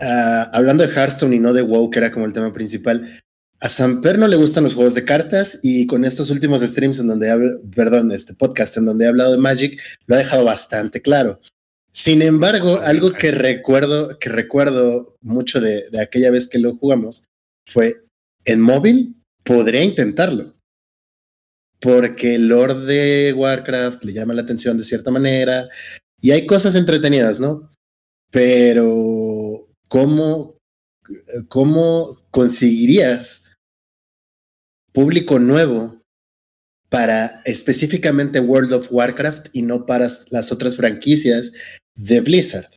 ah, 0.00 0.50
hablando 0.52 0.86
de 0.86 0.92
Hearthstone 0.92 1.36
y 1.36 1.38
no 1.38 1.52
de 1.52 1.62
WoW, 1.62 1.90
que 1.90 1.98
era 1.98 2.12
como 2.12 2.26
el 2.26 2.32
tema 2.32 2.52
principal, 2.52 3.20
a 3.60 3.68
Samper 3.68 4.18
no 4.18 4.28
le 4.28 4.36
gustan 4.36 4.64
los 4.64 4.74
juegos 4.74 4.94
de 4.94 5.04
cartas 5.04 5.58
y 5.62 5.86
con 5.86 6.04
estos 6.04 6.30
últimos 6.30 6.60
streams 6.60 7.00
en 7.00 7.08
donde 7.08 7.30
hablo, 7.30 7.60
perdón, 7.74 8.12
este 8.12 8.34
podcast 8.34 8.76
en 8.76 8.86
donde 8.86 9.04
he 9.04 9.08
hablado 9.08 9.32
de 9.32 9.38
Magic, 9.38 9.80
lo 10.06 10.14
ha 10.14 10.18
dejado 10.18 10.44
bastante 10.44 11.02
claro. 11.02 11.40
Sin 11.92 12.22
embargo, 12.22 12.80
algo 12.80 13.12
que 13.12 13.32
recuerdo, 13.32 14.18
que 14.18 14.28
recuerdo 14.28 15.16
mucho 15.20 15.60
de, 15.60 15.90
de 15.90 16.00
aquella 16.00 16.30
vez 16.30 16.48
que 16.48 16.58
lo 16.58 16.76
jugamos 16.76 17.24
fue 17.66 18.04
en 18.44 18.60
móvil 18.60 19.16
podría 19.42 19.82
intentarlo. 19.82 20.54
Porque 21.80 22.36
el 22.36 22.48
Lord 22.48 22.86
de 22.86 23.32
Warcraft 23.36 24.04
le 24.04 24.12
llama 24.12 24.34
la 24.34 24.42
atención 24.42 24.76
de 24.76 24.84
cierta 24.84 25.10
manera 25.10 25.68
y 26.20 26.32
hay 26.32 26.46
cosas 26.46 26.74
entretenidas, 26.74 27.40
¿no? 27.40 27.70
Pero, 28.30 28.86
¿cómo, 29.88 30.56
cómo 31.48 32.20
conseguirías 32.30 33.54
público 34.92 35.38
nuevo 35.38 36.00
para 36.88 37.42
específicamente 37.44 38.40
World 38.40 38.72
of 38.72 38.88
Warcraft 38.90 39.48
y 39.52 39.62
no 39.62 39.84
para 39.86 40.08
las 40.30 40.52
otras 40.52 40.76
franquicias 40.76 41.52
de 41.94 42.20
Blizzard. 42.20 42.70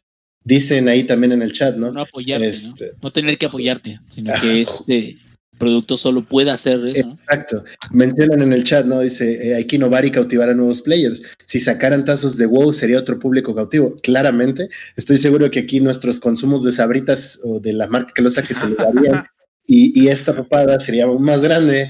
Dicen 0.43 0.89
ahí 0.89 1.03
también 1.05 1.31
en 1.33 1.41
el 1.41 1.53
chat, 1.53 1.75
¿no? 1.75 1.91
No 1.91 2.01
apoyarte, 2.01 2.47
Este- 2.47 2.91
¿no? 2.93 2.99
No 3.03 3.11
tener 3.11 3.37
que 3.37 3.45
apoyarte, 3.45 3.99
sino 4.09 4.33
Ah, 4.33 4.39
que 4.41 4.61
este 4.61 5.17
producto 5.61 5.95
solo 5.95 6.23
pueda 6.23 6.53
hacer 6.53 6.79
eso. 6.85 7.07
¿no? 7.07 7.13
Exacto. 7.13 7.63
Mencionan 7.91 8.41
en 8.41 8.51
el 8.51 8.63
chat, 8.63 8.85
¿no? 8.85 8.99
Dice, 8.99 9.47
eh, 9.47 9.55
hay 9.55 9.65
que 9.65 9.77
innovar 9.77 10.03
y 10.05 10.11
cautivar 10.11 10.49
a 10.49 10.53
nuevos 10.53 10.81
players. 10.81 11.23
Si 11.45 11.59
sacaran 11.59 12.03
tazos 12.03 12.35
de 12.37 12.45
WoW 12.47 12.73
sería 12.73 12.99
otro 12.99 13.19
público 13.19 13.55
cautivo. 13.55 13.95
Claramente, 14.03 14.67
estoy 14.97 15.17
seguro 15.17 15.49
que 15.51 15.59
aquí 15.59 15.79
nuestros 15.79 16.19
consumos 16.19 16.63
de 16.63 16.71
sabritas 16.71 17.39
o 17.43 17.59
de 17.59 17.73
la 17.73 17.87
marca 17.87 18.11
que 18.13 18.21
lo 18.21 18.29
saque 18.29 18.53
se 18.53 18.67
le 18.67 18.75
darían 18.75 19.25
y, 19.65 19.93
y 19.99 20.09
esta 20.09 20.35
papada 20.35 20.79
sería 20.79 21.05
aún 21.05 21.23
más 21.23 21.43
grande 21.43 21.89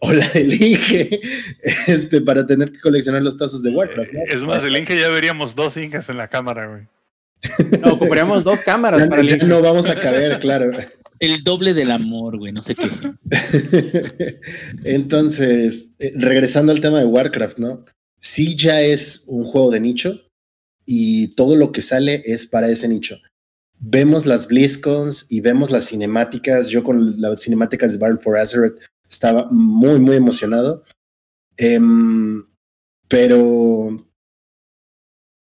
o 0.00 0.12
la 0.12 0.26
del 0.28 0.60
Inge 0.60 1.20
este, 1.86 2.20
para 2.20 2.46
tener 2.46 2.72
que 2.72 2.80
coleccionar 2.80 3.22
los 3.22 3.36
tazos 3.36 3.62
de 3.62 3.70
Warcraft. 3.70 4.12
¿no? 4.12 4.20
Es 4.34 4.42
más, 4.42 4.64
el 4.64 4.76
Inge 4.76 4.98
ya 4.98 5.10
veríamos 5.10 5.54
dos 5.54 5.76
Inges 5.76 6.08
en 6.08 6.16
la 6.16 6.28
cámara, 6.28 6.66
güey. 6.66 6.82
No, 7.80 7.94
ocuparíamos 7.94 8.44
dos 8.44 8.60
cámaras 8.60 9.02
Ya, 9.02 9.08
para 9.08 9.22
el 9.22 9.28
ya 9.28 9.36
Inge. 9.36 9.46
no 9.46 9.62
vamos 9.62 9.88
a 9.88 9.94
caber, 9.94 10.38
claro. 10.40 10.70
El 11.20 11.44
doble 11.44 11.74
del 11.74 11.90
amor, 11.90 12.38
güey, 12.38 12.50
no 12.50 12.62
sé 12.62 12.74
qué. 12.74 12.90
Entonces, 14.84 15.90
eh, 15.98 16.12
regresando 16.16 16.72
al 16.72 16.80
tema 16.80 16.98
de 16.98 17.04
Warcraft, 17.04 17.58
¿no? 17.58 17.84
Sí 18.20 18.56
ya 18.56 18.80
es 18.80 19.24
un 19.26 19.44
juego 19.44 19.70
de 19.70 19.80
nicho 19.80 20.18
y 20.86 21.34
todo 21.34 21.56
lo 21.56 21.72
que 21.72 21.82
sale 21.82 22.22
es 22.24 22.46
para 22.46 22.68
ese 22.68 22.88
nicho. 22.88 23.18
Vemos 23.78 24.24
las 24.24 24.48
BlizzCons 24.48 25.30
y 25.30 25.42
vemos 25.42 25.70
las 25.70 25.88
cinemáticas. 25.88 26.70
Yo 26.70 26.82
con 26.82 27.20
las 27.20 27.42
cinemáticas 27.42 27.92
de 27.92 27.98
Battle 27.98 28.18
for 28.18 28.38
Azeroth 28.38 28.80
estaba 29.08 29.46
muy, 29.50 30.00
muy 30.00 30.16
emocionado. 30.16 30.84
Em, 31.58 32.46
pero, 33.08 33.94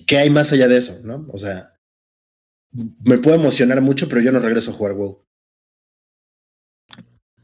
¿qué 0.06 0.16
hay 0.16 0.30
más 0.30 0.52
allá 0.52 0.68
de 0.68 0.78
eso, 0.78 0.98
no? 1.04 1.26
O 1.30 1.38
sea, 1.38 1.74
me 2.72 3.18
puedo 3.18 3.36
emocionar 3.36 3.82
mucho, 3.82 4.08
pero 4.08 4.22
yo 4.22 4.32
no 4.32 4.38
regreso 4.38 4.70
a 4.70 4.74
jugar 4.74 4.94
WoW. 4.94 5.25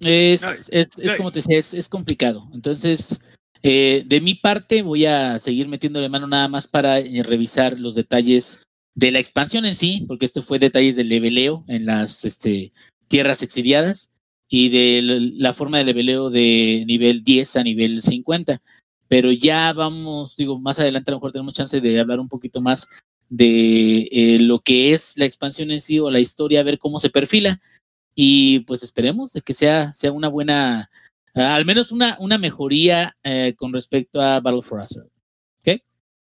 Es, 0.03 0.42
No, 0.42 0.50
es, 0.50 0.88
es 0.98 1.14
como 1.16 1.32
te 1.32 1.40
decía, 1.40 1.59
es, 1.59 1.74
es 1.74 1.88
complicado. 1.88 2.48
Entonces, 2.53 3.20
eh, 3.62 4.03
de 4.07 4.20
mi 4.20 4.34
parte, 4.34 4.82
voy 4.82 5.07
a 5.07 5.38
seguir 5.38 5.68
metiéndole 5.68 6.09
mano 6.09 6.26
nada 6.26 6.48
más 6.48 6.66
para 6.66 6.98
eh, 6.98 7.22
revisar 7.22 7.78
los 7.78 7.94
detalles 7.94 8.62
de 8.94 9.11
la 9.11 9.20
expansión 9.20 9.64
en 9.64 9.74
sí, 9.74 10.05
porque 10.09 10.26
esto 10.26 10.42
fue 10.42 10.59
detalles 10.59 10.96
del 10.96 11.09
leveleo 11.09 11.64
en 11.68 11.86
las 11.86 12.24
este, 12.24 12.72
tierras 13.09 13.42
exiliadas 13.42 14.11
y 14.48 14.68
de 14.68 15.00
la 15.36 15.55
forma 15.55 15.78
de 15.78 15.84
leveleo 15.84 16.28
de 16.28 16.84
nivel 16.86 17.24
10 17.24 17.57
a 17.57 17.62
nivel 17.62 18.03
50. 18.03 18.61
Pero 19.09 19.30
ya 19.30 19.72
vamos, 19.72 20.36
digo, 20.36 20.59
más 20.59 20.78
adelante 20.78 21.11
a 21.11 21.12
lo 21.12 21.18
mejor 21.18 21.32
tenemos 21.32 21.55
chance 21.55 21.80
de 21.80 22.00
hablar 22.00 22.18
un 22.18 22.28
poquito 22.28 22.61
más 22.61 22.88
de 23.28 24.09
eh, 24.11 24.38
lo 24.40 24.61
que 24.61 24.92
es 24.92 25.16
la 25.16 25.24
expansión 25.24 25.70
en 25.70 25.80
sí 25.80 25.98
o 26.00 26.11
la 26.11 26.20
historia, 26.20 26.61
a 26.61 26.64
ver 26.64 26.78
cómo 26.78 27.00
se 27.00 27.09
perfila 27.09 27.61
y 28.15 28.61
pues 28.61 28.83
esperemos 28.83 29.33
que 29.45 29.55
sea, 29.55 29.93
sea 29.93 30.13
una 30.13 30.29
buena, 30.29 30.91
ah, 31.35 31.55
al 31.55 31.65
menos 31.65 31.93
una, 31.93 32.17
una 32.21 32.39
mejoría 32.39 33.17
eh, 33.23 33.55
con 33.57 33.73
respecto 33.73 34.21
a 34.21 34.41
Battle 34.41 34.63
for 34.63 34.81
Azeroth. 34.81 35.13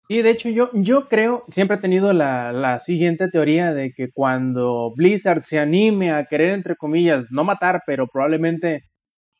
Y 0.09 0.23
de 0.23 0.31
hecho 0.31 0.49
yo, 0.49 0.71
yo 0.73 1.09
creo, 1.09 1.45
siempre 1.49 1.77
he 1.77 1.81
tenido 1.81 2.13
la, 2.13 2.53
la 2.53 2.79
siguiente 2.79 3.29
teoría 3.29 3.75
de 3.75 3.93
que 3.93 4.11
cuando 4.13 4.93
Blizzard 4.95 5.43
se 5.43 5.59
anime 5.59 6.13
a 6.13 6.27
querer, 6.27 6.51
entre 6.51 6.77
comillas, 6.77 7.33
no 7.33 7.43
matar, 7.43 7.83
pero 7.87 8.07
probablemente 8.07 8.85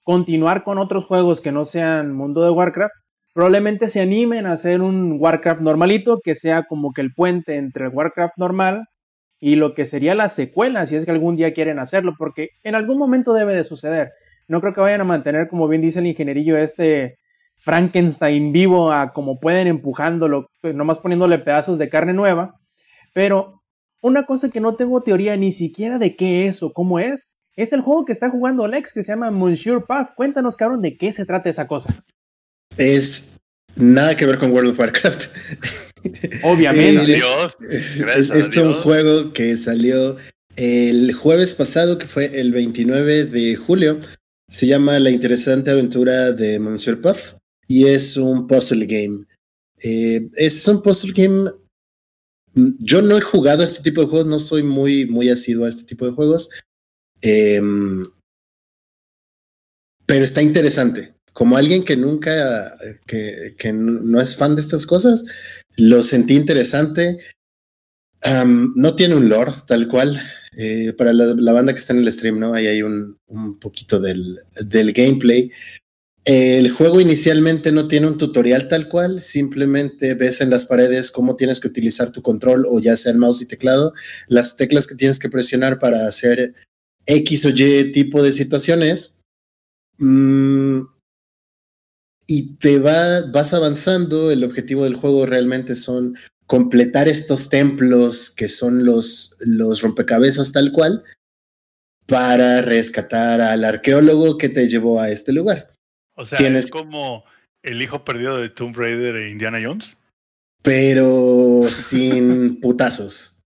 continuar 0.03 0.65
con 0.65 0.79
otros 0.79 1.05
juegos 1.05 1.41
que 1.41 1.53
no 1.53 1.65
sean 1.65 2.13
mundo 2.13 2.43
de 2.43 2.51
Warcraft, 2.51 2.95
probablemente 3.33 3.89
se 3.89 4.01
animen 4.01 4.47
a 4.47 4.53
hacer 4.53 4.83
un 4.83 5.19
Warcraft 5.21 5.61
normalito 5.61 6.21
que 6.23 6.35
sea 6.35 6.65
como 6.65 6.93
que 6.93 7.03
el 7.03 7.15
puente 7.15 7.57
entre 7.57 7.87
el 7.87 7.93
Warcraft 7.93 8.37
normal 8.39 8.87
y 9.39 9.57
lo 9.57 9.75
que 9.75 9.85
sería 9.85 10.15
la 10.15 10.29
secuela, 10.29 10.87
si 10.87 10.97
es 10.97 11.05
que 11.05 11.11
algún 11.11 11.37
día 11.37 11.53
quieren 11.53 11.79
hacerlo, 11.79 12.15
porque 12.19 12.51
en 12.63 12.75
algún 12.75 12.99
momento 12.99 13.35
debe 13.35 13.55
de 13.55 13.65
suceder. 13.65 14.13
No 14.49 14.61
creo 14.61 14.73
que 14.73 14.81
vayan 14.81 15.01
a 15.01 15.05
mantener, 15.05 15.49
como 15.49 15.69
bien 15.69 15.83
dice 15.83 15.99
el 15.99 16.07
ingenierillo, 16.07 16.57
este 16.57 17.19
Frankenstein 17.59 18.53
vivo 18.53 18.93
a 18.93 19.13
como 19.13 19.41
pueden 19.41 19.67
empujándolo, 19.67 20.49
pues, 20.61 20.75
nomás 20.75 20.99
poniéndole 20.99 21.39
pedazos 21.39 21.79
de 21.79 21.89
carne 21.89 22.15
nueva. 22.15 22.61
Pero 23.13 23.63
una 24.03 24.25
cosa 24.25 24.51
que 24.51 24.61
no 24.61 24.77
tengo 24.77 25.03
teoría 25.03 25.37
ni 25.37 25.53
siquiera 25.53 25.99
de 25.99 26.17
qué 26.17 26.47
es 26.47 26.63
o 26.63 26.73
cómo 26.73 26.99
es, 26.99 27.37
es 27.57 27.73
el 27.73 27.81
juego 27.81 28.05
que 28.05 28.13
está 28.13 28.31
jugando 28.31 28.69
Lex 28.69 28.93
que 28.93 29.03
se 29.03 29.13
llama 29.13 29.31
Monsieur 29.31 29.85
Puff. 29.87 30.13
Cuéntanos, 30.15 30.57
cabrón, 30.57 30.83
de 30.83 30.97
qué 30.97 31.13
se 31.13 31.25
trata 31.25 31.49
esa 31.49 31.67
cosa. 31.67 32.05
Es 32.77 33.41
nada 33.77 34.17
que 34.17 34.27
ver 34.27 34.39
con 34.39 34.51
World 34.53 34.71
of 34.71 34.79
Warcraft. 34.79 35.27
Obviamente. 36.43 37.13
Eh, 37.13 37.17
Dios. 37.17 37.57
Es, 37.71 37.99
Gracias 37.99 38.31
a 38.31 38.39
es 38.39 38.57
un 38.57 38.75
juego 38.75 39.33
que 39.33 39.57
salió 39.57 40.17
el 40.57 41.13
jueves 41.13 41.55
pasado, 41.55 41.99
que 41.99 42.07
fue 42.07 42.41
el 42.41 42.53
29 42.53 43.27
de 43.27 43.57
julio. 43.57 44.01
Se 44.49 44.67
llama 44.67 44.99
La 45.01 45.11
interesante 45.11 45.71
aventura 45.71 46.33
de 46.33 46.59
Monsieur 46.59 47.01
Puff 47.01 47.35
y 47.67 47.87
es 47.87 48.17
un 48.17 48.47
puzzle 48.47 48.87
game. 48.87 49.25
Eh, 49.83 50.29
es 50.37 50.67
un 50.69 50.83
puzzle 50.83 51.13
game. 51.13 51.51
mm, 52.55 52.71
Yo 52.79 53.03
no 53.03 53.19
he 53.19 53.21
jugado 53.21 53.63
a 53.63 53.65
este 53.65 53.83
tipo 53.83 54.01
de 54.01 54.07
juegos, 54.07 54.27
no 54.27 54.39
soy 54.39 54.63
muy, 54.63 55.07
muy 55.07 55.29
asiduo 55.29 55.67
a 55.67 55.69
este 55.69 55.85
tipo 55.85 56.07
de 56.07 56.13
juegos. 56.13 56.49
Em, 57.21 58.05
pero 60.07 60.25
está 60.25 60.41
interesante. 60.41 61.16
Como 61.37 61.59
alguien 61.59 61.85
que 61.85 61.99
nunca, 61.99 62.79
que, 63.07 63.55
que 63.59 63.71
no 63.71 64.23
es 64.23 64.35
fan 64.37 64.55
de 64.55 64.63
estas 64.63 64.87
cosas, 64.87 65.23
lo 65.77 66.03
sentí 66.03 66.35
interesante. 66.35 67.19
Am, 68.23 68.73
no 68.75 68.97
tiene 68.97 69.17
un 69.17 69.29
lore 69.29 69.53
tal 69.67 69.87
cual. 69.87 70.19
Eh, 70.57 70.95
para 70.95 71.13
la, 71.13 71.35
la 71.35 71.53
banda 71.53 71.75
que 71.75 71.81
está 71.81 71.93
en 71.93 71.99
el 71.99 72.11
stream, 72.11 72.41
¿no? 72.41 72.55
Ahí 72.55 72.67
hay 72.67 72.81
un, 72.81 73.19
un 73.27 73.59
poquito 73.59 74.01
del, 74.01 74.41
del 74.65 74.95
gameplay. 74.95 75.51
El 76.25 76.71
juego 76.71 77.03
inicialmente 77.03 77.71
no 77.71 77.87
tiene 77.87 78.07
un 78.07 78.17
tutorial 78.17 78.67
tal 78.67 78.89
cual, 78.89 79.23
simplemente 79.23 80.15
ves 80.15 80.41
en 80.41 80.49
las 80.49 80.65
paredes 80.65 81.11
cómo 81.11 81.37
tienes 81.37 81.61
que 81.61 81.69
utilizar 81.69 82.13
tu 82.13 82.23
control 82.23 82.65
o 82.67 82.81
ya 82.81 82.97
sea 82.97 83.13
el 83.13 83.19
mouse 83.19 83.43
y 83.43 83.47
teclado, 83.47 83.93
las 84.27 84.57
teclas 84.57 84.87
que 84.87 84.95
tienes 84.95 85.19
que 85.19 85.29
presionar 85.29 85.79
para 85.79 86.07
hacer 86.07 86.55
X 87.05 87.45
o 87.45 87.51
Y 87.51 87.93
tipo 87.93 88.23
de 88.23 88.33
situaciones. 88.33 89.15
Mm, 89.99 90.96
y 92.27 92.57
te 92.57 92.79
va, 92.79 93.23
vas 93.33 93.55
avanzando. 93.55 94.31
El 94.31 94.45
objetivo 94.45 94.85
del 94.85 94.97
juego 94.97 95.27
realmente 95.27 95.77
son 95.77 96.17
completar 96.47 97.09
estos 97.09 97.49
templos 97.49 98.31
que 98.31 98.49
son 98.49 98.85
los, 98.85 99.37
los 99.41 99.83
rompecabezas 99.83 100.53
tal 100.53 100.71
cual 100.73 101.03
para 102.07 102.63
rescatar 102.63 103.41
al 103.41 103.65
arqueólogo 103.65 104.39
que 104.39 104.49
te 104.49 104.69
llevó 104.69 105.01
a 105.01 105.11
este 105.11 105.33
lugar. 105.33 105.71
O 106.15 106.25
sea, 106.25 106.39
Tienes- 106.39 106.67
es 106.67 106.71
como 106.71 107.25
el 107.63 107.83
hijo 107.83 108.05
perdido 108.05 108.39
de 108.39 108.49
Tomb 108.49 108.77
Raider 108.77 109.17
e 109.17 109.31
Indiana 109.31 109.59
Jones. 109.63 109.97
Pero 110.63 111.67
sin 111.71 112.61
putazos. 112.61 113.45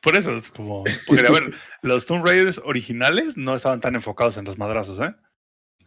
Por 0.00 0.16
eso 0.16 0.36
es 0.36 0.50
como. 0.50 0.84
Porque, 1.06 1.26
a 1.26 1.30
ver, 1.32 1.54
los 1.82 2.06
Tomb 2.06 2.24
Raiders 2.24 2.60
originales 2.64 3.36
no 3.36 3.56
estaban 3.56 3.80
tan 3.80 3.96
enfocados 3.96 4.36
en 4.36 4.44
los 4.44 4.56
madrazos, 4.58 5.00
¿eh? 5.00 5.12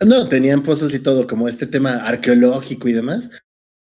No, 0.06 0.30
tenían 0.30 0.64
puzzles 0.64 0.96
y 0.96 1.00
todo, 1.00 1.28
como 1.28 1.48
este 1.48 1.68
tema 1.68 1.98
arqueológico 1.98 2.88
y 2.88 2.94
demás. 2.94 3.30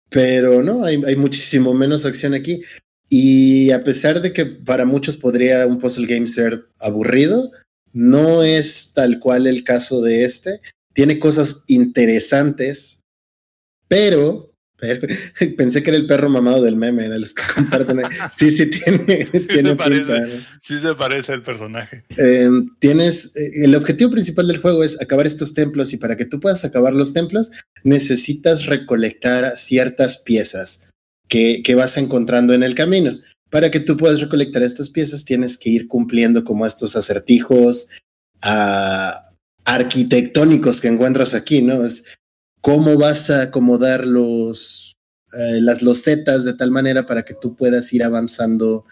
Pero 0.10 0.64
no, 0.64 0.86
hay, 0.86 1.02
hay 1.06 1.16
muchísimo 1.16 1.74
menos 1.74 2.06
acción 2.06 2.34
aquí. 2.34 2.62
Y 3.10 3.72
a 3.72 3.84
pesar 3.84 4.22
de 4.22 4.34
que 4.34 4.46
para 4.46 4.86
muchos 4.86 5.18
podría 5.18 5.66
un 5.66 5.80
puzzle 5.80 6.08
game 6.08 6.28
ser 6.28 6.68
aburrido, 6.80 7.52
no 7.94 8.44
es 8.44 8.92
tal 8.94 9.20
cual 9.20 9.48
el 9.48 9.64
caso 9.64 10.02
de 10.02 10.24
este. 10.24 10.60
Tiene 10.94 11.20
cosas 11.20 11.64
interesantes, 11.68 12.98
pero, 13.88 14.47
pensé 15.58 15.82
que 15.82 15.90
era 15.90 15.98
el 15.98 16.06
perro 16.06 16.30
mamado 16.30 16.62
del 16.62 16.76
meme, 16.76 17.10
de 17.10 17.20
los 17.20 17.34
que 17.34 17.44
comparten. 17.54 18.02
Sí, 18.38 18.52
sí, 18.52 18.70
tiene, 18.70 19.26
tiene 19.50 19.76
parece. 19.76 20.02
pinta, 20.02 20.20
¿no? 20.20 20.46
Sí 20.62 20.80
se 20.80 20.94
parece 20.96 21.34
al 21.34 21.44
personaje. 21.44 22.04
Eh, 22.16 22.50
tienes 22.80 23.36
eh, 23.36 23.64
el 23.64 23.76
objetivo 23.76 24.12
principal 24.12 24.48
del 24.48 24.60
juego 24.60 24.84
es 24.84 25.02
acabar 25.02 25.26
estos 25.26 25.54
templos 25.54 25.94
y 25.94 25.98
para 25.98 26.16
que 26.16 26.26
tú 26.26 26.40
puedas 26.40 26.64
acabar 26.64 26.94
los 26.94 27.14
templos 27.14 27.52
necesitas 27.84 28.66
recolectar 28.66 29.58
ciertas 29.58 30.18
piezas 30.18 30.92
que, 31.28 31.62
que 31.64 31.76
vas 31.76 31.98
encontrando 31.98 32.54
en 32.54 32.64
el 32.64 32.76
camino. 32.76 33.20
Para 33.50 33.72
que 33.72 33.80
tú 33.80 33.98
puedas 33.98 34.22
recolectar 34.22 34.62
estas 34.62 34.90
piezas 34.90 35.26
tienes 35.26 35.58
que 35.58 35.70
ir 35.70 35.88
cumpliendo 35.88 36.44
como 36.44 36.66
estos 36.66 36.96
acertijos 36.96 37.90
ah, 38.42 39.32
arquitectónicos 39.64 40.82
que 40.82 40.90
encuentras 40.90 41.34
aquí, 41.34 41.62
¿no? 41.62 41.86
Es 41.86 42.04
cómo 42.62 42.98
vas 42.98 43.30
a 43.30 43.44
acomodar 43.44 44.06
los, 44.06 44.98
eh, 45.34 45.62
las 45.62 45.82
losetas 45.82 46.44
de 46.44 46.54
tal 46.54 46.72
manera 46.72 47.06
para 47.06 47.24
que 47.24 47.34
tú 47.34 47.56
puedas 47.56 47.92
ir 47.94 48.04
avanzando 48.04 48.86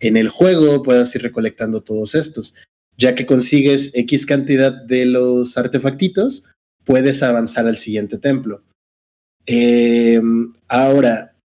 en 0.00 0.16
el 0.16 0.28
juego 0.28 0.82
puedas 0.82 1.14
ir 1.14 1.22
recolectando 1.22 1.82
todos 1.82 2.14
estos. 2.14 2.54
Ya 2.96 3.14
que 3.14 3.26
consigues 3.26 3.92
X 3.94 4.26
cantidad 4.26 4.72
de 4.72 5.06
los 5.06 5.56
artefactitos, 5.56 6.44
puedes 6.84 7.22
avanzar 7.22 7.66
al 7.66 7.78
siguiente 7.78 8.18
templo. 8.18 8.62
Eh, 9.46 10.20
ahora, 10.68 11.36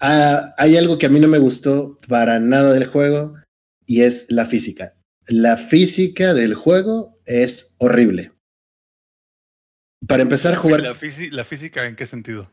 ah, 0.00 0.54
hay 0.56 0.76
algo 0.76 0.98
que 0.98 1.06
a 1.06 1.08
mí 1.08 1.20
no 1.20 1.28
me 1.28 1.38
gustó 1.38 1.98
para 2.08 2.40
nada 2.40 2.72
del 2.72 2.86
juego 2.86 3.34
y 3.86 4.02
es 4.02 4.26
la 4.28 4.46
física. 4.46 4.94
La 5.26 5.56
física 5.56 6.34
del 6.34 6.54
juego 6.54 7.18
es 7.24 7.74
horrible. 7.78 8.33
Para 10.08 10.22
empezar 10.22 10.54
a 10.54 10.56
jugar, 10.56 10.80
La, 10.82 11.44
física, 11.44 11.84
¿en 11.84 11.96
qué 11.96 12.06
sentido? 12.06 12.50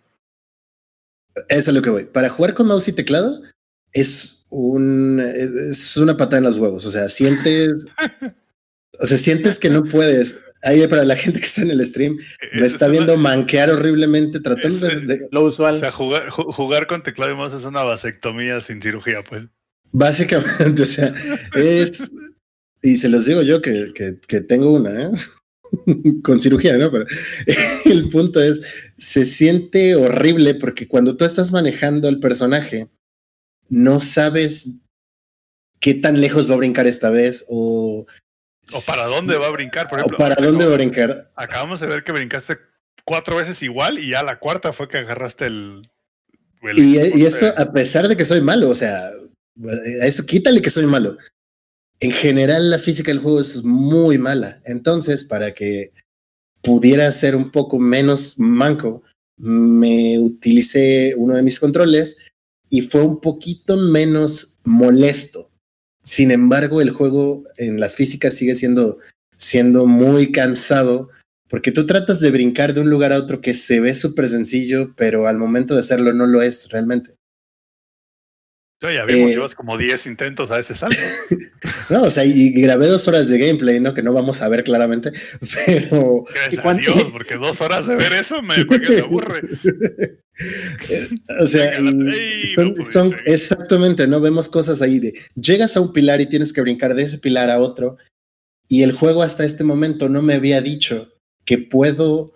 eso 1.47 1.69
es 1.71 1.73
lo 1.75 1.81
que 1.81 1.89
voy. 1.89 2.05
Para 2.05 2.29
jugar 2.29 2.53
con 2.53 2.67
mouse 2.67 2.87
y 2.89 2.93
teclado 2.93 3.41
es 3.93 4.45
un 4.49 5.19
es 5.21 5.95
una 5.97 6.17
patada 6.17 6.39
en 6.39 6.43
los 6.43 6.57
huevos. 6.57 6.85
O 6.85 6.91
sea, 6.91 7.07
sientes, 7.09 7.85
o 8.99 9.05
sea, 9.05 9.17
sientes 9.17 9.59
que 9.59 9.69
no 9.69 9.83
puedes. 9.83 10.37
Ahí 10.63 10.85
para 10.87 11.03
la 11.03 11.15
gente 11.15 11.39
que 11.39 11.47
está 11.47 11.61
en 11.63 11.71
el 11.71 11.83
stream, 11.85 12.17
me 12.53 12.67
Es 12.67 12.73
está 12.73 12.85
una- 12.85 12.91
viendo 12.91 13.17
manquear 13.17 13.71
horriblemente 13.71 14.39
tratando 14.41 14.85
de, 14.87 14.93
Es- 14.93 15.07
de- 15.07 15.27
Lo 15.31 15.41
O 15.43 15.47
usual. 15.47 15.79
sea, 15.79 15.91
jugar, 15.91 16.29
ju- 16.29 16.53
jugar 16.53 16.85
con 16.85 17.01
teclado 17.01 17.31
y 17.31 17.35
mouse 17.35 17.53
es 17.53 17.63
una 17.63 17.81
vasectomía 17.83 18.61
sin 18.61 18.79
cirugía, 18.81 19.23
pues. 19.27 19.45
Básicamente, 19.91 20.83
o 20.83 20.85
sea, 20.85 21.13
es. 21.55 22.11
Y 22.83 22.97
se 22.97 23.09
los 23.09 23.25
digo 23.25 23.41
yo 23.41 23.61
que, 23.61 23.91
que, 23.95 24.17
que 24.27 24.41
tengo 24.41 24.71
una, 24.71 25.01
¿eh? 25.03 25.09
con 26.23 26.39
cirugía, 26.41 26.77
¿no? 26.77 26.91
Pero 26.91 27.05
el 27.85 28.09
punto 28.09 28.41
es, 28.41 28.61
se 28.97 29.23
siente 29.23 29.95
horrible 29.95 30.55
porque 30.55 30.87
cuando 30.87 31.17
tú 31.17 31.25
estás 31.25 31.51
manejando 31.51 32.07
al 32.07 32.19
personaje, 32.19 32.89
no 33.69 33.99
sabes 33.99 34.67
qué 35.79 35.93
tan 35.93 36.21
lejos 36.21 36.49
va 36.49 36.55
a 36.55 36.57
brincar 36.57 36.87
esta 36.87 37.09
vez 37.09 37.45
o... 37.49 38.05
O 38.73 38.79
para 38.85 39.05
dónde 39.07 39.37
va 39.37 39.47
a 39.47 39.51
brincar, 39.51 39.89
por 39.89 39.97
O 39.97 40.01
ejemplo. 40.01 40.17
para 40.17 40.35
dónde 40.35 40.65
va 40.65 40.71
a 40.71 40.75
brincar. 40.75 41.31
Acabamos 41.35 41.79
de 41.79 41.87
ver 41.87 42.03
que 42.03 42.11
brincaste 42.11 42.57
cuatro 43.03 43.35
veces 43.35 43.61
igual 43.63 43.99
y 43.99 44.11
ya 44.11 44.23
la 44.23 44.39
cuarta 44.39 44.71
fue 44.71 44.87
que 44.87 44.99
agarraste 44.99 45.47
el. 45.47 45.81
el 46.61 46.79
Y, 46.79 46.97
y 46.97 47.01
corte. 47.01 47.27
esto 47.27 47.53
a 47.57 47.73
pesar 47.73 48.07
de 48.07 48.15
que 48.15 48.23
soy 48.23 48.39
malo, 48.39 48.69
o 48.69 48.75
sea, 48.75 49.07
a 50.01 50.05
eso 50.05 50.25
quítale 50.25 50.61
que 50.61 50.69
soy 50.69 50.85
malo. 50.85 51.17
En 52.01 52.11
general 52.11 52.71
la 52.71 52.79
física 52.79 53.11
del 53.11 53.21
juego 53.21 53.39
es 53.39 53.63
muy 53.63 54.17
mala. 54.17 54.59
Entonces, 54.65 55.23
para 55.23 55.53
que 55.53 55.93
pudiera 56.61 57.11
ser 57.11 57.35
un 57.35 57.51
poco 57.51 57.79
menos 57.79 58.39
manco, 58.39 59.03
me 59.37 60.17
utilicé 60.19 61.13
uno 61.15 61.35
de 61.35 61.43
mis 61.43 61.59
controles 61.59 62.17
y 62.69 62.81
fue 62.81 63.03
un 63.03 63.21
poquito 63.21 63.77
menos 63.77 64.57
molesto. 64.63 65.51
Sin 66.03 66.31
embargo, 66.31 66.81
el 66.81 66.89
juego 66.89 67.43
en 67.57 67.79
las 67.79 67.95
físicas 67.95 68.33
sigue 68.33 68.55
siendo, 68.55 68.97
siendo 69.37 69.85
muy 69.85 70.31
cansado 70.31 71.09
porque 71.51 71.71
tú 71.71 71.85
tratas 71.85 72.19
de 72.21 72.31
brincar 72.31 72.73
de 72.73 72.79
un 72.79 72.89
lugar 72.89 73.11
a 73.11 73.17
otro 73.17 73.41
que 73.41 73.53
se 73.53 73.81
ve 73.81 73.93
súper 73.93 74.29
sencillo, 74.29 74.93
pero 74.95 75.27
al 75.27 75.37
momento 75.37 75.73
de 75.73 75.81
hacerlo 75.81 76.13
no 76.13 76.25
lo 76.25 76.41
es 76.41 76.69
realmente. 76.69 77.17
Yo 78.81 78.89
ya 78.89 79.05
vimos, 79.05 79.29
eh, 79.29 79.33
llevas 79.33 79.53
como 79.53 79.77
10 79.77 80.07
intentos 80.07 80.49
a 80.51 80.59
ese 80.59 80.75
salto. 80.75 80.97
No, 81.89 82.03
o 82.03 82.11
sea, 82.11 82.23
y, 82.23 82.51
grabé 82.61 82.87
dos 82.87 83.05
horas 83.07 83.27
de 83.27 83.37
gameplay, 83.37 83.79
¿no? 83.81 83.93
Que 83.93 84.01
no 84.01 84.13
vamos 84.13 84.41
a 84.41 84.47
ver 84.47 84.63
claramente, 84.63 85.11
pero 85.65 86.23
Gracias 86.23 86.53
¿Y 86.53 86.57
a 86.57 86.61
cuánto- 86.61 86.93
Dios, 86.93 87.09
porque 87.11 87.35
dos 87.35 87.59
horas 87.59 87.85
de 87.85 87.95
ver 87.97 88.13
eso 88.13 88.41
me, 88.41 88.55
me 88.63 88.99
aburre. 89.01 89.41
O 91.39 91.45
sea, 91.45 91.77
y 91.79 91.83
no 91.83 92.85
son- 92.85 93.15
exactamente, 93.25 94.07
¿no? 94.07 94.21
Vemos 94.21 94.47
cosas 94.49 94.81
ahí 94.81 94.99
de 94.99 95.13
llegas 95.35 95.75
a 95.75 95.81
un 95.81 95.91
pilar 95.93 96.21
y 96.21 96.27
tienes 96.27 96.53
que 96.53 96.61
brincar 96.61 96.95
de 96.95 97.03
ese 97.03 97.19
pilar 97.19 97.49
a 97.49 97.59
otro. 97.59 97.97
Y 98.69 98.83
el 98.83 98.93
juego 98.93 99.21
hasta 99.21 99.43
este 99.43 99.63
momento 99.65 100.07
no 100.07 100.21
me 100.21 100.35
había 100.35 100.61
dicho 100.61 101.13
que 101.45 101.57
puedo 101.57 102.33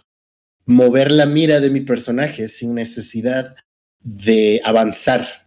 mover 0.65 1.11
la 1.11 1.25
mira 1.25 1.61
de 1.61 1.69
mi 1.69 1.81
personaje 1.81 2.49
sin 2.49 2.75
necesidad 2.75 3.55
de 4.01 4.59
avanzar, 4.65 5.44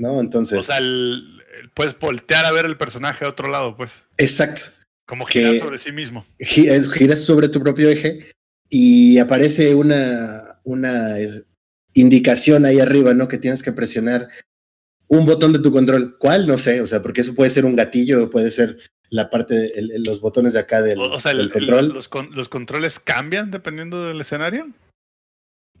¿no? 0.00 0.20
Entonces, 0.20 0.58
O 0.58 0.62
sea, 0.62 0.78
el- 0.78 1.42
puedes 1.74 1.98
voltear 1.98 2.44
a 2.46 2.52
ver 2.52 2.64
el 2.66 2.76
personaje 2.76 3.24
a 3.24 3.28
otro 3.28 3.48
lado, 3.48 3.76
pues. 3.76 3.92
exacto. 4.18 4.62
Como 5.06 5.26
Que- 5.26 5.40
girar 5.40 5.58
sobre 5.58 5.78
sí 5.78 5.92
mismo. 5.92 6.24
giras 6.38 7.20
sobre 7.24 7.48
tu 7.48 7.60
propio 7.60 7.88
eje 7.88 8.30
y 8.68 9.18
aparece 9.18 9.74
una, 9.74 10.60
una 10.64 11.18
eh, 11.18 11.44
indicación 11.94 12.64
ahí 12.64 12.78
arriba, 12.78 13.12
¿no? 13.14 13.26
Que 13.28 13.38
tienes 13.38 13.62
que 13.62 13.72
presionar 13.72 14.28
un 15.08 15.26
botón 15.26 15.52
de 15.52 15.58
tu 15.58 15.72
control. 15.72 16.16
¿Cuál? 16.18 16.46
No 16.46 16.56
sé, 16.56 16.80
o 16.80 16.86
sea, 16.86 17.02
porque 17.02 17.22
eso 17.22 17.34
puede 17.34 17.50
ser 17.50 17.64
un 17.64 17.74
gatillo, 17.74 18.30
puede 18.30 18.50
ser 18.52 18.78
la 19.08 19.28
parte, 19.28 19.54
de, 19.56 19.66
el- 19.74 20.02
los 20.06 20.20
botones 20.20 20.52
de 20.52 20.60
acá 20.60 20.80
del, 20.82 21.00
O, 21.00 21.18
sea, 21.18 21.32
del 21.32 21.40
el- 21.40 21.46
el- 21.46 21.52
control. 21.52 21.88
los, 21.88 22.08
con- 22.08 22.30
los 22.32 22.48
controles 22.48 23.00
cambian 23.00 23.50
dependiendo 23.50 24.06
del 24.06 24.20
escenario. 24.20 24.70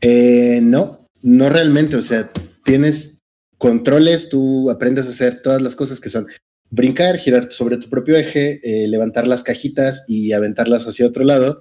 Eh, 0.00 0.58
no, 0.62 1.06
no 1.22 1.48
realmente, 1.50 1.96
o 1.96 2.02
sea, 2.02 2.32
tienes 2.64 3.19
controles, 3.60 4.30
tú 4.30 4.70
aprendes 4.70 5.06
a 5.06 5.10
hacer 5.10 5.42
todas 5.42 5.60
las 5.60 5.76
cosas 5.76 6.00
que 6.00 6.08
son 6.08 6.26
brincar, 6.70 7.18
girar 7.18 7.52
sobre 7.52 7.76
tu 7.76 7.90
propio 7.90 8.16
eje, 8.16 8.58
eh, 8.64 8.88
levantar 8.88 9.26
las 9.26 9.42
cajitas 9.42 10.04
y 10.08 10.32
aventarlas 10.32 10.88
hacia 10.88 11.06
otro 11.06 11.24
lado. 11.24 11.60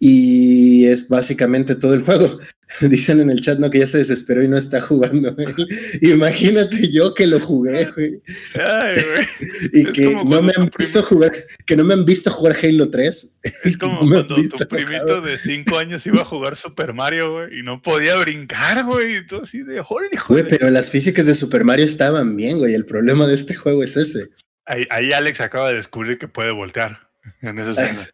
Y 0.00 0.86
es 0.86 1.08
básicamente 1.08 1.74
todo 1.74 1.94
el 1.94 2.02
juego. 2.02 2.38
Dicen 2.82 3.20
en 3.20 3.30
el 3.30 3.40
chat 3.40 3.58
no 3.58 3.70
que 3.70 3.78
ya 3.78 3.86
se 3.86 3.98
desesperó 3.98 4.42
y 4.42 4.48
no 4.48 4.56
está 4.58 4.80
jugando. 4.80 5.34
Imagínate 6.02 6.90
yo 6.92 7.14
que 7.14 7.26
lo 7.26 7.40
jugué, 7.40 7.86
güey, 7.86 8.20
Ay, 8.54 8.92
güey. 8.92 9.26
y 9.72 9.86
Es 9.86 9.92
que 9.92 10.10
no 10.14 10.42
me 10.42 10.52
han 10.56 10.70
visto 10.78 11.02
jugar, 11.02 11.32
que 11.66 11.76
no 11.76 11.84
me 11.84 11.94
han 11.94 12.04
visto 12.04 12.30
jugar 12.30 12.56
Halo 12.62 12.90
3. 12.90 13.38
Es 13.64 13.76
como 13.78 14.02
No 14.02 14.26
cuando 14.26 14.36
tu 14.36 14.68
primito 14.68 15.02
jugar. 15.06 15.22
de 15.22 15.38
5 15.38 15.78
años 15.78 16.06
iba 16.06 16.20
a 16.20 16.24
jugar 16.26 16.56
Super 16.56 16.92
Mario, 16.92 17.32
güey, 17.32 17.58
y 17.58 17.62
no 17.62 17.80
podía 17.80 18.16
brincar, 18.18 18.84
güey. 18.84 19.16
Y 19.16 19.26
tú 19.26 19.40
así 19.42 19.62
de, 19.62 19.80
joder, 19.82 20.10
hijo 20.12 20.32
Güey, 20.34 20.44
de-". 20.44 20.50
pero 20.50 20.70
las 20.70 20.90
físicas 20.90 21.26
de 21.26 21.34
Super 21.34 21.64
Mario 21.64 21.86
estaban 21.86 22.36
bien, 22.36 22.58
güey. 22.58 22.74
El 22.74 22.84
problema 22.84 23.26
de 23.26 23.34
este 23.34 23.54
juego 23.54 23.82
es 23.82 23.96
ese. 23.96 24.28
Ahí, 24.66 24.84
ahí 24.90 25.12
Alex 25.12 25.40
acaba 25.40 25.70
de 25.70 25.76
descubrir 25.76 26.18
que 26.18 26.28
puede 26.28 26.52
voltear 26.52 27.08
en 27.40 27.58
esa 27.58 27.70
escena. 27.70 28.10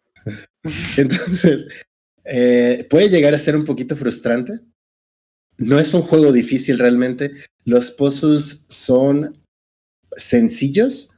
Entonces, 0.96 1.66
eh, 2.24 2.86
puede 2.88 3.10
llegar 3.10 3.34
a 3.34 3.38
ser 3.38 3.56
un 3.56 3.64
poquito 3.64 3.96
frustrante. 3.96 4.60
No 5.56 5.78
es 5.78 5.94
un 5.94 6.02
juego 6.02 6.32
difícil 6.32 6.78
realmente. 6.78 7.30
Los 7.64 7.92
puzzles 7.92 8.66
son 8.68 9.38
sencillos. 10.16 11.16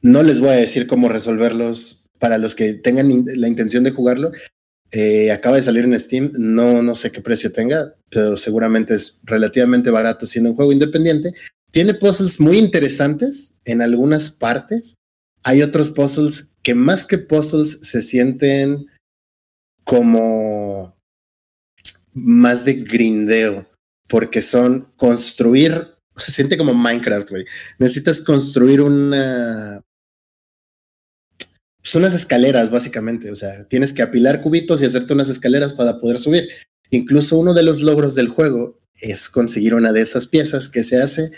No 0.00 0.22
les 0.22 0.40
voy 0.40 0.50
a 0.50 0.52
decir 0.52 0.86
cómo 0.86 1.08
resolverlos 1.08 2.04
para 2.18 2.38
los 2.38 2.54
que 2.54 2.74
tengan 2.74 3.24
la 3.26 3.48
intención 3.48 3.84
de 3.84 3.90
jugarlo. 3.90 4.30
Eh, 4.90 5.32
acaba 5.32 5.56
de 5.56 5.62
salir 5.62 5.84
en 5.84 5.98
Steam. 5.98 6.30
No, 6.38 6.82
no 6.82 6.94
sé 6.94 7.10
qué 7.10 7.20
precio 7.20 7.52
tenga, 7.52 7.94
pero 8.08 8.36
seguramente 8.36 8.94
es 8.94 9.20
relativamente 9.24 9.90
barato 9.90 10.26
siendo 10.26 10.50
un 10.50 10.56
juego 10.56 10.72
independiente. 10.72 11.32
Tiene 11.70 11.94
puzzles 11.94 12.38
muy 12.38 12.58
interesantes 12.58 13.54
en 13.64 13.82
algunas 13.82 14.30
partes. 14.30 14.94
Hay 15.44 15.62
otros 15.62 15.90
puzzles 15.90 16.56
que 16.62 16.74
más 16.74 17.06
que 17.06 17.18
puzzles 17.18 17.78
se 17.82 18.00
sienten 18.00 18.86
como 19.84 20.96
más 22.14 22.64
de 22.64 22.74
grindeo, 22.74 23.68
porque 24.08 24.40
son 24.40 24.92
construir, 24.96 25.88
se 26.16 26.32
siente 26.32 26.56
como 26.56 26.74
Minecraft, 26.74 27.30
güey. 27.30 27.44
Necesitas 27.78 28.22
construir 28.22 28.80
una... 28.80 29.82
Son 31.82 32.00
unas 32.00 32.14
escaleras, 32.14 32.70
básicamente. 32.70 33.30
O 33.30 33.36
sea, 33.36 33.68
tienes 33.68 33.92
que 33.92 34.00
apilar 34.00 34.40
cubitos 34.40 34.80
y 34.80 34.86
hacerte 34.86 35.12
unas 35.12 35.28
escaleras 35.28 35.74
para 35.74 36.00
poder 36.00 36.18
subir. 36.18 36.48
Incluso 36.88 37.38
uno 37.38 37.52
de 37.52 37.62
los 37.62 37.82
logros 37.82 38.14
del 38.14 38.28
juego 38.28 38.80
es 38.94 39.28
conseguir 39.28 39.74
una 39.74 39.92
de 39.92 40.00
esas 40.00 40.26
piezas 40.26 40.70
que 40.70 40.82
se 40.82 41.02
hace 41.02 41.30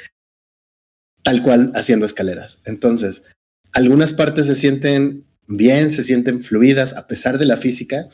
tal 1.24 1.42
cual 1.42 1.72
haciendo 1.74 2.06
escaleras. 2.06 2.60
Entonces, 2.64 3.24
algunas 3.72 4.12
partes 4.12 4.46
se 4.46 4.54
sienten 4.54 5.24
bien, 5.46 5.90
se 5.90 6.02
sienten 6.02 6.42
fluidas 6.42 6.94
a 6.94 7.06
pesar 7.06 7.38
de 7.38 7.46
la 7.46 7.56
física, 7.56 8.08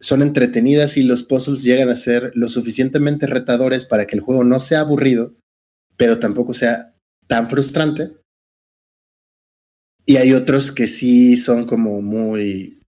son 0.00 0.22
entretenidas 0.22 0.96
y 0.96 1.04
los 1.04 1.22
puzzles 1.22 1.62
llegan 1.62 1.88
a 1.88 1.96
ser 1.96 2.32
lo 2.34 2.48
suficientemente 2.48 3.26
retadores 3.26 3.86
para 3.86 4.06
que 4.06 4.16
el 4.16 4.22
juego 4.22 4.44
no 4.44 4.58
sea 4.60 4.80
aburrido, 4.80 5.34
pero 5.96 6.18
tampoco 6.18 6.52
sea 6.52 6.94
tan 7.28 7.48
frustrante. 7.48 8.12
Y 10.04 10.16
hay 10.16 10.32
otros 10.32 10.72
que 10.72 10.88
sí 10.88 11.36
son 11.36 11.66
como 11.66 12.02
muy 12.02 12.80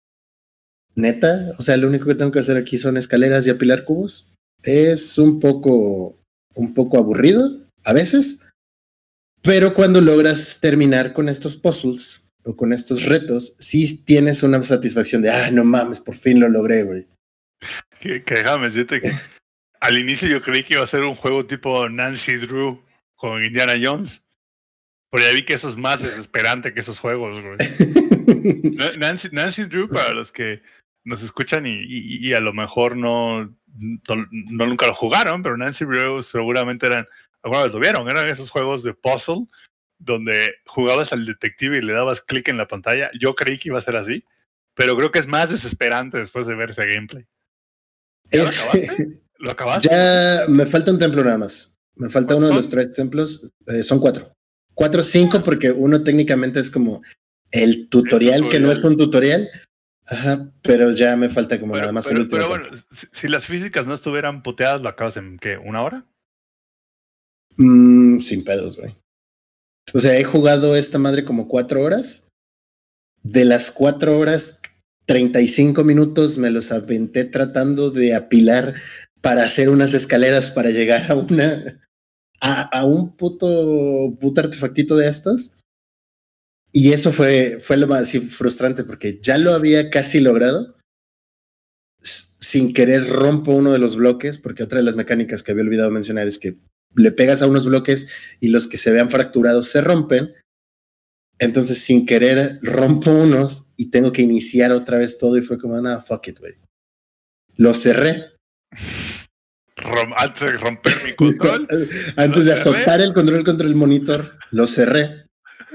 neta, 0.96 1.54
o 1.58 1.62
sea, 1.62 1.76
lo 1.76 1.88
único 1.88 2.06
que 2.06 2.16
tengo 2.16 2.32
que 2.32 2.40
hacer 2.40 2.56
aquí 2.56 2.78
son 2.78 2.96
escaleras 2.96 3.46
y 3.46 3.50
apilar 3.50 3.84
cubos. 3.84 4.32
Es 4.62 5.18
un 5.18 5.38
poco 5.38 6.18
un 6.54 6.74
poco 6.74 6.98
aburrido 6.98 7.64
a 7.84 7.92
veces, 7.92 8.40
pero 9.44 9.74
cuando 9.74 10.00
logras 10.00 10.58
terminar 10.60 11.12
con 11.12 11.28
estos 11.28 11.56
puzzles 11.56 12.32
o 12.44 12.56
con 12.56 12.72
estos 12.72 13.04
retos, 13.04 13.54
sí 13.60 13.98
tienes 14.04 14.42
una 14.42 14.62
satisfacción 14.64 15.22
de, 15.22 15.30
ah, 15.30 15.50
no 15.52 15.62
mames, 15.64 16.00
por 16.00 16.14
fin 16.16 16.40
lo 16.40 16.48
logré, 16.48 16.82
güey. 16.82 17.06
Que, 18.00 18.22
que 18.22 18.34
déjame 18.34 18.66
decirte 18.66 19.00
que 19.00 19.12
al 19.80 19.98
inicio 19.98 20.28
yo 20.28 20.42
creí 20.42 20.64
que 20.64 20.74
iba 20.74 20.82
a 20.82 20.86
ser 20.88 21.02
un 21.02 21.14
juego 21.14 21.46
tipo 21.46 21.88
Nancy 21.88 22.36
Drew 22.36 22.82
con 23.14 23.44
Indiana 23.44 23.74
Jones. 23.80 24.22
Pero 25.10 25.24
ya 25.28 25.32
vi 25.32 25.44
que 25.44 25.54
eso 25.54 25.68
es 25.68 25.76
más 25.76 26.02
desesperante 26.02 26.74
que 26.74 26.80
esos 26.80 26.98
juegos, 26.98 27.40
güey. 27.40 27.56
Na- 28.76 28.92
Nancy, 28.98 29.28
Nancy 29.30 29.64
Drew, 29.64 29.88
para 29.88 30.12
los 30.12 30.32
que 30.32 30.60
nos 31.04 31.22
escuchan 31.22 31.66
y, 31.66 31.70
y- 31.84 32.28
y 32.28 32.32
a 32.34 32.40
lo 32.40 32.52
mejor 32.52 32.96
no, 32.96 33.44
no, 33.78 34.26
no 34.32 34.66
nunca 34.66 34.86
lo 34.86 34.94
jugaron, 34.94 35.42
pero 35.42 35.56
Nancy 35.56 35.84
Drew 35.84 36.22
seguramente 36.22 36.86
eran, 36.86 37.06
alguna 37.44 37.62
vez 37.62 37.72
lo 37.72 37.78
vieron, 37.80 38.08
eran 38.08 38.28
esos 38.28 38.50
juegos 38.50 38.82
de 38.82 38.94
puzzle 38.94 39.46
donde 39.98 40.54
jugabas 40.66 41.12
al 41.12 41.24
detective 41.24 41.78
y 41.78 41.82
le 41.82 41.92
dabas 41.92 42.20
clic 42.22 42.48
en 42.48 42.56
la 42.56 42.66
pantalla. 42.66 43.10
Yo 43.20 43.34
creí 43.34 43.58
que 43.58 43.68
iba 43.68 43.78
a 43.78 43.82
ser 43.82 43.96
así, 43.96 44.24
pero 44.74 44.96
creo 44.96 45.12
que 45.12 45.18
es 45.20 45.26
más 45.28 45.50
desesperante 45.50 46.18
después 46.18 46.46
de 46.46 46.54
ver 46.56 46.70
ese 46.70 46.86
gameplay. 46.86 47.24
¿Ya 48.30 48.42
lo 48.42 48.48
Es- 48.48 48.60
acabaste? 48.62 49.20
¿Lo 49.38 49.50
acabaste? 49.50 49.88
ya 49.90 50.44
me 50.48 50.66
falta 50.66 50.90
un 50.90 50.98
templo 50.98 51.22
nada 51.22 51.38
más. 51.38 51.78
Me 51.96 52.08
falta 52.10 52.34
uno 52.34 52.48
de 52.48 52.54
los 52.54 52.68
tres 52.68 52.94
templos. 52.94 53.52
eh, 53.66 53.82
son 53.82 54.00
cuatro. 54.00 54.32
Cuatro, 54.74 55.02
cinco, 55.02 55.42
porque 55.42 55.70
uno 55.70 56.02
técnicamente 56.02 56.58
es 56.58 56.70
como 56.70 57.02
el 57.52 57.88
tutorial, 57.88 58.48
que 58.48 58.58
no 58.58 58.72
es 58.72 58.82
un 58.82 58.96
tutorial. 58.96 59.48
Ajá, 60.06 60.50
pero 60.62 60.90
ya 60.90 61.16
me 61.16 61.28
falta 61.30 61.58
como 61.60 61.72
Pero, 61.74 61.82
nada 61.82 61.92
más 61.92 62.06
el 62.08 62.12
pero, 62.14 62.22
último 62.24 62.36
pero 62.38 62.48
bueno, 62.48 62.76
si, 62.92 63.06
si 63.12 63.28
las 63.28 63.46
físicas 63.46 63.86
no 63.86 63.94
estuvieran 63.94 64.42
puteadas, 64.42 64.82
¿lo 64.82 64.88
acabas 64.88 65.16
en 65.16 65.38
qué? 65.38 65.56
¿Una 65.56 65.82
hora? 65.82 66.04
Mm, 67.56 68.20
sin 68.20 68.44
pedos, 68.44 68.76
güey. 68.76 68.96
O 69.92 70.00
sea, 70.00 70.18
he 70.18 70.24
jugado 70.24 70.74
esta 70.76 70.98
madre 70.98 71.24
como 71.24 71.48
cuatro 71.48 71.82
horas. 71.82 72.28
De 73.22 73.44
las 73.44 73.70
cuatro 73.70 74.18
horas, 74.18 74.60
35 75.06 75.84
minutos 75.84 76.38
me 76.38 76.50
los 76.50 76.72
aventé 76.72 77.24
tratando 77.24 77.90
de 77.90 78.14
apilar 78.14 78.74
para 79.20 79.44
hacer 79.44 79.68
unas 79.68 79.94
escaleras 79.94 80.50
para 80.50 80.70
llegar 80.70 81.10
a 81.10 81.14
una. 81.14 81.80
a, 82.40 82.84
un 82.84 83.16
puto, 83.16 84.16
puto 84.20 84.40
artefactito 84.40 84.96
de 84.96 85.08
estos. 85.08 85.60
Y 86.72 86.92
eso 86.92 87.12
fue, 87.12 87.58
fue 87.60 87.76
lo 87.76 87.86
más 87.86 88.12
frustrante 88.30 88.82
porque 88.82 89.20
ya 89.22 89.38
lo 89.38 89.52
había 89.52 89.90
casi 89.90 90.20
logrado. 90.20 90.76
Sin 92.02 92.74
querer 92.74 93.08
rompo 93.08 93.52
uno 93.52 93.72
de 93.72 93.78
los 93.78 93.96
bloques, 93.96 94.38
porque 94.38 94.64
otra 94.64 94.78
de 94.78 94.84
las 94.84 94.96
mecánicas 94.96 95.42
que 95.42 95.52
había 95.52 95.64
olvidado 95.64 95.90
mencionar 95.90 96.26
es 96.26 96.38
que 96.38 96.58
le 96.96 97.12
pegas 97.12 97.42
a 97.42 97.46
unos 97.46 97.66
bloques 97.66 98.08
y 98.40 98.48
los 98.48 98.68
que 98.68 98.76
se 98.76 98.90
vean 98.92 99.10
fracturados 99.10 99.68
se 99.68 99.80
rompen. 99.80 100.32
Entonces, 101.38 101.78
sin 101.78 102.06
querer, 102.06 102.58
rompo 102.62 103.10
unos 103.10 103.72
y 103.76 103.90
tengo 103.90 104.12
que 104.12 104.22
iniciar 104.22 104.70
otra 104.72 104.98
vez 104.98 105.18
todo. 105.18 105.36
Y 105.36 105.42
fue 105.42 105.58
como, 105.58 105.80
nada, 105.80 106.00
fuck 106.00 106.28
it, 106.28 106.38
güey. 106.38 106.54
Lo 107.56 107.74
cerré. 107.74 108.32
Rom- 109.76 110.14
antes 110.16 110.40
de 110.42 110.52
romper 110.56 110.92
mi 111.04 111.12
control. 111.14 111.66
Antes 112.16 112.44
de 112.44 112.52
azotar 112.52 113.00
el 113.00 113.12
control 113.12 113.44
contra 113.44 113.66
el 113.66 113.74
monitor, 113.74 114.38
lo 114.52 114.66
cerré. 114.68 115.26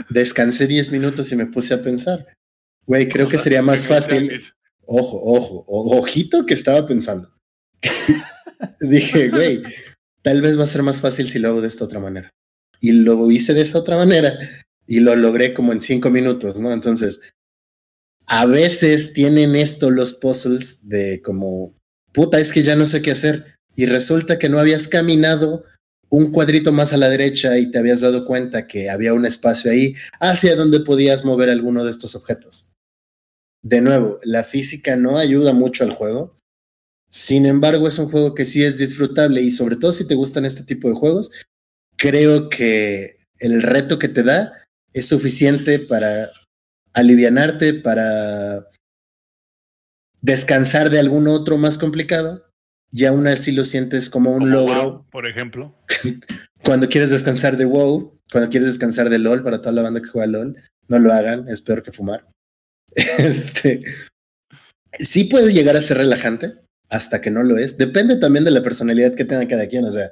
Descansé 0.10 0.68
10 0.68 0.94
minutos 0.94 1.30
y 1.32 1.36
me 1.36 1.46
puse 1.48 1.74
a 1.74 1.82
pensar. 1.82 2.26
Güey, 2.86 3.10
creo 3.10 3.28
O 3.28 3.30
que 3.30 3.38
sería 3.38 3.62
más 3.62 3.86
fácil. 3.86 4.42
Ojo, 4.86 5.22
ojo, 5.22 5.66
ojito 5.68 6.46
que 6.46 6.54
estaba 6.54 6.88
pensando. 6.88 7.30
Dije, 8.80 9.30
güey, 9.30 9.62
tal 10.22 10.42
vez 10.42 10.60
va 10.60 10.64
a 10.64 10.68
ser 10.68 10.84
más 10.84 11.00
fácil 11.00 11.28
si 11.30 11.40
lo 11.40 11.50
hago 11.50 11.62
de 11.62 11.68
esta 11.68 11.86
otra 11.86 12.00
manera. 12.00 12.30
Y 12.80 12.92
lo 12.92 13.30
hice 13.30 13.54
de 13.54 13.62
esa 13.62 13.80
otra 13.80 13.98
manera 13.98 14.38
y 14.88 15.02
lo 15.02 15.16
logré 15.16 15.54
como 15.54 15.72
en 15.72 15.82
cinco 15.82 16.10
minutos, 16.10 16.60
¿no? 16.60 16.72
Entonces, 16.72 17.22
a 18.26 18.46
veces 18.46 19.14
tienen 19.14 19.56
esto 19.56 19.90
los 19.92 20.14
puzzles 20.14 20.88
de 20.88 21.22
como, 21.22 21.76
puta, 22.12 22.40
es 22.40 22.52
que 22.52 22.64
ya 22.64 22.76
no 22.76 22.86
sé 22.86 23.02
qué 23.02 23.12
hacer. 23.12 23.58
Y 23.76 23.86
resulta 23.86 24.40
que 24.40 24.50
no 24.50 24.60
habías 24.60 24.88
caminado 24.88 25.64
un 26.10 26.32
cuadrito 26.32 26.72
más 26.72 26.92
a 26.92 26.98
la 26.98 27.10
derecha 27.10 27.58
y 27.58 27.72
te 27.72 27.78
habías 27.78 28.02
dado 28.02 28.26
cuenta 28.26 28.68
que 28.68 28.90
había 28.90 29.14
un 29.14 29.26
espacio 29.26 29.72
ahí 29.72 29.94
hacia 30.20 30.56
donde 30.56 30.80
podías 30.80 31.24
mover 31.24 31.50
alguno 31.50 31.86
de 31.86 31.92
estos 31.92 32.16
objetos. 32.16 32.72
De 33.62 33.82
nuevo, 33.82 34.20
la 34.24 34.44
física 34.44 34.96
no 34.96 35.18
ayuda 35.18 35.54
mucho 35.54 35.84
al 35.84 35.92
juego. 35.92 36.39
Sin 37.10 37.46
embargo, 37.46 37.88
es 37.88 37.98
un 37.98 38.10
juego 38.10 38.36
que 38.36 38.46
sí 38.46 38.64
es 38.64 38.78
disfrutable 38.78 39.42
y 39.42 39.52
sobre 39.52 39.76
todo 39.76 39.92
si 39.92 40.08
te 40.08 40.16
gustan 40.16 40.46
este 40.46 40.64
tipo 40.64 40.90
de 40.90 40.96
juegos, 40.96 41.32
creo 41.98 42.50
que 42.50 43.18
el 43.40 43.62
reto 43.62 43.98
que 43.98 44.10
te 44.10 44.24
da 44.24 44.52
es 44.94 45.08
suficiente 45.08 45.80
para 45.80 46.32
alivianarte, 46.94 47.74
para 47.74 48.68
descansar 50.22 50.90
de 50.90 51.00
algún 51.00 51.28
otro 51.28 51.58
más 51.58 51.78
complicado 51.78 52.46
y 52.92 53.06
aún 53.06 53.28
así 53.28 53.52
lo 53.52 53.64
sientes 53.64 54.10
como 54.10 54.32
un 54.32 54.40
Como 54.40 54.52
logro 54.52 54.84
WoW, 54.84 55.06
por 55.10 55.28
ejemplo. 55.28 55.76
cuando 56.64 56.90
quieres 56.90 57.10
descansar 57.10 57.58
de 57.58 57.66
WoW, 57.66 58.20
cuando 58.32 58.50
quieres 58.50 58.68
descansar 58.68 59.10
de 59.10 59.20
LOL, 59.20 59.44
para 59.44 59.60
toda 59.60 59.72
la 59.72 59.82
banda 59.82 60.02
que 60.02 60.10
juega 60.10 60.28
LOL, 60.28 60.56
no 60.88 61.00
lo 61.00 61.14
hagan, 61.14 61.48
es 61.48 61.62
peor 61.62 61.84
que 61.84 61.92
fumar. 61.92 62.28
Este 63.18 63.82
sí 64.98 65.26
puede 65.26 65.54
llegar 65.54 65.78
a 65.78 65.82
ser 65.82 65.98
relajante 65.98 66.56
hasta 66.90 67.22
que 67.22 67.32
no 67.32 67.44
lo 67.44 67.58
es. 67.58 67.78
Depende 67.78 68.16
también 68.18 68.44
de 68.46 68.52
la 68.52 68.64
personalidad 68.64 69.16
que 69.16 69.26
tenga 69.26 69.48
cada 69.48 69.68
quien. 69.68 69.86
O 69.86 69.92
sea, 69.92 70.12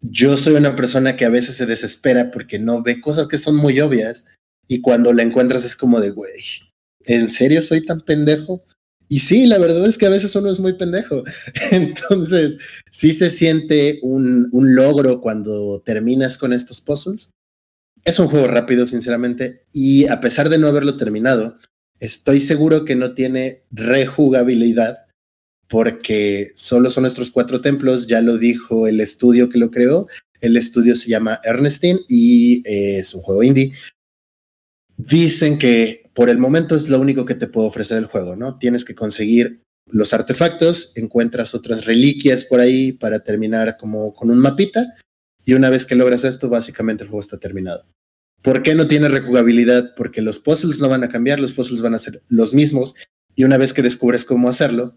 yo 0.00 0.36
soy 0.36 0.54
una 0.54 0.76
persona 0.76 1.16
que 1.16 1.24
a 1.24 1.30
veces 1.30 1.56
se 1.56 1.66
desespera 1.66 2.30
porque 2.30 2.58
no 2.58 2.82
ve 2.82 3.00
cosas 3.00 3.26
que 3.26 3.36
son 3.36 3.56
muy 3.56 3.80
obvias 3.80 4.26
y 4.68 4.80
cuando 4.80 5.12
la 5.12 5.22
encuentras 5.22 5.64
es 5.64 5.76
como 5.76 6.00
de, 6.00 6.10
güey, 6.10 6.42
¿en 7.04 7.30
serio 7.30 7.62
soy 7.62 7.84
tan 7.84 8.04
pendejo? 8.04 8.64
Y 9.08 9.20
sí, 9.20 9.46
la 9.46 9.58
verdad 9.58 9.86
es 9.86 9.96
que 9.96 10.06
a 10.06 10.10
veces 10.10 10.36
uno 10.36 10.50
es 10.50 10.60
muy 10.60 10.74
pendejo. 10.74 11.24
Entonces, 11.70 12.58
sí 12.92 13.12
se 13.12 13.30
siente 13.30 13.98
un, 14.02 14.48
un 14.52 14.74
logro 14.74 15.20
cuando 15.20 15.82
terminas 15.84 16.36
con 16.36 16.52
estos 16.52 16.80
puzzles. 16.82 17.30
Es 18.04 18.18
un 18.18 18.28
juego 18.28 18.46
rápido, 18.46 18.86
sinceramente, 18.86 19.64
y 19.72 20.06
a 20.06 20.20
pesar 20.20 20.48
de 20.50 20.58
no 20.58 20.68
haberlo 20.68 20.96
terminado, 20.96 21.58
estoy 21.98 22.40
seguro 22.40 22.84
que 22.84 22.94
no 22.94 23.14
tiene 23.14 23.64
rejugabilidad 23.70 25.07
porque 25.68 26.52
solo 26.54 26.90
son 26.90 27.02
nuestros 27.02 27.30
cuatro 27.30 27.60
templos, 27.60 28.06
ya 28.06 28.20
lo 28.20 28.38
dijo 28.38 28.86
el 28.86 29.00
estudio 29.00 29.48
que 29.48 29.58
lo 29.58 29.70
creó, 29.70 30.06
el 30.40 30.56
estudio 30.56 30.96
se 30.96 31.10
llama 31.10 31.40
Ernestine 31.44 32.00
y 32.08 32.62
eh, 32.68 32.98
es 32.98 33.14
un 33.14 33.22
juego 33.22 33.42
indie. 33.42 33.72
Dicen 34.96 35.58
que 35.58 36.10
por 36.14 36.30
el 36.30 36.38
momento 36.38 36.74
es 36.74 36.88
lo 36.88 36.98
único 36.98 37.24
que 37.24 37.34
te 37.34 37.46
puede 37.46 37.68
ofrecer 37.68 37.98
el 37.98 38.06
juego, 38.06 38.34
¿no? 38.34 38.58
Tienes 38.58 38.84
que 38.84 38.94
conseguir 38.94 39.60
los 39.90 40.12
artefactos, 40.12 40.92
encuentras 40.96 41.54
otras 41.54 41.84
reliquias 41.84 42.44
por 42.44 42.60
ahí 42.60 42.92
para 42.92 43.20
terminar 43.20 43.76
como 43.78 44.12
con 44.14 44.30
un 44.30 44.38
mapita 44.38 44.94
y 45.44 45.54
una 45.54 45.70
vez 45.70 45.86
que 45.86 45.94
logras 45.94 46.24
esto, 46.24 46.48
básicamente 46.48 47.04
el 47.04 47.10
juego 47.10 47.20
está 47.20 47.38
terminado. 47.38 47.86
¿Por 48.42 48.62
qué 48.62 48.74
no 48.74 48.86
tiene 48.86 49.08
rejugabilidad? 49.08 49.94
Porque 49.96 50.22
los 50.22 50.40
puzzles 50.40 50.78
no 50.78 50.88
van 50.88 51.04
a 51.04 51.08
cambiar, 51.08 51.40
los 51.40 51.52
puzzles 51.52 51.80
van 51.80 51.94
a 51.94 51.98
ser 51.98 52.22
los 52.28 52.54
mismos 52.54 52.94
y 53.34 53.44
una 53.44 53.56
vez 53.56 53.72
que 53.72 53.82
descubres 53.82 54.24
cómo 54.24 54.48
hacerlo, 54.48 54.96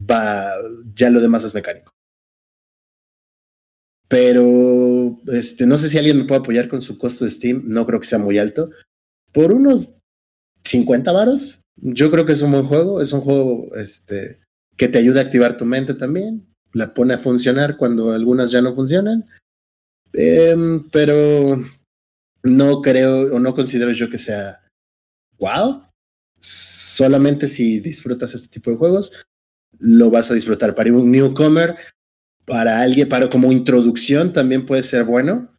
va, 0.00 0.50
ya 0.94 1.10
lo 1.10 1.20
demás 1.20 1.44
es 1.44 1.54
mecánico. 1.54 1.92
Pero 4.08 5.20
este, 5.28 5.66
no 5.66 5.78
sé 5.78 5.88
si 5.88 5.96
alguien 5.96 6.18
me 6.18 6.24
puede 6.24 6.40
apoyar 6.40 6.68
con 6.68 6.80
su 6.80 6.98
costo 6.98 7.24
de 7.24 7.30
Steam, 7.30 7.62
no 7.66 7.86
creo 7.86 8.00
que 8.00 8.06
sea 8.06 8.18
muy 8.18 8.38
alto. 8.38 8.70
Por 9.32 9.52
unos 9.52 9.94
50 10.64 11.12
varos, 11.12 11.62
yo 11.76 12.10
creo 12.10 12.26
que 12.26 12.32
es 12.32 12.42
un 12.42 12.50
buen 12.50 12.64
juego, 12.64 13.00
es 13.00 13.12
un 13.12 13.20
juego 13.20 13.74
este, 13.76 14.40
que 14.76 14.88
te 14.88 14.98
ayuda 14.98 15.20
a 15.20 15.24
activar 15.24 15.56
tu 15.56 15.64
mente 15.64 15.94
también, 15.94 16.46
la 16.72 16.92
pone 16.92 17.14
a 17.14 17.18
funcionar 17.18 17.76
cuando 17.76 18.12
algunas 18.12 18.50
ya 18.50 18.60
no 18.60 18.74
funcionan. 18.74 19.26
Em, 20.12 20.88
pero 20.90 21.64
no 22.42 22.82
creo 22.82 23.34
o 23.36 23.38
no 23.38 23.54
considero 23.54 23.92
yo 23.92 24.10
que 24.10 24.18
sea 24.18 24.60
wow. 25.38 25.84
Solamente 26.40 27.46
si 27.48 27.80
disfrutas 27.80 28.34
este 28.34 28.48
tipo 28.48 28.70
de 28.70 28.76
juegos, 28.76 29.12
lo 29.78 30.10
vas 30.10 30.30
a 30.30 30.34
disfrutar. 30.34 30.74
Para 30.74 30.92
un 30.92 31.10
newcomer, 31.10 31.76
para 32.44 32.80
alguien, 32.80 33.08
para 33.08 33.30
como 33.30 33.52
introducción 33.52 34.32
también 34.32 34.66
puede 34.66 34.82
ser 34.82 35.04
bueno. 35.04 35.56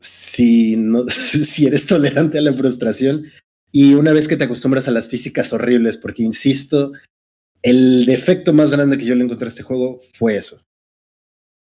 Si, 0.00 0.76
no, 0.76 1.06
si 1.08 1.66
eres 1.66 1.86
tolerante 1.86 2.38
a 2.38 2.42
la 2.42 2.52
frustración 2.52 3.24
y 3.72 3.94
una 3.94 4.12
vez 4.12 4.28
que 4.28 4.36
te 4.36 4.44
acostumbras 4.44 4.88
a 4.88 4.92
las 4.92 5.08
físicas 5.08 5.52
horribles, 5.52 5.98
porque 5.98 6.22
insisto, 6.22 6.92
el 7.62 8.06
defecto 8.06 8.52
más 8.52 8.70
grande 8.70 8.98
que 8.98 9.04
yo 9.04 9.14
le 9.14 9.24
encontré 9.24 9.46
a 9.46 9.48
este 9.48 9.62
juego 9.62 10.00
fue 10.14 10.36
eso. 10.36 10.62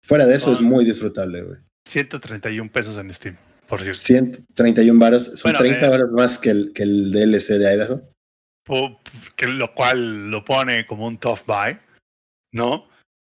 Fuera 0.04 0.26
de 0.26 0.34
eso 0.34 0.52
es 0.52 0.60
muy 0.60 0.84
disfrutable, 0.84 1.42
güey. 1.42 1.58
131 1.88 2.72
pesos 2.72 2.96
en 2.96 3.12
Steam, 3.12 3.36
por 3.68 3.80
cierto. 3.80 3.98
131 3.98 4.98
varos, 4.98 5.24
son 5.24 5.52
Bueno, 5.52 5.58
30 5.58 5.86
eh, 5.86 5.88
varos 5.88 6.12
más 6.12 6.38
que 6.38 6.50
el, 6.50 6.72
que 6.72 6.82
el 6.82 7.12
DLC 7.12 7.58
de 7.58 7.74
Idaho. 7.74 8.12
Que 9.36 9.46
lo 9.46 9.74
cual 9.74 10.30
lo 10.30 10.44
pone 10.44 10.86
como 10.86 11.06
un 11.06 11.18
tough 11.18 11.40
buy, 11.46 11.78
¿no? 12.52 12.88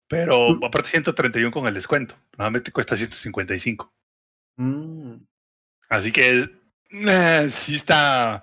Pero 0.08 0.50
Mm. 0.50 0.64
aparte 0.64 0.90
131 0.90 1.50
con 1.50 1.66
el 1.66 1.74
descuento. 1.74 2.14
Normalmente 2.36 2.72
cuesta 2.72 2.96
155. 2.96 3.90
Mm. 4.58 5.16
Así 5.88 6.12
que 6.12 6.44
eh, 6.90 7.48
sí 7.50 7.76
está 7.76 8.42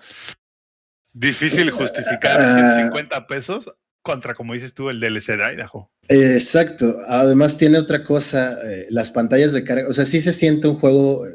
difícil 1.13 1.69
justificar 1.71 2.39
Ah. 2.41 2.55
150 2.55 3.27
pesos 3.27 3.71
contra, 4.03 4.33
como 4.33 4.53
dices 4.53 4.73
tú, 4.73 4.89
el 4.89 4.99
DLC 4.99 5.37
de 5.37 5.53
Idaho. 5.53 5.91
Exacto. 6.07 6.97
Además 7.07 7.57
tiene 7.57 7.77
otra 7.77 8.03
cosa, 8.03 8.57
eh, 8.63 8.87
las 8.89 9.11
pantallas 9.11 9.53
de 9.53 9.63
carga, 9.63 9.87
o 9.87 9.93
sea, 9.93 10.05
sí 10.05 10.19
se 10.21 10.33
siente 10.33 10.67
un 10.67 10.79
juego 10.79 11.25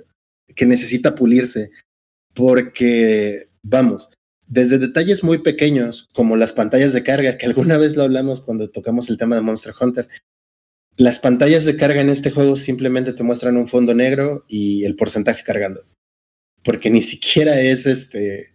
que 0.54 0.66
necesita 0.66 1.14
pulirse, 1.14 1.70
porque, 2.34 3.48
vamos, 3.62 4.10
desde 4.46 4.78
detalles 4.78 5.24
muy 5.24 5.38
pequeños, 5.38 6.08
como 6.12 6.36
las 6.36 6.52
pantallas 6.52 6.92
de 6.92 7.02
carga, 7.02 7.36
que 7.36 7.46
alguna 7.46 7.78
vez 7.78 7.96
lo 7.96 8.04
hablamos 8.04 8.40
cuando 8.40 8.70
tocamos 8.70 9.10
el 9.10 9.18
tema 9.18 9.36
de 9.36 9.42
Monster 9.42 9.74
Hunter. 9.78 10.08
Las 10.96 11.18
pantallas 11.18 11.64
de 11.64 11.76
carga 11.76 12.00
en 12.00 12.08
este 12.08 12.30
juego 12.30 12.56
simplemente 12.56 13.12
te 13.12 13.22
muestran 13.22 13.56
un 13.56 13.68
fondo 13.68 13.94
negro 13.94 14.44
y 14.48 14.84
el 14.84 14.96
porcentaje 14.96 15.42
cargando. 15.44 15.84
Porque 16.62 16.90
ni 16.90 17.02
siquiera 17.02 17.60
es 17.60 17.86
este. 17.86 18.54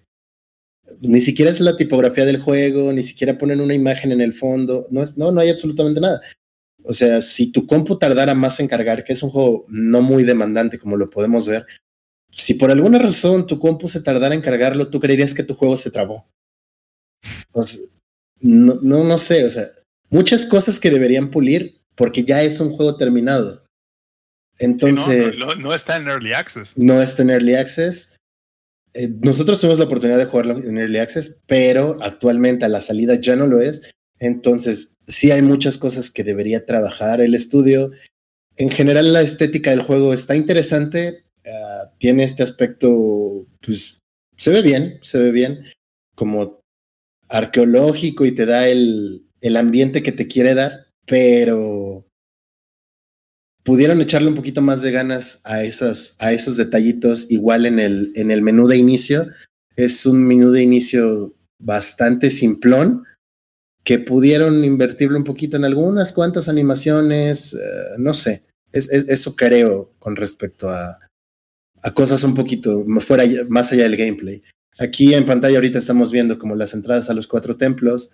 Ni 1.01 1.21
siquiera 1.21 1.51
es 1.51 1.59
la 1.59 1.77
tipografía 1.77 2.25
del 2.25 2.41
juego, 2.41 2.91
ni 2.91 3.03
siquiera 3.03 3.37
ponen 3.37 3.61
una 3.61 3.73
imagen 3.73 4.11
en 4.11 4.21
el 4.21 4.33
fondo. 4.33 4.87
No, 4.89 5.03
es, 5.03 5.17
no, 5.17 5.31
no 5.31 5.39
hay 5.39 5.49
absolutamente 5.49 6.01
nada. 6.01 6.21
O 6.83 6.93
sea, 6.93 7.21
si 7.21 7.51
tu 7.51 7.67
compu 7.67 7.97
tardara 7.97 8.33
más 8.33 8.59
en 8.59 8.67
cargar, 8.67 9.03
que 9.03 9.13
es 9.13 9.23
un 9.23 9.29
juego 9.29 9.65
no 9.69 10.01
muy 10.01 10.23
demandante 10.23 10.79
como 10.79 10.97
lo 10.97 11.09
podemos 11.09 11.47
ver, 11.47 11.65
si 12.31 12.53
por 12.53 12.71
alguna 12.71 12.99
razón 12.99 13.47
tu 13.47 13.59
compu 13.59 13.87
se 13.87 14.01
tardara 14.01 14.35
en 14.35 14.41
cargarlo, 14.41 14.87
tú 14.87 14.99
creerías 14.99 15.33
que 15.33 15.43
tu 15.43 15.55
juego 15.55 15.77
se 15.77 15.91
trabó. 15.91 16.25
no, 18.39 18.79
no, 18.81 19.03
no 19.03 19.17
sé, 19.17 19.45
o 19.45 19.49
sea, 19.49 19.69
muchas 20.09 20.45
cosas 20.45 20.79
que 20.79 20.89
deberían 20.89 21.29
pulir 21.29 21.81
porque 21.95 22.23
ya 22.23 22.41
es 22.41 22.59
un 22.59 22.71
juego 22.71 22.97
terminado. 22.97 23.65
Entonces. 24.57 25.35
Sí, 25.35 25.41
no, 25.41 25.47
no, 25.47 25.55
no, 25.55 25.73
está 25.73 25.97
en 25.97 26.07
Early 26.07 26.33
Access. 26.33 26.73
No 26.75 27.01
está 27.01 27.23
en 27.23 27.31
Early 27.31 27.55
Access. 27.55 28.15
Eh, 28.93 29.09
nosotros 29.21 29.59
tuvimos 29.59 29.79
la 29.79 29.85
oportunidad 29.85 30.17
de 30.17 30.25
jugarlo 30.25 30.57
en 30.57 30.77
Early 30.77 30.99
Access, 30.99 31.39
pero 31.47 31.97
actualmente 32.01 32.65
a 32.65 32.69
la 32.69 32.81
salida 32.81 33.15
ya 33.15 33.35
no 33.35 33.47
lo 33.47 33.61
es. 33.61 33.91
Entonces, 34.19 34.97
sí 35.07 35.31
hay 35.31 35.41
muchas 35.41 35.77
cosas 35.77 36.11
que 36.11 36.23
debería 36.23 36.65
trabajar 36.65 37.21
el 37.21 37.33
estudio. 37.33 37.91
En 38.55 38.69
general, 38.69 39.13
la 39.13 39.21
estética 39.21 39.71
del 39.71 39.81
juego 39.81 40.13
está 40.13 40.35
interesante. 40.35 41.25
Uh, 41.43 41.89
tiene 41.97 42.23
este 42.23 42.43
aspecto, 42.43 43.47
pues, 43.65 43.99
se 44.37 44.51
ve 44.51 44.61
bien, 44.61 44.99
se 45.01 45.17
ve 45.17 45.31
bien, 45.31 45.65
como 46.15 46.59
arqueológico 47.29 48.25
y 48.25 48.31
te 48.33 48.45
da 48.45 48.67
el, 48.67 49.25
el 49.41 49.57
ambiente 49.57 50.03
que 50.03 50.11
te 50.11 50.27
quiere 50.27 50.53
dar, 50.53 50.85
pero 51.07 52.05
pudieron 53.63 54.01
echarle 54.01 54.29
un 54.29 54.35
poquito 54.35 54.61
más 54.61 54.83
de 54.83 54.91
ganas 54.91 55.41
a, 55.43 55.63
esas, 55.63 56.15
a 56.19 56.31
esos 56.31 56.57
detallitos, 56.57 57.31
igual 57.31 57.65
en 57.65 57.79
el, 57.79 58.11
en 58.15 58.29
el 58.29 58.41
menú 58.41 58.67
de 58.67 58.77
inicio. 58.77 59.25
Es 59.75 60.05
un 60.05 60.23
menú 60.23 60.51
de 60.51 60.61
inicio 60.61 61.33
bastante 61.59 62.29
simplón, 62.29 63.03
que 63.83 63.97
pudieron 63.97 64.63
invertirlo 64.63 65.17
un 65.17 65.23
poquito 65.23 65.57
en 65.57 65.65
algunas 65.65 66.13
cuantas 66.13 66.47
animaciones, 66.49 67.55
uh, 67.55 67.99
no 67.99 68.13
sé, 68.13 68.43
es, 68.71 68.89
es, 68.91 69.07
eso 69.07 69.35
creo 69.35 69.91
con 69.97 70.15
respecto 70.15 70.69
a, 70.69 70.99
a 71.81 71.93
cosas 71.93 72.23
un 72.23 72.35
poquito 72.35 72.85
fuera, 72.99 73.23
más 73.49 73.71
allá 73.71 73.83
del 73.83 73.97
gameplay. 73.97 74.43
Aquí 74.77 75.13
en 75.13 75.25
pantalla 75.25 75.57
ahorita 75.57 75.77
estamos 75.77 76.11
viendo 76.11 76.39
como 76.39 76.55
las 76.55 76.73
entradas 76.73 77.09
a 77.09 77.13
los 77.13 77.27
cuatro 77.27 77.57
templos. 77.57 78.11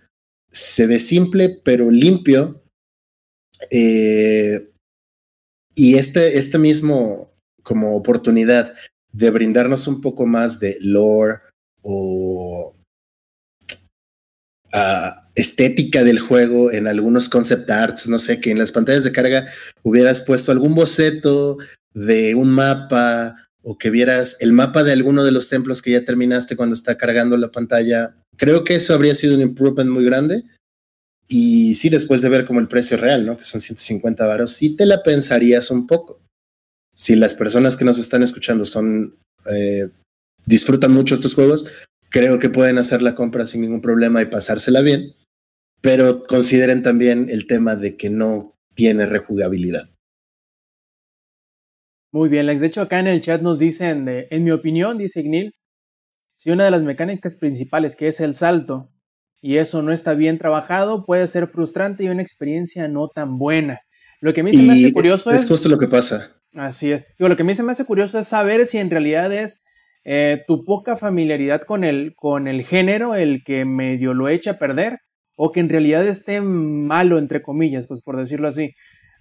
Se 0.52 0.88
ve 0.88 0.99
simple, 0.99 1.61
pero 1.64 1.91
limpio. 1.91 2.64
Eh, 3.69 4.69
y 5.76 5.95
este, 5.95 6.38
este 6.38 6.57
mismo 6.57 7.34
como 7.64 7.95
oportunidad 7.95 8.73
de 9.11 9.30
brindarnos 9.30 9.88
un 9.88 10.02
poco 10.02 10.26
más 10.26 10.60
de 10.60 10.77
lore 10.80 11.39
o 11.81 12.76
uh, 14.73 15.11
estética 15.35 16.03
del 16.03 16.19
juego 16.19 16.72
en 16.72 16.88
algunos 16.88 17.30
concept 17.30 17.69
arts, 17.69 18.07
no 18.07 18.19
sé, 18.19 18.39
que 18.39 18.52
en 18.52 18.57
las 18.57 18.72
pantallas 18.72 19.03
de 19.03 19.11
carga 19.11 19.48
hubieras 19.84 20.22
puesto 20.22 20.52
algún 20.52 20.76
boceto 20.76 21.57
de 21.94 22.35
un 22.35 22.49
mapa 22.49 23.46
o 23.69 23.77
que 23.77 23.89
vieras 23.89 24.38
el 24.39 24.53
mapa 24.53 24.81
de 24.81 24.94
alguno 24.94 25.26
de 25.26 25.34
los 25.34 25.49
templos 25.49 25.81
que 25.81 25.91
ya 25.91 26.06
terminaste 26.06 26.56
cuando 26.56 26.73
está 26.73 26.98
cargando 26.98 27.35
la 27.35 27.52
pantalla. 27.52 28.15
Creo 28.38 28.64
que 28.64 28.76
eso 28.76 28.94
habría 28.94 29.14
sido 29.14 29.35
un 29.35 29.41
improvement 29.41 29.89
muy 29.89 30.06
grande. 30.06 30.44
Y 31.27 31.76
sí, 31.76 31.89
después 31.89 32.22
de 32.22 32.30
ver 32.30 32.45
como 32.45 32.61
el 32.61 32.69
precio 32.69 32.95
real, 32.95 33.26
¿no? 33.26 33.35
Que 33.35 33.44
son 33.44 33.60
150 33.60 34.26
varos, 34.26 34.53
sí 34.53 34.77
te 34.77 34.85
la 34.85 35.03
pensarías 35.03 35.69
un 35.69 35.85
poco. 35.85 36.22
Si 36.95 37.18
las 37.18 37.35
personas 37.35 37.76
que 37.76 37.84
nos 37.84 37.98
están 37.98 38.23
escuchando 38.23 38.64
son 38.64 39.18
eh, 39.45 39.89
disfrutan 40.45 40.94
mucho 40.94 41.15
estos 41.15 41.35
juegos, 41.35 41.65
creo 42.10 42.39
que 42.39 42.49
pueden 42.49 42.77
hacer 42.77 43.02
la 43.02 43.15
compra 43.15 43.45
sin 43.45 43.60
ningún 43.60 43.81
problema 43.81 44.22
y 44.22 44.27
pasársela 44.27 44.80
bien. 44.80 45.14
Pero 45.81 46.23
consideren 46.23 46.84
también 46.84 47.30
el 47.30 47.48
tema 47.48 47.76
de 47.76 47.98
que 47.98 48.10
no 48.10 48.56
tiene 48.76 49.06
rejugabilidad. 49.07 49.89
Muy 52.18 52.30
bien, 52.30 52.48
Lex. 52.48 52.61
De 52.61 52.65
hecho, 52.65 52.81
acá 52.81 52.98
en 52.98 53.06
el 53.06 53.22
chat 53.22 53.44
nos 53.44 53.60
dicen, 53.60 54.03
de, 54.06 54.27
en 54.31 54.44
mi 54.44 54.49
opinión, 54.49 54.98
dice 54.98 55.19
Ignil, 55.19 55.53
si 56.34 56.49
una 56.49 56.65
de 56.65 56.72
las 56.72 56.81
mecánicas 56.81 57.35
principales, 57.35 57.95
que 57.95 58.07
es 58.07 58.19
el 58.22 58.34
salto, 58.34 58.89
y 59.39 59.57
eso 59.57 59.84
no 59.84 59.94
está 59.94 60.15
bien 60.15 60.39
trabajado, 60.39 61.06
puede 61.06 61.27
ser 61.27 61.45
frustrante 61.45 62.03
y 62.03 62.10
una 62.10 62.23
experiencia 62.23 62.88
no 62.88 63.07
tan 63.07 63.38
buena. 63.38 63.81
Lo 64.19 64.34
que 64.34 64.41
a 64.41 64.44
mí 64.44 64.52
se 64.52 64.64
me 64.64 64.73
hace 64.73 64.91
curioso 64.94 65.30
es... 65.30 65.41
Es 65.41 65.48
justo 65.48 65.69
lo 65.69 65.77
que 65.77 65.88
pasa. 65.88 66.41
Así 66.56 66.91
es. 66.91 67.06
Digo, 67.19 67.30
lo 67.30 67.35
que 67.35 67.44
a 67.44 67.45
mí 67.45 67.53
se 67.53 67.61
me 67.61 67.72
hace 67.72 67.85
curioso 67.85 68.18
es 68.18 68.27
saber 68.27 68.65
si 68.65 68.80
en 68.80 68.89
realidad 68.89 69.31
es 69.31 69.64
eh, 70.03 70.41
tu 70.48 70.65
poca 70.65 70.98
familiaridad 70.98 71.61
con 71.61 71.84
el, 71.84 72.15
con 72.15 72.48
el 72.48 72.64
género 72.64 73.14
el 73.14 73.44
que 73.44 73.64
medio 73.64 74.15
lo 74.15 74.27
echa 74.27 74.52
a 74.52 74.57
perder, 74.57 74.98
o 75.35 75.52
que 75.52 75.60
en 75.60 75.69
realidad 75.69 76.03
esté 76.07 76.41
malo, 76.41 77.19
entre 77.19 77.44
comillas, 77.44 77.85
pues 77.85 78.02
por 78.02 78.18
decirlo 78.18 78.48
así. 78.48 78.73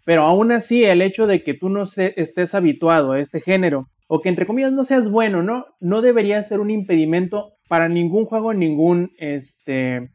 Pero 0.06 0.22
aún 0.22 0.52
así, 0.52 0.84
el 0.84 1.02
hecho 1.02 1.26
de 1.26 1.42
que 1.42 1.52
tú 1.52 1.68
no 1.68 1.82
estés 1.82 2.54
habituado 2.54 3.10
a 3.10 3.18
este 3.18 3.40
género, 3.40 3.88
o 4.06 4.20
que 4.20 4.28
entre 4.28 4.46
comillas 4.46 4.70
no 4.70 4.84
seas 4.84 5.10
bueno, 5.10 5.42
¿no? 5.42 5.64
No 5.80 6.00
debería 6.00 6.40
ser 6.44 6.60
un 6.60 6.70
impedimento 6.70 7.54
para 7.68 7.88
ningún 7.88 8.24
juego 8.24 8.52
en 8.52 8.60
ningún 8.60 9.10
este, 9.18 10.12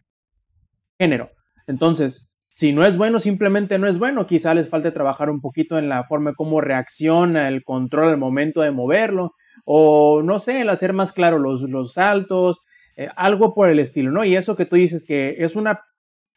género. 0.98 1.30
Entonces, 1.68 2.30
si 2.56 2.72
no 2.72 2.86
es 2.86 2.96
bueno, 2.96 3.20
simplemente 3.20 3.78
no 3.80 3.88
es 3.88 4.00
bueno. 4.00 4.26
Quizá 4.26 4.54
les 4.54 4.70
falte 4.70 4.92
trabajar 4.92 5.30
un 5.30 5.42
poquito 5.42 5.78
en 5.78 5.90
la 5.90 6.06
forma 6.06 6.36
como 6.36 6.62
reacciona 6.62 7.50
el 7.50 7.66
control 7.66 8.12
al 8.12 8.18
momento 8.18 8.62
de 8.62 8.72
moverlo, 8.72 9.34
o 9.66 10.22
no 10.24 10.40
sé, 10.40 10.62
el 10.62 10.70
hacer 10.70 10.94
más 10.94 11.12
claro 11.12 11.38
los, 11.38 11.64
los 11.64 11.96
saltos, 11.96 12.66
eh, 12.96 13.10
algo 13.18 13.54
por 13.54 13.68
el 13.68 13.80
estilo, 13.80 14.10
¿no? 14.10 14.24
Y 14.24 14.38
eso 14.38 14.56
que 14.56 14.66
tú 14.66 14.78
dices 14.78 15.04
que 15.06 15.36
es 15.40 15.58
una 15.58 15.82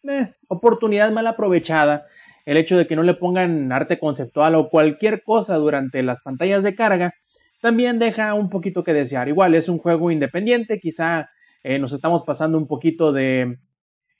eh, 0.08 0.32
oportunidad 0.48 1.12
mal 1.12 1.28
aprovechada 1.28 2.04
el 2.44 2.56
hecho 2.56 2.76
de 2.76 2.86
que 2.86 2.96
no 2.96 3.02
le 3.02 3.14
pongan 3.14 3.72
arte 3.72 3.98
conceptual 3.98 4.54
o 4.54 4.68
cualquier 4.68 5.22
cosa 5.22 5.56
durante 5.56 6.02
las 6.02 6.20
pantallas 6.20 6.62
de 6.62 6.74
carga, 6.74 7.14
también 7.60 7.98
deja 7.98 8.34
un 8.34 8.50
poquito 8.50 8.84
que 8.84 8.92
desear. 8.92 9.28
Igual 9.28 9.54
es 9.54 9.68
un 9.68 9.78
juego 9.78 10.10
independiente, 10.10 10.78
quizá 10.78 11.30
eh, 11.62 11.78
nos 11.78 11.92
estamos 11.92 12.22
pasando 12.24 12.58
un 12.58 12.66
poquito 12.66 13.12
de 13.12 13.58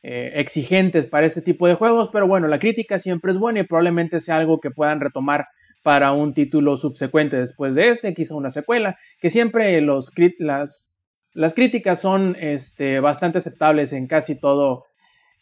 eh, 0.03 0.33
exigentes 0.37 1.07
para 1.07 1.27
este 1.27 1.43
tipo 1.43 1.67
de 1.67 1.75
juegos, 1.75 2.09
pero 2.13 2.27
bueno, 2.27 2.49
la 2.49 2.59
crítica 2.59 2.99
siempre 2.99 3.33
es 3.33 3.39
buena 3.39 3.61
y 3.61 3.65
probablemente 3.65 4.21
sea 4.21 4.37
algo 4.37 4.61
que 4.61 4.71
puedan 4.71 5.01
retomar 5.01 5.47
para 5.83 6.13
un 6.13 6.33
título 6.33 6.79
subsecuente 6.79 7.37
después 7.37 7.75
de 7.75 7.89
este, 7.89 8.15
quizá 8.15 8.35
una 8.35 8.49
secuela, 8.49 8.97
que 9.21 9.29
siempre 9.29 9.79
los, 9.83 10.13
las, 10.39 10.91
las 11.33 11.53
críticas 11.53 12.01
son 12.01 12.37
este, 12.41 13.01
bastante 13.01 13.39
aceptables 13.39 13.93
en 13.93 14.07
casi 14.07 14.41
todo, 14.41 14.85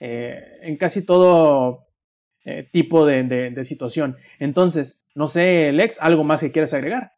eh, 0.01 0.43
en 0.63 0.77
casi 0.77 1.07
todo 1.07 1.87
eh, 2.45 2.69
tipo 2.71 3.07
de, 3.07 3.23
de, 3.23 3.65
situación. 3.65 4.17
Entonces, 4.41 5.05
no 5.15 5.29
sé, 5.29 5.71
Lex, 5.73 5.99
¿algo 6.01 6.25
más 6.25 6.41
que 6.41 6.51
quieras 6.51 6.75
agregar? 6.75 7.13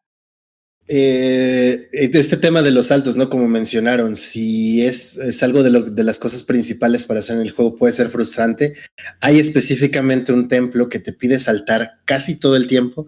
Eh, 0.87 1.89
este 1.91 2.37
tema 2.37 2.61
de 2.61 2.69
los 2.69 2.87
saltos, 2.87 3.17
¿no? 3.17 3.27
Como 3.27 3.47
mencionaron, 3.47 4.15
si 4.15 4.85
es, 4.85 5.17
es 5.17 5.41
algo 5.41 5.63
de, 5.63 5.71
lo, 5.71 5.81
de, 5.81 6.03
las 6.03 6.19
cosas 6.19 6.43
principales 6.43 7.05
para 7.05 7.21
hacer 7.21 7.37
en 7.37 7.41
el 7.41 7.51
juego, 7.51 7.75
puede 7.75 7.93
ser 7.93 8.09
frustrante. 8.09 8.75
Hay 9.19 9.39
específicamente 9.39 10.31
un 10.31 10.47
templo 10.47 10.89
que 10.89 10.99
te 10.99 11.11
pide 11.11 11.39
saltar 11.39 11.93
casi 12.05 12.39
todo 12.39 12.55
el 12.55 12.67
tiempo. 12.67 13.07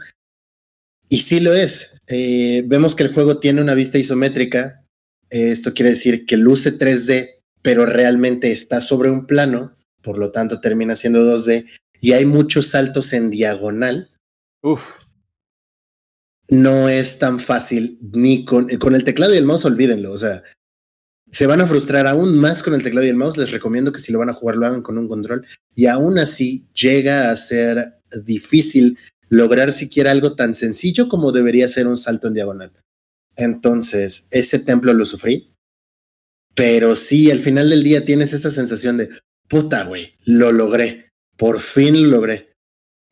Y 1.10 1.20
sí 1.20 1.40
lo 1.40 1.54
es. 1.54 1.92
Eh, 2.08 2.64
vemos 2.66 2.96
que 2.96 3.04
el 3.04 3.14
juego 3.14 3.40
tiene 3.40 3.62
una 3.62 3.76
vista 3.76 4.00
isométrica. 4.00 4.84
Esto 5.30 5.74
quiere 5.76 5.92
decir 5.92 6.26
que 6.26 6.38
luce 6.38 6.76
3D, 6.76 7.30
pero 7.62 7.86
realmente 7.86 8.52
está 8.52 8.82
sobre 8.82 9.12
un 9.12 9.28
plano, 9.28 9.76
por 10.02 10.18
lo 10.18 10.32
tanto 10.32 10.62
termina 10.62 10.96
siendo 10.96 11.24
2D 11.24 11.68
y 12.00 12.14
hay 12.14 12.26
muchos 12.26 12.68
saltos 12.68 13.14
en 13.14 13.30
diagonal. 13.30 14.12
Uf. 14.62 15.04
No 16.50 16.88
es 16.90 17.20
tan 17.20 17.40
fácil 17.40 18.00
ni 18.14 18.46
con, 18.46 18.70
con 18.78 18.96
el 18.96 19.04
teclado 19.04 19.34
y 19.34 19.38
el 19.38 19.46
mouse, 19.46 19.66
olvídenlo. 19.66 20.14
O 20.14 20.18
sea, 20.18 20.44
se 21.32 21.46
van 21.46 21.62
a 21.62 21.68
frustrar 21.68 22.08
aún 22.08 22.38
más 22.38 22.64
con 22.64 22.74
el 22.74 22.84
teclado 22.84 23.06
y 23.06 23.10
el 23.10 23.16
mouse. 23.16 23.38
Les 23.38 23.52
recomiendo 23.52 23.92
que 23.92 24.00
si 24.00 24.12
lo 24.12 24.20
van 24.20 24.30
a 24.30 24.34
jugar 24.34 24.56
lo 24.56 24.66
hagan 24.66 24.82
con 24.82 24.98
un 24.98 25.08
control. 25.08 25.46
Y 25.76 25.88
aún 25.88 26.18
así 26.20 26.68
llega 26.74 27.30
a 27.30 27.36
ser 27.36 28.00
difícil 28.24 28.98
lograr 29.30 29.74
siquiera 29.74 30.12
algo 30.12 30.36
tan 30.36 30.56
sencillo 30.56 31.10
como 31.10 31.32
debería 31.32 31.68
ser 31.68 31.88
un 31.88 31.98
salto 31.98 32.28
en 32.28 32.34
diagonal. 32.34 32.72
Entonces, 33.36 34.28
ese 34.32 34.60
templo 34.60 34.94
lo 34.94 35.06
sufrí. 35.06 35.54
Pero 36.56 36.96
sí, 36.96 37.30
al 37.30 37.40
final 37.40 37.70
del 37.70 37.84
día 37.84 38.06
tienes 38.06 38.34
esa 38.34 38.50
sensación 38.50 38.98
de, 38.98 39.10
puta, 39.48 39.84
güey, 39.84 40.14
lo 40.26 40.52
logré 40.52 41.07
por 41.38 41.60
fin 41.60 42.02
lo 42.04 42.18
logré. 42.18 42.54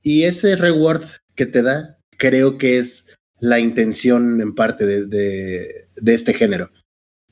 Y 0.02 0.24
ese 0.24 0.56
reward 0.56 1.04
que 1.36 1.46
te 1.46 1.62
da, 1.62 1.98
creo 2.18 2.58
que 2.58 2.78
es 2.78 3.16
la 3.40 3.60
intención 3.60 4.42
en 4.42 4.56
parte 4.56 4.86
de, 4.86 5.06
de, 5.06 5.88
de, 5.96 6.14
este 6.14 6.34
género. 6.34 6.70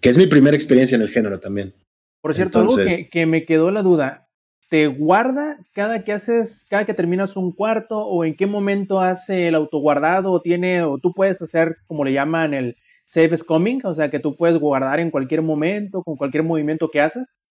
que 0.01 0.09
es 0.09 0.17
mi 0.17 0.27
primera 0.27 0.55
experiencia 0.55 0.95
en 0.95 1.01
el 1.01 1.09
género 1.09 1.39
también. 1.39 1.73
Por 2.21 2.33
cierto, 2.33 2.59
algo 2.59 2.77
Entonces- 2.77 3.05
que, 3.05 3.09
que 3.09 3.25
me 3.25 3.45
quedó 3.45 3.71
la 3.71 3.81
duda. 3.81 4.27
¿Te 4.69 4.87
guarda 4.87 5.57
cada 5.73 6.03
que 6.03 6.13
haces, 6.13 6.65
cada 6.67 6.83
que 6.83 6.95
terminas 6.95 7.37
un 7.37 7.51
cuarto 7.51 7.99
o 7.99 8.25
en 8.25 8.35
qué 8.35 8.47
momento 8.47 9.01
hace 9.01 9.47
el 9.47 9.55
autoguardado 9.55 10.31
o 10.31 10.41
tiene, 10.41 10.81
o 10.81 10.97
tú 10.97 11.13
puedes 11.13 11.41
hacer, 11.43 11.77
como 11.85 12.03
le 12.03 12.11
llaman, 12.13 12.55
el 12.55 12.75
save 13.05 13.35
is 13.35 13.43
coming? 13.43 13.81
O 13.83 13.93
sea, 13.93 14.09
que 14.09 14.19
tú 14.19 14.35
puedes 14.35 14.57
guardar 14.57 14.99
en 14.99 15.11
cualquier 15.11 15.43
momento, 15.43 16.01
con 16.01 16.15
cualquier 16.15 16.43
movimiento 16.43 16.89
que 16.89 17.01
haces. 17.01 17.43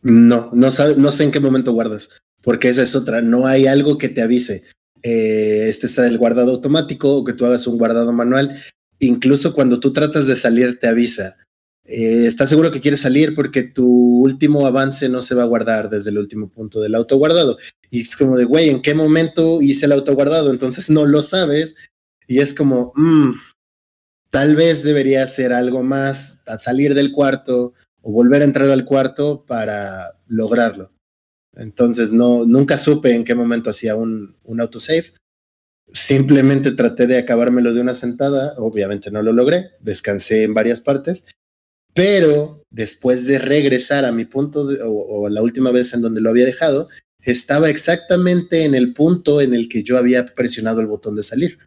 No, 0.00 0.50
no, 0.54 0.70
sabe, 0.70 0.94
no 0.96 1.10
sé 1.10 1.24
en 1.24 1.30
qué 1.30 1.40
momento 1.40 1.72
guardas, 1.72 2.08
porque 2.42 2.68
esa 2.68 2.82
es 2.82 2.94
otra. 2.94 3.22
No 3.22 3.46
hay 3.46 3.66
algo 3.66 3.98
que 3.98 4.08
te 4.08 4.22
avise. 4.22 4.64
Eh, 5.02 5.66
este 5.68 5.86
está 5.86 6.06
el 6.06 6.18
guardado 6.18 6.52
automático 6.52 7.16
o 7.16 7.24
que 7.24 7.32
tú 7.32 7.46
hagas 7.46 7.66
un 7.66 7.78
guardado 7.78 8.12
manual. 8.12 8.60
Incluso 8.98 9.54
cuando 9.54 9.80
tú 9.80 9.92
tratas 9.92 10.26
de 10.26 10.36
salir, 10.36 10.78
te 10.78 10.86
avisa. 10.86 11.36
Eh, 11.84 12.26
¿Estás 12.26 12.48
seguro 12.48 12.70
que 12.70 12.80
quieres 12.80 13.00
salir? 13.00 13.34
Porque 13.34 13.62
tu 13.62 13.86
último 14.22 14.66
avance 14.66 15.08
no 15.08 15.20
se 15.22 15.34
va 15.34 15.42
a 15.42 15.46
guardar 15.46 15.90
desde 15.90 16.10
el 16.10 16.18
último 16.18 16.48
punto 16.48 16.80
del 16.80 16.94
autoguardado. 16.94 17.58
Y 17.90 18.02
es 18.02 18.16
como 18.16 18.36
de, 18.36 18.44
güey, 18.44 18.68
¿en 18.68 18.82
qué 18.82 18.94
momento 18.94 19.60
hice 19.60 19.86
el 19.86 19.92
autoguardado? 19.92 20.50
Entonces 20.50 20.88
no 20.90 21.04
lo 21.04 21.22
sabes. 21.22 21.74
Y 22.28 22.38
es 22.38 22.54
como, 22.54 22.92
mm, 22.94 23.32
tal 24.30 24.54
vez 24.54 24.82
debería 24.84 25.24
hacer 25.24 25.52
algo 25.52 25.82
más, 25.82 26.42
a 26.46 26.58
salir 26.58 26.94
del 26.94 27.12
cuarto 27.12 27.74
o 28.00 28.12
volver 28.12 28.42
a 28.42 28.44
entrar 28.44 28.70
al 28.70 28.84
cuarto 28.84 29.44
para 29.46 30.18
lograrlo. 30.26 30.92
Entonces 31.54 32.12
no, 32.12 32.46
nunca 32.46 32.76
supe 32.76 33.14
en 33.14 33.24
qué 33.24 33.34
momento 33.34 33.70
hacía 33.70 33.94
un, 33.96 34.36
un 34.44 34.60
autosave. 34.60 35.12
Simplemente 35.92 36.70
traté 36.70 37.06
de 37.06 37.18
acabármelo 37.18 37.74
de 37.74 37.80
una 37.80 37.94
sentada, 37.94 38.54
obviamente 38.56 39.10
no 39.10 39.22
lo 39.22 39.32
logré, 39.32 39.70
descansé 39.80 40.44
en 40.44 40.54
varias 40.54 40.80
partes, 40.80 41.24
pero 41.94 42.62
después 42.70 43.26
de 43.26 43.38
regresar 43.38 44.04
a 44.06 44.12
mi 44.12 44.24
punto 44.24 44.66
de- 44.66 44.82
o, 44.82 44.90
o 44.92 45.28
la 45.28 45.42
última 45.42 45.70
vez 45.70 45.92
en 45.92 46.00
donde 46.00 46.22
lo 46.22 46.30
había 46.30 46.46
dejado, 46.46 46.88
estaba 47.20 47.68
exactamente 47.68 48.64
en 48.64 48.74
el 48.74 48.94
punto 48.94 49.40
en 49.40 49.54
el 49.54 49.68
que 49.68 49.82
yo 49.82 49.98
había 49.98 50.26
presionado 50.34 50.80
el 50.80 50.86
botón 50.86 51.14
de 51.14 51.22
salir. 51.22 51.58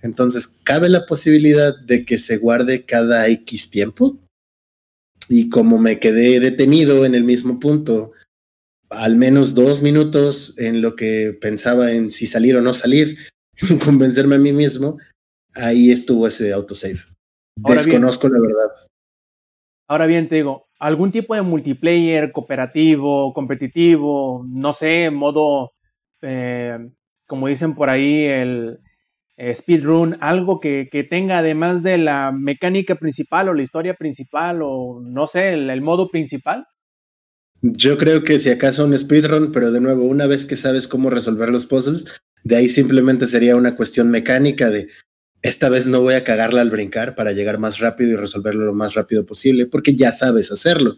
Entonces, 0.00 0.48
cabe 0.64 0.88
la 0.88 1.06
posibilidad 1.06 1.78
de 1.78 2.04
que 2.04 2.18
se 2.18 2.38
guarde 2.38 2.84
cada 2.84 3.28
X 3.28 3.70
tiempo. 3.70 4.18
Y 5.28 5.50
como 5.50 5.76
me 5.78 6.00
quedé 6.00 6.40
detenido 6.40 7.04
en 7.04 7.14
el 7.14 7.24
mismo 7.24 7.60
punto, 7.60 8.12
al 8.90 9.16
menos 9.16 9.54
dos 9.54 9.82
minutos 9.82 10.58
en 10.58 10.82
lo 10.82 10.96
que 10.96 11.36
pensaba 11.40 11.92
en 11.92 12.10
si 12.10 12.26
salir 12.26 12.56
o 12.56 12.62
no 12.62 12.72
salir, 12.72 13.18
convencerme 13.84 14.36
a 14.36 14.38
mí 14.38 14.52
mismo, 14.52 14.96
ahí 15.54 15.90
estuvo 15.90 16.26
ese 16.26 16.52
autosave. 16.52 16.98
Ahora 17.62 17.82
bien. 17.82 17.86
Desconozco 17.86 18.28
la 18.28 18.40
verdad. 18.40 18.88
Ahora 19.88 20.06
bien, 20.06 20.28
te 20.28 20.36
digo, 20.36 20.68
algún 20.78 21.10
tipo 21.10 21.34
de 21.34 21.42
multiplayer 21.42 22.30
cooperativo, 22.32 23.32
competitivo, 23.32 24.44
no 24.46 24.72
sé, 24.72 25.10
modo, 25.10 25.72
eh, 26.20 26.78
como 27.26 27.48
dicen 27.48 27.74
por 27.74 27.88
ahí, 27.88 28.24
el 28.24 28.80
eh, 29.38 29.54
speedrun, 29.54 30.18
algo 30.20 30.60
que, 30.60 30.88
que 30.90 31.04
tenga 31.04 31.38
además 31.38 31.82
de 31.82 31.96
la 31.96 32.32
mecánica 32.32 32.96
principal 32.96 33.48
o 33.48 33.54
la 33.54 33.62
historia 33.62 33.94
principal 33.94 34.60
o 34.62 35.00
no 35.02 35.26
sé, 35.26 35.54
el, 35.54 35.70
el 35.70 35.80
modo 35.80 36.10
principal. 36.10 36.66
Yo 37.62 37.98
creo 37.98 38.22
que 38.22 38.38
si 38.38 38.50
acaso 38.50 38.84
un 38.84 38.96
speedrun, 38.96 39.50
pero 39.52 39.72
de 39.72 39.80
nuevo, 39.80 40.04
una 40.04 40.26
vez 40.26 40.46
que 40.46 40.56
sabes 40.56 40.86
cómo 40.86 41.10
resolver 41.10 41.48
los 41.48 41.66
puzzles, 41.66 42.04
de 42.44 42.56
ahí 42.56 42.68
simplemente 42.68 43.26
sería 43.26 43.56
una 43.56 43.74
cuestión 43.74 44.10
mecánica 44.10 44.70
de 44.70 44.88
esta 45.42 45.68
vez 45.68 45.86
no 45.86 46.00
voy 46.00 46.14
a 46.14 46.24
cagarla 46.24 46.60
al 46.62 46.70
brincar 46.70 47.14
para 47.14 47.32
llegar 47.32 47.58
más 47.58 47.78
rápido 47.78 48.12
y 48.12 48.16
resolverlo 48.16 48.64
lo 48.64 48.74
más 48.74 48.94
rápido 48.94 49.24
posible, 49.24 49.66
porque 49.66 49.94
ya 49.94 50.10
sabes 50.10 50.50
hacerlo. 50.50 50.96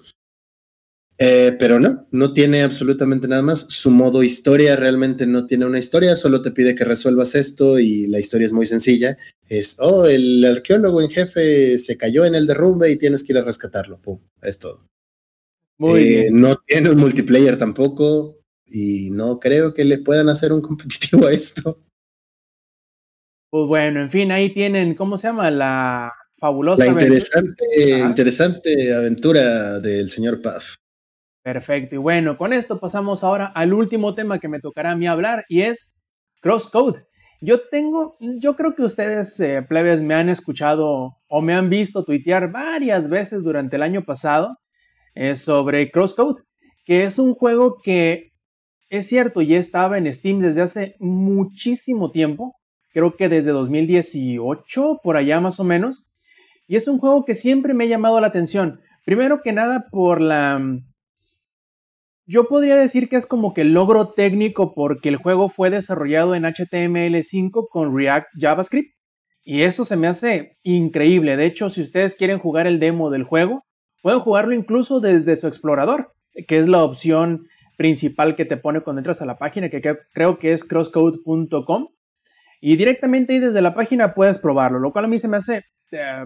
Eh, 1.18 1.54
pero 1.58 1.78
no, 1.78 2.08
no 2.12 2.32
tiene 2.32 2.62
absolutamente 2.62 3.28
nada 3.28 3.42
más. 3.42 3.66
Su 3.68 3.90
modo 3.90 4.22
historia 4.22 4.76
realmente 4.76 5.26
no 5.26 5.44
tiene 5.44 5.66
una 5.66 5.78
historia, 5.78 6.16
solo 6.16 6.40
te 6.40 6.52
pide 6.52 6.74
que 6.74 6.86
resuelvas 6.86 7.34
esto 7.34 7.78
y 7.78 8.06
la 8.06 8.18
historia 8.18 8.46
es 8.46 8.54
muy 8.54 8.64
sencilla. 8.64 9.18
Es, 9.46 9.76
oh, 9.78 10.06
el 10.06 10.42
arqueólogo 10.46 11.02
en 11.02 11.10
jefe 11.10 11.76
se 11.76 11.98
cayó 11.98 12.24
en 12.24 12.34
el 12.34 12.46
derrumbe 12.46 12.90
y 12.90 12.96
tienes 12.96 13.22
que 13.22 13.34
ir 13.34 13.38
a 13.38 13.42
rescatarlo. 13.44 14.00
Pum, 14.00 14.20
es 14.40 14.58
todo. 14.58 14.89
Muy 15.80 16.00
Eh, 16.02 16.04
bien. 16.08 16.40
No 16.40 16.56
tiene 16.56 16.90
un 16.90 16.98
multiplayer 16.98 17.56
tampoco 17.56 18.36
y 18.66 19.10
no 19.10 19.40
creo 19.40 19.72
que 19.72 19.84
le 19.84 19.98
puedan 19.98 20.28
hacer 20.28 20.52
un 20.52 20.60
competitivo 20.68 21.26
a 21.26 21.32
esto. 21.32 21.82
Pues 23.50 23.66
bueno, 23.66 24.00
en 24.00 24.10
fin, 24.10 24.30
ahí 24.30 24.52
tienen, 24.52 24.94
¿cómo 24.94 25.16
se 25.16 25.28
llama? 25.28 25.50
La 25.50 26.12
fabulosa. 26.38 26.84
La 26.84 26.92
aventura- 26.92 27.06
interesante, 27.16 27.94
Ajá. 27.94 28.08
interesante 28.08 28.94
aventura 28.94 29.80
del 29.80 30.10
señor 30.10 30.40
Puff. 30.40 30.76
Perfecto. 31.42 31.94
Y 31.94 31.98
bueno, 31.98 32.36
con 32.36 32.52
esto 32.52 32.78
pasamos 32.78 33.24
ahora 33.24 33.46
al 33.46 33.72
último 33.72 34.14
tema 34.14 34.38
que 34.38 34.48
me 34.48 34.60
tocará 34.60 34.92
a 34.92 34.96
mí 34.96 35.06
hablar 35.06 35.44
y 35.48 35.62
es 35.62 36.02
Crosscode. 36.42 37.00
Yo 37.40 37.62
tengo, 37.70 38.18
yo 38.20 38.54
creo 38.54 38.74
que 38.76 38.82
ustedes, 38.82 39.40
eh, 39.40 39.62
plebes, 39.66 40.02
me 40.02 40.14
han 40.14 40.28
escuchado 40.28 41.16
o 41.26 41.40
me 41.42 41.54
han 41.54 41.70
visto 41.70 42.04
tuitear 42.04 42.52
varias 42.52 43.08
veces 43.08 43.44
durante 43.44 43.76
el 43.76 43.82
año 43.82 44.04
pasado 44.04 44.58
eh, 45.20 45.36
sobre 45.36 45.90
Crosscode, 45.90 46.40
que 46.86 47.04
es 47.04 47.18
un 47.18 47.34
juego 47.34 47.76
que 47.82 48.30
es 48.88 49.06
cierto, 49.06 49.42
ya 49.42 49.58
estaba 49.58 49.98
en 49.98 50.10
Steam 50.10 50.40
desde 50.40 50.62
hace 50.62 50.96
muchísimo 50.98 52.10
tiempo, 52.10 52.54
creo 52.94 53.16
que 53.16 53.28
desde 53.28 53.50
2018, 53.50 55.00
por 55.02 55.18
allá 55.18 55.38
más 55.42 55.60
o 55.60 55.64
menos, 55.64 56.10
y 56.66 56.76
es 56.76 56.88
un 56.88 56.98
juego 56.98 57.26
que 57.26 57.34
siempre 57.34 57.74
me 57.74 57.84
ha 57.84 57.88
llamado 57.88 58.18
la 58.18 58.28
atención. 58.28 58.80
Primero 59.04 59.42
que 59.44 59.52
nada 59.52 59.88
por 59.90 60.22
la, 60.22 60.58
yo 62.24 62.48
podría 62.48 62.76
decir 62.76 63.10
que 63.10 63.16
es 63.16 63.26
como 63.26 63.52
que 63.52 63.64
logro 63.64 64.14
técnico 64.14 64.72
porque 64.72 65.10
el 65.10 65.16
juego 65.16 65.50
fue 65.50 65.68
desarrollado 65.68 66.34
en 66.34 66.44
HTML5 66.44 67.68
con 67.70 67.94
React 67.94 68.28
JavaScript. 68.40 68.94
Y 69.42 69.62
eso 69.62 69.84
se 69.84 69.98
me 69.98 70.06
hace 70.06 70.56
increíble. 70.62 71.36
De 71.36 71.44
hecho, 71.44 71.68
si 71.68 71.82
ustedes 71.82 72.14
quieren 72.14 72.38
jugar 72.38 72.66
el 72.66 72.80
demo 72.80 73.10
del 73.10 73.24
juego, 73.24 73.64
pueden 74.02 74.20
jugarlo 74.20 74.54
incluso 74.54 75.00
desde 75.00 75.36
su 75.36 75.46
explorador, 75.46 76.12
que 76.48 76.58
es 76.58 76.68
la 76.68 76.82
opción 76.84 77.46
principal 77.76 78.36
que 78.36 78.44
te 78.44 78.56
pone 78.56 78.80
cuando 78.82 79.00
entras 79.00 79.22
a 79.22 79.26
la 79.26 79.38
página, 79.38 79.68
que 79.70 79.80
cre- 79.80 80.00
creo 80.12 80.38
que 80.38 80.52
es 80.52 80.64
crosscode.com. 80.64 81.88
Y 82.60 82.76
directamente 82.76 83.32
ahí 83.32 83.38
desde 83.38 83.62
la 83.62 83.74
página 83.74 84.14
puedes 84.14 84.38
probarlo, 84.38 84.78
lo 84.78 84.92
cual 84.92 85.06
a 85.06 85.08
mí 85.08 85.18
se 85.18 85.28
me 85.28 85.38
hace 85.38 85.64
eh, 85.92 86.24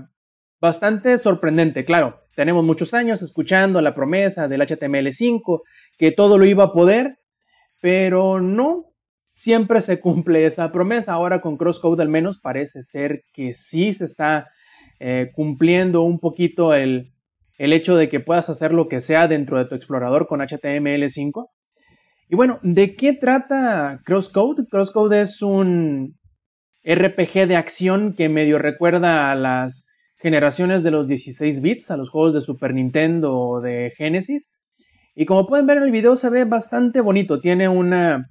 bastante 0.61 1.17
sorprendente. 1.17 1.85
Claro, 1.85 2.23
tenemos 2.35 2.65
muchos 2.65 2.93
años 2.93 3.23
escuchando 3.23 3.81
la 3.81 3.95
promesa 3.95 4.49
del 4.49 4.63
HTML5, 4.63 5.61
que 5.97 6.11
todo 6.11 6.37
lo 6.39 6.45
iba 6.45 6.65
a 6.65 6.73
poder, 6.73 7.19
pero 7.81 8.41
no 8.41 8.87
siempre 9.29 9.81
se 9.81 10.01
cumple 10.01 10.45
esa 10.47 10.73
promesa. 10.73 11.13
Ahora 11.13 11.41
con 11.41 11.57
Crosscode 11.57 12.03
al 12.03 12.09
menos 12.09 12.39
parece 12.41 12.83
ser 12.83 13.23
que 13.33 13.55
sí 13.55 13.93
se 13.93 14.05
está 14.05 14.49
eh, 14.99 15.31
cumpliendo 15.35 16.03
un 16.03 16.19
poquito 16.19 16.75
el, 16.75 17.14
el 17.59 17.73
hecho 17.73 17.97
de 17.97 18.09
que 18.09 18.21
puedas 18.21 18.51
hacer 18.51 18.73
lo 18.73 18.89
que 18.89 19.01
sea 19.01 19.29
dentro 19.29 19.59
de 19.59 19.67
tu 19.67 19.75
explorador 19.75 20.27
con 20.27 20.41
HTML5. 20.41 21.49
Y 22.29 22.37
bueno, 22.37 22.59
¿de 22.63 22.97
qué 22.97 23.13
trata 23.13 24.01
Crosscode? 24.05 24.67
Crosscode 24.69 25.21
es 25.21 25.43
un 25.43 26.19
RPG 26.85 27.47
de 27.47 27.57
acción 27.57 28.15
que 28.15 28.29
medio 28.29 28.59
recuerda 28.59 29.31
a 29.31 29.35
las 29.35 29.87
generaciones 30.17 30.83
de 30.83 30.91
los 30.91 31.07
16 31.07 31.61
bits, 31.61 31.91
a 31.91 31.97
los 31.97 32.11
juegos 32.11 32.35
de 32.35 32.41
Super 32.41 32.75
Nintendo 32.75 33.39
o 33.39 33.61
de 33.61 33.93
Genesis. 33.97 34.59
Y 35.15 35.27
como 35.27 35.47
pueden 35.47 35.67
ver 35.67 35.79
en 35.79 35.85
el 35.85 35.93
video 35.93 36.17
se 36.17 36.31
ve 36.31 36.45
bastante 36.45 37.01
bonito, 37.01 37.41
tiene 37.41 37.69
una 37.69 38.31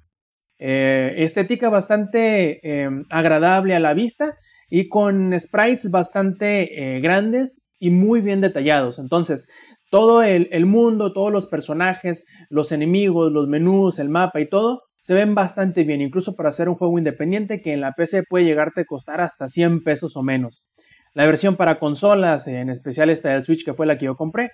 eh, 0.57 1.13
estética 1.17 1.69
bastante 1.69 2.59
eh, 2.63 2.89
agradable 3.09 3.75
a 3.75 3.79
la 3.79 3.93
vista 3.93 4.37
y 4.69 4.89
con 4.89 5.37
sprites 5.39 5.91
bastante 5.91 6.95
eh, 6.95 6.99
grandes 6.99 7.69
y 7.79 7.89
muy 7.89 8.21
bien 8.21 8.41
detallados. 8.41 8.99
Entonces, 8.99 9.47
todo 9.93 10.23
el, 10.23 10.65
mundo, 10.65 11.13
todos 11.13 11.31
los 11.31 11.45
personajes, 11.45 12.25
los 12.49 12.71
enemigos, 12.71 13.31
los 13.31 13.47
menús, 13.47 13.99
el 13.99 14.09
mapa 14.09 14.41
y 14.41 14.49
todo, 14.49 14.81
se 14.99 15.13
ven 15.13 15.35
bastante 15.35 15.83
bien, 15.83 16.01
incluso 16.01 16.35
para 16.35 16.49
hacer 16.49 16.67
un 16.67 16.75
juego 16.75 16.97
independiente 16.97 17.61
que 17.61 17.73
en 17.73 17.81
la 17.81 17.91
PC 17.91 18.23
puede 18.27 18.45
llegarte 18.45 18.81
a 18.81 18.85
costar 18.85 19.21
hasta 19.21 19.49
100 19.49 19.83
pesos 19.83 20.15
o 20.15 20.23
menos. 20.23 20.67
La 21.13 21.27
versión 21.27 21.57
para 21.57 21.77
consolas, 21.77 22.47
en 22.47 22.71
especial 22.71 23.11
esta 23.11 23.29
del 23.29 23.43
Switch 23.43 23.63
que 23.63 23.73
fue 23.73 23.85
la 23.85 23.99
que 23.99 24.05
yo 24.05 24.15
compré, 24.15 24.49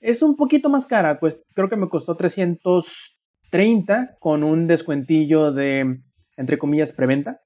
es 0.00 0.20
un 0.22 0.34
poquito 0.34 0.68
más 0.68 0.86
cara, 0.86 1.20
pues 1.20 1.44
creo 1.54 1.68
que 1.68 1.76
me 1.76 1.88
costó 1.88 2.16
330 2.16 4.16
con 4.18 4.42
un 4.42 4.66
descuentillo 4.66 5.52
de, 5.52 6.00
entre 6.36 6.58
comillas, 6.58 6.92
preventa. 6.92 7.38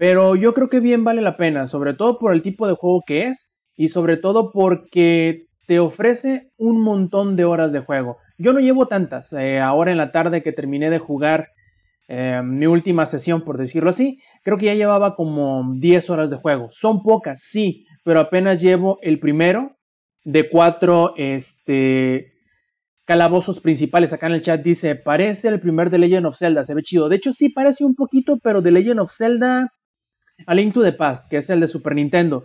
Pero 0.00 0.34
yo 0.34 0.54
creo 0.54 0.70
que 0.70 0.80
bien 0.80 1.04
vale 1.04 1.20
la 1.20 1.36
pena, 1.36 1.66
sobre 1.66 1.92
todo 1.92 2.18
por 2.18 2.32
el 2.32 2.40
tipo 2.40 2.66
de 2.66 2.72
juego 2.72 3.02
que 3.06 3.26
es 3.26 3.58
y 3.76 3.88
sobre 3.88 4.16
todo 4.16 4.50
porque 4.50 5.44
te 5.66 5.78
ofrece 5.78 6.48
un 6.56 6.80
montón 6.80 7.36
de 7.36 7.44
horas 7.44 7.70
de 7.70 7.80
juego. 7.80 8.16
Yo 8.38 8.54
no 8.54 8.60
llevo 8.60 8.88
tantas. 8.88 9.34
eh, 9.34 9.60
ahora 9.60 9.90
en 9.90 9.98
la 9.98 10.10
tarde 10.10 10.42
que 10.42 10.52
terminé 10.52 10.88
de 10.88 10.98
jugar 10.98 11.48
eh, 12.08 12.40
mi 12.42 12.64
última 12.64 13.04
sesión, 13.04 13.42
por 13.42 13.58
decirlo 13.58 13.90
así, 13.90 14.16
creo 14.42 14.56
que 14.56 14.64
ya 14.64 14.74
llevaba 14.74 15.16
como 15.16 15.70
10 15.76 16.08
horas 16.08 16.30
de 16.30 16.38
juego. 16.38 16.68
Son 16.70 17.02
pocas, 17.02 17.42
sí, 17.42 17.84
pero 18.02 18.20
apenas 18.20 18.62
llevo 18.62 18.96
el 19.02 19.20
primero 19.20 19.76
de 20.24 20.48
cuatro 20.48 21.12
este, 21.18 22.32
calabozos 23.04 23.60
principales. 23.60 24.14
Acá 24.14 24.28
en 24.28 24.32
el 24.32 24.40
chat 24.40 24.62
dice, 24.62 24.96
parece 24.96 25.48
el 25.48 25.60
primer 25.60 25.90
de 25.90 25.98
Legend 25.98 26.24
of 26.24 26.38
Zelda, 26.38 26.64
se 26.64 26.74
ve 26.74 26.80
chido. 26.80 27.10
De 27.10 27.16
hecho, 27.16 27.34
sí 27.34 27.50
parece 27.50 27.84
un 27.84 27.94
poquito, 27.94 28.38
pero 28.42 28.62
de 28.62 28.70
Legend 28.70 29.00
of 29.00 29.12
Zelda 29.14 29.68
a 30.46 30.54
Link 30.54 30.74
to 30.74 30.82
the 30.82 30.92
Past, 30.92 31.30
que 31.30 31.38
es 31.38 31.50
el 31.50 31.60
de 31.60 31.66
Super 31.68 31.94
Nintendo. 31.94 32.44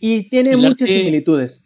Y 0.00 0.28
tiene 0.28 0.50
El 0.50 0.58
muchas 0.58 0.82
arte- 0.82 0.98
similitudes. 0.98 1.62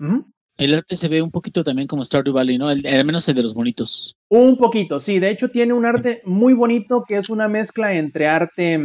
El 0.59 0.75
arte 0.75 0.97
se 0.97 1.09
ve 1.09 1.21
un 1.23 1.31
poquito 1.31 1.65
también 1.65 1.89
como 1.89 2.05
Stardew 2.05 2.33
Valley, 2.35 2.59
¿no? 2.59 2.71
El- 2.71 2.87
al 2.87 3.05
menos 3.05 3.29
el 3.29 3.35
de 3.35 3.43
los 3.43 3.55
bonitos. 3.55 4.17
Un 4.29 4.57
poquito, 4.57 5.01
sí. 5.01 5.19
De 5.19 5.31
hecho, 5.31 5.49
tiene 5.51 5.73
un 5.73 5.85
arte 5.87 6.23
muy 6.25 6.55
bonito 6.55 7.05
que 7.07 7.17
es 7.17 7.29
una 7.31 7.49
mezcla 7.49 7.95
entre 7.95 8.27
arte 8.29 8.81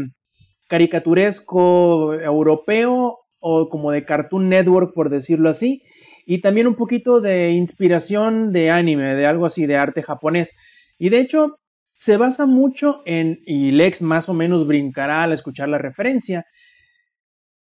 caricaturesco 0.68 2.14
europeo 2.16 3.20
o 3.40 3.70
como 3.70 3.92
de 3.92 4.04
Cartoon 4.06 4.50
Network, 4.50 4.94
por 4.94 5.10
decirlo 5.10 5.50
así, 5.50 5.82
y 6.26 6.40
también 6.42 6.68
un 6.68 6.76
poquito 6.76 7.22
de 7.22 7.52
inspiración 7.52 8.52
de 8.52 8.72
anime, 8.72 9.16
de 9.16 9.26
algo 9.26 9.46
así, 9.46 9.66
de 9.66 9.78
arte 9.78 10.02
japonés. 10.04 10.56
Y 10.98 11.10
de 11.10 11.20
hecho, 11.20 11.58
se 11.96 12.18
basa 12.18 12.46
mucho 12.46 13.02
en, 13.06 13.40
y 13.46 13.72
Lex 13.72 14.02
más 14.02 14.28
o 14.30 14.34
menos 14.34 14.68
brincará 14.68 15.24
al 15.24 15.34
escuchar 15.34 15.70
la 15.70 15.78
referencia, 15.78 16.46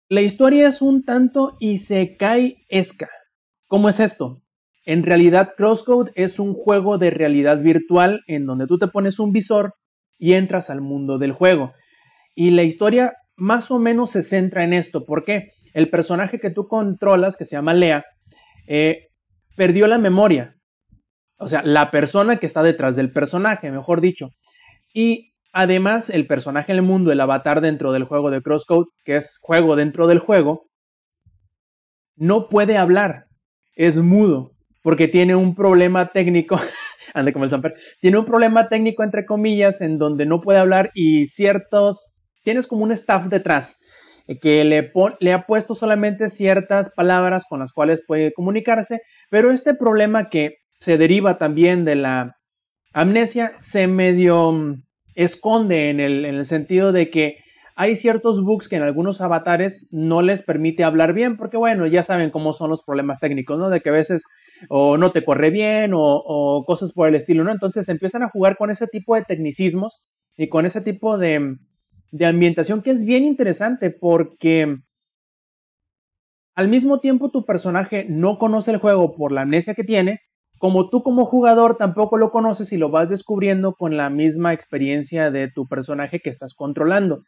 la 0.08 0.20
historia 0.20 0.68
es 0.68 0.82
un 0.82 1.04
tanto 1.04 1.56
isekai-esca. 1.58 3.08
¿Cómo 3.66 3.88
es 3.88 3.98
esto? 3.98 4.42
En 4.84 5.02
realidad, 5.02 5.54
Crosscode 5.56 6.12
es 6.14 6.38
un 6.38 6.54
juego 6.54 6.96
de 6.96 7.10
realidad 7.10 7.60
virtual 7.60 8.22
en 8.28 8.46
donde 8.46 8.68
tú 8.68 8.78
te 8.78 8.86
pones 8.86 9.18
un 9.18 9.32
visor 9.32 9.74
y 10.16 10.34
entras 10.34 10.70
al 10.70 10.80
mundo 10.80 11.18
del 11.18 11.32
juego. 11.32 11.72
Y 12.36 12.52
la 12.52 12.62
historia 12.62 13.14
más 13.36 13.72
o 13.72 13.80
menos 13.80 14.10
se 14.10 14.22
centra 14.22 14.62
en 14.62 14.72
esto. 14.72 15.04
¿Por 15.04 15.24
qué? 15.24 15.50
El 15.74 15.90
personaje 15.90 16.38
que 16.38 16.50
tú 16.50 16.68
controlas, 16.68 17.36
que 17.36 17.44
se 17.44 17.56
llama 17.56 17.74
Lea, 17.74 18.04
eh, 18.68 19.08
perdió 19.56 19.88
la 19.88 19.98
memoria. 19.98 20.54
O 21.38 21.48
sea, 21.48 21.62
la 21.64 21.90
persona 21.90 22.36
que 22.36 22.46
está 22.46 22.62
detrás 22.62 22.94
del 22.94 23.12
personaje, 23.12 23.72
mejor 23.72 24.00
dicho. 24.00 24.28
Y 24.94 25.32
además, 25.56 26.10
el 26.10 26.26
personaje 26.26 26.72
en 26.72 26.78
el 26.78 26.84
mundo, 26.84 27.10
el 27.10 27.20
avatar 27.20 27.60
dentro 27.60 27.92
del 27.92 28.04
juego 28.04 28.30
de 28.30 28.42
Crosscode, 28.42 28.86
que 29.04 29.16
es 29.16 29.38
juego 29.40 29.74
dentro 29.74 30.06
del 30.06 30.18
juego, 30.18 30.68
no 32.14 32.48
puede 32.48 32.76
hablar. 32.76 33.26
Es 33.74 33.98
mudo 33.98 34.52
porque 34.82 35.08
tiene 35.08 35.34
un 35.34 35.56
problema 35.56 36.12
técnico, 36.12 36.60
ande 37.14 37.32
como 37.32 37.44
el 37.44 37.50
Samper, 37.50 37.74
tiene 38.00 38.18
un 38.18 38.24
problema 38.24 38.68
técnico 38.68 39.02
entre 39.02 39.26
comillas 39.26 39.80
en 39.80 39.98
donde 39.98 40.26
no 40.26 40.40
puede 40.40 40.60
hablar 40.60 40.92
y 40.94 41.26
ciertos, 41.26 42.22
tienes 42.44 42.68
como 42.68 42.84
un 42.84 42.92
staff 42.92 43.26
detrás 43.26 43.80
eh, 44.28 44.38
que 44.38 44.64
le, 44.64 44.92
le 45.18 45.32
ha 45.32 45.44
puesto 45.46 45.74
solamente 45.74 46.30
ciertas 46.30 46.94
palabras 46.94 47.46
con 47.48 47.58
las 47.58 47.72
cuales 47.72 48.04
puede 48.06 48.32
comunicarse, 48.32 49.00
pero 49.28 49.50
este 49.50 49.74
problema 49.74 50.28
que 50.28 50.58
se 50.78 50.98
deriva 50.98 51.36
también 51.36 51.84
de 51.84 51.96
la 51.96 52.36
amnesia 52.92 53.56
se 53.58 53.88
medio 53.88 54.52
mm, 54.52 54.85
esconde 55.16 55.90
en 55.90 55.98
el, 55.98 56.24
en 56.24 56.36
el 56.36 56.44
sentido 56.44 56.92
de 56.92 57.10
que 57.10 57.38
hay 57.74 57.94
ciertos 57.96 58.42
bugs 58.42 58.68
que 58.68 58.76
en 58.76 58.82
algunos 58.82 59.20
avatares 59.20 59.88
no 59.92 60.22
les 60.22 60.42
permite 60.42 60.82
hablar 60.82 61.12
bien, 61.12 61.36
porque 61.36 61.58
bueno, 61.58 61.86
ya 61.86 62.02
saben 62.02 62.30
cómo 62.30 62.54
son 62.54 62.70
los 62.70 62.82
problemas 62.82 63.20
técnicos, 63.20 63.58
¿no? 63.58 63.68
De 63.68 63.80
que 63.80 63.90
a 63.90 63.92
veces 63.92 64.24
o 64.70 64.96
no 64.96 65.12
te 65.12 65.24
corre 65.24 65.50
bien 65.50 65.92
o, 65.92 66.00
o 66.00 66.64
cosas 66.64 66.92
por 66.92 67.08
el 67.08 67.14
estilo, 67.14 67.44
¿no? 67.44 67.52
Entonces 67.52 67.88
empiezan 67.90 68.22
a 68.22 68.30
jugar 68.30 68.56
con 68.56 68.70
ese 68.70 68.86
tipo 68.86 69.14
de 69.14 69.24
tecnicismos 69.24 70.02
y 70.38 70.48
con 70.48 70.64
ese 70.64 70.80
tipo 70.80 71.18
de, 71.18 71.56
de 72.12 72.26
ambientación 72.26 72.82
que 72.82 72.90
es 72.90 73.04
bien 73.04 73.24
interesante 73.24 73.90
porque 73.90 74.78
al 76.54 76.68
mismo 76.68 77.00
tiempo 77.00 77.30
tu 77.30 77.44
personaje 77.44 78.06
no 78.08 78.38
conoce 78.38 78.70
el 78.70 78.78
juego 78.78 79.14
por 79.14 79.32
la 79.32 79.42
amnesia 79.42 79.74
que 79.74 79.84
tiene, 79.84 80.20
como 80.58 80.88
tú 80.88 81.02
como 81.02 81.24
jugador 81.24 81.76
tampoco 81.76 82.18
lo 82.18 82.30
conoces 82.30 82.72
y 82.72 82.78
lo 82.78 82.90
vas 82.90 83.08
descubriendo 83.08 83.74
con 83.74 83.96
la 83.96 84.10
misma 84.10 84.52
experiencia 84.52 85.30
de 85.30 85.50
tu 85.50 85.66
personaje 85.66 86.20
que 86.20 86.30
estás 86.30 86.54
controlando. 86.54 87.22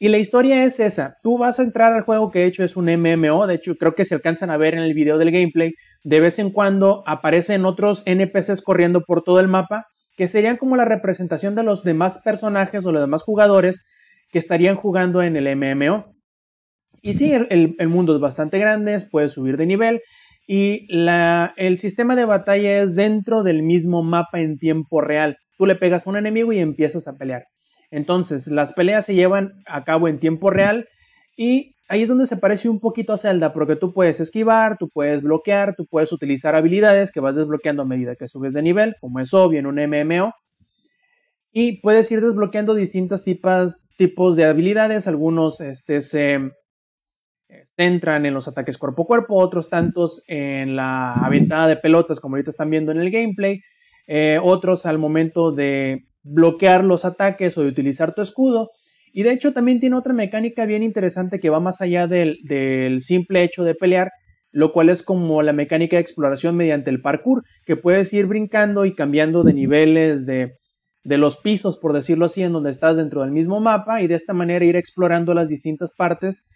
Y 0.00 0.08
la 0.08 0.18
historia 0.18 0.64
es 0.64 0.78
esa. 0.78 1.16
Tú 1.22 1.38
vas 1.38 1.58
a 1.58 1.64
entrar 1.64 1.92
al 1.92 2.02
juego 2.02 2.30
que 2.30 2.40
de 2.40 2.46
hecho 2.46 2.62
es 2.62 2.76
un 2.76 2.86
MMO. 2.86 3.46
De 3.48 3.54
hecho, 3.54 3.74
creo 3.74 3.94
que 3.94 4.04
se 4.04 4.14
alcanzan 4.14 4.48
a 4.50 4.56
ver 4.56 4.74
en 4.74 4.80
el 4.80 4.94
video 4.94 5.18
del 5.18 5.32
gameplay. 5.32 5.72
De 6.04 6.20
vez 6.20 6.38
en 6.38 6.50
cuando 6.50 7.02
aparecen 7.06 7.64
otros 7.64 8.04
NPCs 8.06 8.62
corriendo 8.62 9.02
por 9.02 9.22
todo 9.22 9.40
el 9.40 9.48
mapa, 9.48 9.86
que 10.16 10.28
serían 10.28 10.56
como 10.56 10.76
la 10.76 10.84
representación 10.84 11.56
de 11.56 11.64
los 11.64 11.82
demás 11.82 12.20
personajes 12.24 12.86
o 12.86 12.92
los 12.92 13.02
demás 13.02 13.24
jugadores 13.24 13.88
que 14.30 14.38
estarían 14.38 14.76
jugando 14.76 15.20
en 15.22 15.36
el 15.36 15.56
MMO. 15.56 16.14
Y 17.02 17.14
sí, 17.14 17.32
el, 17.32 17.74
el 17.76 17.88
mundo 17.88 18.14
es 18.14 18.20
bastante 18.20 18.58
grande, 18.58 19.00
puedes 19.10 19.32
subir 19.32 19.56
de 19.56 19.66
nivel. 19.66 20.02
Y 20.50 20.86
la, 20.88 21.52
el 21.58 21.76
sistema 21.76 22.16
de 22.16 22.24
batalla 22.24 22.80
es 22.80 22.96
dentro 22.96 23.42
del 23.42 23.62
mismo 23.62 24.02
mapa 24.02 24.40
en 24.40 24.56
tiempo 24.56 25.02
real. 25.02 25.36
Tú 25.58 25.66
le 25.66 25.74
pegas 25.74 26.06
a 26.06 26.10
un 26.10 26.16
enemigo 26.16 26.54
y 26.54 26.58
empiezas 26.58 27.06
a 27.06 27.18
pelear. 27.18 27.44
Entonces, 27.90 28.48
las 28.48 28.72
peleas 28.72 29.04
se 29.04 29.14
llevan 29.14 29.52
a 29.66 29.84
cabo 29.84 30.08
en 30.08 30.18
tiempo 30.18 30.48
real 30.48 30.88
y 31.36 31.74
ahí 31.88 32.02
es 32.02 32.08
donde 32.08 32.24
se 32.24 32.38
parece 32.38 32.70
un 32.70 32.80
poquito 32.80 33.12
a 33.12 33.18
Zelda, 33.18 33.52
porque 33.52 33.76
tú 33.76 33.92
puedes 33.92 34.20
esquivar, 34.20 34.78
tú 34.78 34.88
puedes 34.88 35.20
bloquear, 35.20 35.74
tú 35.76 35.84
puedes 35.86 36.12
utilizar 36.12 36.54
habilidades 36.54 37.12
que 37.12 37.20
vas 37.20 37.36
desbloqueando 37.36 37.82
a 37.82 37.86
medida 37.86 38.16
que 38.16 38.26
subes 38.26 38.54
de 38.54 38.62
nivel, 38.62 38.94
como 39.02 39.20
es 39.20 39.34
obvio 39.34 39.58
en 39.58 39.66
un 39.66 39.76
MMO. 39.76 40.32
Y 41.52 41.82
puedes 41.82 42.10
ir 42.10 42.22
desbloqueando 42.22 42.74
distintos 42.74 43.22
tipos, 43.22 44.36
de 44.36 44.44
habilidades. 44.46 45.08
Algunos 45.08 45.60
este, 45.60 46.00
se 46.00 46.40
centran 47.78 48.26
en 48.26 48.34
los 48.34 48.48
ataques 48.48 48.76
cuerpo 48.76 49.04
a 49.04 49.06
cuerpo, 49.06 49.36
otros 49.36 49.70
tantos 49.70 50.24
en 50.26 50.74
la 50.74 51.12
aventada 51.12 51.68
de 51.68 51.76
pelotas, 51.76 52.18
como 52.18 52.34
ahorita 52.34 52.50
están 52.50 52.70
viendo 52.70 52.90
en 52.90 52.98
el 53.00 53.10
gameplay. 53.10 53.60
Eh, 54.08 54.40
otros 54.42 54.84
al 54.84 54.98
momento 54.98 55.52
de 55.52 56.06
bloquear 56.24 56.82
los 56.82 57.04
ataques 57.04 57.56
o 57.56 57.62
de 57.62 57.68
utilizar 57.68 58.14
tu 58.14 58.22
escudo. 58.22 58.70
Y 59.12 59.22
de 59.22 59.32
hecho 59.32 59.52
también 59.52 59.78
tiene 59.78 59.96
otra 59.96 60.12
mecánica 60.12 60.66
bien 60.66 60.82
interesante 60.82 61.38
que 61.38 61.50
va 61.50 61.60
más 61.60 61.80
allá 61.80 62.08
del, 62.08 62.38
del, 62.42 63.00
simple 63.00 63.44
hecho 63.44 63.62
de 63.62 63.74
pelear, 63.74 64.10
lo 64.50 64.72
cual 64.72 64.88
es 64.88 65.04
como 65.04 65.42
la 65.42 65.52
mecánica 65.52 65.96
de 65.96 66.02
exploración 66.02 66.56
mediante 66.56 66.90
el 66.90 67.00
parkour, 67.00 67.44
que 67.64 67.76
puedes 67.76 68.12
ir 68.12 68.26
brincando 68.26 68.86
y 68.86 68.94
cambiando 68.94 69.44
de 69.44 69.54
niveles 69.54 70.26
de, 70.26 70.56
de 71.04 71.18
los 71.18 71.36
pisos, 71.36 71.78
por 71.78 71.92
decirlo 71.92 72.26
así, 72.26 72.42
en 72.42 72.52
donde 72.52 72.70
estás 72.70 72.96
dentro 72.96 73.22
del 73.22 73.30
mismo 73.30 73.60
mapa 73.60 74.02
y 74.02 74.08
de 74.08 74.16
esta 74.16 74.34
manera 74.34 74.64
ir 74.64 74.76
explorando 74.76 75.32
las 75.32 75.48
distintas 75.48 75.94
partes 75.94 76.48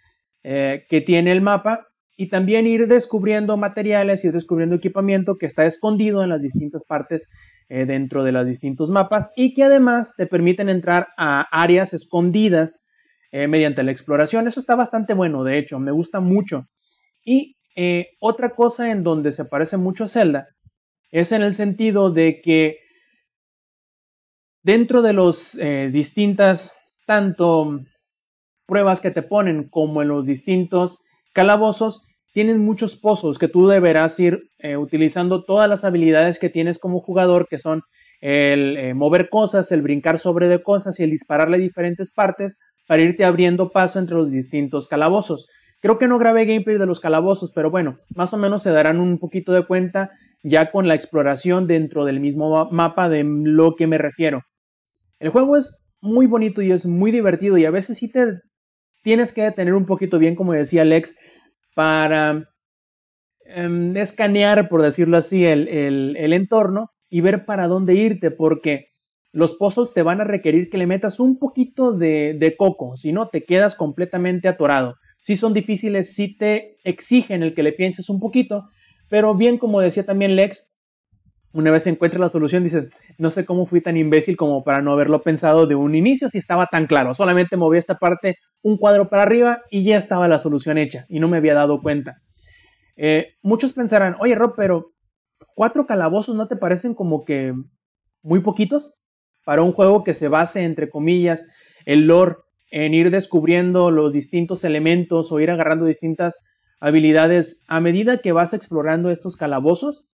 eh, 0.45 0.85
que 0.89 0.99
tiene 0.99 1.31
el 1.31 1.41
mapa 1.41 1.87
y 2.17 2.27
también 2.27 2.67
ir 2.67 2.87
descubriendo 2.87 3.55
materiales, 3.55 4.25
ir 4.25 4.33
descubriendo 4.33 4.75
equipamiento 4.75 5.37
que 5.37 5.45
está 5.45 5.65
escondido 5.65 6.21
en 6.21 6.27
las 6.27 6.41
distintas 6.41 6.83
partes 6.83 7.31
eh, 7.69 7.85
dentro 7.85 8.25
de 8.25 8.33
los 8.33 8.45
distintos 8.45 8.89
mapas 8.89 9.31
y 9.37 9.53
que 9.53 9.63
además 9.63 10.15
te 10.17 10.27
permiten 10.27 10.67
entrar 10.67 11.07
a 11.17 11.47
áreas 11.49 11.93
escondidas 11.93 12.85
eh, 13.31 13.47
mediante 13.47 13.83
la 13.83 13.91
exploración. 13.91 14.45
Eso 14.45 14.59
está 14.59 14.75
bastante 14.75 15.13
bueno, 15.13 15.45
de 15.45 15.57
hecho, 15.57 15.79
me 15.79 15.91
gusta 15.91 16.19
mucho. 16.19 16.67
Y 17.23 17.55
otra 18.19 18.53
cosa 18.53 18.91
en 18.91 19.01
donde 19.01 19.31
se 19.31 19.45
parece 19.45 19.77
mucho 19.77 20.03
a 20.03 20.07
Zelda 20.07 20.47
es 21.09 21.31
en 21.31 21.41
el 21.41 21.53
sentido 21.53 22.11
de 22.11 22.41
que 22.41 22.77
dentro 24.61 25.01
de 25.01 25.13
los 25.13 25.57
distintas, 25.91 26.75
tanto 27.07 27.79
pruebas 28.65 29.01
que 29.01 29.11
te 29.11 29.21
ponen 29.21 29.67
como 29.69 30.01
en 30.01 30.07
los 30.07 30.25
distintos 30.25 31.03
calabozos, 31.33 32.07
tienen 32.33 32.61
muchos 32.61 32.95
pozos 32.95 33.37
que 33.37 33.47
tú 33.47 33.67
deberás 33.67 34.19
ir 34.19 34.49
eh, 34.59 34.75
utilizando 34.75 35.43
todas 35.43 35.69
las 35.69 35.83
habilidades 35.83 36.39
que 36.39 36.49
tienes 36.49 36.79
como 36.79 36.99
jugador, 36.99 37.47
que 37.47 37.59
son 37.59 37.83
el 38.21 38.77
eh, 38.77 38.93
mover 38.93 39.29
cosas, 39.29 39.71
el 39.71 39.81
brincar 39.81 40.17
sobre 40.17 40.47
de 40.47 40.63
cosas 40.63 40.99
y 40.99 41.03
el 41.03 41.11
dispararle 41.11 41.57
diferentes 41.57 42.11
partes 42.11 42.59
para 42.87 43.01
irte 43.01 43.25
abriendo 43.25 43.69
paso 43.69 43.99
entre 43.99 44.15
los 44.15 44.31
distintos 44.31 44.87
calabozos. 44.87 45.47
Creo 45.79 45.99
que 45.99 46.07
no 46.07 46.17
grabé 46.17 46.45
gameplay 46.45 46.77
de 46.77 46.85
los 46.85 46.99
calabozos, 46.99 47.51
pero 47.53 47.69
bueno, 47.69 47.97
más 48.15 48.33
o 48.33 48.37
menos 48.37 48.63
se 48.63 48.71
darán 48.71 48.99
un 48.99 49.19
poquito 49.19 49.51
de 49.51 49.65
cuenta 49.65 50.11
ya 50.41 50.71
con 50.71 50.87
la 50.87 50.95
exploración 50.95 51.67
dentro 51.67 52.05
del 52.05 52.19
mismo 52.19 52.69
mapa 52.71 53.09
de 53.09 53.23
lo 53.25 53.75
que 53.75 53.85
me 53.85 53.97
refiero. 53.97 54.41
El 55.19 55.29
juego 55.29 55.57
es 55.57 55.85
muy 56.01 56.25
bonito 56.25 56.61
y 56.61 56.71
es 56.71 56.85
muy 56.85 57.11
divertido 57.11 57.57
y 57.57 57.65
a 57.65 57.71
veces 57.71 57.97
sí 57.97 58.11
te 58.11 58.39
tienes 59.03 59.33
que 59.33 59.51
tener 59.51 59.75
un 59.75 59.85
poquito 59.85 60.17
bien, 60.17 60.35
como 60.35 60.53
decía 60.53 60.81
Alex, 60.81 61.19
para 61.75 62.49
um, 63.55 63.95
escanear, 63.95 64.69
por 64.69 64.81
decirlo 64.81 65.17
así, 65.17 65.45
el, 65.45 65.67
el, 65.67 66.33
entorno 66.33 66.91
y 67.09 67.21
ver 67.21 67.45
para 67.45 67.67
dónde 67.67 67.93
irte, 67.93 68.31
porque 68.31 68.87
los 69.31 69.55
puzzles 69.55 69.93
te 69.93 70.03
van 70.03 70.21
a 70.21 70.23
requerir 70.23 70.69
que 70.69 70.77
le 70.77 70.87
metas 70.87 71.19
un 71.19 71.37
poquito 71.37 71.93
de, 71.93 72.35
de 72.37 72.55
coco, 72.55 72.95
si 72.97 73.11
no 73.11 73.27
te 73.27 73.43
quedas 73.43 73.75
completamente 73.75 74.47
atorado. 74.47 74.95
Si 75.19 75.35
son 75.35 75.53
difíciles, 75.53 76.15
si 76.15 76.37
te 76.37 76.77
exigen 76.83 77.43
el 77.43 77.53
que 77.53 77.63
le 77.63 77.73
pienses 77.73 78.09
un 78.09 78.19
poquito, 78.19 78.69
pero 79.09 79.35
bien 79.35 79.57
como 79.57 79.79
decía 79.79 80.05
también 80.05 80.35
Lex, 80.35 80.72
una 81.53 81.71
vez 81.71 81.85
encuentras 81.87 82.19
la 82.19 82.29
solución, 82.29 82.63
dices, 82.63 82.89
no 83.17 83.29
sé 83.29 83.45
cómo 83.45 83.65
fui 83.65 83.79
tan 83.79 83.95
imbécil 83.95 84.35
como 84.35 84.63
para 84.63 84.81
no 84.81 84.91
haberlo 84.91 85.21
pensado 85.21 85.67
de 85.67 85.75
un 85.75 85.93
inicio 85.95 86.27
si 86.27 86.39
estaba 86.39 86.65
tan 86.67 86.87
claro. 86.87 87.13
Solamente 87.13 87.57
moví 87.57 87.77
esta 87.77 87.99
parte 87.99 88.37
un 88.63 88.77
cuadro 88.77 89.09
para 89.09 89.23
arriba 89.23 89.61
y 89.69 89.83
ya 89.83 89.97
estaba 89.97 90.27
la 90.27 90.39
solución 90.39 90.77
hecha 90.77 91.05
y 91.09 91.19
no 91.19 91.27
me 91.27 91.37
había 91.37 91.53
dado 91.53 91.81
cuenta. 91.81 92.21
Eh, 92.97 93.35
muchos 93.43 93.73
pensarán, 93.73 94.15
oye 94.19 94.35
Rob, 94.35 94.55
pero 94.57 94.93
cuatro 95.55 95.85
calabozos 95.85 96.35
no 96.35 96.47
te 96.47 96.55
parecen 96.55 96.95
como 96.95 97.23
que 97.23 97.53
muy 98.23 98.39
poquitos 98.39 98.95
para 99.45 99.61
un 99.61 99.73
juego 99.73 100.03
que 100.03 100.13
se 100.13 100.29
base, 100.29 100.63
entre 100.63 100.89
comillas, 100.89 101.49
el 101.85 102.07
lore 102.07 102.37
en 102.71 102.95
ir 102.95 103.11
descubriendo 103.11 103.91
los 103.91 104.13
distintos 104.13 104.63
elementos 104.63 105.31
o 105.31 105.39
ir 105.39 105.51
agarrando 105.51 105.85
distintas 105.85 106.45
habilidades 106.79 107.63
a 107.67 107.79
medida 107.79 108.17
que 108.17 108.31
vas 108.31 108.53
explorando 108.55 109.11
estos 109.11 109.37
calabozos? 109.37 110.07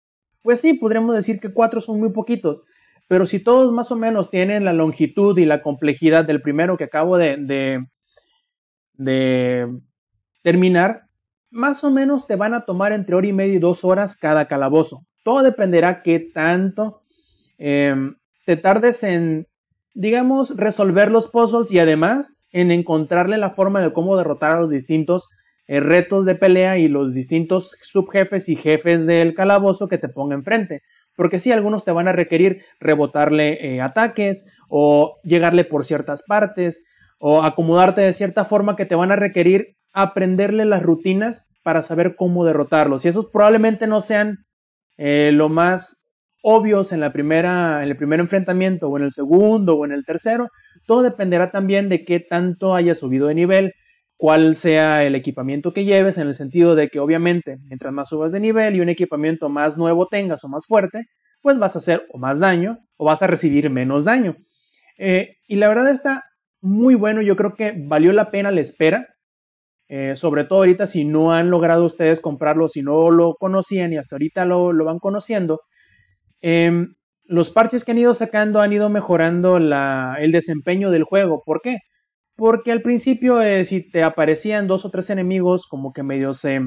Pues 0.46 0.60
sí, 0.60 0.74
podríamos 0.74 1.12
decir 1.12 1.40
que 1.40 1.52
cuatro 1.52 1.80
son 1.80 1.98
muy 1.98 2.10
poquitos, 2.10 2.62
pero 3.08 3.26
si 3.26 3.42
todos 3.42 3.72
más 3.72 3.90
o 3.90 3.96
menos 3.96 4.30
tienen 4.30 4.64
la 4.64 4.72
longitud 4.72 5.36
y 5.38 5.44
la 5.44 5.60
complejidad 5.60 6.24
del 6.24 6.40
primero 6.40 6.76
que 6.76 6.84
acabo 6.84 7.18
de, 7.18 7.84
de, 8.94 9.80
terminar, 10.44 11.08
más 11.50 11.82
o 11.82 11.90
menos 11.90 12.28
te 12.28 12.36
van 12.36 12.54
a 12.54 12.64
tomar 12.64 12.92
entre 12.92 13.16
hora 13.16 13.26
y 13.26 13.32
media 13.32 13.54
y 13.54 13.58
dos 13.58 13.84
horas 13.84 14.16
cada 14.16 14.46
calabozo. 14.46 15.04
Todo 15.24 15.42
dependerá 15.42 16.04
qué 16.04 16.20
tanto 16.20 17.02
em, 17.58 18.14
te 18.44 18.56
tardes 18.56 19.02
en, 19.02 19.48
digamos, 19.94 20.56
resolver 20.56 21.10
los 21.10 21.26
puzzles 21.26 21.72
y 21.72 21.80
además 21.80 22.40
en 22.52 22.70
encontrarle 22.70 23.36
la 23.36 23.50
forma 23.50 23.80
de 23.80 23.92
cómo 23.92 24.16
derrotar 24.16 24.52
a 24.52 24.60
los 24.60 24.70
distintos 24.70 25.28
eh, 25.66 25.80
retos 25.80 26.24
de 26.24 26.34
pelea 26.34 26.78
y 26.78 26.88
los 26.88 27.14
distintos 27.14 27.76
subjefes 27.82 28.48
y 28.48 28.56
jefes 28.56 29.06
del 29.06 29.34
calabozo 29.34 29.88
que 29.88 29.98
te 29.98 30.08
ponga 30.08 30.34
enfrente. 30.34 30.82
Porque 31.16 31.40
sí, 31.40 31.50
algunos 31.50 31.84
te 31.84 31.92
van 31.92 32.08
a 32.08 32.12
requerir 32.12 32.62
rebotarle 32.78 33.74
eh, 33.74 33.80
ataques 33.80 34.52
o 34.68 35.16
llegarle 35.24 35.64
por 35.64 35.84
ciertas 35.84 36.22
partes 36.26 36.86
o 37.18 37.42
acomodarte 37.42 38.02
de 38.02 38.12
cierta 38.12 38.44
forma 38.44 38.76
que 38.76 38.84
te 38.84 38.94
van 38.94 39.10
a 39.10 39.16
requerir 39.16 39.76
aprenderle 39.92 40.66
las 40.66 40.82
rutinas 40.82 41.50
para 41.62 41.82
saber 41.82 42.16
cómo 42.16 42.44
derrotarlos. 42.44 43.04
Y 43.04 43.08
esos 43.08 43.30
probablemente 43.30 43.86
no 43.86 44.02
sean 44.02 44.44
eh, 44.98 45.30
lo 45.32 45.48
más 45.48 46.06
obvios 46.42 46.92
en, 46.92 47.00
la 47.00 47.12
primera, 47.12 47.82
en 47.82 47.88
el 47.88 47.96
primer 47.96 48.20
enfrentamiento 48.20 48.88
o 48.88 48.96
en 48.98 49.04
el 49.04 49.10
segundo 49.10 49.74
o 49.74 49.84
en 49.84 49.92
el 49.92 50.04
tercero. 50.04 50.48
Todo 50.86 51.02
dependerá 51.02 51.50
también 51.50 51.88
de 51.88 52.04
qué 52.04 52.20
tanto 52.20 52.74
hayas 52.74 52.98
subido 52.98 53.26
de 53.26 53.34
nivel, 53.34 53.72
cuál 54.16 54.54
sea 54.54 55.04
el 55.04 55.14
equipamiento 55.14 55.72
que 55.72 55.84
lleves, 55.84 56.18
en 56.18 56.28
el 56.28 56.34
sentido 56.34 56.74
de 56.74 56.88
que 56.88 57.00
obviamente 57.00 57.58
mientras 57.64 57.92
más 57.92 58.08
subas 58.08 58.32
de 58.32 58.40
nivel 58.40 58.76
y 58.76 58.80
un 58.80 58.88
equipamiento 58.88 59.48
más 59.48 59.76
nuevo 59.76 60.08
tengas 60.08 60.44
o 60.44 60.48
más 60.48 60.66
fuerte, 60.66 61.04
pues 61.42 61.58
vas 61.58 61.76
a 61.76 61.78
hacer 61.78 62.06
o 62.12 62.18
más 62.18 62.40
daño 62.40 62.78
o 62.96 63.04
vas 63.04 63.22
a 63.22 63.26
recibir 63.26 63.70
menos 63.70 64.04
daño. 64.04 64.36
Eh, 64.98 65.36
y 65.46 65.56
la 65.56 65.68
verdad 65.68 65.90
está 65.90 66.22
muy 66.60 66.94
bueno, 66.94 67.22
yo 67.22 67.36
creo 67.36 67.54
que 67.54 67.74
valió 67.76 68.12
la 68.12 68.30
pena 68.30 68.50
la 68.50 68.60
espera. 68.60 69.06
Eh, 69.88 70.16
sobre 70.16 70.42
todo 70.44 70.60
ahorita 70.60 70.86
si 70.88 71.04
no 71.04 71.32
han 71.32 71.50
logrado 71.50 71.84
ustedes 71.84 72.20
comprarlo, 72.20 72.68
si 72.68 72.82
no 72.82 73.10
lo 73.12 73.34
conocían 73.38 73.92
y 73.92 73.98
hasta 73.98 74.16
ahorita 74.16 74.44
lo, 74.44 74.72
van 74.84 74.98
conociendo, 74.98 75.60
em, 76.40 76.94
los 77.24 77.50
parches 77.50 77.84
que 77.84 77.92
han 77.92 77.98
ido 77.98 78.14
sacando 78.14 78.60
han 78.60 78.72
ido 78.72 78.88
mejorando 78.90 79.58
el 79.58 80.32
desempeño 80.32 80.90
del 80.90 81.04
juego. 81.04 81.42
¿Por 81.44 81.60
qué? 81.62 81.78
Porque 82.36 82.70
al 82.70 82.82
principio 82.82 83.40
eh, 83.40 83.64
si 83.64 83.80
te 83.90 84.02
aparecían 84.02 84.66
dos 84.66 84.84
o 84.84 84.90
tres 84.90 85.10
enemigos 85.10 85.66
como 85.66 85.92
que 85.92 86.02
medio 86.02 86.34
se... 86.34 86.60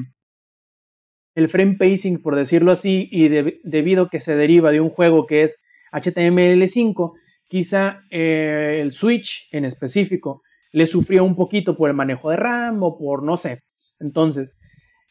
el 1.34 1.48
frame 1.48 1.76
pacing, 1.78 2.20
por 2.20 2.34
decirlo 2.36 2.72
así, 2.72 3.08
y 3.10 3.28
debido 3.28 4.04
a 4.04 4.10
que 4.10 4.20
se 4.20 4.34
deriva 4.34 4.72
de 4.72 4.80
un 4.80 4.90
juego 4.90 5.26
que 5.26 5.44
es 5.44 5.62
HTML5, 5.92 7.12
quizá 7.46 8.02
eh, 8.10 8.80
el 8.80 8.92
Switch 8.92 9.48
en 9.52 9.64
específico 9.64 10.42
le 10.72 10.86
sufrió 10.86 11.24
un 11.24 11.36
poquito 11.36 11.76
por 11.76 11.90
el 11.90 11.96
manejo 11.96 12.30
de 12.30 12.36
RAM 12.36 12.82
o 12.82 12.98
por 12.98 13.22
no 13.22 13.36
sé. 13.36 13.60
Entonces, 13.98 14.60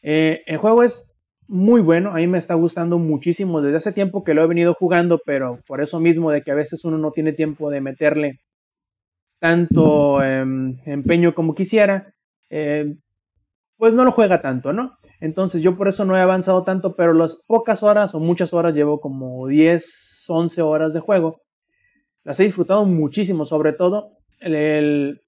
eh, 0.02 0.42
el 0.46 0.56
juego 0.58 0.82
es 0.82 1.18
muy 1.46 1.80
bueno, 1.80 2.10
a 2.10 2.16
mí 2.16 2.26
me 2.26 2.38
está 2.38 2.54
gustando 2.54 2.98
muchísimo 2.98 3.60
desde 3.60 3.78
hace 3.78 3.92
tiempo 3.92 4.24
que 4.24 4.34
lo 4.34 4.42
he 4.42 4.46
venido 4.46 4.72
jugando, 4.72 5.20
pero 5.24 5.60
por 5.66 5.80
eso 5.80 6.00
mismo 6.00 6.30
de 6.30 6.42
que 6.42 6.52
a 6.52 6.54
veces 6.54 6.84
uno 6.84 6.96
no 6.96 7.10
tiene 7.10 7.32
tiempo 7.32 7.70
de 7.70 7.80
meterle 7.80 8.38
tanto 9.40 10.22
em, 10.22 10.78
empeño 10.84 11.34
como 11.34 11.54
quisiera, 11.54 12.14
eh, 12.50 12.94
pues 13.76 13.94
no 13.94 14.04
lo 14.04 14.12
juega 14.12 14.42
tanto, 14.42 14.72
¿no? 14.72 14.92
Entonces 15.20 15.62
yo 15.62 15.76
por 15.76 15.88
eso 15.88 16.04
no 16.04 16.16
he 16.16 16.20
avanzado 16.20 16.62
tanto, 16.64 16.94
pero 16.94 17.14
las 17.14 17.44
pocas 17.48 17.82
horas 17.82 18.14
o 18.14 18.20
muchas 18.20 18.52
horas 18.52 18.74
llevo 18.74 19.00
como 19.00 19.48
10, 19.48 20.26
11 20.28 20.62
horas 20.62 20.92
de 20.92 21.00
juego. 21.00 21.40
Las 22.22 22.38
he 22.38 22.44
disfrutado 22.44 22.84
muchísimo, 22.84 23.46
sobre 23.46 23.72
todo 23.72 24.18
el, 24.40 25.22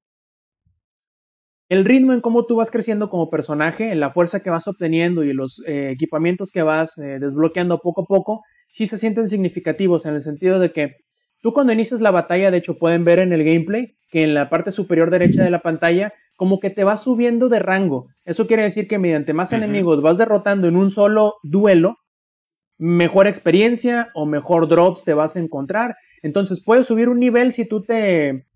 el 1.71 1.85
ritmo 1.87 2.13
en 2.13 2.21
cómo 2.21 2.45
tú 2.45 2.57
vas 2.57 2.71
creciendo 2.71 3.09
como 3.09 3.31
personaje, 3.31 3.91
en 3.91 4.01
la 4.01 4.11
fuerza 4.11 4.41
que 4.41 4.51
vas 4.51 4.69
obteniendo 4.69 5.25
y 5.25 5.33
los 5.33 5.65
eh, 5.67 5.91
equipamientos 5.91 6.51
que 6.53 6.63
vas 6.63 6.99
eh, 6.99 7.19
desbloqueando 7.19 7.79
poco 7.79 8.03
a 8.03 8.07
poco, 8.07 8.43
sí 8.69 8.87
se 8.87 8.99
sienten 8.99 9.27
significativos 9.27 10.05
en 10.05 10.15
el 10.15 10.21
sentido 10.21 10.59
de 10.59 10.73
que 10.73 10.97
tú 11.43 11.53
cuando 11.53 11.73
inicias 11.75 12.01
la 12.01 12.11
batalla, 12.11 12.51
de 12.51 12.57
hecho 12.57 12.79
pueden 12.79 13.05
ver 13.05 13.19
en 13.19 13.33
el 13.33 13.45
gameplay 13.45 13.97
que 14.11 14.25
en 14.25 14.33
la 14.33 14.49
parte 14.49 14.71
superior 14.71 15.11
derecha 15.11 15.43
de 15.43 15.51
la 15.51 15.61
pantalla 15.61 16.15
como 16.37 16.61
que 16.61 16.71
te 16.71 16.85
vas 16.85 17.03
subiendo 17.03 17.49
de 17.49 17.59
rango. 17.59 18.09
Eso 18.25 18.47
quiere 18.47 18.63
decir 18.63 18.89
que 18.89 18.99
mediante 18.99 19.35
más 19.35 19.53
enemigos 19.53 20.01
vas 20.01 20.19
derrotando 20.19 20.69
en 20.69 20.77
un 20.77 20.91
solo 20.91 21.35
duelo, 21.43 21.99
mejor 22.79 23.27
experiencia 23.27 24.11
o 24.15 24.27
mejor 24.27 24.69
drops 24.69 25.05
te 25.05 25.15
vas 25.15 25.37
a 25.37 25.41
encontrar. 25.41 25.97
Entonces 26.23 26.63
puedes 26.65 26.87
subir 26.87 27.09
un 27.09 27.21
nivel 27.21 27.53
si 27.53 27.69
tú 27.69 27.83
te 27.83 28.47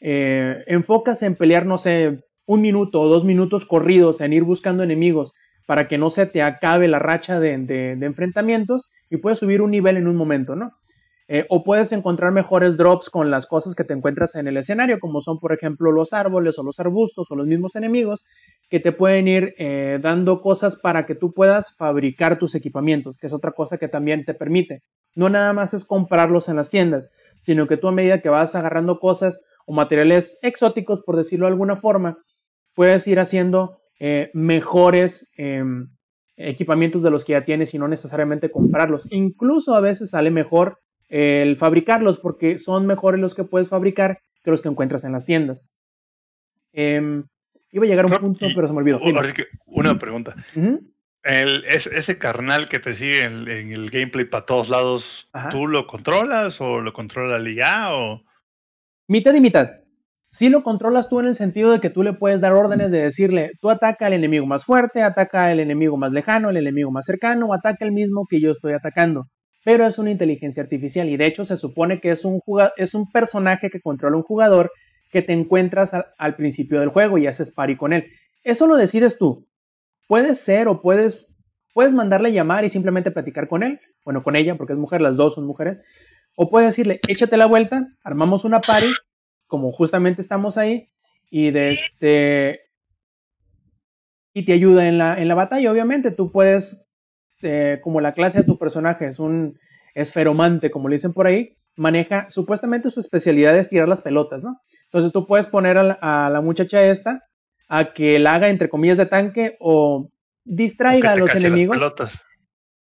eh, 0.00 0.64
enfocas 0.66 1.22
en 1.22 1.34
pelear, 1.34 1.66
no 1.66 1.78
sé, 1.78 2.20
un 2.46 2.60
minuto 2.60 3.00
o 3.00 3.08
dos 3.08 3.24
minutos 3.24 3.64
corridos 3.64 4.20
en 4.20 4.32
ir 4.32 4.42
buscando 4.42 4.82
enemigos 4.82 5.34
para 5.66 5.88
que 5.88 5.98
no 5.98 6.10
se 6.10 6.26
te 6.26 6.42
acabe 6.42 6.88
la 6.88 6.98
racha 6.98 7.40
de, 7.40 7.54
enfrentamientos 8.00 8.92
y 9.08 9.16
puedes 9.16 9.38
subir 9.38 9.62
un 9.62 9.70
nivel 9.70 9.96
en 9.96 10.08
un 10.08 10.16
momento, 10.16 10.56
¿no? 10.56 10.72
Eh, 11.26 11.46
o 11.48 11.64
puedes 11.64 11.90
encontrar 11.92 12.32
mejores 12.32 12.76
drops 12.76 13.08
con 13.08 13.30
las 13.30 13.46
cosas 13.46 13.74
que 13.74 13.84
te 13.84 13.94
encuentras 13.94 14.34
en 14.34 14.46
el 14.46 14.58
escenario, 14.58 15.00
como 15.00 15.22
son, 15.22 15.38
por 15.38 15.54
ejemplo, 15.54 15.90
los 15.90 16.12
árboles 16.12 16.58
o 16.58 16.62
los 16.62 16.80
arbustos 16.80 17.30
o 17.30 17.36
los 17.36 17.46
mismos 17.46 17.76
enemigos, 17.76 18.26
que 18.68 18.78
te 18.78 18.92
pueden 18.92 19.26
ir 19.26 19.54
eh, 19.56 19.98
dando 20.02 20.42
cosas 20.42 20.76
para 20.76 21.06
que 21.06 21.14
tú 21.14 21.32
puedas 21.32 21.76
fabricar 21.76 22.38
tus 22.38 22.54
equipamientos, 22.54 23.16
que 23.16 23.26
es 23.26 23.32
otra 23.32 23.52
cosa 23.52 23.78
que 23.78 23.88
también 23.88 24.26
te 24.26 24.34
permite. 24.34 24.82
No 25.14 25.30
nada 25.30 25.54
más 25.54 25.72
es 25.72 25.86
comprarlos 25.86 26.50
en 26.50 26.56
las 26.56 26.68
tiendas, 26.68 27.12
sino 27.42 27.66
que 27.66 27.78
tú 27.78 27.88
a 27.88 27.92
medida 27.92 28.20
que 28.20 28.28
vas 28.28 28.54
agarrando 28.54 28.98
cosas 28.98 29.46
o 29.66 29.72
materiales 29.72 30.38
exóticos, 30.42 31.02
por 31.02 31.16
decirlo 31.16 31.46
de 31.46 31.52
alguna 31.52 31.76
forma, 31.76 32.18
puedes 32.74 33.06
ir 33.06 33.18
haciendo 33.18 33.78
eh, 33.98 34.30
mejores 34.34 35.32
em, 35.38 35.88
equipamientos 36.36 37.02
de 37.02 37.10
los 37.10 37.24
que 37.24 37.32
ya 37.32 37.44
tienes 37.44 37.72
y 37.72 37.78
no 37.78 37.88
necesariamente 37.88 38.50
comprarlos. 38.50 39.06
Incluso 39.10 39.74
a 39.74 39.80
veces 39.80 40.10
sale 40.10 40.30
mejor 40.30 40.80
el 41.14 41.54
fabricarlos 41.54 42.18
porque 42.18 42.58
son 42.58 42.86
mejores 42.86 43.20
los 43.20 43.36
que 43.36 43.44
puedes 43.44 43.68
fabricar 43.68 44.18
que 44.42 44.50
los 44.50 44.62
que 44.62 44.68
encuentras 44.68 45.04
en 45.04 45.12
las 45.12 45.24
tiendas. 45.24 45.72
Em, 46.72 47.22
iba 47.70 47.84
a 47.84 47.88
llegar 47.88 48.06
a 48.06 48.08
un 48.08 48.14
punto, 48.14 48.48
pero 48.52 48.66
se 48.66 48.72
me 48.72 48.80
olvidó. 48.80 49.00
una 49.66 49.96
pregunta. 49.96 50.34
ese 51.22 52.18
carnal 52.18 52.68
que 52.68 52.80
te 52.80 52.96
sigue 52.96 53.22
en, 53.22 53.46
el 53.48 53.90
gameplay 53.90 54.24
para 54.24 54.44
todos 54.44 54.68
lados, 54.68 55.30
¿tú 55.52 55.68
lo 55.68 55.86
controlas 55.86 56.60
o 56.60 56.80
lo 56.80 56.92
controla 56.92 57.36
el 57.36 57.56
IA 57.56 57.94
o...? 57.94 58.20
Mitad 59.06 59.34
y 59.34 59.40
mitad. 59.40 59.70
Si 60.28 60.48
lo 60.48 60.64
controlas 60.64 61.08
tú 61.08 61.20
en 61.20 61.26
el 61.26 61.36
sentido 61.36 61.70
de 61.70 61.78
que 61.78 61.90
tú 61.90 62.02
le 62.02 62.14
puedes 62.14 62.40
dar 62.40 62.54
órdenes 62.54 62.90
de 62.90 63.02
decirle, 63.02 63.52
tú 63.60 63.70
ataca 63.70 64.06
al 64.06 64.14
enemigo 64.14 64.46
más 64.46 64.64
fuerte, 64.64 65.04
ataca 65.04 65.46
al 65.46 65.60
enemigo 65.60 65.96
más 65.96 66.10
lejano, 66.10 66.50
el 66.50 66.56
enemigo 66.56 66.90
más 66.90 67.04
cercano, 67.06 67.46
o 67.46 67.54
ataca 67.54 67.84
el 67.84 67.92
mismo 67.92 68.26
que 68.28 68.40
yo 68.40 68.50
estoy 68.50 68.72
atacando. 68.72 69.28
Pero 69.64 69.86
es 69.86 69.98
una 69.98 70.10
inteligencia 70.10 70.62
artificial 70.62 71.08
y 71.08 71.16
de 71.16 71.26
hecho 71.26 71.44
se 71.44 71.56
supone 71.56 72.00
que 72.00 72.10
es 72.10 72.24
un, 72.24 72.40
es 72.76 72.94
un 72.94 73.10
personaje 73.10 73.70
que 73.70 73.80
controla 73.80 74.16
un 74.16 74.22
jugador 74.22 74.70
que 75.10 75.22
te 75.22 75.32
encuentras 75.32 75.92
al, 76.18 76.36
principio 76.36 76.80
del 76.80 76.88
juego 76.90 77.18
y 77.18 77.26
haces 77.26 77.52
pari 77.52 77.76
con 77.76 77.92
él. 77.92 78.06
Eso 78.42 78.66
lo 78.66 78.76
decides 78.76 79.16
tú. 79.16 79.46
Puedes 80.06 80.38
ser 80.40 80.68
o 80.68 80.82
puedes, 80.82 81.38
puedes 81.72 81.94
mandarle 81.94 82.32
llamar 82.32 82.64
y 82.64 82.68
simplemente 82.68 83.10
platicar 83.10 83.48
con 83.48 83.62
él, 83.62 83.80
bueno, 84.04 84.22
con 84.22 84.36
ella, 84.36 84.56
porque 84.56 84.74
es 84.74 84.78
mujer, 84.78 85.00
las 85.00 85.16
dos 85.16 85.34
son 85.34 85.46
mujeres, 85.46 85.82
o 86.36 86.50
puedes 86.50 86.68
decirle, 86.68 87.00
échate 87.08 87.36
la 87.36 87.46
vuelta, 87.46 87.88
armamos 88.02 88.44
una 88.44 88.60
pari 88.60 88.92
como 89.46 89.72
justamente 89.72 90.20
estamos 90.20 90.58
ahí, 90.58 90.90
y 91.30 91.50
de 91.50 91.72
este 91.72 92.60
y 94.34 94.44
te 94.44 94.52
ayuda 94.52 94.88
en 94.88 94.98
la, 94.98 95.20
en 95.20 95.28
la 95.28 95.34
batalla. 95.34 95.70
Obviamente, 95.70 96.10
tú 96.10 96.32
puedes, 96.32 96.83
eh, 97.44 97.80
como 97.82 98.00
la 98.00 98.14
clase 98.14 98.38
de 98.38 98.44
tu 98.44 98.58
personaje 98.58 99.06
es 99.06 99.18
un 99.18 99.58
esferomante, 99.94 100.70
como 100.70 100.88
le 100.88 100.96
dicen 100.96 101.12
por 101.12 101.26
ahí, 101.26 101.56
maneja, 101.76 102.26
supuestamente 102.28 102.90
su 102.90 103.00
especialidad 103.00 103.56
es 103.56 103.68
tirar 103.68 103.88
las 103.88 104.00
pelotas, 104.00 104.44
¿no? 104.44 104.60
Entonces 104.84 105.12
tú 105.12 105.26
puedes 105.26 105.46
poner 105.46 105.78
a 105.78 106.30
la, 106.30 106.40
muchacha 106.40 106.84
esta 106.84 107.22
a 107.68 107.92
que 107.92 108.18
la 108.18 108.34
haga 108.34 108.48
entre 108.48 108.68
comillas 108.68 108.98
de 108.98 109.06
tanque 109.06 109.56
o 109.60 110.10
distraiga 110.44 111.12
a 111.12 111.16
los 111.16 111.34
enemigos 111.34 111.80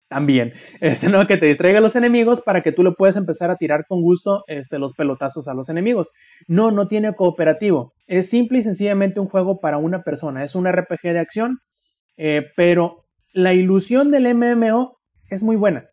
también, 0.07 0.53
este, 0.81 1.09
¿no? 1.09 1.25
Que 1.25 1.37
te 1.37 1.47
distraiga 1.47 1.79
a 1.79 1.81
los 1.81 1.95
enemigos 1.95 2.41
para 2.41 2.61
que 2.61 2.71
tú 2.71 2.83
le 2.83 2.91
puedas 2.91 3.17
empezar 3.17 3.49
a 3.49 3.57
tirar 3.57 3.85
con 3.87 4.01
gusto 4.01 4.43
este, 4.47 4.77
los 4.77 4.93
pelotazos 4.93 5.47
a 5.47 5.53
los 5.53 5.69
enemigos. 5.69 6.13
No, 6.47 6.71
no 6.71 6.87
tiene 6.87 7.13
cooperativo. 7.13 7.93
Es 8.05 8.29
simple 8.29 8.59
y 8.59 8.63
sencillamente 8.63 9.19
un 9.19 9.27
juego 9.27 9.59
para 9.59 9.77
una 9.77 10.03
persona. 10.03 10.43
Es 10.43 10.55
un 10.55 10.71
RPG 10.71 11.01
de 11.01 11.19
acción, 11.19 11.57
eh, 12.17 12.43
pero 12.55 13.04
la 13.35 13.53
ilusión 13.53 14.11
del 14.11 14.33
MMO 14.33 14.97
es 15.29 15.43
muy 15.43 15.57
buena. 15.57 15.89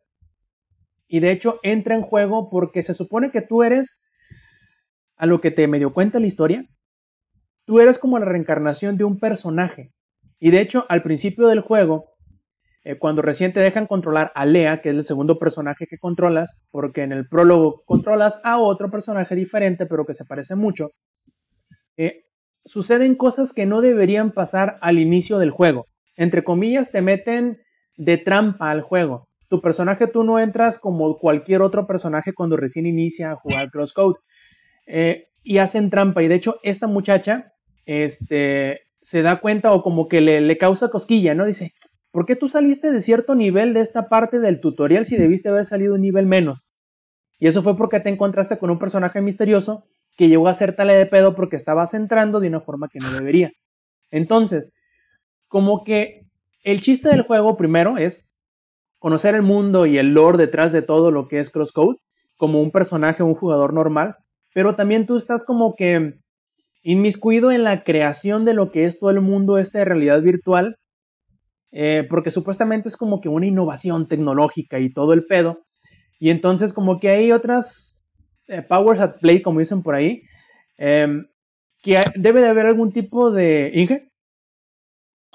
Y 1.08 1.18
de 1.18 1.32
hecho 1.32 1.58
entra 1.64 1.96
en 1.96 2.02
juego 2.02 2.48
porque 2.48 2.84
se 2.84 2.94
supone 2.94 3.32
que 3.32 3.42
tú 3.42 3.64
eres, 3.64 4.04
a 5.16 5.26
lo 5.26 5.40
que 5.40 5.50
te 5.50 5.66
medio 5.66 5.92
cuenta 5.92 6.20
la 6.20 6.28
historia, 6.28 6.64
tú 7.64 7.80
eres 7.80 7.98
como 7.98 8.20
la 8.20 8.26
reencarnación 8.26 8.96
de 8.96 9.02
un 9.02 9.18
personaje. 9.18 9.92
Y 10.38 10.52
de 10.52 10.60
hecho, 10.60 10.86
al 10.88 11.02
principio 11.02 11.48
del 11.48 11.58
juego, 11.58 12.12
eh, 12.84 12.96
cuando 12.96 13.22
recién 13.22 13.52
te 13.52 13.58
dejan 13.58 13.88
controlar 13.88 14.30
a 14.36 14.46
Lea, 14.46 14.80
que 14.80 14.90
es 14.90 14.96
el 14.96 15.04
segundo 15.04 15.40
personaje 15.40 15.88
que 15.88 15.98
controlas, 15.98 16.68
porque 16.70 17.02
en 17.02 17.10
el 17.10 17.26
prólogo 17.28 17.82
controlas 17.84 18.40
a 18.44 18.58
otro 18.58 18.88
personaje 18.88 19.34
diferente, 19.34 19.86
pero 19.86 20.06
que 20.06 20.14
se 20.14 20.26
parece 20.26 20.54
mucho, 20.54 20.90
eh, 21.96 22.24
suceden 22.64 23.16
cosas 23.16 23.52
que 23.52 23.66
no 23.66 23.80
deberían 23.80 24.30
pasar 24.30 24.78
al 24.80 25.00
inicio 25.00 25.38
del 25.38 25.50
juego. 25.50 25.86
Entre 26.22 26.44
comillas, 26.44 26.92
te 26.92 27.02
meten 27.02 27.60
de 27.96 28.16
trampa 28.16 28.70
al 28.70 28.80
juego. 28.80 29.28
Tu 29.48 29.60
personaje 29.60 30.06
tú 30.06 30.22
no 30.22 30.38
entras 30.38 30.78
como 30.78 31.18
cualquier 31.18 31.62
otro 31.62 31.88
personaje 31.88 32.32
cuando 32.32 32.56
recién 32.56 32.86
inicia 32.86 33.32
a 33.32 33.36
jugar 33.36 33.70
Crosscode. 33.72 34.20
Eh, 34.86 35.24
y 35.42 35.58
hacen 35.58 35.90
trampa. 35.90 36.22
Y 36.22 36.28
de 36.28 36.36
hecho, 36.36 36.60
esta 36.62 36.86
muchacha 36.86 37.52
este, 37.86 38.82
se 39.00 39.22
da 39.22 39.40
cuenta 39.40 39.72
o 39.72 39.82
como 39.82 40.06
que 40.06 40.20
le, 40.20 40.40
le 40.40 40.58
causa 40.58 40.90
cosquilla, 40.90 41.34
¿no? 41.34 41.44
Dice, 41.44 41.72
¿por 42.12 42.24
qué 42.24 42.36
tú 42.36 42.48
saliste 42.48 42.92
de 42.92 43.00
cierto 43.00 43.34
nivel 43.34 43.74
de 43.74 43.80
esta 43.80 44.08
parte 44.08 44.38
del 44.38 44.60
tutorial 44.60 45.06
si 45.06 45.16
debiste 45.16 45.48
haber 45.48 45.64
salido 45.64 45.96
un 45.96 46.02
nivel 46.02 46.26
menos? 46.26 46.70
Y 47.40 47.48
eso 47.48 47.64
fue 47.64 47.76
porque 47.76 47.98
te 47.98 48.10
encontraste 48.10 48.58
con 48.58 48.70
un 48.70 48.78
personaje 48.78 49.20
misterioso 49.20 49.86
que 50.16 50.28
llegó 50.28 50.46
a 50.46 50.54
ser 50.54 50.76
tale 50.76 50.94
de 50.94 51.06
pedo 51.06 51.34
porque 51.34 51.56
estabas 51.56 51.94
entrando 51.94 52.38
de 52.38 52.46
una 52.46 52.60
forma 52.60 52.86
que 52.88 53.00
no 53.00 53.10
debería. 53.10 53.50
Entonces, 54.12 54.72
como 55.52 55.84
que 55.84 56.22
el 56.64 56.80
chiste 56.80 57.10
del 57.10 57.20
juego 57.20 57.58
primero 57.58 57.98
es 57.98 58.34
conocer 58.98 59.34
el 59.34 59.42
mundo 59.42 59.84
y 59.84 59.98
el 59.98 60.14
lore 60.14 60.38
detrás 60.38 60.72
de 60.72 60.80
todo 60.80 61.10
lo 61.10 61.28
que 61.28 61.40
es 61.40 61.50
Crosscode, 61.50 61.98
como 62.38 62.62
un 62.62 62.70
personaje, 62.70 63.22
un 63.22 63.34
jugador 63.34 63.74
normal, 63.74 64.16
pero 64.54 64.74
también 64.76 65.04
tú 65.04 65.18
estás 65.18 65.44
como 65.44 65.74
que 65.74 66.14
inmiscuido 66.82 67.52
en 67.52 67.64
la 67.64 67.84
creación 67.84 68.46
de 68.46 68.54
lo 68.54 68.70
que 68.70 68.84
es 68.86 68.98
todo 68.98 69.10
el 69.10 69.20
mundo 69.20 69.58
este 69.58 69.76
de 69.76 69.84
realidad 69.84 70.22
virtual, 70.22 70.76
eh, 71.70 72.06
porque 72.08 72.30
supuestamente 72.30 72.88
es 72.88 72.96
como 72.96 73.20
que 73.20 73.28
una 73.28 73.46
innovación 73.46 74.08
tecnológica 74.08 74.78
y 74.78 74.90
todo 74.90 75.12
el 75.12 75.26
pedo, 75.26 75.66
y 76.18 76.30
entonces 76.30 76.72
como 76.72 76.98
que 76.98 77.10
hay 77.10 77.30
otras 77.30 78.02
eh, 78.48 78.62
powers 78.62 79.00
at 79.00 79.16
play, 79.20 79.42
como 79.42 79.58
dicen 79.58 79.82
por 79.82 79.96
ahí, 79.96 80.22
em, 80.78 81.26
que 81.82 82.00
debe 82.14 82.40
de 82.40 82.48
haber 82.48 82.64
algún 82.64 82.90
tipo 82.90 83.30
de... 83.30 83.70
Inge. 83.74 84.11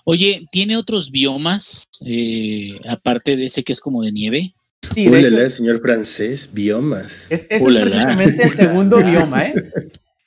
Oye, 0.09 0.47
¿tiene 0.53 0.77
otros 0.77 1.11
biomas 1.11 1.89
eh, 2.05 2.79
aparte 2.87 3.35
de 3.35 3.47
ese 3.47 3.65
que 3.65 3.73
es 3.73 3.81
como 3.81 4.03
de 4.03 4.13
nieve? 4.13 4.53
Sí, 4.95 5.09
de 5.09 5.19
hecho, 5.19 5.49
señor 5.49 5.81
francés, 5.81 6.49
biomas. 6.53 7.29
Es, 7.29 7.45
ese 7.49 7.55
es 7.57 7.75
precisamente 7.75 8.43
el 8.43 8.53
segundo 8.53 8.97
bioma, 9.03 9.47
¿eh? 9.47 9.69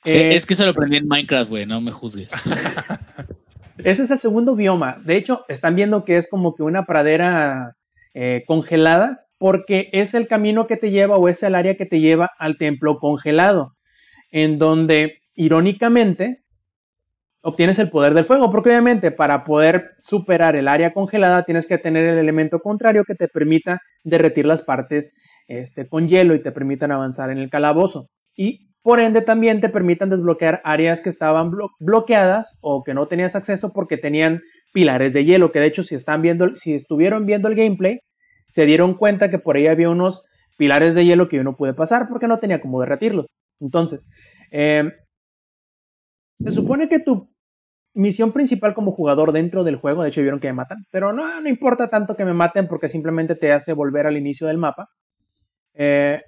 eh 0.05 0.35
es 0.35 0.45
que 0.45 0.55
se 0.55 0.65
lo 0.65 0.69
aprendí 0.69 0.97
en 0.97 1.07
Minecraft, 1.07 1.49
güey, 1.49 1.65
no 1.65 1.81
me 1.81 1.89
juzgues. 1.89 2.29
ese 3.83 4.03
es 4.03 4.11
el 4.11 4.19
segundo 4.19 4.55
bioma. 4.55 5.01
De 5.03 5.17
hecho, 5.17 5.45
están 5.49 5.75
viendo 5.75 6.05
que 6.05 6.17
es 6.17 6.29
como 6.29 6.53
que 6.53 6.61
una 6.61 6.85
pradera 6.85 7.75
eh, 8.13 8.43
congelada, 8.45 9.25
porque 9.39 9.89
es 9.93 10.13
el 10.13 10.27
camino 10.27 10.67
que 10.67 10.77
te 10.77 10.91
lleva 10.91 11.17
o 11.17 11.27
es 11.27 11.41
el 11.41 11.55
área 11.55 11.75
que 11.75 11.87
te 11.87 11.99
lleva 11.99 12.29
al 12.37 12.59
templo 12.59 12.99
congelado, 12.99 13.75
en 14.29 14.59
donde, 14.59 15.23
irónicamente, 15.33 16.40
obtienes 17.41 17.79
el 17.79 17.89
poder 17.89 18.13
del 18.13 18.25
fuego, 18.25 18.49
porque 18.49 18.69
obviamente 18.69 19.11
para 19.11 19.43
poder 19.43 19.91
superar 20.01 20.55
el 20.55 20.67
área 20.67 20.93
congelada 20.93 21.43
tienes 21.43 21.67
que 21.67 21.77
tener 21.77 22.05
el 22.05 22.17
elemento 22.17 22.59
contrario 22.59 23.03
que 23.03 23.15
te 23.15 23.27
permita 23.27 23.79
derretir 24.03 24.45
las 24.45 24.61
partes 24.61 25.15
este, 25.47 25.87
con 25.87 26.07
hielo 26.07 26.35
y 26.35 26.41
te 26.41 26.51
permitan 26.51 26.91
avanzar 26.91 27.29
en 27.31 27.39
el 27.39 27.49
calabozo. 27.49 28.07
Y 28.35 28.71
por 28.83 28.99
ende 28.99 29.21
también 29.21 29.61
te 29.61 29.69
permitan 29.69 30.09
desbloquear 30.09 30.61
áreas 30.63 31.01
que 31.01 31.09
estaban 31.09 31.51
bloqueadas 31.79 32.57
o 32.61 32.83
que 32.83 32.93
no 32.93 33.07
tenías 33.07 33.35
acceso 33.35 33.73
porque 33.73 33.97
tenían 33.97 34.41
pilares 34.73 35.13
de 35.13 35.25
hielo, 35.25 35.51
que 35.51 35.59
de 35.59 35.67
hecho 35.67 35.83
si, 35.83 35.95
están 35.95 36.21
viendo, 36.21 36.55
si 36.55 36.73
estuvieron 36.73 37.25
viendo 37.25 37.47
el 37.47 37.55
gameplay, 37.55 37.99
se 38.47 38.65
dieron 38.65 38.95
cuenta 38.95 39.29
que 39.29 39.39
por 39.39 39.55
ahí 39.55 39.67
había 39.67 39.89
unos 39.89 40.27
pilares 40.57 40.95
de 40.95 41.05
hielo 41.05 41.27
que 41.27 41.37
yo 41.37 41.43
no 41.43 41.55
pude 41.55 41.73
pasar 41.73 42.07
porque 42.09 42.27
no 42.27 42.39
tenía 42.39 42.61
cómo 42.61 42.79
derretirlos. 42.79 43.33
Entonces, 43.59 44.09
eh, 44.51 44.91
se 46.43 46.51
supone 46.51 46.89
que 46.89 46.99
tu 46.99 47.29
misión 47.93 48.31
principal 48.31 48.73
como 48.73 48.91
jugador 48.91 49.31
dentro 49.31 49.63
del 49.63 49.75
juego, 49.75 50.03
de 50.03 50.09
hecho 50.09 50.21
vieron 50.21 50.39
que 50.39 50.47
me 50.47 50.53
matan, 50.53 50.85
pero 50.91 51.11
no, 51.13 51.41
no 51.41 51.49
importa 51.49 51.89
tanto 51.89 52.15
que 52.15 52.25
me 52.25 52.33
maten 52.33 52.67
porque 52.67 52.89
simplemente 52.89 53.35
te 53.35 53.51
hace 53.51 53.73
volver 53.73 54.07
al 54.07 54.17
inicio 54.17 54.47
del 54.47 54.57
mapa. 54.57 54.89
Eh, 55.73 56.21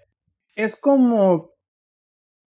es 0.56 0.80
como 0.80 1.52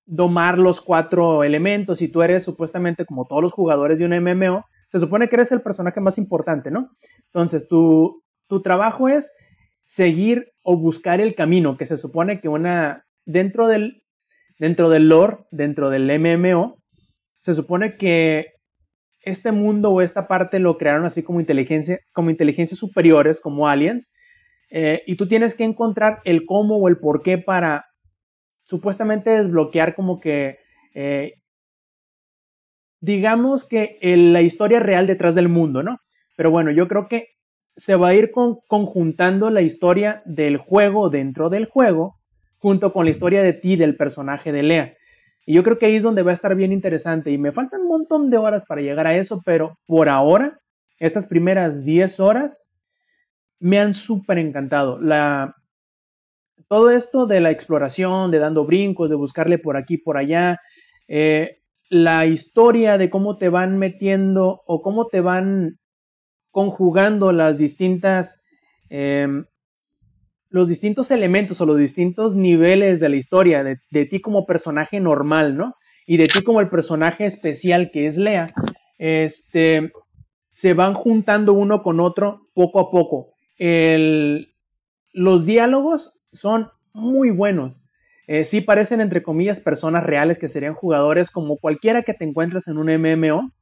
domar 0.05 0.59
los 0.59 0.81
cuatro 0.81 1.45
elementos 1.45 2.01
y 2.01 2.09
tú 2.09 2.23
eres 2.23 2.43
supuestamente 2.45 3.05
como 3.05 3.27
todos 3.27 3.43
los 3.43 3.53
jugadores 3.53 3.99
de 3.99 4.07
un 4.07 4.13
MMO, 4.13 4.65
se 4.89 4.99
supone 4.99 5.29
que 5.29 5.37
eres 5.37 5.53
el 5.53 5.61
personaje 5.61 6.01
más 6.01 6.17
importante, 6.17 6.71
¿no? 6.71 6.91
Entonces 7.27 7.69
tu, 7.69 8.23
tu 8.47 8.63
trabajo 8.63 9.09
es 9.09 9.37
seguir 9.85 10.53
o 10.63 10.77
buscar 10.79 11.21
el 11.21 11.35
camino 11.35 11.77
que 11.77 11.87
se 11.87 11.97
supone 11.97 12.41
que 12.41 12.49
una 12.49 13.05
dentro 13.27 13.69
del 13.69 14.03
dentro 14.59 14.89
del 14.89 15.09
lore, 15.09 15.47
dentro 15.51 15.89
del 15.89 16.11
MMO, 16.19 16.78
se 17.41 17.55
supone 17.55 17.97
que 17.97 18.47
este 19.21 19.53
mundo 19.53 19.91
o 19.91 20.01
esta 20.01 20.29
parte 20.29 20.59
lo 20.59 20.79
crearon 20.79 21.05
así 21.05 21.23
como 21.23 21.41
inteligencia, 21.41 21.99
como 22.13 22.31
inteligencias 22.31 22.79
superiores, 22.79 23.41
como 23.41 23.69
aliens, 23.69 24.15
eh, 24.71 25.03
y 25.07 25.17
tú 25.17 25.29
tienes 25.29 25.55
que 25.55 25.65
encontrar 25.65 26.21
el 26.25 26.45
cómo 26.45 26.77
o 26.77 26.89
el 26.89 26.99
por 26.99 27.23
qué 27.23 27.39
para 27.39 27.87
supuestamente 28.63 29.31
desbloquear 29.31 29.95
como 29.95 30.21
que, 30.21 30.59
eh, 30.95 31.35
digamos 33.01 33.67
que 33.67 33.99
la 34.03 34.43
historia 34.43 34.81
real 34.81 35.07
detrás 35.07 35.35
del 35.35 35.49
mundo, 35.49 35.83
¿no? 35.83 35.99
Pero 36.37 36.51
bueno, 36.51 36.71
yo 36.71 36.87
creo 36.87 37.09
que 37.09 37.29
se 37.77 37.97
va 37.97 38.09
a 38.09 38.15
ir 38.15 38.33
conjuntando 38.33 39.51
la 39.51 39.63
historia 39.63 40.23
del 40.27 40.57
juego 40.57 41.09
dentro 41.09 41.49
del 41.49 41.65
juego 41.65 42.17
junto 42.59 42.93
con 42.93 43.05
la 43.05 43.11
historia 43.11 43.43
de 43.43 43.53
ti, 43.53 43.77
del 43.77 43.97
personaje 43.97 44.53
de 44.53 44.63
Lea. 44.65 44.98
Y 45.49 45.55
yo 45.55 45.63
creo 45.63 45.79
que 45.79 45.87
ahí 45.87 45.97
es 45.97 46.03
donde 46.03 46.23
va 46.23 46.31
a 46.31 46.35
estar 46.35 46.55
bien 46.55 46.73
interesante. 46.73 47.31
Y 47.31 47.39
me 47.39 47.53
faltan 47.53 47.81
un 47.81 47.89
montón 47.89 48.29
de 48.29 48.37
horas 48.37 48.67
para 48.67 48.83
llegar 48.83 49.07
a 49.07 49.17
eso, 49.17 49.41
pero 49.47 49.79
por 49.87 50.11
ahora, 50.11 50.61
estas 50.99 51.27
primeras 51.27 51.87
10 51.87 52.21
horas 52.21 52.67
me 53.59 53.79
han 53.79 53.95
súper 53.95 54.37
encantado. 54.37 55.01
La, 55.01 55.55
todo 56.69 56.91
esto 56.91 57.25
de 57.25 57.41
la 57.41 57.51
exploración, 57.51 58.31
de 58.31 58.41
dando 58.41 58.67
brincos, 58.67 59.09
de 59.09 59.17
buscarle 59.17 59.57
por 59.57 59.79
aquí, 59.79 59.97
por 59.97 60.19
allá, 60.19 60.59
eh, 61.09 61.63
la 61.89 62.27
historia 62.27 62.99
de 62.99 63.09
cómo 63.09 63.39
te 63.39 63.49
van 63.49 63.79
metiendo 63.79 64.61
o 64.67 64.83
cómo 64.83 65.07
te 65.07 65.23
van 65.23 65.79
conjugando 66.51 67.33
las 67.33 67.57
distintas 67.57 68.45
em, 68.91 69.47
los 70.51 70.69
distintos 70.69 71.11
elementos 71.11 71.61
o 71.61 71.67
los 71.67 71.77
distintos 71.77 72.35
niveles 72.35 73.01
de 73.01 73.09
la 73.09 73.17
historia, 73.17 73.63
de, 73.65 74.05
ti 74.07 74.21
como 74.21 74.47
personaje 74.47 75.01
normal, 75.01 75.57
¿no? 75.57 75.75
Y 76.07 76.17
de 76.17 76.27
ti 76.27 76.43
como 76.43 76.61
el 76.61 76.69
personaje 76.69 77.27
especial 77.27 77.91
que 77.91 78.07
es 78.07 78.17
Lea, 78.17 78.55
este, 78.97 79.93
se 80.51 80.75
van 80.75 80.95
juntando 80.95 81.53
uno 81.53 81.83
con 81.83 82.01
otro 82.01 82.49
poco 82.55 82.81
a 82.81 82.91
poco. 82.91 83.35
los 85.13 85.47
diálogos 85.47 86.21
son 86.33 86.69
muy 86.93 87.31
buenos. 87.31 87.85
Eh, 88.27 88.45
sí 88.45 88.61
parecen, 88.61 89.01
entre 89.01 89.23
comillas, 89.23 89.61
personas 89.61 90.05
reales 90.05 90.39
que 90.39 90.49
serían 90.49 90.75
jugadores 90.75 91.31
como 91.31 91.57
cualquiera 91.57 92.03
que 92.03 92.13
te 92.13 92.27
encuentres 92.27 92.69
en 92.69 92.77
un 92.77 92.91
MMO, 92.91 93.53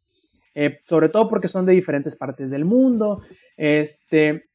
eh, 0.54 0.80
sobre 0.86 1.08
todo 1.08 1.28
porque 1.28 1.46
son 1.46 1.66
de 1.66 1.72
diferentes 1.72 2.16
partes 2.16 2.50
del 2.50 2.64
mundo. 2.64 3.22
Este, 3.56 4.48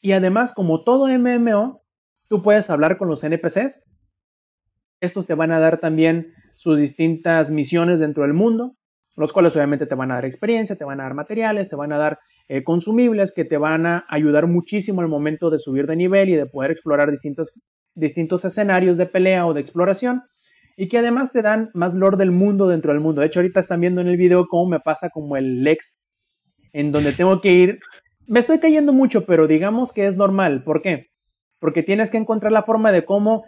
y 0.00 0.12
además, 0.12 0.52
como 0.52 0.84
todo 0.84 1.08
MMO, 1.08 1.82
tú 2.28 2.42
puedes 2.42 2.70
hablar 2.70 2.98
con 2.98 3.08
los 3.08 3.24
NPCs. 3.24 3.90
Estos 5.00 5.26
te 5.26 5.34
van 5.34 5.52
a 5.52 5.60
dar 5.60 5.78
también 5.78 6.32
sus 6.56 6.78
distintas 6.78 7.50
misiones 7.50 8.00
dentro 8.00 8.24
del 8.24 8.34
mundo, 8.34 8.76
los 9.16 9.32
cuales 9.32 9.54
obviamente 9.56 9.86
te 9.86 9.94
van 9.94 10.10
a 10.10 10.16
dar 10.16 10.24
experiencia, 10.24 10.76
te 10.76 10.84
van 10.84 11.00
a 11.00 11.04
dar 11.04 11.14
materiales, 11.14 11.68
te 11.68 11.76
van 11.76 11.92
a 11.92 11.98
dar 11.98 12.18
eh, 12.48 12.64
consumibles 12.64 13.32
que 13.32 13.44
te 13.44 13.56
van 13.56 13.86
a 13.86 14.04
ayudar 14.08 14.46
muchísimo 14.46 15.00
al 15.00 15.08
momento 15.08 15.50
de 15.50 15.58
subir 15.58 15.86
de 15.86 15.96
nivel 15.96 16.28
y 16.28 16.36
de 16.36 16.46
poder 16.46 16.70
explorar 16.70 17.10
distintos, 17.10 17.60
distintos 17.94 18.44
escenarios 18.44 18.96
de 18.96 19.06
pelea 19.06 19.46
o 19.46 19.54
de 19.54 19.60
exploración 19.60 20.22
y 20.76 20.88
que 20.88 20.98
además 20.98 21.32
te 21.32 21.42
dan 21.42 21.70
más 21.74 21.94
lore 21.94 22.16
del 22.16 22.30
mundo 22.30 22.68
dentro 22.68 22.92
del 22.92 23.00
mundo. 23.00 23.20
De 23.20 23.26
hecho, 23.26 23.40
ahorita 23.40 23.58
están 23.58 23.80
viendo 23.80 24.00
en 24.00 24.06
el 24.06 24.16
video 24.16 24.46
cómo 24.46 24.70
me 24.70 24.80
pasa 24.80 25.10
como 25.10 25.36
el 25.36 25.64
Lex, 25.64 26.06
en 26.72 26.92
donde 26.92 27.12
tengo 27.12 27.40
que 27.40 27.52
ir 27.52 27.80
me 28.28 28.40
estoy 28.40 28.60
cayendo 28.60 28.92
mucho, 28.92 29.24
pero 29.24 29.46
digamos 29.46 29.92
que 29.92 30.06
es 30.06 30.16
normal. 30.16 30.62
¿Por 30.62 30.82
qué? 30.82 31.06
Porque 31.58 31.82
tienes 31.82 32.10
que 32.10 32.18
encontrar 32.18 32.52
la 32.52 32.62
forma 32.62 32.92
de 32.92 33.04
cómo, 33.04 33.44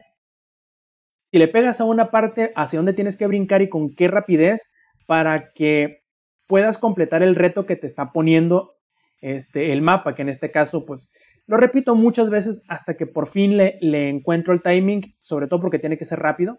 si 1.31 1.39
le 1.39 1.49
pegas 1.49 1.81
a 1.81 1.85
una 1.85 2.11
parte, 2.11 2.51
hacia 2.57 2.79
dónde 2.79 2.95
tienes 2.95 3.17
que 3.17 3.27
brincar 3.27 3.61
y 3.61 3.69
con 3.69 3.95
qué 3.95 4.09
rapidez 4.09 4.73
para 5.07 5.53
que 5.53 5.99
puedas 6.47 6.79
completar 6.79 7.23
el 7.23 7.37
reto 7.37 7.67
que 7.67 7.77
te 7.77 7.87
está 7.87 8.11
poniendo 8.11 8.73
este, 9.21 9.73
el 9.73 9.83
mapa, 9.83 10.15
que 10.15 10.23
en 10.23 10.31
este 10.31 10.51
caso, 10.51 10.87
pues, 10.87 11.13
lo 11.47 11.59
repito 11.59 11.95
muchas 11.95 12.31
veces 12.31 12.65
hasta 12.69 12.95
que 12.95 13.07
por 13.07 13.27
fin 13.27 13.59
le, 13.59 13.77
le 13.83 14.09
encuentro 14.09 14.55
el 14.55 14.63
timing, 14.63 15.03
sobre 15.21 15.47
todo 15.47 15.61
porque 15.61 15.79
tiene 15.79 15.99
que 15.99 16.07
ser 16.07 16.21
rápido. 16.21 16.59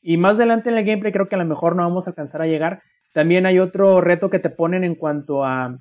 Y 0.00 0.16
más 0.16 0.36
adelante 0.36 0.70
en 0.70 0.78
el 0.78 0.84
gameplay 0.84 1.12
creo 1.12 1.28
que 1.28 1.34
a 1.34 1.38
lo 1.38 1.44
mejor 1.44 1.74
no 1.74 1.82
vamos 1.82 2.06
a 2.06 2.10
alcanzar 2.10 2.40
a 2.40 2.46
llegar. 2.46 2.82
También 3.14 3.46
hay 3.46 3.58
otro 3.58 4.00
reto 4.00 4.30
que 4.30 4.38
te 4.38 4.48
ponen 4.48 4.84
en 4.84 4.94
cuanto 4.94 5.44
a 5.44 5.80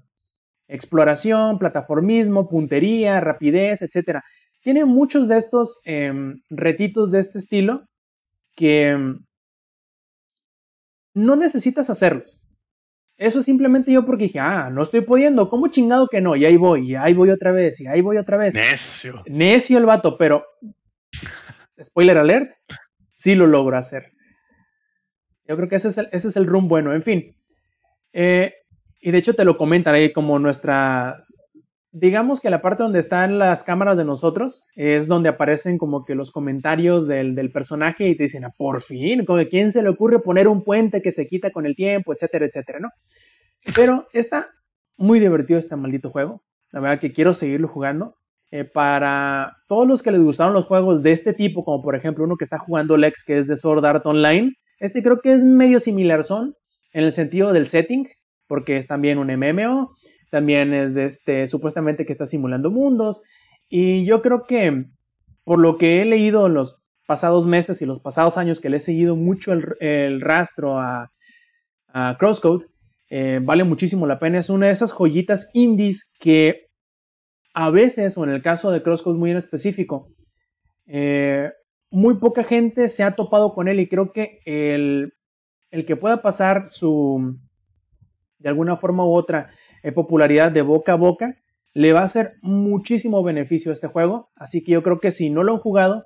exploración, 0.68 1.60
plataformismo, 1.60 2.50
puntería, 2.50 3.20
rapidez, 3.22 3.82
etc. 3.82 4.20
Tiene 4.62 4.86
muchos 4.86 5.28
de 5.28 5.38
estos 5.38 5.80
em, 5.86 6.42
retitos 6.50 7.12
de 7.12 7.20
este 7.20 7.40
estilo 7.40 7.86
que 8.56 8.90
em, 8.90 9.20
no 11.14 11.36
necesitas 11.36 11.90
hacerlos. 11.90 12.44
Eso 13.18 13.42
simplemente 13.42 13.92
yo 13.92 14.06
porque 14.06 14.26
dije, 14.26 14.40
ah, 14.40 14.70
no 14.72 14.84
estoy 14.84 15.02
pudiendo, 15.02 15.50
¿cómo 15.50 15.70
chingado 15.70 16.08
que 16.08 16.22
no? 16.22 16.36
Y 16.36 16.46
ahí 16.46 16.56
voy, 16.56 16.92
y 16.92 16.96
ahí 16.96 17.16
voy 17.16 17.32
otra 17.32 17.52
vez, 17.52 17.82
y 17.82 17.88
ahí 17.88 18.02
voy 18.02 18.18
otra 18.18 18.38
vez. 18.38 18.54
Necio. 18.54 19.24
Necio 19.26 19.80
el 19.80 19.88
vato, 19.88 20.18
pero 20.18 20.46
spoiler 21.84 22.20
alert, 22.20 22.52
sí 23.16 23.34
lo 23.34 23.48
logro 23.48 23.76
hacer. 23.76 24.14
Yo 25.48 25.56
creo 25.56 25.68
que 25.68 25.78
ese 25.78 25.88
es 25.88 25.98
el, 25.98 26.10
ese 26.12 26.28
es 26.28 26.36
el 26.36 26.46
room 26.46 26.68
bueno, 26.68 26.94
en 26.94 27.02
fin. 27.02 27.36
Eh, 28.14 28.54
y 29.00 29.12
de 29.12 29.18
hecho 29.18 29.34
te 29.34 29.46
lo 29.46 29.58
comentan 29.58 29.96
ahí 29.96 30.12
como 30.12 30.40
nuestras, 30.40 31.38
digamos 31.92 32.42
que 32.42 32.50
la 32.50 32.62
parte 32.62 32.84
donde 32.84 33.00
están 33.00 33.40
las 33.40 33.64
cámaras 33.64 33.98
de 33.98 34.06
nosotros 34.06 34.66
es 34.76 35.08
donde 35.08 35.30
aparecen 35.30 35.78
como 35.78 36.06
que 36.06 36.16
los 36.16 36.32
comentarios 36.32 37.08
del, 37.08 37.36
del 37.36 37.52
personaje 37.52 38.08
y 38.08 38.16
te 38.16 38.24
dicen, 38.24 38.46
ah, 38.46 38.54
por 38.58 38.82
fin, 38.82 39.26
que 39.26 39.50
quién 39.50 39.72
se 39.72 39.84
le 39.84 39.90
ocurre 39.90 40.20
poner 40.20 40.48
un 40.48 40.64
puente 40.64 41.02
que 41.02 41.12
se 41.12 41.28
quita 41.28 41.52
con 41.52 41.66
el 41.66 41.76
tiempo, 41.76 42.14
etcétera, 42.14 42.46
etcétera, 42.46 42.80
¿no? 42.80 42.90
Pero 43.76 44.08
está 44.14 44.48
muy 44.98 45.20
divertido 45.20 45.60
este 45.60 45.76
maldito 45.76 46.10
juego. 46.10 46.44
La 46.72 46.80
verdad 46.80 47.00
que 47.00 47.14
quiero 47.14 47.34
seguirlo 47.34 47.68
jugando. 47.68 48.16
Eh, 48.50 48.64
para 48.64 49.58
todos 49.68 49.86
los 49.86 50.02
que 50.02 50.12
les 50.12 50.22
gustaron 50.22 50.54
los 50.54 50.68
juegos 50.68 51.04
de 51.04 51.12
este 51.12 51.34
tipo, 51.34 51.66
como 51.66 51.82
por 51.84 51.96
ejemplo 51.96 52.24
uno 52.24 52.38
que 52.38 52.46
está 52.46 52.58
jugando 52.58 52.96
Lex, 52.96 53.26
que 53.26 53.38
es 53.38 53.48
de 53.48 53.58
Sword 53.58 53.86
Art 53.86 54.06
Online, 54.06 54.54
este 54.80 55.04
creo 55.04 55.20
que 55.20 55.34
es 55.34 55.44
medio 55.44 55.82
similar 55.82 56.24
son 56.24 56.56
en 56.94 57.04
el 57.04 57.12
sentido 57.12 57.52
del 57.52 57.68
setting, 57.68 58.08
porque 58.48 58.78
es 58.78 58.88
también 58.88 59.18
un 59.18 59.28
MMO, 59.28 59.96
también 60.32 60.74
es 60.74 60.96
este, 60.96 61.48
supuestamente 61.48 62.06
que 62.06 62.12
está 62.12 62.26
simulando 62.26 62.72
mundos, 62.72 63.24
y 63.70 64.06
yo 64.06 64.22
creo 64.22 64.46
que 64.48 64.86
por 65.44 65.60
lo 65.60 65.78
que 65.78 66.02
he 66.02 66.06
leído 66.06 66.50
los 66.50 66.84
pasados 67.06 67.48
meses 67.48 67.82
y 67.82 67.86
los 67.86 68.00
pasados 68.00 68.38
años 68.38 68.60
que 68.60 68.70
le 68.70 68.78
he 68.78 68.82
seguido 68.82 69.16
mucho 69.16 69.54
el, 69.54 69.64
el 69.80 70.22
rastro 70.22 70.80
a, 70.80 71.12
a 71.88 72.18
Crosscode, 72.20 72.66
eh, 73.10 73.40
vale 73.42 73.64
muchísimo 73.64 74.06
la 74.06 74.20
pena. 74.20 74.40
Es 74.40 74.50
una 74.50 74.68
de 74.68 74.74
esas 74.74 74.92
joyitas 74.92 75.50
indies 75.54 76.14
que 76.20 76.68
a 77.54 77.70
veces, 77.70 78.18
o 78.18 78.24
en 78.24 78.30
el 78.30 78.42
caso 78.42 78.72
de 78.72 78.84
Crosscode 78.84 79.18
muy 79.18 79.32
en 79.32 79.38
específico, 79.38 80.10
eh, 80.86 81.50
muy 81.90 82.20
poca 82.20 82.44
gente 82.44 82.90
se 82.90 83.04
ha 83.04 83.16
topado 83.16 83.54
con 83.54 83.68
él 83.68 83.80
y 83.80 83.88
creo 83.88 84.12
que 84.12 84.40
el, 84.46 85.14
el 85.72 85.86
que 85.86 85.96
pueda 85.96 86.22
pasar 86.22 86.66
su, 86.70 87.38
de 88.40 88.50
alguna 88.50 88.76
forma 88.76 89.06
u 89.06 89.14
otra, 89.14 89.50
eh, 89.84 89.92
popularidad 89.92 90.52
de 90.52 90.62
boca 90.62 90.94
a 90.94 90.96
boca, 90.96 91.36
le 91.74 91.94
va 91.94 92.02
a 92.02 92.06
hacer 92.06 92.34
muchísimo 92.42 93.24
beneficio 93.24 93.72
a 93.72 93.74
este 93.74 93.88
juego. 93.88 94.30
Así 94.36 94.64
que 94.64 94.72
yo 94.72 94.84
creo 94.84 95.00
que 95.00 95.12
si 95.12 95.30
no 95.30 95.44
lo 95.44 95.54
han 95.54 95.60
jugado, 95.60 96.06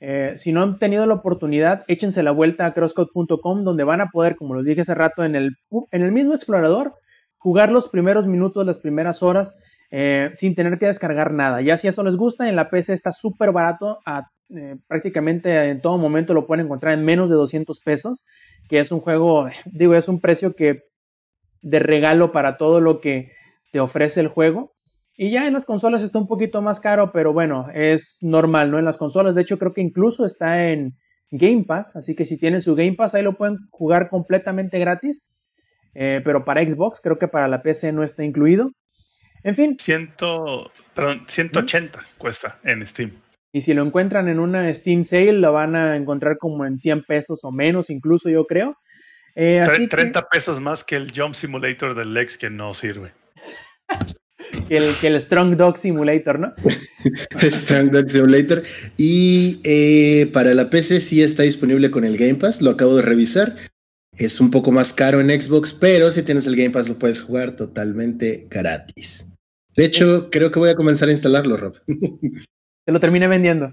eh, 0.00 0.32
si 0.36 0.52
no 0.52 0.62
han 0.62 0.76
tenido 0.76 1.06
la 1.06 1.14
oportunidad, 1.14 1.84
échense 1.88 2.22
la 2.22 2.30
vuelta 2.30 2.66
a 2.66 2.72
crosscode.com, 2.72 3.64
donde 3.64 3.84
van 3.84 4.00
a 4.00 4.06
poder, 4.06 4.36
como 4.36 4.54
les 4.54 4.66
dije 4.66 4.82
hace 4.82 4.94
rato, 4.94 5.24
en 5.24 5.34
el, 5.34 5.50
en 5.90 6.02
el 6.02 6.12
mismo 6.12 6.34
explorador, 6.34 6.94
jugar 7.36 7.70
los 7.70 7.88
primeros 7.88 8.26
minutos, 8.26 8.64
las 8.64 8.78
primeras 8.78 9.22
horas, 9.22 9.60
eh, 9.90 10.30
sin 10.32 10.54
tener 10.54 10.78
que 10.78 10.86
descargar 10.86 11.32
nada. 11.32 11.60
Ya 11.60 11.76
si 11.76 11.88
eso 11.88 12.02
les 12.02 12.16
gusta, 12.16 12.48
en 12.48 12.56
la 12.56 12.70
PC 12.70 12.92
está 12.92 13.12
súper 13.12 13.52
barato, 13.52 13.98
prácticamente 14.86 15.68
en 15.68 15.82
todo 15.82 15.98
momento 15.98 16.32
lo 16.32 16.46
pueden 16.46 16.64
encontrar 16.64 16.94
en 16.94 17.04
menos 17.04 17.28
de 17.28 17.36
200 17.36 17.80
pesos, 17.80 18.24
que 18.68 18.80
es 18.80 18.92
un 18.92 19.00
juego, 19.00 19.46
digo, 19.66 19.94
es 19.94 20.08
un 20.08 20.20
precio 20.20 20.54
que 20.54 20.82
de 21.62 21.78
regalo 21.78 22.32
para 22.32 22.56
todo 22.56 22.80
lo 22.80 23.00
que 23.00 23.32
te 23.72 23.80
ofrece 23.80 24.20
el 24.20 24.28
juego. 24.28 24.74
Y 25.16 25.30
ya 25.30 25.46
en 25.46 25.52
las 25.52 25.64
consolas 25.64 26.02
está 26.02 26.18
un 26.18 26.28
poquito 26.28 26.62
más 26.62 26.78
caro, 26.78 27.10
pero 27.12 27.32
bueno, 27.32 27.66
es 27.74 28.18
normal, 28.20 28.70
¿no? 28.70 28.78
En 28.78 28.84
las 28.84 28.98
consolas, 28.98 29.34
de 29.34 29.42
hecho, 29.42 29.58
creo 29.58 29.72
que 29.72 29.80
incluso 29.80 30.24
está 30.24 30.68
en 30.68 30.96
Game 31.30 31.64
Pass, 31.64 31.96
así 31.96 32.14
que 32.14 32.24
si 32.24 32.38
tienen 32.38 32.62
su 32.62 32.74
Game 32.74 32.94
Pass, 32.94 33.14
ahí 33.14 33.22
lo 33.22 33.36
pueden 33.36 33.58
jugar 33.70 34.08
completamente 34.10 34.78
gratis. 34.78 35.28
Eh, 35.94 36.20
pero 36.24 36.44
para 36.44 36.62
Xbox, 36.62 37.00
creo 37.00 37.18
que 37.18 37.26
para 37.26 37.48
la 37.48 37.62
PC 37.62 37.92
no 37.92 38.04
está 38.04 38.24
incluido. 38.24 38.70
En 39.42 39.56
fin. 39.56 39.76
Ciento, 39.80 40.70
perdón, 40.94 41.24
180 41.26 42.00
cuesta 42.18 42.58
en 42.62 42.86
Steam. 42.86 43.12
Y 43.52 43.62
si 43.62 43.74
lo 43.74 43.82
encuentran 43.82 44.28
en 44.28 44.38
una 44.38 44.72
Steam 44.74 45.04
Sale, 45.04 45.32
lo 45.32 45.52
van 45.52 45.74
a 45.74 45.96
encontrar 45.96 46.38
como 46.38 46.64
en 46.66 46.76
100 46.76 47.04
pesos 47.04 47.44
o 47.44 47.50
menos, 47.50 47.90
incluso 47.90 48.28
yo 48.28 48.46
creo. 48.46 48.76
Eh, 49.40 49.60
así 49.60 49.86
30 49.86 50.20
que, 50.20 50.26
pesos 50.32 50.60
más 50.60 50.82
que 50.82 50.96
el 50.96 51.12
Jump 51.14 51.32
Simulator 51.32 51.94
del 51.94 52.12
Lex 52.12 52.36
que 52.36 52.50
no 52.50 52.74
sirve. 52.74 53.12
que, 54.68 54.76
el, 54.76 54.96
que 55.00 55.06
el 55.06 55.20
Strong 55.20 55.56
Dog 55.56 55.78
Simulator, 55.78 56.40
¿no? 56.40 56.54
Strong 57.40 57.92
Dog 57.92 58.10
Simulator. 58.10 58.64
Y 58.96 59.60
eh, 59.62 60.28
para 60.32 60.54
la 60.54 60.68
PC 60.68 60.98
sí 60.98 61.22
está 61.22 61.44
disponible 61.44 61.92
con 61.92 62.04
el 62.04 62.16
Game 62.16 62.34
Pass, 62.34 62.60
lo 62.60 62.70
acabo 62.70 62.96
de 62.96 63.02
revisar. 63.02 63.54
Es 64.16 64.40
un 64.40 64.50
poco 64.50 64.72
más 64.72 64.92
caro 64.92 65.20
en 65.20 65.28
Xbox, 65.40 65.72
pero 65.72 66.10
si 66.10 66.24
tienes 66.24 66.48
el 66.48 66.56
Game 66.56 66.70
Pass 66.70 66.88
lo 66.88 66.98
puedes 66.98 67.22
jugar 67.22 67.52
totalmente 67.52 68.48
gratis. 68.50 69.36
De 69.76 69.84
hecho, 69.84 70.16
es... 70.16 70.24
creo 70.32 70.50
que 70.50 70.58
voy 70.58 70.70
a 70.70 70.74
comenzar 70.74 71.10
a 71.10 71.12
instalarlo, 71.12 71.56
Rob. 71.56 71.78
Te 71.86 72.92
lo 72.92 72.98
terminé 72.98 73.28
vendiendo. 73.28 73.72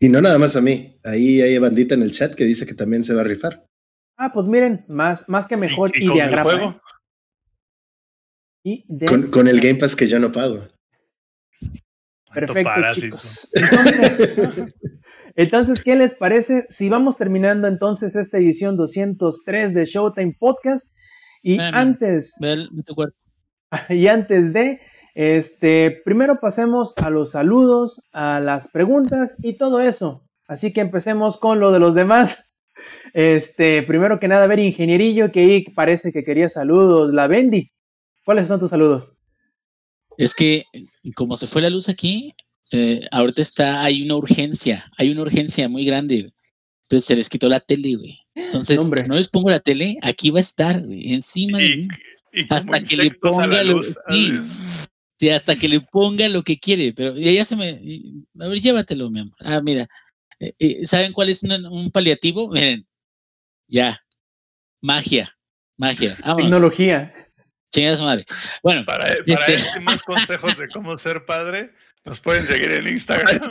Y 0.00 0.08
no 0.08 0.22
nada 0.22 0.38
más 0.38 0.56
a 0.56 0.62
mí. 0.62 0.98
Ahí 1.04 1.42
hay 1.42 1.58
bandita 1.58 1.94
en 1.94 2.02
el 2.02 2.12
chat 2.12 2.34
que 2.34 2.44
dice 2.44 2.64
que 2.64 2.74
también 2.74 3.04
se 3.04 3.12
va 3.12 3.20
a 3.20 3.24
rifar. 3.24 3.65
Ah, 4.16 4.32
pues 4.32 4.48
miren, 4.48 4.84
más, 4.88 5.28
más 5.28 5.46
que 5.46 5.56
mejor 5.56 5.92
y, 5.94 6.10
y, 6.10 6.20
agrapa. 6.20 6.80
Y 8.64 8.84
de... 8.88 9.06
Con, 9.06 9.30
con, 9.30 9.46
el 9.46 9.60
Game 9.60 9.76
Pass 9.76 9.94
que 9.94 10.08
yo 10.08 10.18
no 10.18 10.32
pago. 10.32 10.66
Perfecto, 12.32 12.70
chicos. 12.92 13.48
Entonces, 13.52 14.74
entonces, 15.36 15.82
¿qué 15.82 15.96
les 15.96 16.14
parece 16.14 16.66
si 16.68 16.88
vamos 16.88 17.16
terminando 17.16 17.68
entonces 17.68 18.16
esta 18.16 18.38
edición 18.38 18.76
203 18.76 19.74
de 19.74 19.84
Showtime 19.84 20.36
Podcast? 20.38 20.96
Y 21.42 21.58
Ven, 21.58 21.74
antes... 21.74 22.34
Y 23.88 24.06
antes 24.06 24.52
de... 24.52 24.80
Este, 25.14 26.02
primero 26.04 26.40
pasemos 26.40 26.92
a 26.98 27.08
los 27.08 27.32
saludos, 27.32 28.08
a 28.12 28.38
las 28.38 28.68
preguntas 28.68 29.38
y 29.42 29.56
todo 29.56 29.80
eso. 29.80 30.28
Así 30.46 30.72
que 30.72 30.82
empecemos 30.82 31.38
con 31.38 31.58
lo 31.58 31.72
de 31.72 31.80
los 31.80 31.94
demás. 31.94 32.55
Este, 33.12 33.82
primero 33.82 34.20
que 34.20 34.28
nada, 34.28 34.44
a 34.44 34.46
ver, 34.46 34.58
ingenierillo, 34.58 35.32
que 35.32 35.40
ahí 35.40 35.64
parece 35.64 36.12
que 36.12 36.24
quería 36.24 36.48
saludos. 36.48 37.12
La 37.12 37.26
Bendy, 37.26 37.70
¿cuáles 38.24 38.48
son 38.48 38.60
tus 38.60 38.70
saludos? 38.70 39.18
Es 40.18 40.34
que 40.34 40.64
como 41.14 41.36
se 41.36 41.46
fue 41.46 41.62
la 41.62 41.70
luz 41.70 41.88
aquí, 41.88 42.34
eh, 42.72 43.06
ahorita 43.10 43.42
está, 43.42 43.82
hay 43.82 44.02
una 44.02 44.16
urgencia, 44.16 44.86
hay 44.96 45.10
una 45.10 45.22
urgencia 45.22 45.68
muy 45.68 45.84
grande. 45.84 46.32
Entonces 46.82 47.04
se 47.04 47.16
les 47.16 47.28
quitó 47.28 47.48
la 47.48 47.60
tele, 47.60 47.96
güey. 47.96 48.18
Entonces, 48.34 48.78
Hombre. 48.78 49.02
si 49.02 49.08
no 49.08 49.16
les 49.16 49.28
pongo 49.28 49.50
la 49.50 49.60
tele, 49.60 49.98
aquí 50.02 50.30
va 50.30 50.38
a 50.38 50.42
estar, 50.42 50.84
güey, 50.84 51.12
encima 51.14 51.60
y, 51.60 51.68
de 51.68 51.76
mí. 51.76 51.88
Y 52.32 52.46
hasta 52.52 52.82
que 52.82 52.96
le 52.96 53.10
ponga 53.12 53.64
lo, 53.64 53.82
sí, 53.82 54.32
sí, 55.18 55.30
hasta 55.30 55.56
que 55.56 55.68
le 55.68 55.80
ponga 55.80 56.28
lo 56.28 56.42
que 56.42 56.58
quiere, 56.58 56.92
pero 56.92 57.16
ya, 57.16 57.32
ya 57.32 57.44
se 57.44 57.56
me, 57.56 57.80
a 58.38 58.48
ver, 58.48 58.60
llévatelo, 58.60 59.10
mi 59.10 59.20
amor. 59.20 59.34
Ah, 59.40 59.60
mira, 59.62 59.88
¿saben 60.84 61.12
cuál 61.12 61.28
es 61.28 61.42
un 61.42 61.90
paliativo? 61.90 62.48
Miren, 62.48 62.86
ya, 63.68 64.00
magia, 64.80 65.36
magia. 65.76 66.16
Vámonos. 66.20 66.44
Tecnología. 66.44 67.12
Chingas 67.72 68.00
madre. 68.00 68.24
Bueno, 68.62 68.84
para, 68.84 69.04
para 69.26 69.46
este 69.46 69.80
más 69.80 70.02
consejos 70.02 70.56
de 70.56 70.68
cómo 70.68 70.96
ser 70.98 71.24
padre, 71.26 71.72
nos 72.04 72.20
pueden 72.20 72.46
seguir 72.46 72.70
en 72.72 72.88
Instagram. 72.88 73.50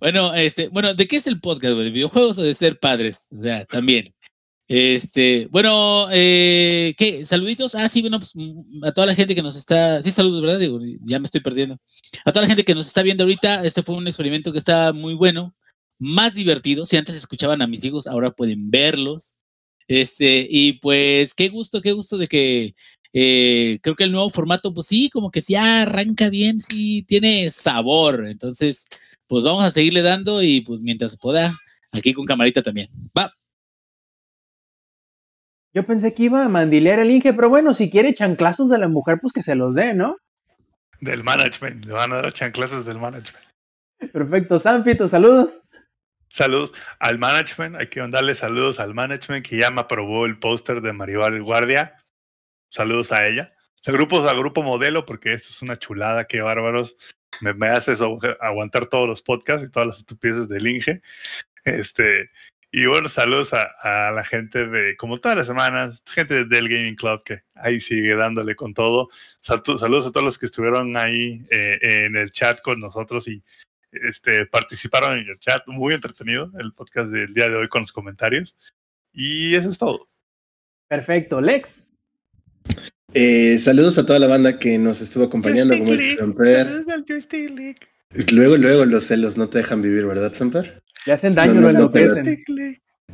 bueno, 0.00 0.34
este, 0.34 0.68
bueno, 0.68 0.94
¿de 0.94 1.06
qué 1.06 1.16
es 1.16 1.26
el 1.26 1.40
podcast? 1.40 1.76
¿De 1.76 1.90
videojuegos 1.90 2.38
o 2.38 2.42
de 2.42 2.54
ser 2.54 2.78
padres? 2.80 3.28
O 3.30 3.42
sea, 3.42 3.64
también. 3.66 4.14
Este, 4.72 5.48
bueno, 5.50 6.06
eh, 6.12 6.94
¿qué? 6.96 7.24
¿Saluditos? 7.24 7.74
Ah, 7.74 7.88
sí, 7.88 8.02
bueno, 8.02 8.20
pues 8.20 8.32
a 8.84 8.92
toda 8.92 9.08
la 9.08 9.16
gente 9.16 9.34
que 9.34 9.42
nos 9.42 9.56
está. 9.56 10.00
Sí, 10.00 10.12
saludos, 10.12 10.40
¿verdad? 10.40 10.60
Digo, 10.60 10.78
ya 11.04 11.18
me 11.18 11.24
estoy 11.24 11.40
perdiendo. 11.40 11.76
A 12.24 12.30
toda 12.30 12.42
la 12.42 12.46
gente 12.46 12.64
que 12.64 12.76
nos 12.76 12.86
está 12.86 13.02
viendo 13.02 13.24
ahorita, 13.24 13.64
este 13.64 13.82
fue 13.82 13.96
un 13.96 14.06
experimento 14.06 14.52
que 14.52 14.58
está 14.58 14.92
muy 14.92 15.14
bueno, 15.14 15.56
más 15.98 16.34
divertido. 16.34 16.86
Si 16.86 16.96
antes 16.96 17.16
escuchaban 17.16 17.62
a 17.62 17.66
mis 17.66 17.82
hijos, 17.84 18.06
ahora 18.06 18.30
pueden 18.30 18.70
verlos. 18.70 19.38
Este, 19.88 20.46
y 20.48 20.74
pues 20.74 21.34
qué 21.34 21.48
gusto, 21.48 21.82
qué 21.82 21.90
gusto 21.90 22.16
de 22.16 22.28
que 22.28 22.76
eh, 23.12 23.80
creo 23.82 23.96
que 23.96 24.04
el 24.04 24.12
nuevo 24.12 24.30
formato, 24.30 24.72
pues 24.72 24.86
sí, 24.86 25.10
como 25.10 25.32
que 25.32 25.42
sí 25.42 25.56
arranca 25.56 26.30
bien, 26.30 26.60
sí 26.60 27.02
tiene 27.08 27.50
sabor. 27.50 28.24
Entonces, 28.28 28.86
pues 29.26 29.42
vamos 29.42 29.64
a 29.64 29.72
seguirle 29.72 30.02
dando 30.02 30.44
y 30.44 30.60
pues 30.60 30.80
mientras 30.80 31.16
pueda, 31.16 31.58
aquí 31.90 32.12
con 32.14 32.24
camarita 32.24 32.62
también. 32.62 32.88
Va. 33.18 33.39
Yo 35.72 35.84
pensé 35.84 36.14
que 36.14 36.24
iba 36.24 36.44
a 36.44 36.48
mandilear 36.48 36.98
el 36.98 37.10
Inge, 37.10 37.32
pero 37.32 37.48
bueno, 37.48 37.74
si 37.74 37.90
quiere 37.90 38.12
chanclazos 38.12 38.70
de 38.70 38.78
la 38.78 38.88
mujer, 38.88 39.18
pues 39.20 39.32
que 39.32 39.42
se 39.42 39.54
los 39.54 39.74
dé, 39.74 39.94
¿no? 39.94 40.16
Del 41.00 41.22
management. 41.22 41.84
Le 41.84 41.92
van 41.92 42.12
a 42.12 42.22
dar 42.22 42.32
chanclazos 42.32 42.84
del 42.84 42.98
management. 42.98 43.44
Perfecto, 44.12 44.58
Sanfito, 44.58 45.06
saludos. 45.06 45.68
Saludos 46.28 46.72
al 46.98 47.18
management. 47.18 47.76
Hay 47.76 47.88
que 47.88 48.00
mandarle 48.00 48.34
saludos 48.34 48.80
al 48.80 48.94
management 48.94 49.46
que 49.46 49.58
ya 49.58 49.70
me 49.70 49.80
aprobó 49.80 50.26
el 50.26 50.38
póster 50.38 50.80
de 50.80 50.92
Maribel 50.92 51.42
Guardia. 51.42 51.96
Saludos 52.70 53.12
a 53.12 53.26
ella. 53.26 53.52
O 53.74 53.82
sea, 53.82 53.94
grupos 53.94 54.30
a 54.30 54.34
grupo 54.34 54.62
modelo, 54.62 55.06
porque 55.06 55.34
esto 55.34 55.48
es 55.50 55.62
una 55.62 55.78
chulada, 55.78 56.26
qué 56.26 56.40
bárbaros. 56.40 56.96
Me, 57.40 57.54
me 57.54 57.68
hace 57.68 57.92
eso, 57.92 58.18
aguantar 58.40 58.86
todos 58.86 59.08
los 59.08 59.22
podcasts 59.22 59.66
y 59.66 59.70
todas 59.70 59.88
las 59.88 59.98
estupideces 59.98 60.48
del 60.48 60.66
Inge. 60.66 61.02
Este, 61.64 62.30
y 62.72 62.86
bueno, 62.86 63.08
saludos 63.08 63.52
a, 63.52 63.64
a, 63.82 64.12
la 64.12 64.24
gente 64.24 64.66
de, 64.66 64.96
como 64.96 65.18
todas 65.18 65.36
las 65.36 65.48
semanas, 65.48 66.02
gente 66.06 66.44
del 66.44 66.68
Gaming 66.68 66.94
Club 66.94 67.24
que 67.24 67.42
ahí 67.54 67.80
sigue 67.80 68.14
dándole 68.14 68.54
con 68.54 68.74
todo. 68.74 69.08
Saludos 69.40 70.06
a 70.06 70.12
todos 70.12 70.22
los 70.22 70.38
que 70.38 70.46
estuvieron 70.46 70.96
ahí 70.96 71.44
eh, 71.50 71.78
en 71.80 72.14
el 72.14 72.30
chat 72.30 72.60
con 72.62 72.78
nosotros 72.78 73.26
y 73.26 73.42
este, 73.90 74.46
participaron 74.46 75.18
en 75.18 75.28
el 75.28 75.38
chat. 75.40 75.66
Muy 75.66 75.94
entretenido 75.94 76.52
el 76.60 76.72
podcast 76.72 77.10
del 77.10 77.34
día 77.34 77.48
de 77.48 77.56
hoy 77.56 77.68
con 77.68 77.82
los 77.82 77.90
comentarios. 77.90 78.56
Y 79.12 79.56
eso 79.56 79.68
es 79.68 79.78
todo. 79.78 80.08
Perfecto. 80.86 81.40
Lex. 81.40 81.96
Eh, 83.12 83.58
saludos 83.58 83.98
a 83.98 84.06
toda 84.06 84.20
la 84.20 84.28
banda 84.28 84.60
que 84.60 84.78
nos 84.78 85.00
estuvo 85.00 85.24
acompañando, 85.24 85.76
como 85.76 85.92
es 85.92 86.14
Samper. 86.14 86.84
Luego, 88.32 88.56
luego 88.56 88.84
los 88.84 89.04
celos 89.04 89.36
no 89.36 89.48
te 89.48 89.58
dejan 89.58 89.82
vivir, 89.82 90.06
¿verdad, 90.06 90.32
Samper? 90.32 90.82
Le 91.06 91.12
hacen 91.12 91.34
daño, 91.34 91.54
no, 91.54 91.60
no, 91.60 91.66
lo 91.66 91.70
enloquecen. 91.70 92.44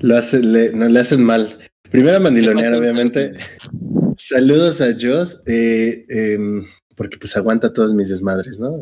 Lo 0.01 0.17
hacen, 0.17 0.53
le, 0.53 0.73
no 0.73 0.89
le 0.89 1.01
hacen 1.01 1.23
mal. 1.23 1.59
Primero 1.91 2.17
a 2.17 2.21
mandilonear, 2.21 2.75
obviamente. 2.75 3.35
Saludos 4.17 4.81
a 4.81 4.87
Joss, 4.99 5.43
eh, 5.47 6.05
eh, 6.09 6.39
porque 6.97 7.17
pues 7.19 7.37
aguanta 7.37 7.73
todos 7.73 7.95
mis 7.95 8.09
desmadres, 8.09 8.59
¿no? 8.59 8.77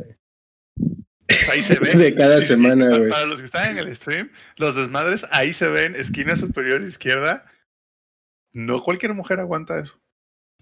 Ahí 1.51 1.62
se 1.62 1.78
ve. 1.81 1.94
De 1.94 2.14
cada 2.14 2.40
semana, 2.40 2.89
güey. 2.97 3.10
Para 3.10 3.26
los 3.26 3.40
que 3.40 3.47
están 3.47 3.70
en 3.70 3.78
el 3.78 3.94
stream, 3.94 4.31
los 4.56 4.76
desmadres, 4.76 5.26
ahí 5.31 5.52
se 5.52 5.68
ven, 5.68 5.97
esquina 5.97 6.36
superior 6.36 6.82
izquierda. 6.82 7.44
No 8.52 8.82
cualquier 8.82 9.14
mujer 9.14 9.40
aguanta 9.40 9.78
eso. 9.78 10.01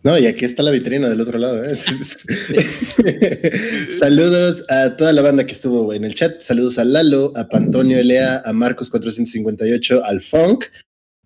No, 0.05 0.19
y 0.19 0.27
aquí 0.27 0.45
está 0.45 0.65
la 0.65 0.73
vitrina 0.73 1.09
del 1.09 1.21
otro 1.21 1.39
lado. 1.39 1.63
¿eh? 1.63 1.77
Saludos 3.93 4.65
a 4.69 4.97
toda 4.97 5.13
la 5.13 5.23
banda 5.23 5.47
que 5.47 5.53
estuvo 5.53 5.95
en 5.95 6.03
el 6.05 6.15
chat. 6.15 6.41
Saludos 6.41 6.79
a 6.79 6.85
Lalo, 6.85 7.33
a 7.37 7.49
Pantonio 7.49 7.99
Elea, 7.99 8.43
a 8.45 8.53
Marcos458, 8.53 10.03
al 10.05 10.21
Funk, 10.21 10.65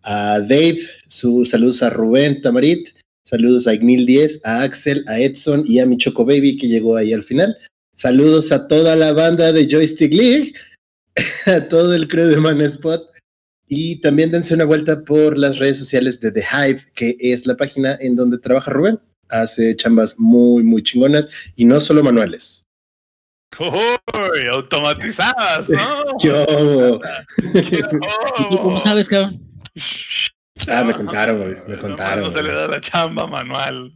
a 0.02 0.40
Dave. 0.40 0.80
Su, 1.08 1.46
saludos 1.46 1.82
a 1.82 1.90
Rubén 1.90 2.42
Tamarit. 2.42 2.90
Saludos 3.24 3.66
a 3.66 3.74
Ignil 3.74 4.06
10, 4.06 4.42
a 4.44 4.62
Axel, 4.62 5.02
a 5.08 5.18
Edson 5.18 5.64
y 5.66 5.80
a 5.80 5.86
mi 5.86 5.96
Choco 5.96 6.24
Baby 6.24 6.56
que 6.58 6.68
llegó 6.68 6.96
ahí 6.96 7.12
al 7.12 7.24
final. 7.24 7.56
Saludos 7.96 8.52
a 8.52 8.68
toda 8.68 8.94
la 8.94 9.12
banda 9.14 9.52
de 9.52 9.66
Joystick 9.68 10.12
League, 10.12 10.52
a 11.46 11.66
todo 11.66 11.94
el 11.94 12.08
crew 12.08 12.26
de 12.26 12.36
Manespot. 12.36 13.15
Y 13.68 14.00
también 14.00 14.30
dense 14.30 14.54
una 14.54 14.64
vuelta 14.64 15.02
por 15.02 15.36
las 15.36 15.58
redes 15.58 15.78
sociales 15.78 16.20
de 16.20 16.30
The 16.30 16.44
Hive, 16.52 16.80
que 16.94 17.16
es 17.18 17.46
la 17.46 17.56
página 17.56 17.96
en 17.98 18.14
donde 18.14 18.38
trabaja 18.38 18.70
Rubén. 18.70 19.00
Hace 19.28 19.74
chambas 19.74 20.18
muy, 20.18 20.62
muy 20.62 20.82
chingonas 20.82 21.28
y 21.56 21.64
no 21.64 21.80
solo 21.80 22.02
manuales. 22.04 22.66
¡Uy! 23.58 24.46
Automatizadas, 24.52 25.68
¿no? 25.68 26.18
Yo. 26.20 27.00
¿Y 27.54 28.56
cómo 28.56 28.78
sabes, 28.78 29.08
cabrón? 29.08 29.40
Ah, 30.68 30.84
me 30.84 30.94
contaron, 30.94 31.38
güey. 31.38 31.56
Me 31.66 31.76
contaron. 31.76 32.24
No 32.24 32.30
se 32.30 32.42
le 32.42 32.52
da 32.52 32.68
la 32.68 32.80
chamba 32.80 33.26
manual. 33.26 33.92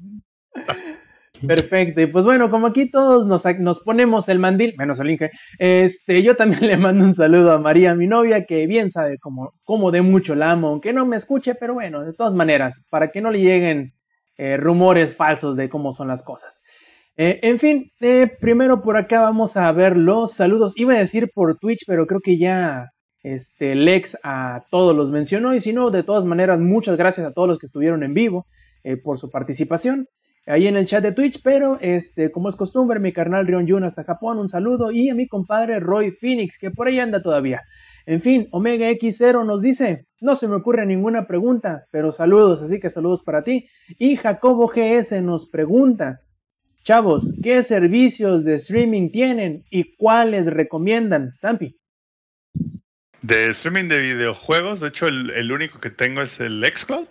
Perfecto, 1.47 2.01
y 2.01 2.07
pues 2.07 2.25
bueno, 2.25 2.51
como 2.51 2.67
aquí 2.67 2.91
todos 2.91 3.27
nos, 3.27 3.45
nos 3.59 3.81
ponemos 3.81 4.29
el 4.29 4.39
mandil, 4.39 4.75
menos 4.77 5.01
el 5.01 5.11
Inge, 5.11 5.31
este, 5.59 6.23
yo 6.23 6.37
también 6.37 6.61
le 6.67 6.77
mando 6.77 7.05
un 7.05 7.15
saludo 7.15 7.53
a 7.53 7.59
María, 7.59 7.95
mi 7.95 8.07
novia, 8.07 8.45
que 8.45 8.67
bien 8.67 8.91
sabe 8.91 9.19
cómo, 9.19 9.53
cómo 9.65 9.91
de 9.91 10.03
mucho 10.03 10.35
la 10.35 10.51
amo, 10.51 10.69
aunque 10.69 10.93
no 10.93 11.07
me 11.07 11.17
escuche, 11.17 11.55
pero 11.55 11.75
bueno, 11.75 12.05
de 12.05 12.13
todas 12.13 12.35
maneras, 12.35 12.87
para 12.91 13.11
que 13.11 13.21
no 13.21 13.31
le 13.31 13.41
lleguen 13.41 13.95
eh, 14.43 14.57
rumores 14.57 15.17
falsos 15.17 15.55
de 15.57 15.69
cómo 15.69 15.93
son 15.93 16.09
las 16.09 16.23
cosas. 16.23 16.63
Eh, 17.17 17.41
en 17.43 17.59
fin, 17.59 17.91
eh, 18.01 18.27
primero 18.41 18.81
por 18.81 18.97
acá 18.97 19.21
vamos 19.21 19.59
a 19.59 19.71
ver 19.73 19.99
los 19.99 20.33
saludos. 20.33 20.79
Iba 20.79 20.95
a 20.95 20.99
decir 20.99 21.31
por 21.35 21.59
Twitch, 21.59 21.85
pero 21.87 22.07
creo 22.07 22.21
que 22.21 22.39
ya 22.39 22.87
este, 23.23 23.75
Lex 23.75 24.19
a 24.25 24.63
todos 24.71 24.97
los 24.97 25.11
mencionó. 25.11 25.55
Y 25.55 25.61
si 25.61 25.75
no, 25.75 25.91
de 25.91 26.05
todas 26.05 26.25
maneras, 26.25 26.59
muchas 26.59 26.97
gracias 26.97 27.27
a 27.27 27.33
todos 27.33 27.49
los 27.49 27.59
que 27.59 27.67
estuvieron 27.67 28.03
en 28.03 28.15
vivo 28.15 28.47
por 29.05 29.19
su 29.19 29.29
participación 29.29 30.07
ahí 30.47 30.67
en 30.67 30.77
el 30.77 30.87
chat 30.87 31.03
de 31.03 31.13
Twitch, 31.13 31.41
pero 31.43 31.79
este, 31.81 32.31
como 32.31 32.49
es 32.49 32.57
costumbre, 32.57 33.01
mi 33.01 33.13
carnal 33.13 33.47
Rion 33.47 33.69
Jun 33.69 33.85
hasta 33.85 34.05
Japón, 34.05 34.39
un 34.39 34.49
saludo, 34.49 34.91
y 34.91 35.11
a 35.11 35.15
mi 35.15 35.29
compadre 35.29 35.81
Roy 35.81 36.11
Phoenix, 36.11 36.59
que 36.59 36.71
por 36.71 36.89
ahí 36.89 36.99
anda 36.99 37.23
todavía. 37.23 37.63
En 38.07 38.21
fin, 38.21 38.49
Omega 38.51 38.91
X0 38.91 39.45
nos 39.45 39.63
dice, 39.63 40.07
no 40.21 40.35
se 40.35 40.49
me 40.49 40.57
ocurre 40.57 40.87
ninguna 40.87 41.27
pregunta, 41.27 41.87
pero 41.91 42.13
saludos, 42.13 42.63
así 42.63 42.81
que 42.81 42.91
saludos 42.91 43.23
para 43.23 43.45
ti. 43.45 43.69
Y 43.99 44.17
Jacobo 44.17 44.69
GS 44.69 45.23
nos 45.23 45.49
pregunta, 45.49 46.21
chavos, 46.83 47.39
¿qué 47.43 47.63
servicios 47.63 48.45
de 48.45 48.55
streaming 48.55 49.11
tienen 49.11 49.65
y 49.71 49.97
cuáles 49.97 50.47
recomiendan? 50.47 51.31
Zampi. 51.33 51.77
De 53.23 53.49
streaming 53.51 53.89
de 53.89 54.01
videojuegos, 54.01 54.81
de 54.81 54.89
hecho 54.89 55.07
el, 55.07 55.31
el 55.31 55.53
único 55.53 55.79
que 55.79 55.91
tengo 55.91 56.23
es 56.23 56.41
el 56.41 56.65
Xcloud 56.75 57.07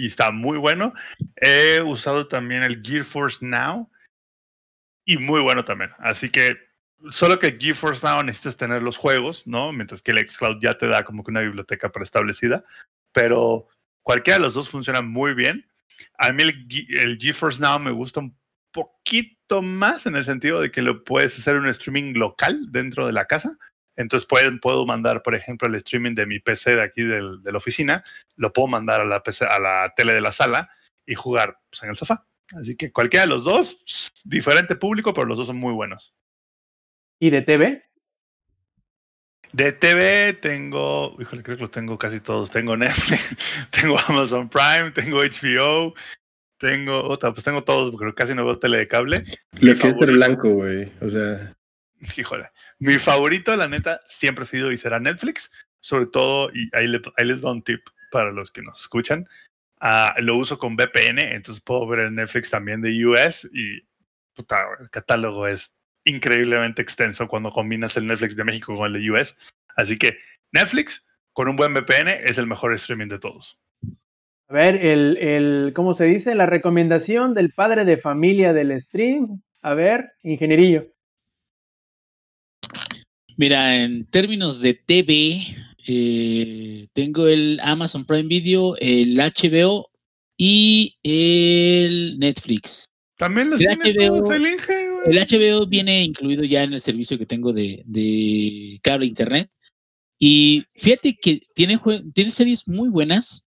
y 0.00 0.06
está 0.06 0.30
muy 0.30 0.56
bueno. 0.56 0.94
He 1.36 1.82
usado 1.82 2.26
también 2.26 2.62
el 2.62 2.82
GeForce 2.82 3.44
Now 3.44 3.90
y 5.04 5.18
muy 5.18 5.40
bueno 5.40 5.64
también. 5.64 5.90
Así 5.98 6.30
que 6.30 6.56
solo 7.10 7.38
que 7.38 7.58
GeForce 7.60 8.06
Now 8.06 8.22
necesitas 8.22 8.56
tener 8.56 8.82
los 8.82 8.96
juegos, 8.96 9.46
¿no? 9.46 9.72
Mientras 9.72 10.00
que 10.00 10.12
el 10.12 10.28
Xcloud 10.28 10.58
ya 10.62 10.78
te 10.78 10.88
da 10.88 11.04
como 11.04 11.22
que 11.22 11.30
una 11.30 11.40
biblioteca 11.40 11.90
preestablecida. 11.90 12.64
Pero 13.12 13.68
cualquiera 14.02 14.38
de 14.38 14.44
los 14.44 14.54
dos 14.54 14.70
funciona 14.70 15.02
muy 15.02 15.34
bien. 15.34 15.66
A 16.16 16.32
mí 16.32 16.42
el, 16.42 16.66
el 16.98 17.18
GeForce 17.18 17.60
Now 17.60 17.78
me 17.78 17.90
gusta 17.90 18.20
un 18.20 18.34
poquito 18.72 19.60
más 19.60 20.06
en 20.06 20.16
el 20.16 20.24
sentido 20.24 20.60
de 20.60 20.70
que 20.70 20.80
lo 20.80 21.04
puedes 21.04 21.38
hacer 21.38 21.56
un 21.56 21.68
streaming 21.68 22.14
local 22.14 22.70
dentro 22.70 23.06
de 23.06 23.12
la 23.12 23.26
casa. 23.26 23.58
Entonces 24.00 24.26
pueden, 24.26 24.60
puedo 24.60 24.86
mandar, 24.86 25.22
por 25.22 25.34
ejemplo, 25.34 25.68
el 25.68 25.74
streaming 25.74 26.14
de 26.14 26.26
mi 26.26 26.40
PC 26.40 26.76
de 26.76 26.82
aquí 26.82 27.02
del, 27.02 27.42
de 27.42 27.52
la 27.52 27.58
oficina, 27.58 28.02
lo 28.36 28.52
puedo 28.52 28.66
mandar 28.66 29.02
a 29.02 29.04
la, 29.04 29.22
PC, 29.22 29.44
a 29.44 29.58
la 29.58 29.92
tele 29.94 30.14
de 30.14 30.20
la 30.20 30.32
sala 30.32 30.70
y 31.06 31.14
jugar 31.14 31.58
pues, 31.68 31.82
en 31.82 31.90
el 31.90 31.96
sofá. 31.96 32.26
Así 32.52 32.76
que 32.76 32.90
cualquiera 32.90 33.26
de 33.26 33.28
los 33.28 33.44
dos, 33.44 34.10
diferente 34.24 34.74
público, 34.74 35.12
pero 35.12 35.26
los 35.26 35.36
dos 35.36 35.46
son 35.46 35.58
muy 35.58 35.72
buenos. 35.72 36.14
¿Y 37.20 37.30
de 37.30 37.42
TV? 37.42 37.84
De 39.52 39.72
TV 39.72 40.32
tengo, 40.32 41.16
híjole, 41.20 41.42
creo 41.42 41.56
que 41.56 41.62
los 41.62 41.70
tengo 41.70 41.98
casi 41.98 42.20
todos. 42.20 42.50
Tengo 42.50 42.76
Netflix, 42.76 43.36
tengo 43.70 43.98
Amazon 43.98 44.48
Prime, 44.48 44.92
tengo 44.92 45.18
HBO, 45.18 45.94
tengo, 46.58 47.04
otra, 47.04 47.32
pues 47.32 47.44
tengo 47.44 47.62
todos, 47.64 47.90
porque 47.90 48.14
casi 48.14 48.34
no 48.34 48.44
veo 48.46 48.58
tele 48.58 48.78
de 48.78 48.88
cable. 48.88 49.24
Lo 49.60 49.74
que 49.74 49.88
es 49.88 49.94
el 49.94 50.12
blanco, 50.12 50.48
güey. 50.50 50.90
O 51.00 51.08
sea. 51.08 51.54
Híjole. 52.16 52.50
Mi 52.78 52.98
favorito, 52.98 53.54
la 53.56 53.68
neta, 53.68 54.00
siempre 54.06 54.44
ha 54.44 54.46
sido 54.46 54.72
y 54.72 54.78
será 54.78 55.00
Netflix. 55.00 55.50
Sobre 55.80 56.06
todo, 56.06 56.50
y 56.52 56.68
ahí, 56.74 56.86
le, 56.86 57.00
ahí 57.16 57.26
les 57.26 57.40
doy 57.40 57.52
un 57.52 57.62
tip 57.62 57.80
para 58.10 58.32
los 58.32 58.50
que 58.50 58.62
nos 58.62 58.80
escuchan. 58.80 59.26
Uh, 59.80 60.20
lo 60.20 60.36
uso 60.36 60.58
con 60.58 60.76
VPN, 60.76 61.20
entonces 61.20 61.62
puedo 61.64 61.86
ver 61.86 62.00
el 62.00 62.14
Netflix 62.14 62.50
también 62.50 62.82
de 62.82 63.06
US 63.06 63.48
y 63.50 63.80
puta, 64.34 64.66
el 64.78 64.90
catálogo 64.90 65.46
es 65.46 65.72
increíblemente 66.04 66.82
extenso 66.82 67.26
cuando 67.28 67.50
combinas 67.50 67.96
el 67.96 68.06
Netflix 68.06 68.36
de 68.36 68.44
México 68.44 68.76
con 68.76 68.94
el 68.94 69.02
de 69.02 69.10
US. 69.10 69.36
Así 69.76 69.96
que 69.96 70.18
Netflix 70.52 71.06
con 71.32 71.48
un 71.48 71.56
buen 71.56 71.72
VPN 71.72 72.08
es 72.08 72.36
el 72.36 72.46
mejor 72.46 72.74
streaming 72.74 73.08
de 73.08 73.18
todos. 73.18 73.58
A 74.48 74.52
ver, 74.52 74.84
el, 74.84 75.16
el, 75.16 75.72
¿cómo 75.74 75.94
se 75.94 76.06
dice? 76.06 76.34
La 76.34 76.46
recomendación 76.46 77.34
del 77.34 77.52
padre 77.52 77.84
de 77.84 77.96
familia 77.96 78.52
del 78.52 78.78
stream. 78.80 79.42
A 79.62 79.74
ver, 79.74 80.12
ingenierillo. 80.22 80.92
Mira, 83.40 83.82
en 83.82 84.04
términos 84.04 84.60
de 84.60 84.74
TV, 84.74 85.46
eh, 85.86 86.88
tengo 86.92 87.26
el 87.26 87.58
Amazon 87.62 88.04
Prime 88.04 88.28
Video, 88.28 88.76
el 88.76 89.16
HBO 89.16 89.90
y 90.36 90.98
el 91.02 92.18
Netflix. 92.18 92.92
También 93.16 93.48
los 93.48 93.58
el 93.62 93.68
HBO, 93.68 94.28
HBO, 94.28 95.04
el 95.06 95.16
HBO 95.16 95.66
viene 95.66 96.04
incluido 96.04 96.44
ya 96.44 96.64
en 96.64 96.74
el 96.74 96.82
servicio 96.82 97.16
que 97.16 97.24
tengo 97.24 97.54
de, 97.54 97.82
de 97.86 98.78
cable 98.82 99.06
internet. 99.06 99.50
Y 100.18 100.66
fíjate 100.74 101.16
que 101.16 101.40
tiene, 101.54 101.80
tiene 102.12 102.30
series 102.30 102.68
muy 102.68 102.90
buenas, 102.90 103.46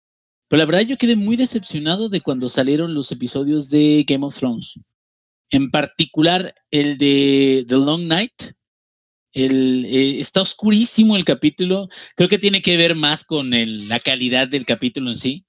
pero 0.46 0.58
la 0.58 0.66
verdad 0.66 0.82
yo 0.82 0.98
quedé 0.98 1.16
muy 1.16 1.34
decepcionado 1.34 2.08
de 2.08 2.20
cuando 2.20 2.48
salieron 2.48 2.94
los 2.94 3.10
episodios 3.10 3.70
de 3.70 4.04
Game 4.06 4.24
of 4.24 4.38
Thrones. 4.38 4.74
En 5.50 5.68
particular 5.72 6.54
el 6.70 6.96
de 6.96 7.64
The 7.66 7.74
Long 7.74 8.06
Night, 8.06 8.52
el, 9.32 9.86
eh, 9.86 10.20
está 10.20 10.42
oscurísimo 10.42 11.16
el 11.16 11.24
capítulo. 11.24 11.88
Creo 12.16 12.28
que 12.28 12.38
tiene 12.38 12.62
que 12.62 12.76
ver 12.76 12.94
más 12.94 13.24
con 13.24 13.50
la 13.88 14.00
calidad 14.00 14.48
del 14.48 14.64
capítulo 14.66 15.10
en 15.10 15.18
sí. 15.18 15.46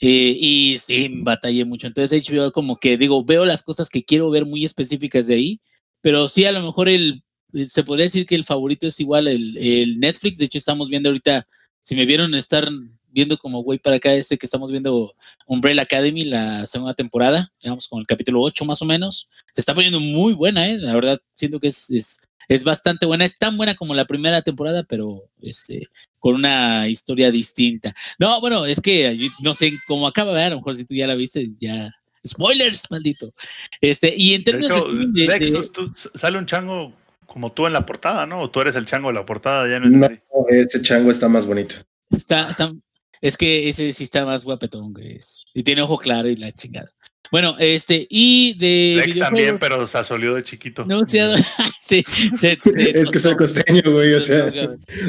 Eh, 0.00 0.34
y 0.38 0.78
sí, 0.78 1.10
batallé 1.22 1.64
mucho. 1.64 1.86
Entonces 1.86 2.26
HBO 2.26 2.52
como 2.52 2.76
que 2.78 2.96
digo, 2.96 3.24
veo 3.24 3.44
las 3.44 3.62
cosas 3.62 3.90
que 3.90 4.04
quiero 4.04 4.30
ver 4.30 4.46
muy 4.46 4.64
específicas 4.64 5.26
de 5.26 5.34
ahí, 5.34 5.60
pero 6.00 6.28
sí 6.28 6.44
a 6.46 6.52
lo 6.52 6.62
mejor 6.62 6.88
eh, 6.88 7.20
se 7.66 7.84
podría 7.84 8.06
decir 8.06 8.26
que 8.26 8.34
el 8.34 8.44
favorito 8.44 8.86
es 8.86 8.98
igual 9.00 9.28
el, 9.28 9.98
Netflix. 10.00 10.38
De 10.38 10.46
hecho, 10.46 10.58
estamos 10.58 10.88
viendo 10.88 11.10
ahorita, 11.10 11.46
si 11.82 11.94
me 11.96 12.06
vieron 12.06 12.34
estar 12.34 12.68
viendo 13.12 13.36
como 13.38 13.62
güey 13.62 13.78
para 13.78 13.96
acá, 13.96 14.14
este 14.14 14.38
que 14.38 14.46
estamos 14.46 14.70
viendo 14.70 15.14
Umbrella 15.46 15.82
Academy, 15.82 16.24
la 16.24 16.66
segunda 16.66 16.94
temporada, 16.94 17.52
digamos 17.60 17.88
con 17.88 18.00
el 18.00 18.06
capítulo 18.06 18.40
8 18.40 18.64
más 18.64 18.80
o 18.82 18.84
menos. 18.84 19.28
Se 19.52 19.60
está 19.60 19.74
poniendo 19.74 20.00
muy 20.00 20.32
buena, 20.32 20.66
¿eh? 20.68 20.78
La 20.78 20.94
verdad, 20.94 21.20
siento 21.34 21.60
que 21.60 21.68
es, 21.68 22.20
es 22.50 22.64
bastante 22.64 23.06
buena. 23.06 23.24
Es 23.24 23.38
tan 23.38 23.56
buena 23.56 23.74
como 23.76 23.94
la 23.94 24.04
primera 24.04 24.42
temporada, 24.42 24.82
pero 24.82 25.22
este, 25.40 25.86
con 26.18 26.34
una 26.34 26.88
historia 26.88 27.30
distinta. 27.30 27.94
No, 28.18 28.40
bueno, 28.40 28.66
es 28.66 28.80
que 28.80 29.28
no 29.40 29.54
sé 29.54 29.72
cómo 29.86 30.06
acaba, 30.06 30.32
¿verdad? 30.32 30.48
a 30.48 30.50
lo 30.50 30.56
mejor 30.56 30.76
si 30.76 30.84
tú 30.84 30.94
ya 30.94 31.06
la 31.06 31.14
viste, 31.14 31.48
ya. 31.60 31.90
Spoilers, 32.26 32.90
maldito. 32.90 33.32
Este, 33.80 34.12
y 34.14 34.34
en 34.34 34.42
De 34.44 34.50
términos 34.52 34.78
hecho, 34.80 34.92
de, 34.92 35.06
de- 35.08 35.26
Lex, 35.26 35.52
de- 35.52 35.68
tú- 35.68 35.90
tú- 35.92 36.08
sale 36.18 36.36
un 36.36 36.44
chango 36.44 36.92
como 37.26 37.52
tú 37.52 37.66
en 37.66 37.72
la 37.72 37.86
portada, 37.86 38.26
¿no? 38.26 38.42
O 38.42 38.50
tú 38.50 38.60
eres 38.60 38.74
el 38.74 38.84
chango 38.84 39.08
de 39.08 39.14
la 39.14 39.24
portada, 39.24 39.68
ya 39.68 39.78
no 39.78 39.88
No, 39.88 40.08
ese 40.48 40.82
chango 40.82 41.10
está 41.12 41.28
más 41.28 41.46
bonito. 41.46 41.76
Está, 42.10 42.50
está- 42.50 42.74
es 43.22 43.36
que 43.36 43.68
ese 43.68 43.92
sí 43.92 44.04
está 44.04 44.26
más 44.26 44.42
guapetón, 44.44 44.92
güey. 44.92 45.12
es- 45.12 45.44
Y 45.54 45.62
tiene 45.62 45.82
ojo 45.82 45.96
claro 45.98 46.28
y 46.28 46.36
la 46.36 46.50
chingada. 46.52 46.90
Bueno, 47.30 47.56
este, 47.58 48.06
y 48.10 48.54
de 48.54 49.02
Lex 49.06 49.18
también, 49.18 49.58
pero 49.58 49.86
se 49.86 49.98
asolió 49.98 50.34
de 50.34 50.42
chiquito. 50.42 50.84
No 50.84 51.06
se 51.06 51.20
ha- 51.20 51.36
sí, 51.80 52.02
se- 52.38 52.58
se 52.74 53.00
Es 53.00 53.08
que 53.08 53.18
soy 53.18 53.36
costeño, 53.36 53.82
güey, 53.86 54.14
o 54.14 54.20
sea, 54.20 54.50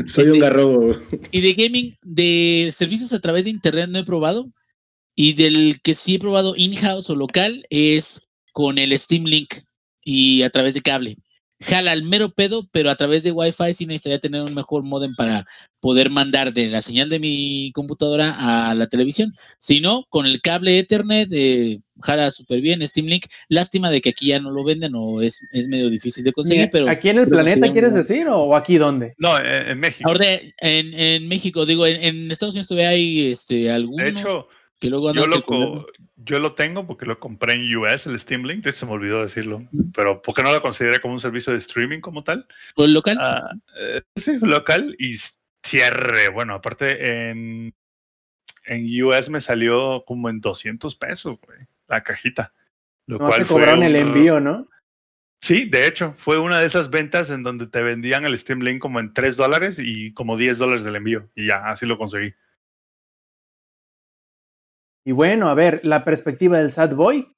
soy 0.06 0.26
un 0.26 0.36
Este- 0.36 0.40
garrobo. 0.40 0.96
Y 1.32 1.42
de 1.42 1.54
gaming, 1.54 1.98
de 2.04 2.72
servicios 2.76 3.12
a 3.14 3.20
través 3.20 3.46
de 3.46 3.50
internet 3.52 3.90
no 3.90 4.00
he 4.00 4.04
probado. 4.04 4.52
Y 5.16 5.34
del 5.34 5.80
que 5.84 5.94
sí 5.94 6.16
he 6.16 6.20
probado 6.20 6.54
in-house 6.56 7.10
o 7.10 7.16
local 7.16 7.66
es 7.70 8.22
con 8.54 8.78
el 8.78 8.98
Steam 8.98 9.26
Link 9.26 9.56
y 10.04 10.44
a 10.44 10.50
través 10.50 10.74
de 10.74 10.82
cable. 10.82 11.18
Jala 11.62 11.92
al 11.92 12.04
mero 12.04 12.30
pedo, 12.30 12.68
pero 12.72 12.90
a 12.90 12.96
través 12.96 13.24
de 13.24 13.32
Wi-Fi 13.32 13.74
sí 13.74 13.86
necesitaría 13.86 14.20
tener 14.20 14.42
un 14.42 14.54
mejor 14.54 14.84
modem 14.84 15.16
para 15.16 15.46
poder 15.80 16.10
mandar 16.10 16.54
de 16.54 16.70
la 16.70 16.82
señal 16.82 17.10
de 17.10 17.20
mi 17.20 17.72
computadora 17.74 18.70
a 18.70 18.74
la 18.74 18.88
televisión. 18.88 19.36
Si 19.60 19.80
no, 19.80 20.06
con 20.10 20.26
el 20.26 20.42
cable 20.42 20.80
Ethernet, 20.80 21.30
eh, 21.32 21.80
jala 22.02 22.32
súper 22.32 22.62
bien 22.62 22.88
Steam 22.88 23.08
Link. 23.08 23.26
Lástima 23.48 23.90
de 23.90 24.02
que 24.02 24.10
aquí 24.10 24.28
ya 24.28 24.40
no 24.40 24.52
lo 24.52 24.64
venden 24.64 24.94
o 24.96 25.22
es, 25.22 25.48
es 25.52 25.68
medio 25.68 25.90
difícil 25.90 26.24
de 26.24 26.34
conseguir, 26.34 26.70
pero... 26.72 26.90
¿Aquí 26.90 27.10
en 27.10 27.20
el 27.20 27.28
planeta 27.28 27.72
quieres 27.72 27.94
decir 27.94 28.28
o, 28.28 28.56
aquí 28.56 28.78
dónde? 28.78 29.14
No, 29.18 29.38
en, 29.38 29.70
en 29.70 29.80
México. 29.80 30.10
Ahora, 30.10 30.26
en, 30.60 30.94
en 30.94 31.28
México, 31.28 31.66
digo, 31.66 31.86
en, 31.86 32.04
en 32.04 32.32
Estados 32.32 32.54
Unidos 32.54 32.68
todavía 32.68 32.90
hay 32.90 33.28
este, 33.32 33.72
algunos 33.72 34.14
de 34.14 34.20
hecho, 34.20 34.48
que 34.80 34.90
luego 34.90 35.14
yo 35.14 35.24
andan 35.24 35.44
lo, 35.48 35.86
yo 36.24 36.40
lo 36.40 36.54
tengo 36.56 36.86
porque 36.88 37.06
lo 37.06 37.20
compré 37.20 37.54
en 37.54 37.76
US, 37.78 38.06
el 38.08 38.18
Steam 38.20 38.44
Link. 38.44 38.70
Se 38.70 38.86
me 38.86 38.92
olvidó 38.92 39.22
decirlo. 39.22 39.68
Pero 39.94 40.22
porque 40.22 40.44
no 40.44 40.52
lo 40.52 40.62
consideré 40.62 41.00
como 41.00 41.14
un 41.14 41.20
servicio 41.20 41.54
de 41.54 41.60
streaming 41.60 42.00
como 42.00 42.24
tal. 42.24 42.46
¿Por 42.76 42.86
el 42.86 42.94
local? 42.94 43.18
Ah, 43.20 43.52
eh, 43.80 44.02
sí, 44.16 44.38
local 44.42 44.96
y 45.00 45.16
cierre. 45.64 46.30
Bueno, 46.30 46.54
aparte 46.56 47.30
en, 47.30 47.74
en 48.66 49.04
US 49.04 49.30
me 49.30 49.42
salió 49.42 50.04
como 50.06 50.30
en 50.30 50.42
200 50.42 50.96
pesos, 50.96 51.40
güey, 51.46 51.60
la 51.88 52.04
cajita. 52.04 52.54
Lo 53.08 53.18
No 53.18 53.28
cual 53.28 53.46
fue 53.46 53.58
cobraron 53.58 53.84
el 53.84 53.96
un- 53.96 54.02
envío, 54.02 54.40
¿no? 54.40 54.68
Sí, 55.44 55.66
de 55.66 55.88
hecho, 55.88 56.14
fue 56.18 56.38
una 56.38 56.60
de 56.60 56.68
esas 56.68 56.92
ventas 56.92 57.32
en 57.32 57.42
donde 57.42 57.66
te 57.66 57.82
vendían 57.82 58.26
el 58.26 58.38
Steam 58.38 58.60
Link 58.62 58.80
como 58.80 59.00
en 59.00 59.12
3 59.12 59.38
dólares 59.38 59.80
y 59.84 60.14
como 60.14 60.38
10 60.38 60.60
dólares 60.60 60.84
del 60.84 60.96
envío. 60.98 61.30
Y 61.36 61.48
ya, 61.48 61.72
así 61.72 61.88
lo 61.88 61.98
conseguí. 61.98 62.36
Y 65.06 65.12
bueno, 65.12 65.50
a 65.50 65.54
ver, 65.56 65.82
la 65.84 66.04
perspectiva 66.04 66.60
del 66.60 66.72
Sad 66.72 66.96
Boy. 66.96 67.32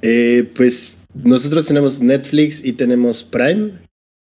Eh, 0.00 0.50
pues 0.56 1.00
nosotros 1.14 1.66
tenemos 1.66 2.00
Netflix 2.00 2.64
y 2.64 2.72
tenemos 2.72 3.24
Prime. 3.24 3.72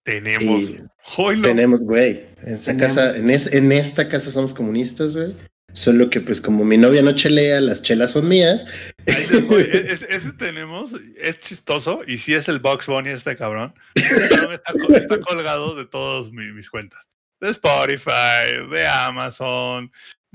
Tenemos. 0.04 0.62
Y 0.64 0.80
Joylo. 1.04 1.42
tenemos, 1.42 1.82
güey. 1.82 2.26
En 2.44 2.54
esta 2.56 2.78
casa, 2.78 3.16
en, 3.18 3.30
es- 3.30 3.52
en 3.52 3.72
esta 3.72 4.08
casa 4.08 4.32
somos 4.32 4.54
comunistas, 4.54 5.16
güey. 5.16 5.36
Solo 5.74 6.10
que, 6.10 6.22
pues, 6.22 6.40
como 6.42 6.64
mi 6.64 6.78
novia 6.78 7.02
no 7.02 7.12
chelea, 7.14 7.60
las 7.60 7.82
chelas 7.82 8.12
son 8.12 8.30
mías. 8.30 8.66
Ese 9.06 10.32
tenemos, 10.40 10.96
es 11.18 11.40
chistoso 11.40 12.00
y 12.08 12.18
sí 12.18 12.34
es 12.34 12.48
el 12.48 12.60
Box 12.60 12.86
Bunny 12.88 13.10
este 13.10 13.36
cabrón. 13.36 13.74
Pero 13.94 14.54
está, 14.54 14.74
está 14.96 15.20
colgado 15.20 15.76
de 15.76 15.86
todas 15.86 16.32
mi- 16.32 16.54
mis 16.54 16.70
cuentas. 16.70 17.04
De 17.42 17.50
Spotify, 17.50 18.56
de 18.72 18.88
Amazon, 18.88 19.92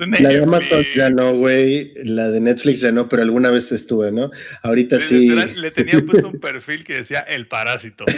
La 0.07 0.29
de 0.31 0.43
Amazon 0.43 0.69
Netflix. 0.79 0.95
ya 0.95 1.11
no, 1.11 1.35
güey. 1.35 1.93
La 2.05 2.29
de 2.31 2.41
Netflix 2.41 2.81
ya 2.81 2.93
no, 2.93 3.09
pero 3.09 3.23
alguna 3.23 3.51
vez 3.51 3.71
estuve, 3.73 4.11
¿no? 4.13 4.31
Ahorita 4.63 4.97
Le- 4.97 5.03
sí. 5.03 5.19
literal, 5.29 5.61
Le 5.61 5.71
tenía 5.71 6.01
puesto 6.05 6.29
un 6.29 6.41
perfil 6.41 6.85
que 6.85 6.95
decía 6.95 7.21
el 7.21 7.47
parásito. 7.49 8.05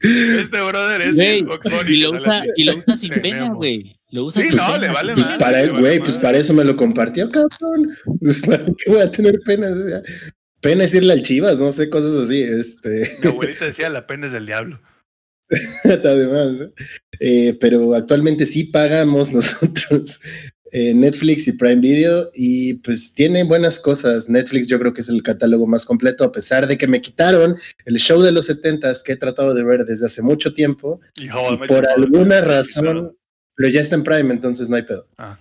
Este 0.00 0.60
brother 0.60 1.00
es 1.00 1.16
Bunny. 1.16 1.94
y 1.94 2.00
lo 2.02 2.10
usa, 2.10 2.44
y 2.56 2.64
lo 2.64 2.76
usa 2.76 2.96
sin 2.96 3.10
pena, 3.22 3.48
güey. 3.48 3.96
Lo 4.10 4.24
usa 4.26 4.42
Sí, 4.42 4.48
sin 4.48 4.56
no, 4.58 4.66
pena. 4.74 4.78
le 4.78 4.88
vale 4.92 5.16
madre. 5.16 5.38
para, 5.38 5.62
le 5.62 5.68
vale 5.68 5.80
güey, 5.80 5.98
pues 6.00 6.18
para 6.18 6.36
eso 6.36 6.52
me 6.52 6.62
lo 6.64 6.76
compartió, 6.76 7.30
cabrón. 7.30 7.88
Pues 8.20 8.40
para 8.42 8.64
qué 8.66 8.90
voy 8.90 9.00
a 9.00 9.10
tener 9.10 9.40
pena. 9.46 9.68
O 9.70 9.88
sea, 9.88 10.02
pena 10.60 10.84
es 10.84 10.94
irle 10.94 11.14
al 11.14 11.22
Chivas, 11.22 11.58
no 11.58 11.72
sé, 11.72 11.88
cosas 11.88 12.14
así. 12.16 12.38
Este, 12.42 13.10
Mi 13.22 13.28
abuelita 13.30 13.64
decía 13.64 13.88
la 13.88 14.06
pena 14.06 14.26
es 14.26 14.32
del 14.32 14.44
diablo. 14.44 14.78
además. 15.84 16.70
Eh, 17.20 17.56
pero 17.60 17.94
actualmente 17.94 18.46
sí 18.46 18.64
pagamos 18.64 19.32
nosotros 19.32 20.20
eh, 20.76 20.92
Netflix 20.92 21.46
y 21.46 21.52
Prime 21.52 21.80
Video 21.80 22.30
y 22.34 22.74
pues 22.74 23.14
tiene 23.14 23.44
buenas 23.44 23.78
cosas. 23.78 24.28
Netflix 24.28 24.66
yo 24.66 24.78
creo 24.80 24.92
que 24.92 25.02
es 25.02 25.08
el 25.08 25.22
catálogo 25.22 25.68
más 25.68 25.84
completo, 25.84 26.24
a 26.24 26.32
pesar 26.32 26.66
de 26.66 26.76
que 26.76 26.88
me 26.88 27.00
quitaron 27.00 27.56
el 27.84 27.96
show 27.98 28.20
de 28.20 28.32
los 28.32 28.50
70s 28.50 29.02
que 29.04 29.12
he 29.12 29.16
tratado 29.16 29.54
de 29.54 29.62
ver 29.62 29.84
desde 29.84 30.06
hace 30.06 30.20
mucho 30.20 30.52
tiempo 30.52 31.00
Y, 31.14 31.28
por 31.68 31.86
alguna 31.86 32.40
razón, 32.40 33.16
pero 33.54 33.68
ya 33.68 33.82
está 33.82 33.94
en 33.94 34.02
Prime, 34.02 34.34
entonces 34.34 34.68
no 34.68 34.74
hay 34.74 34.82
pedo. 34.82 35.06
Ah. 35.16 35.38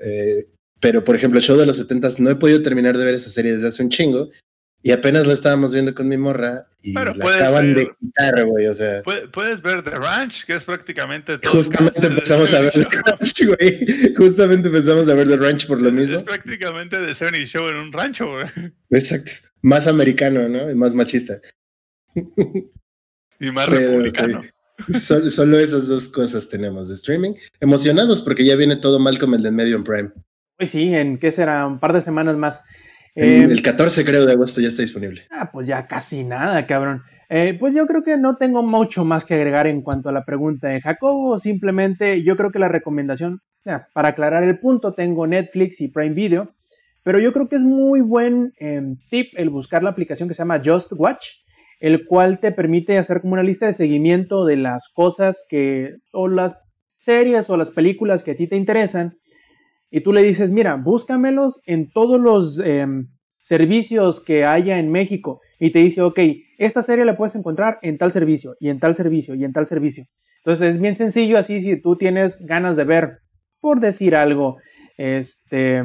Eh, 0.00 0.48
pero, 0.80 1.04
por 1.04 1.14
ejemplo, 1.14 1.38
el 1.38 1.44
show 1.44 1.56
de 1.56 1.66
los 1.66 1.80
70s 1.80 2.18
no 2.18 2.28
he 2.28 2.34
podido 2.34 2.62
terminar 2.62 2.98
de 2.98 3.04
ver 3.04 3.14
esa 3.14 3.30
serie 3.30 3.52
desde 3.52 3.68
hace 3.68 3.84
un 3.84 3.90
chingo 3.90 4.28
y 4.82 4.90
apenas 4.90 5.26
la 5.26 5.32
estábamos 5.34 5.72
viendo 5.72 5.94
con 5.94 6.08
mi 6.08 6.16
morra 6.16 6.66
y 6.82 6.92
Pero 6.94 7.14
la 7.14 7.24
acaban 7.34 7.74
ver- 7.74 7.76
de 7.88 7.90
quitar, 8.00 8.44
güey. 8.46 8.66
O 8.66 8.74
sea, 8.74 9.00
Puedes, 9.04 9.28
puedes 9.30 9.62
ver 9.62 9.82
The 9.82 9.90
Ranch, 9.92 10.44
que 10.44 10.54
es 10.56 10.64
prácticamente. 10.64 11.38
todo 11.38 11.52
justamente 11.52 12.06
empezamos 12.06 12.52
a 12.54 12.60
ver 12.62 12.72
The 12.72 12.88
Ranch, 13.04 13.46
güey. 13.46 14.14
Justamente 14.16 14.68
empezamos 14.68 15.08
a 15.08 15.14
ver 15.14 15.28
The 15.28 15.36
Ranch 15.36 15.66
por 15.66 15.80
lo 15.80 15.88
Es- 15.88 15.94
mismo. 15.94 16.16
Es 16.18 16.22
prácticamente 16.24 17.00
de 17.00 17.14
Sony 17.14 17.44
Show 17.46 17.68
en 17.68 17.76
un 17.76 17.92
rancho, 17.92 18.28
güey. 18.30 18.46
Exacto. 18.90 19.30
Más 19.62 19.86
americano, 19.86 20.48
¿no? 20.48 20.68
Y 20.70 20.74
más 20.74 20.94
machista. 20.94 21.40
Y 23.40 23.50
más 23.50 23.66
Pero, 23.68 23.80
republicano. 23.92 24.42
sí. 24.42 24.48
Sol- 25.00 25.30
solo 25.30 25.58
esas 25.58 25.86
dos 25.86 26.08
cosas 26.08 26.48
tenemos 26.48 26.88
de 26.88 26.94
streaming. 26.94 27.34
Emocionados 27.60 28.20
porque 28.22 28.44
ya 28.44 28.56
viene 28.56 28.76
todo 28.76 28.98
mal 28.98 29.18
como 29.18 29.36
el 29.36 29.42
de 29.42 29.50
medio 29.52 29.76
en 29.76 29.84
Prime. 29.84 30.10
Pues 30.58 30.70
sí, 30.70 30.92
en 30.94 31.18
qué 31.18 31.30
será, 31.30 31.66
un 31.66 31.78
par 31.78 31.92
de 31.92 32.00
semanas 32.00 32.36
más. 32.36 32.64
Eh, 33.14 33.42
el 33.42 33.62
14 33.62 34.04
creo 34.04 34.24
de 34.24 34.32
agosto 34.32 34.60
ya 34.60 34.68
está 34.68 34.82
disponible. 34.82 35.22
Ah, 35.30 35.50
pues 35.52 35.66
ya 35.66 35.86
casi 35.86 36.24
nada, 36.24 36.66
cabrón. 36.66 37.02
Eh, 37.28 37.56
pues 37.58 37.74
yo 37.74 37.86
creo 37.86 38.02
que 38.02 38.16
no 38.18 38.36
tengo 38.36 38.62
mucho 38.62 39.04
más 39.04 39.24
que 39.24 39.34
agregar 39.34 39.66
en 39.66 39.82
cuanto 39.82 40.08
a 40.08 40.12
la 40.12 40.24
pregunta 40.24 40.68
de 40.68 40.80
Jacobo. 40.80 41.38
Simplemente 41.38 42.22
yo 42.22 42.36
creo 42.36 42.50
que 42.50 42.58
la 42.58 42.68
recomendación, 42.68 43.40
ya, 43.64 43.88
para 43.94 44.08
aclarar 44.08 44.42
el 44.42 44.58
punto, 44.58 44.94
tengo 44.94 45.26
Netflix 45.26 45.80
y 45.80 45.88
Prime 45.88 46.14
Video. 46.14 46.54
Pero 47.04 47.18
yo 47.18 47.32
creo 47.32 47.48
que 47.48 47.56
es 47.56 47.64
muy 47.64 48.00
buen 48.00 48.52
eh, 48.60 48.80
tip 49.10 49.32
el 49.36 49.50
buscar 49.50 49.82
la 49.82 49.90
aplicación 49.90 50.28
que 50.28 50.34
se 50.34 50.42
llama 50.42 50.62
Just 50.64 50.92
Watch, 50.92 51.26
el 51.80 52.06
cual 52.06 52.38
te 52.38 52.52
permite 52.52 52.96
hacer 52.96 53.20
como 53.20 53.32
una 53.32 53.42
lista 53.42 53.66
de 53.66 53.72
seguimiento 53.72 54.44
de 54.44 54.56
las 54.56 54.88
cosas 54.94 55.44
que, 55.48 55.96
o 56.12 56.28
las 56.28 56.58
series 56.98 57.50
o 57.50 57.56
las 57.56 57.72
películas 57.72 58.22
que 58.22 58.32
a 58.32 58.36
ti 58.36 58.46
te 58.46 58.56
interesan. 58.56 59.18
Y 59.92 60.00
tú 60.00 60.12
le 60.12 60.22
dices, 60.22 60.50
mira, 60.52 60.74
búscamelos 60.76 61.62
en 61.66 61.92
todos 61.92 62.18
los 62.18 62.58
em, 62.58 63.08
servicios 63.36 64.22
que 64.22 64.46
haya 64.46 64.78
en 64.78 64.90
México. 64.90 65.40
Y 65.60 65.70
te 65.70 65.80
dice, 65.80 66.00
ok, 66.00 66.18
esta 66.56 66.82
serie 66.82 67.04
la 67.04 67.16
puedes 67.16 67.34
encontrar 67.34 67.78
en 67.82 67.98
tal 67.98 68.10
servicio, 68.10 68.56
y 68.58 68.70
en 68.70 68.80
tal 68.80 68.94
servicio, 68.94 69.34
y 69.34 69.44
en 69.44 69.52
tal 69.52 69.66
servicio. 69.66 70.04
Entonces 70.38 70.74
es 70.74 70.80
bien 70.80 70.94
sencillo 70.94 71.36
así 71.36 71.60
si 71.60 71.80
tú 71.80 71.96
tienes 71.96 72.46
ganas 72.46 72.76
de 72.76 72.84
ver, 72.84 73.18
por 73.60 73.80
decir 73.80 74.16
algo, 74.16 74.56
este, 74.96 75.84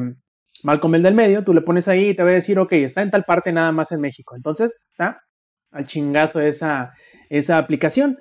Malcolm 0.63 0.95
el 0.95 1.03
del 1.03 1.13
medio, 1.13 1.43
tú 1.43 1.53
le 1.53 1.61
pones 1.61 1.89
ahí 1.89 2.09
y 2.09 2.15
te 2.15 2.23
va 2.23 2.29
a 2.29 2.33
decir, 2.33 2.57
ok, 2.59 2.71
está 2.73 3.01
en 3.01 3.11
tal 3.11 3.25
parte 3.25 3.51
nada 3.51 3.73
más 3.73 3.91
en 3.91 3.99
México. 3.99 4.37
Entonces 4.37 4.85
está 4.89 5.19
al 5.71 5.85
chingazo 5.85 6.39
esa, 6.39 6.93
esa 7.29 7.57
aplicación. 7.57 8.17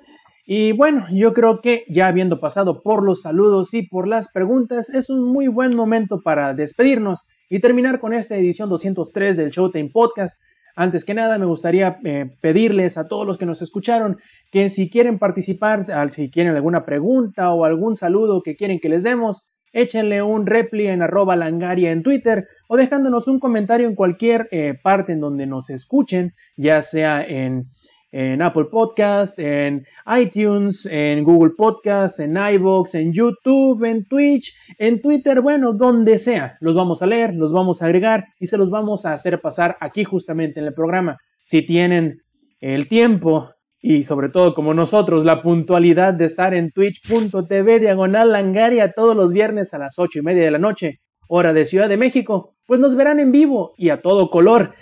Y 0.49 0.71
bueno, 0.71 1.07
yo 1.11 1.33
creo 1.33 1.59
que 1.59 1.83
ya 1.89 2.07
habiendo 2.07 2.39
pasado 2.39 2.81
por 2.81 3.03
los 3.03 3.23
saludos 3.23 3.73
y 3.73 3.85
por 3.85 4.07
las 4.07 4.31
preguntas, 4.31 4.89
es 4.89 5.09
un 5.09 5.25
muy 5.25 5.49
buen 5.49 5.75
momento 5.75 6.21
para 6.23 6.53
despedirnos 6.53 7.27
y 7.49 7.59
terminar 7.59 7.99
con 7.99 8.13
esta 8.13 8.37
edición 8.37 8.69
203 8.69 9.35
del 9.35 9.49
Showtime 9.49 9.89
Podcast. 9.89 10.41
Antes 10.73 11.03
que 11.03 11.13
nada, 11.13 11.37
me 11.37 11.45
gustaría 11.45 11.99
eh, 12.05 12.37
pedirles 12.39 12.97
a 12.97 13.09
todos 13.09 13.27
los 13.27 13.37
que 13.37 13.45
nos 13.45 13.61
escucharon 13.61 14.19
que 14.49 14.69
si 14.69 14.89
quieren 14.89 15.19
participar, 15.19 15.85
si 16.11 16.31
quieren 16.31 16.55
alguna 16.55 16.85
pregunta 16.85 17.51
o 17.51 17.65
algún 17.65 17.97
saludo 17.97 18.41
que 18.41 18.55
quieren 18.55 18.79
que 18.79 18.87
les 18.87 19.03
demos, 19.03 19.49
échenle 19.73 20.21
un 20.21 20.45
repli 20.45 20.87
en 20.87 21.01
arroba 21.01 21.35
langaria 21.35 21.91
en 21.91 22.03
Twitter 22.03 22.47
o 22.69 22.77
dejándonos 22.77 23.27
un 23.27 23.41
comentario 23.41 23.85
en 23.85 23.95
cualquier 23.95 24.47
eh, 24.51 24.75
parte 24.81 25.11
en 25.11 25.19
donde 25.19 25.45
nos 25.45 25.69
escuchen, 25.69 26.33
ya 26.55 26.81
sea 26.81 27.21
en, 27.21 27.65
en 28.11 28.41
Apple 28.41 28.65
Podcast, 28.71 29.37
en 29.39 29.85
iTunes, 30.19 30.85
en 30.85 31.23
Google 31.23 31.53
Podcast, 31.57 32.19
en 32.19 32.37
iVoox, 32.37 32.95
en 32.95 33.13
YouTube, 33.13 33.83
en 33.83 34.05
Twitch, 34.05 34.53
en 34.77 35.01
Twitter, 35.01 35.41
bueno, 35.41 35.73
donde 35.73 36.17
sea. 36.17 36.57
Los 36.61 36.75
vamos 36.75 37.01
a 37.01 37.07
leer, 37.07 37.33
los 37.33 37.51
vamos 37.51 37.81
a 37.81 37.85
agregar 37.85 38.25
y 38.39 38.47
se 38.47 38.57
los 38.57 38.69
vamos 38.69 39.05
a 39.05 39.13
hacer 39.13 39.41
pasar 39.41 39.77
aquí 39.79 40.03
justamente 40.03 40.59
en 40.59 40.67
el 40.67 40.73
programa. 40.73 41.17
Si 41.43 41.65
tienen 41.65 42.21
el 42.59 42.87
tiempo 42.87 43.51
y 43.79 44.03
sobre 44.03 44.29
todo 44.29 44.53
como 44.53 44.73
nosotros 44.73 45.23
la 45.23 45.41
puntualidad 45.41 46.13
de 46.13 46.25
estar 46.25 46.53
en 46.53 46.71
twitch.tv 46.71 47.79
diagonal 47.79 48.31
langaria 48.31 48.91
todos 48.91 49.15
los 49.15 49.33
viernes 49.33 49.73
a 49.73 49.77
las 49.77 49.99
ocho 49.99 50.19
y 50.19 50.23
media 50.23 50.43
de 50.43 50.51
la 50.51 50.57
noche, 50.57 51.01
hora 51.27 51.53
de 51.53 51.65
Ciudad 51.65 51.89
de 51.89 51.97
México, 51.97 52.55
pues 52.65 52.79
nos 52.79 52.95
verán 52.95 53.19
en 53.19 53.31
vivo 53.31 53.73
y 53.77 53.89
a 53.89 54.01
todo 54.01 54.29
color. 54.29 54.73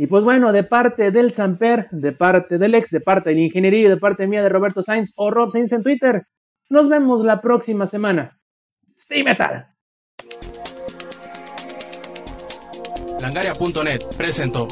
Y 0.00 0.06
pues 0.06 0.24
bueno, 0.24 0.50
de 0.50 0.64
parte 0.64 1.10
del 1.10 1.30
Samper, 1.30 1.90
de 1.90 2.12
parte 2.12 2.56
del 2.56 2.74
ex, 2.74 2.88
de 2.88 3.02
parte 3.02 3.28
del 3.28 3.40
ingeniería 3.40 3.86
de 3.86 3.98
parte 3.98 4.26
mía 4.26 4.42
de 4.42 4.48
Roberto 4.48 4.82
Sainz 4.82 5.12
o 5.16 5.30
Rob 5.30 5.50
Sainz 5.50 5.72
en 5.72 5.82
Twitter, 5.82 6.22
nos 6.70 6.88
vemos 6.88 7.22
la 7.22 7.42
próxima 7.42 7.86
semana. 7.86 8.40
Stay 8.96 9.22
Metal. 9.22 9.66
Langaria.net 13.20 14.00
presentó. 14.16 14.68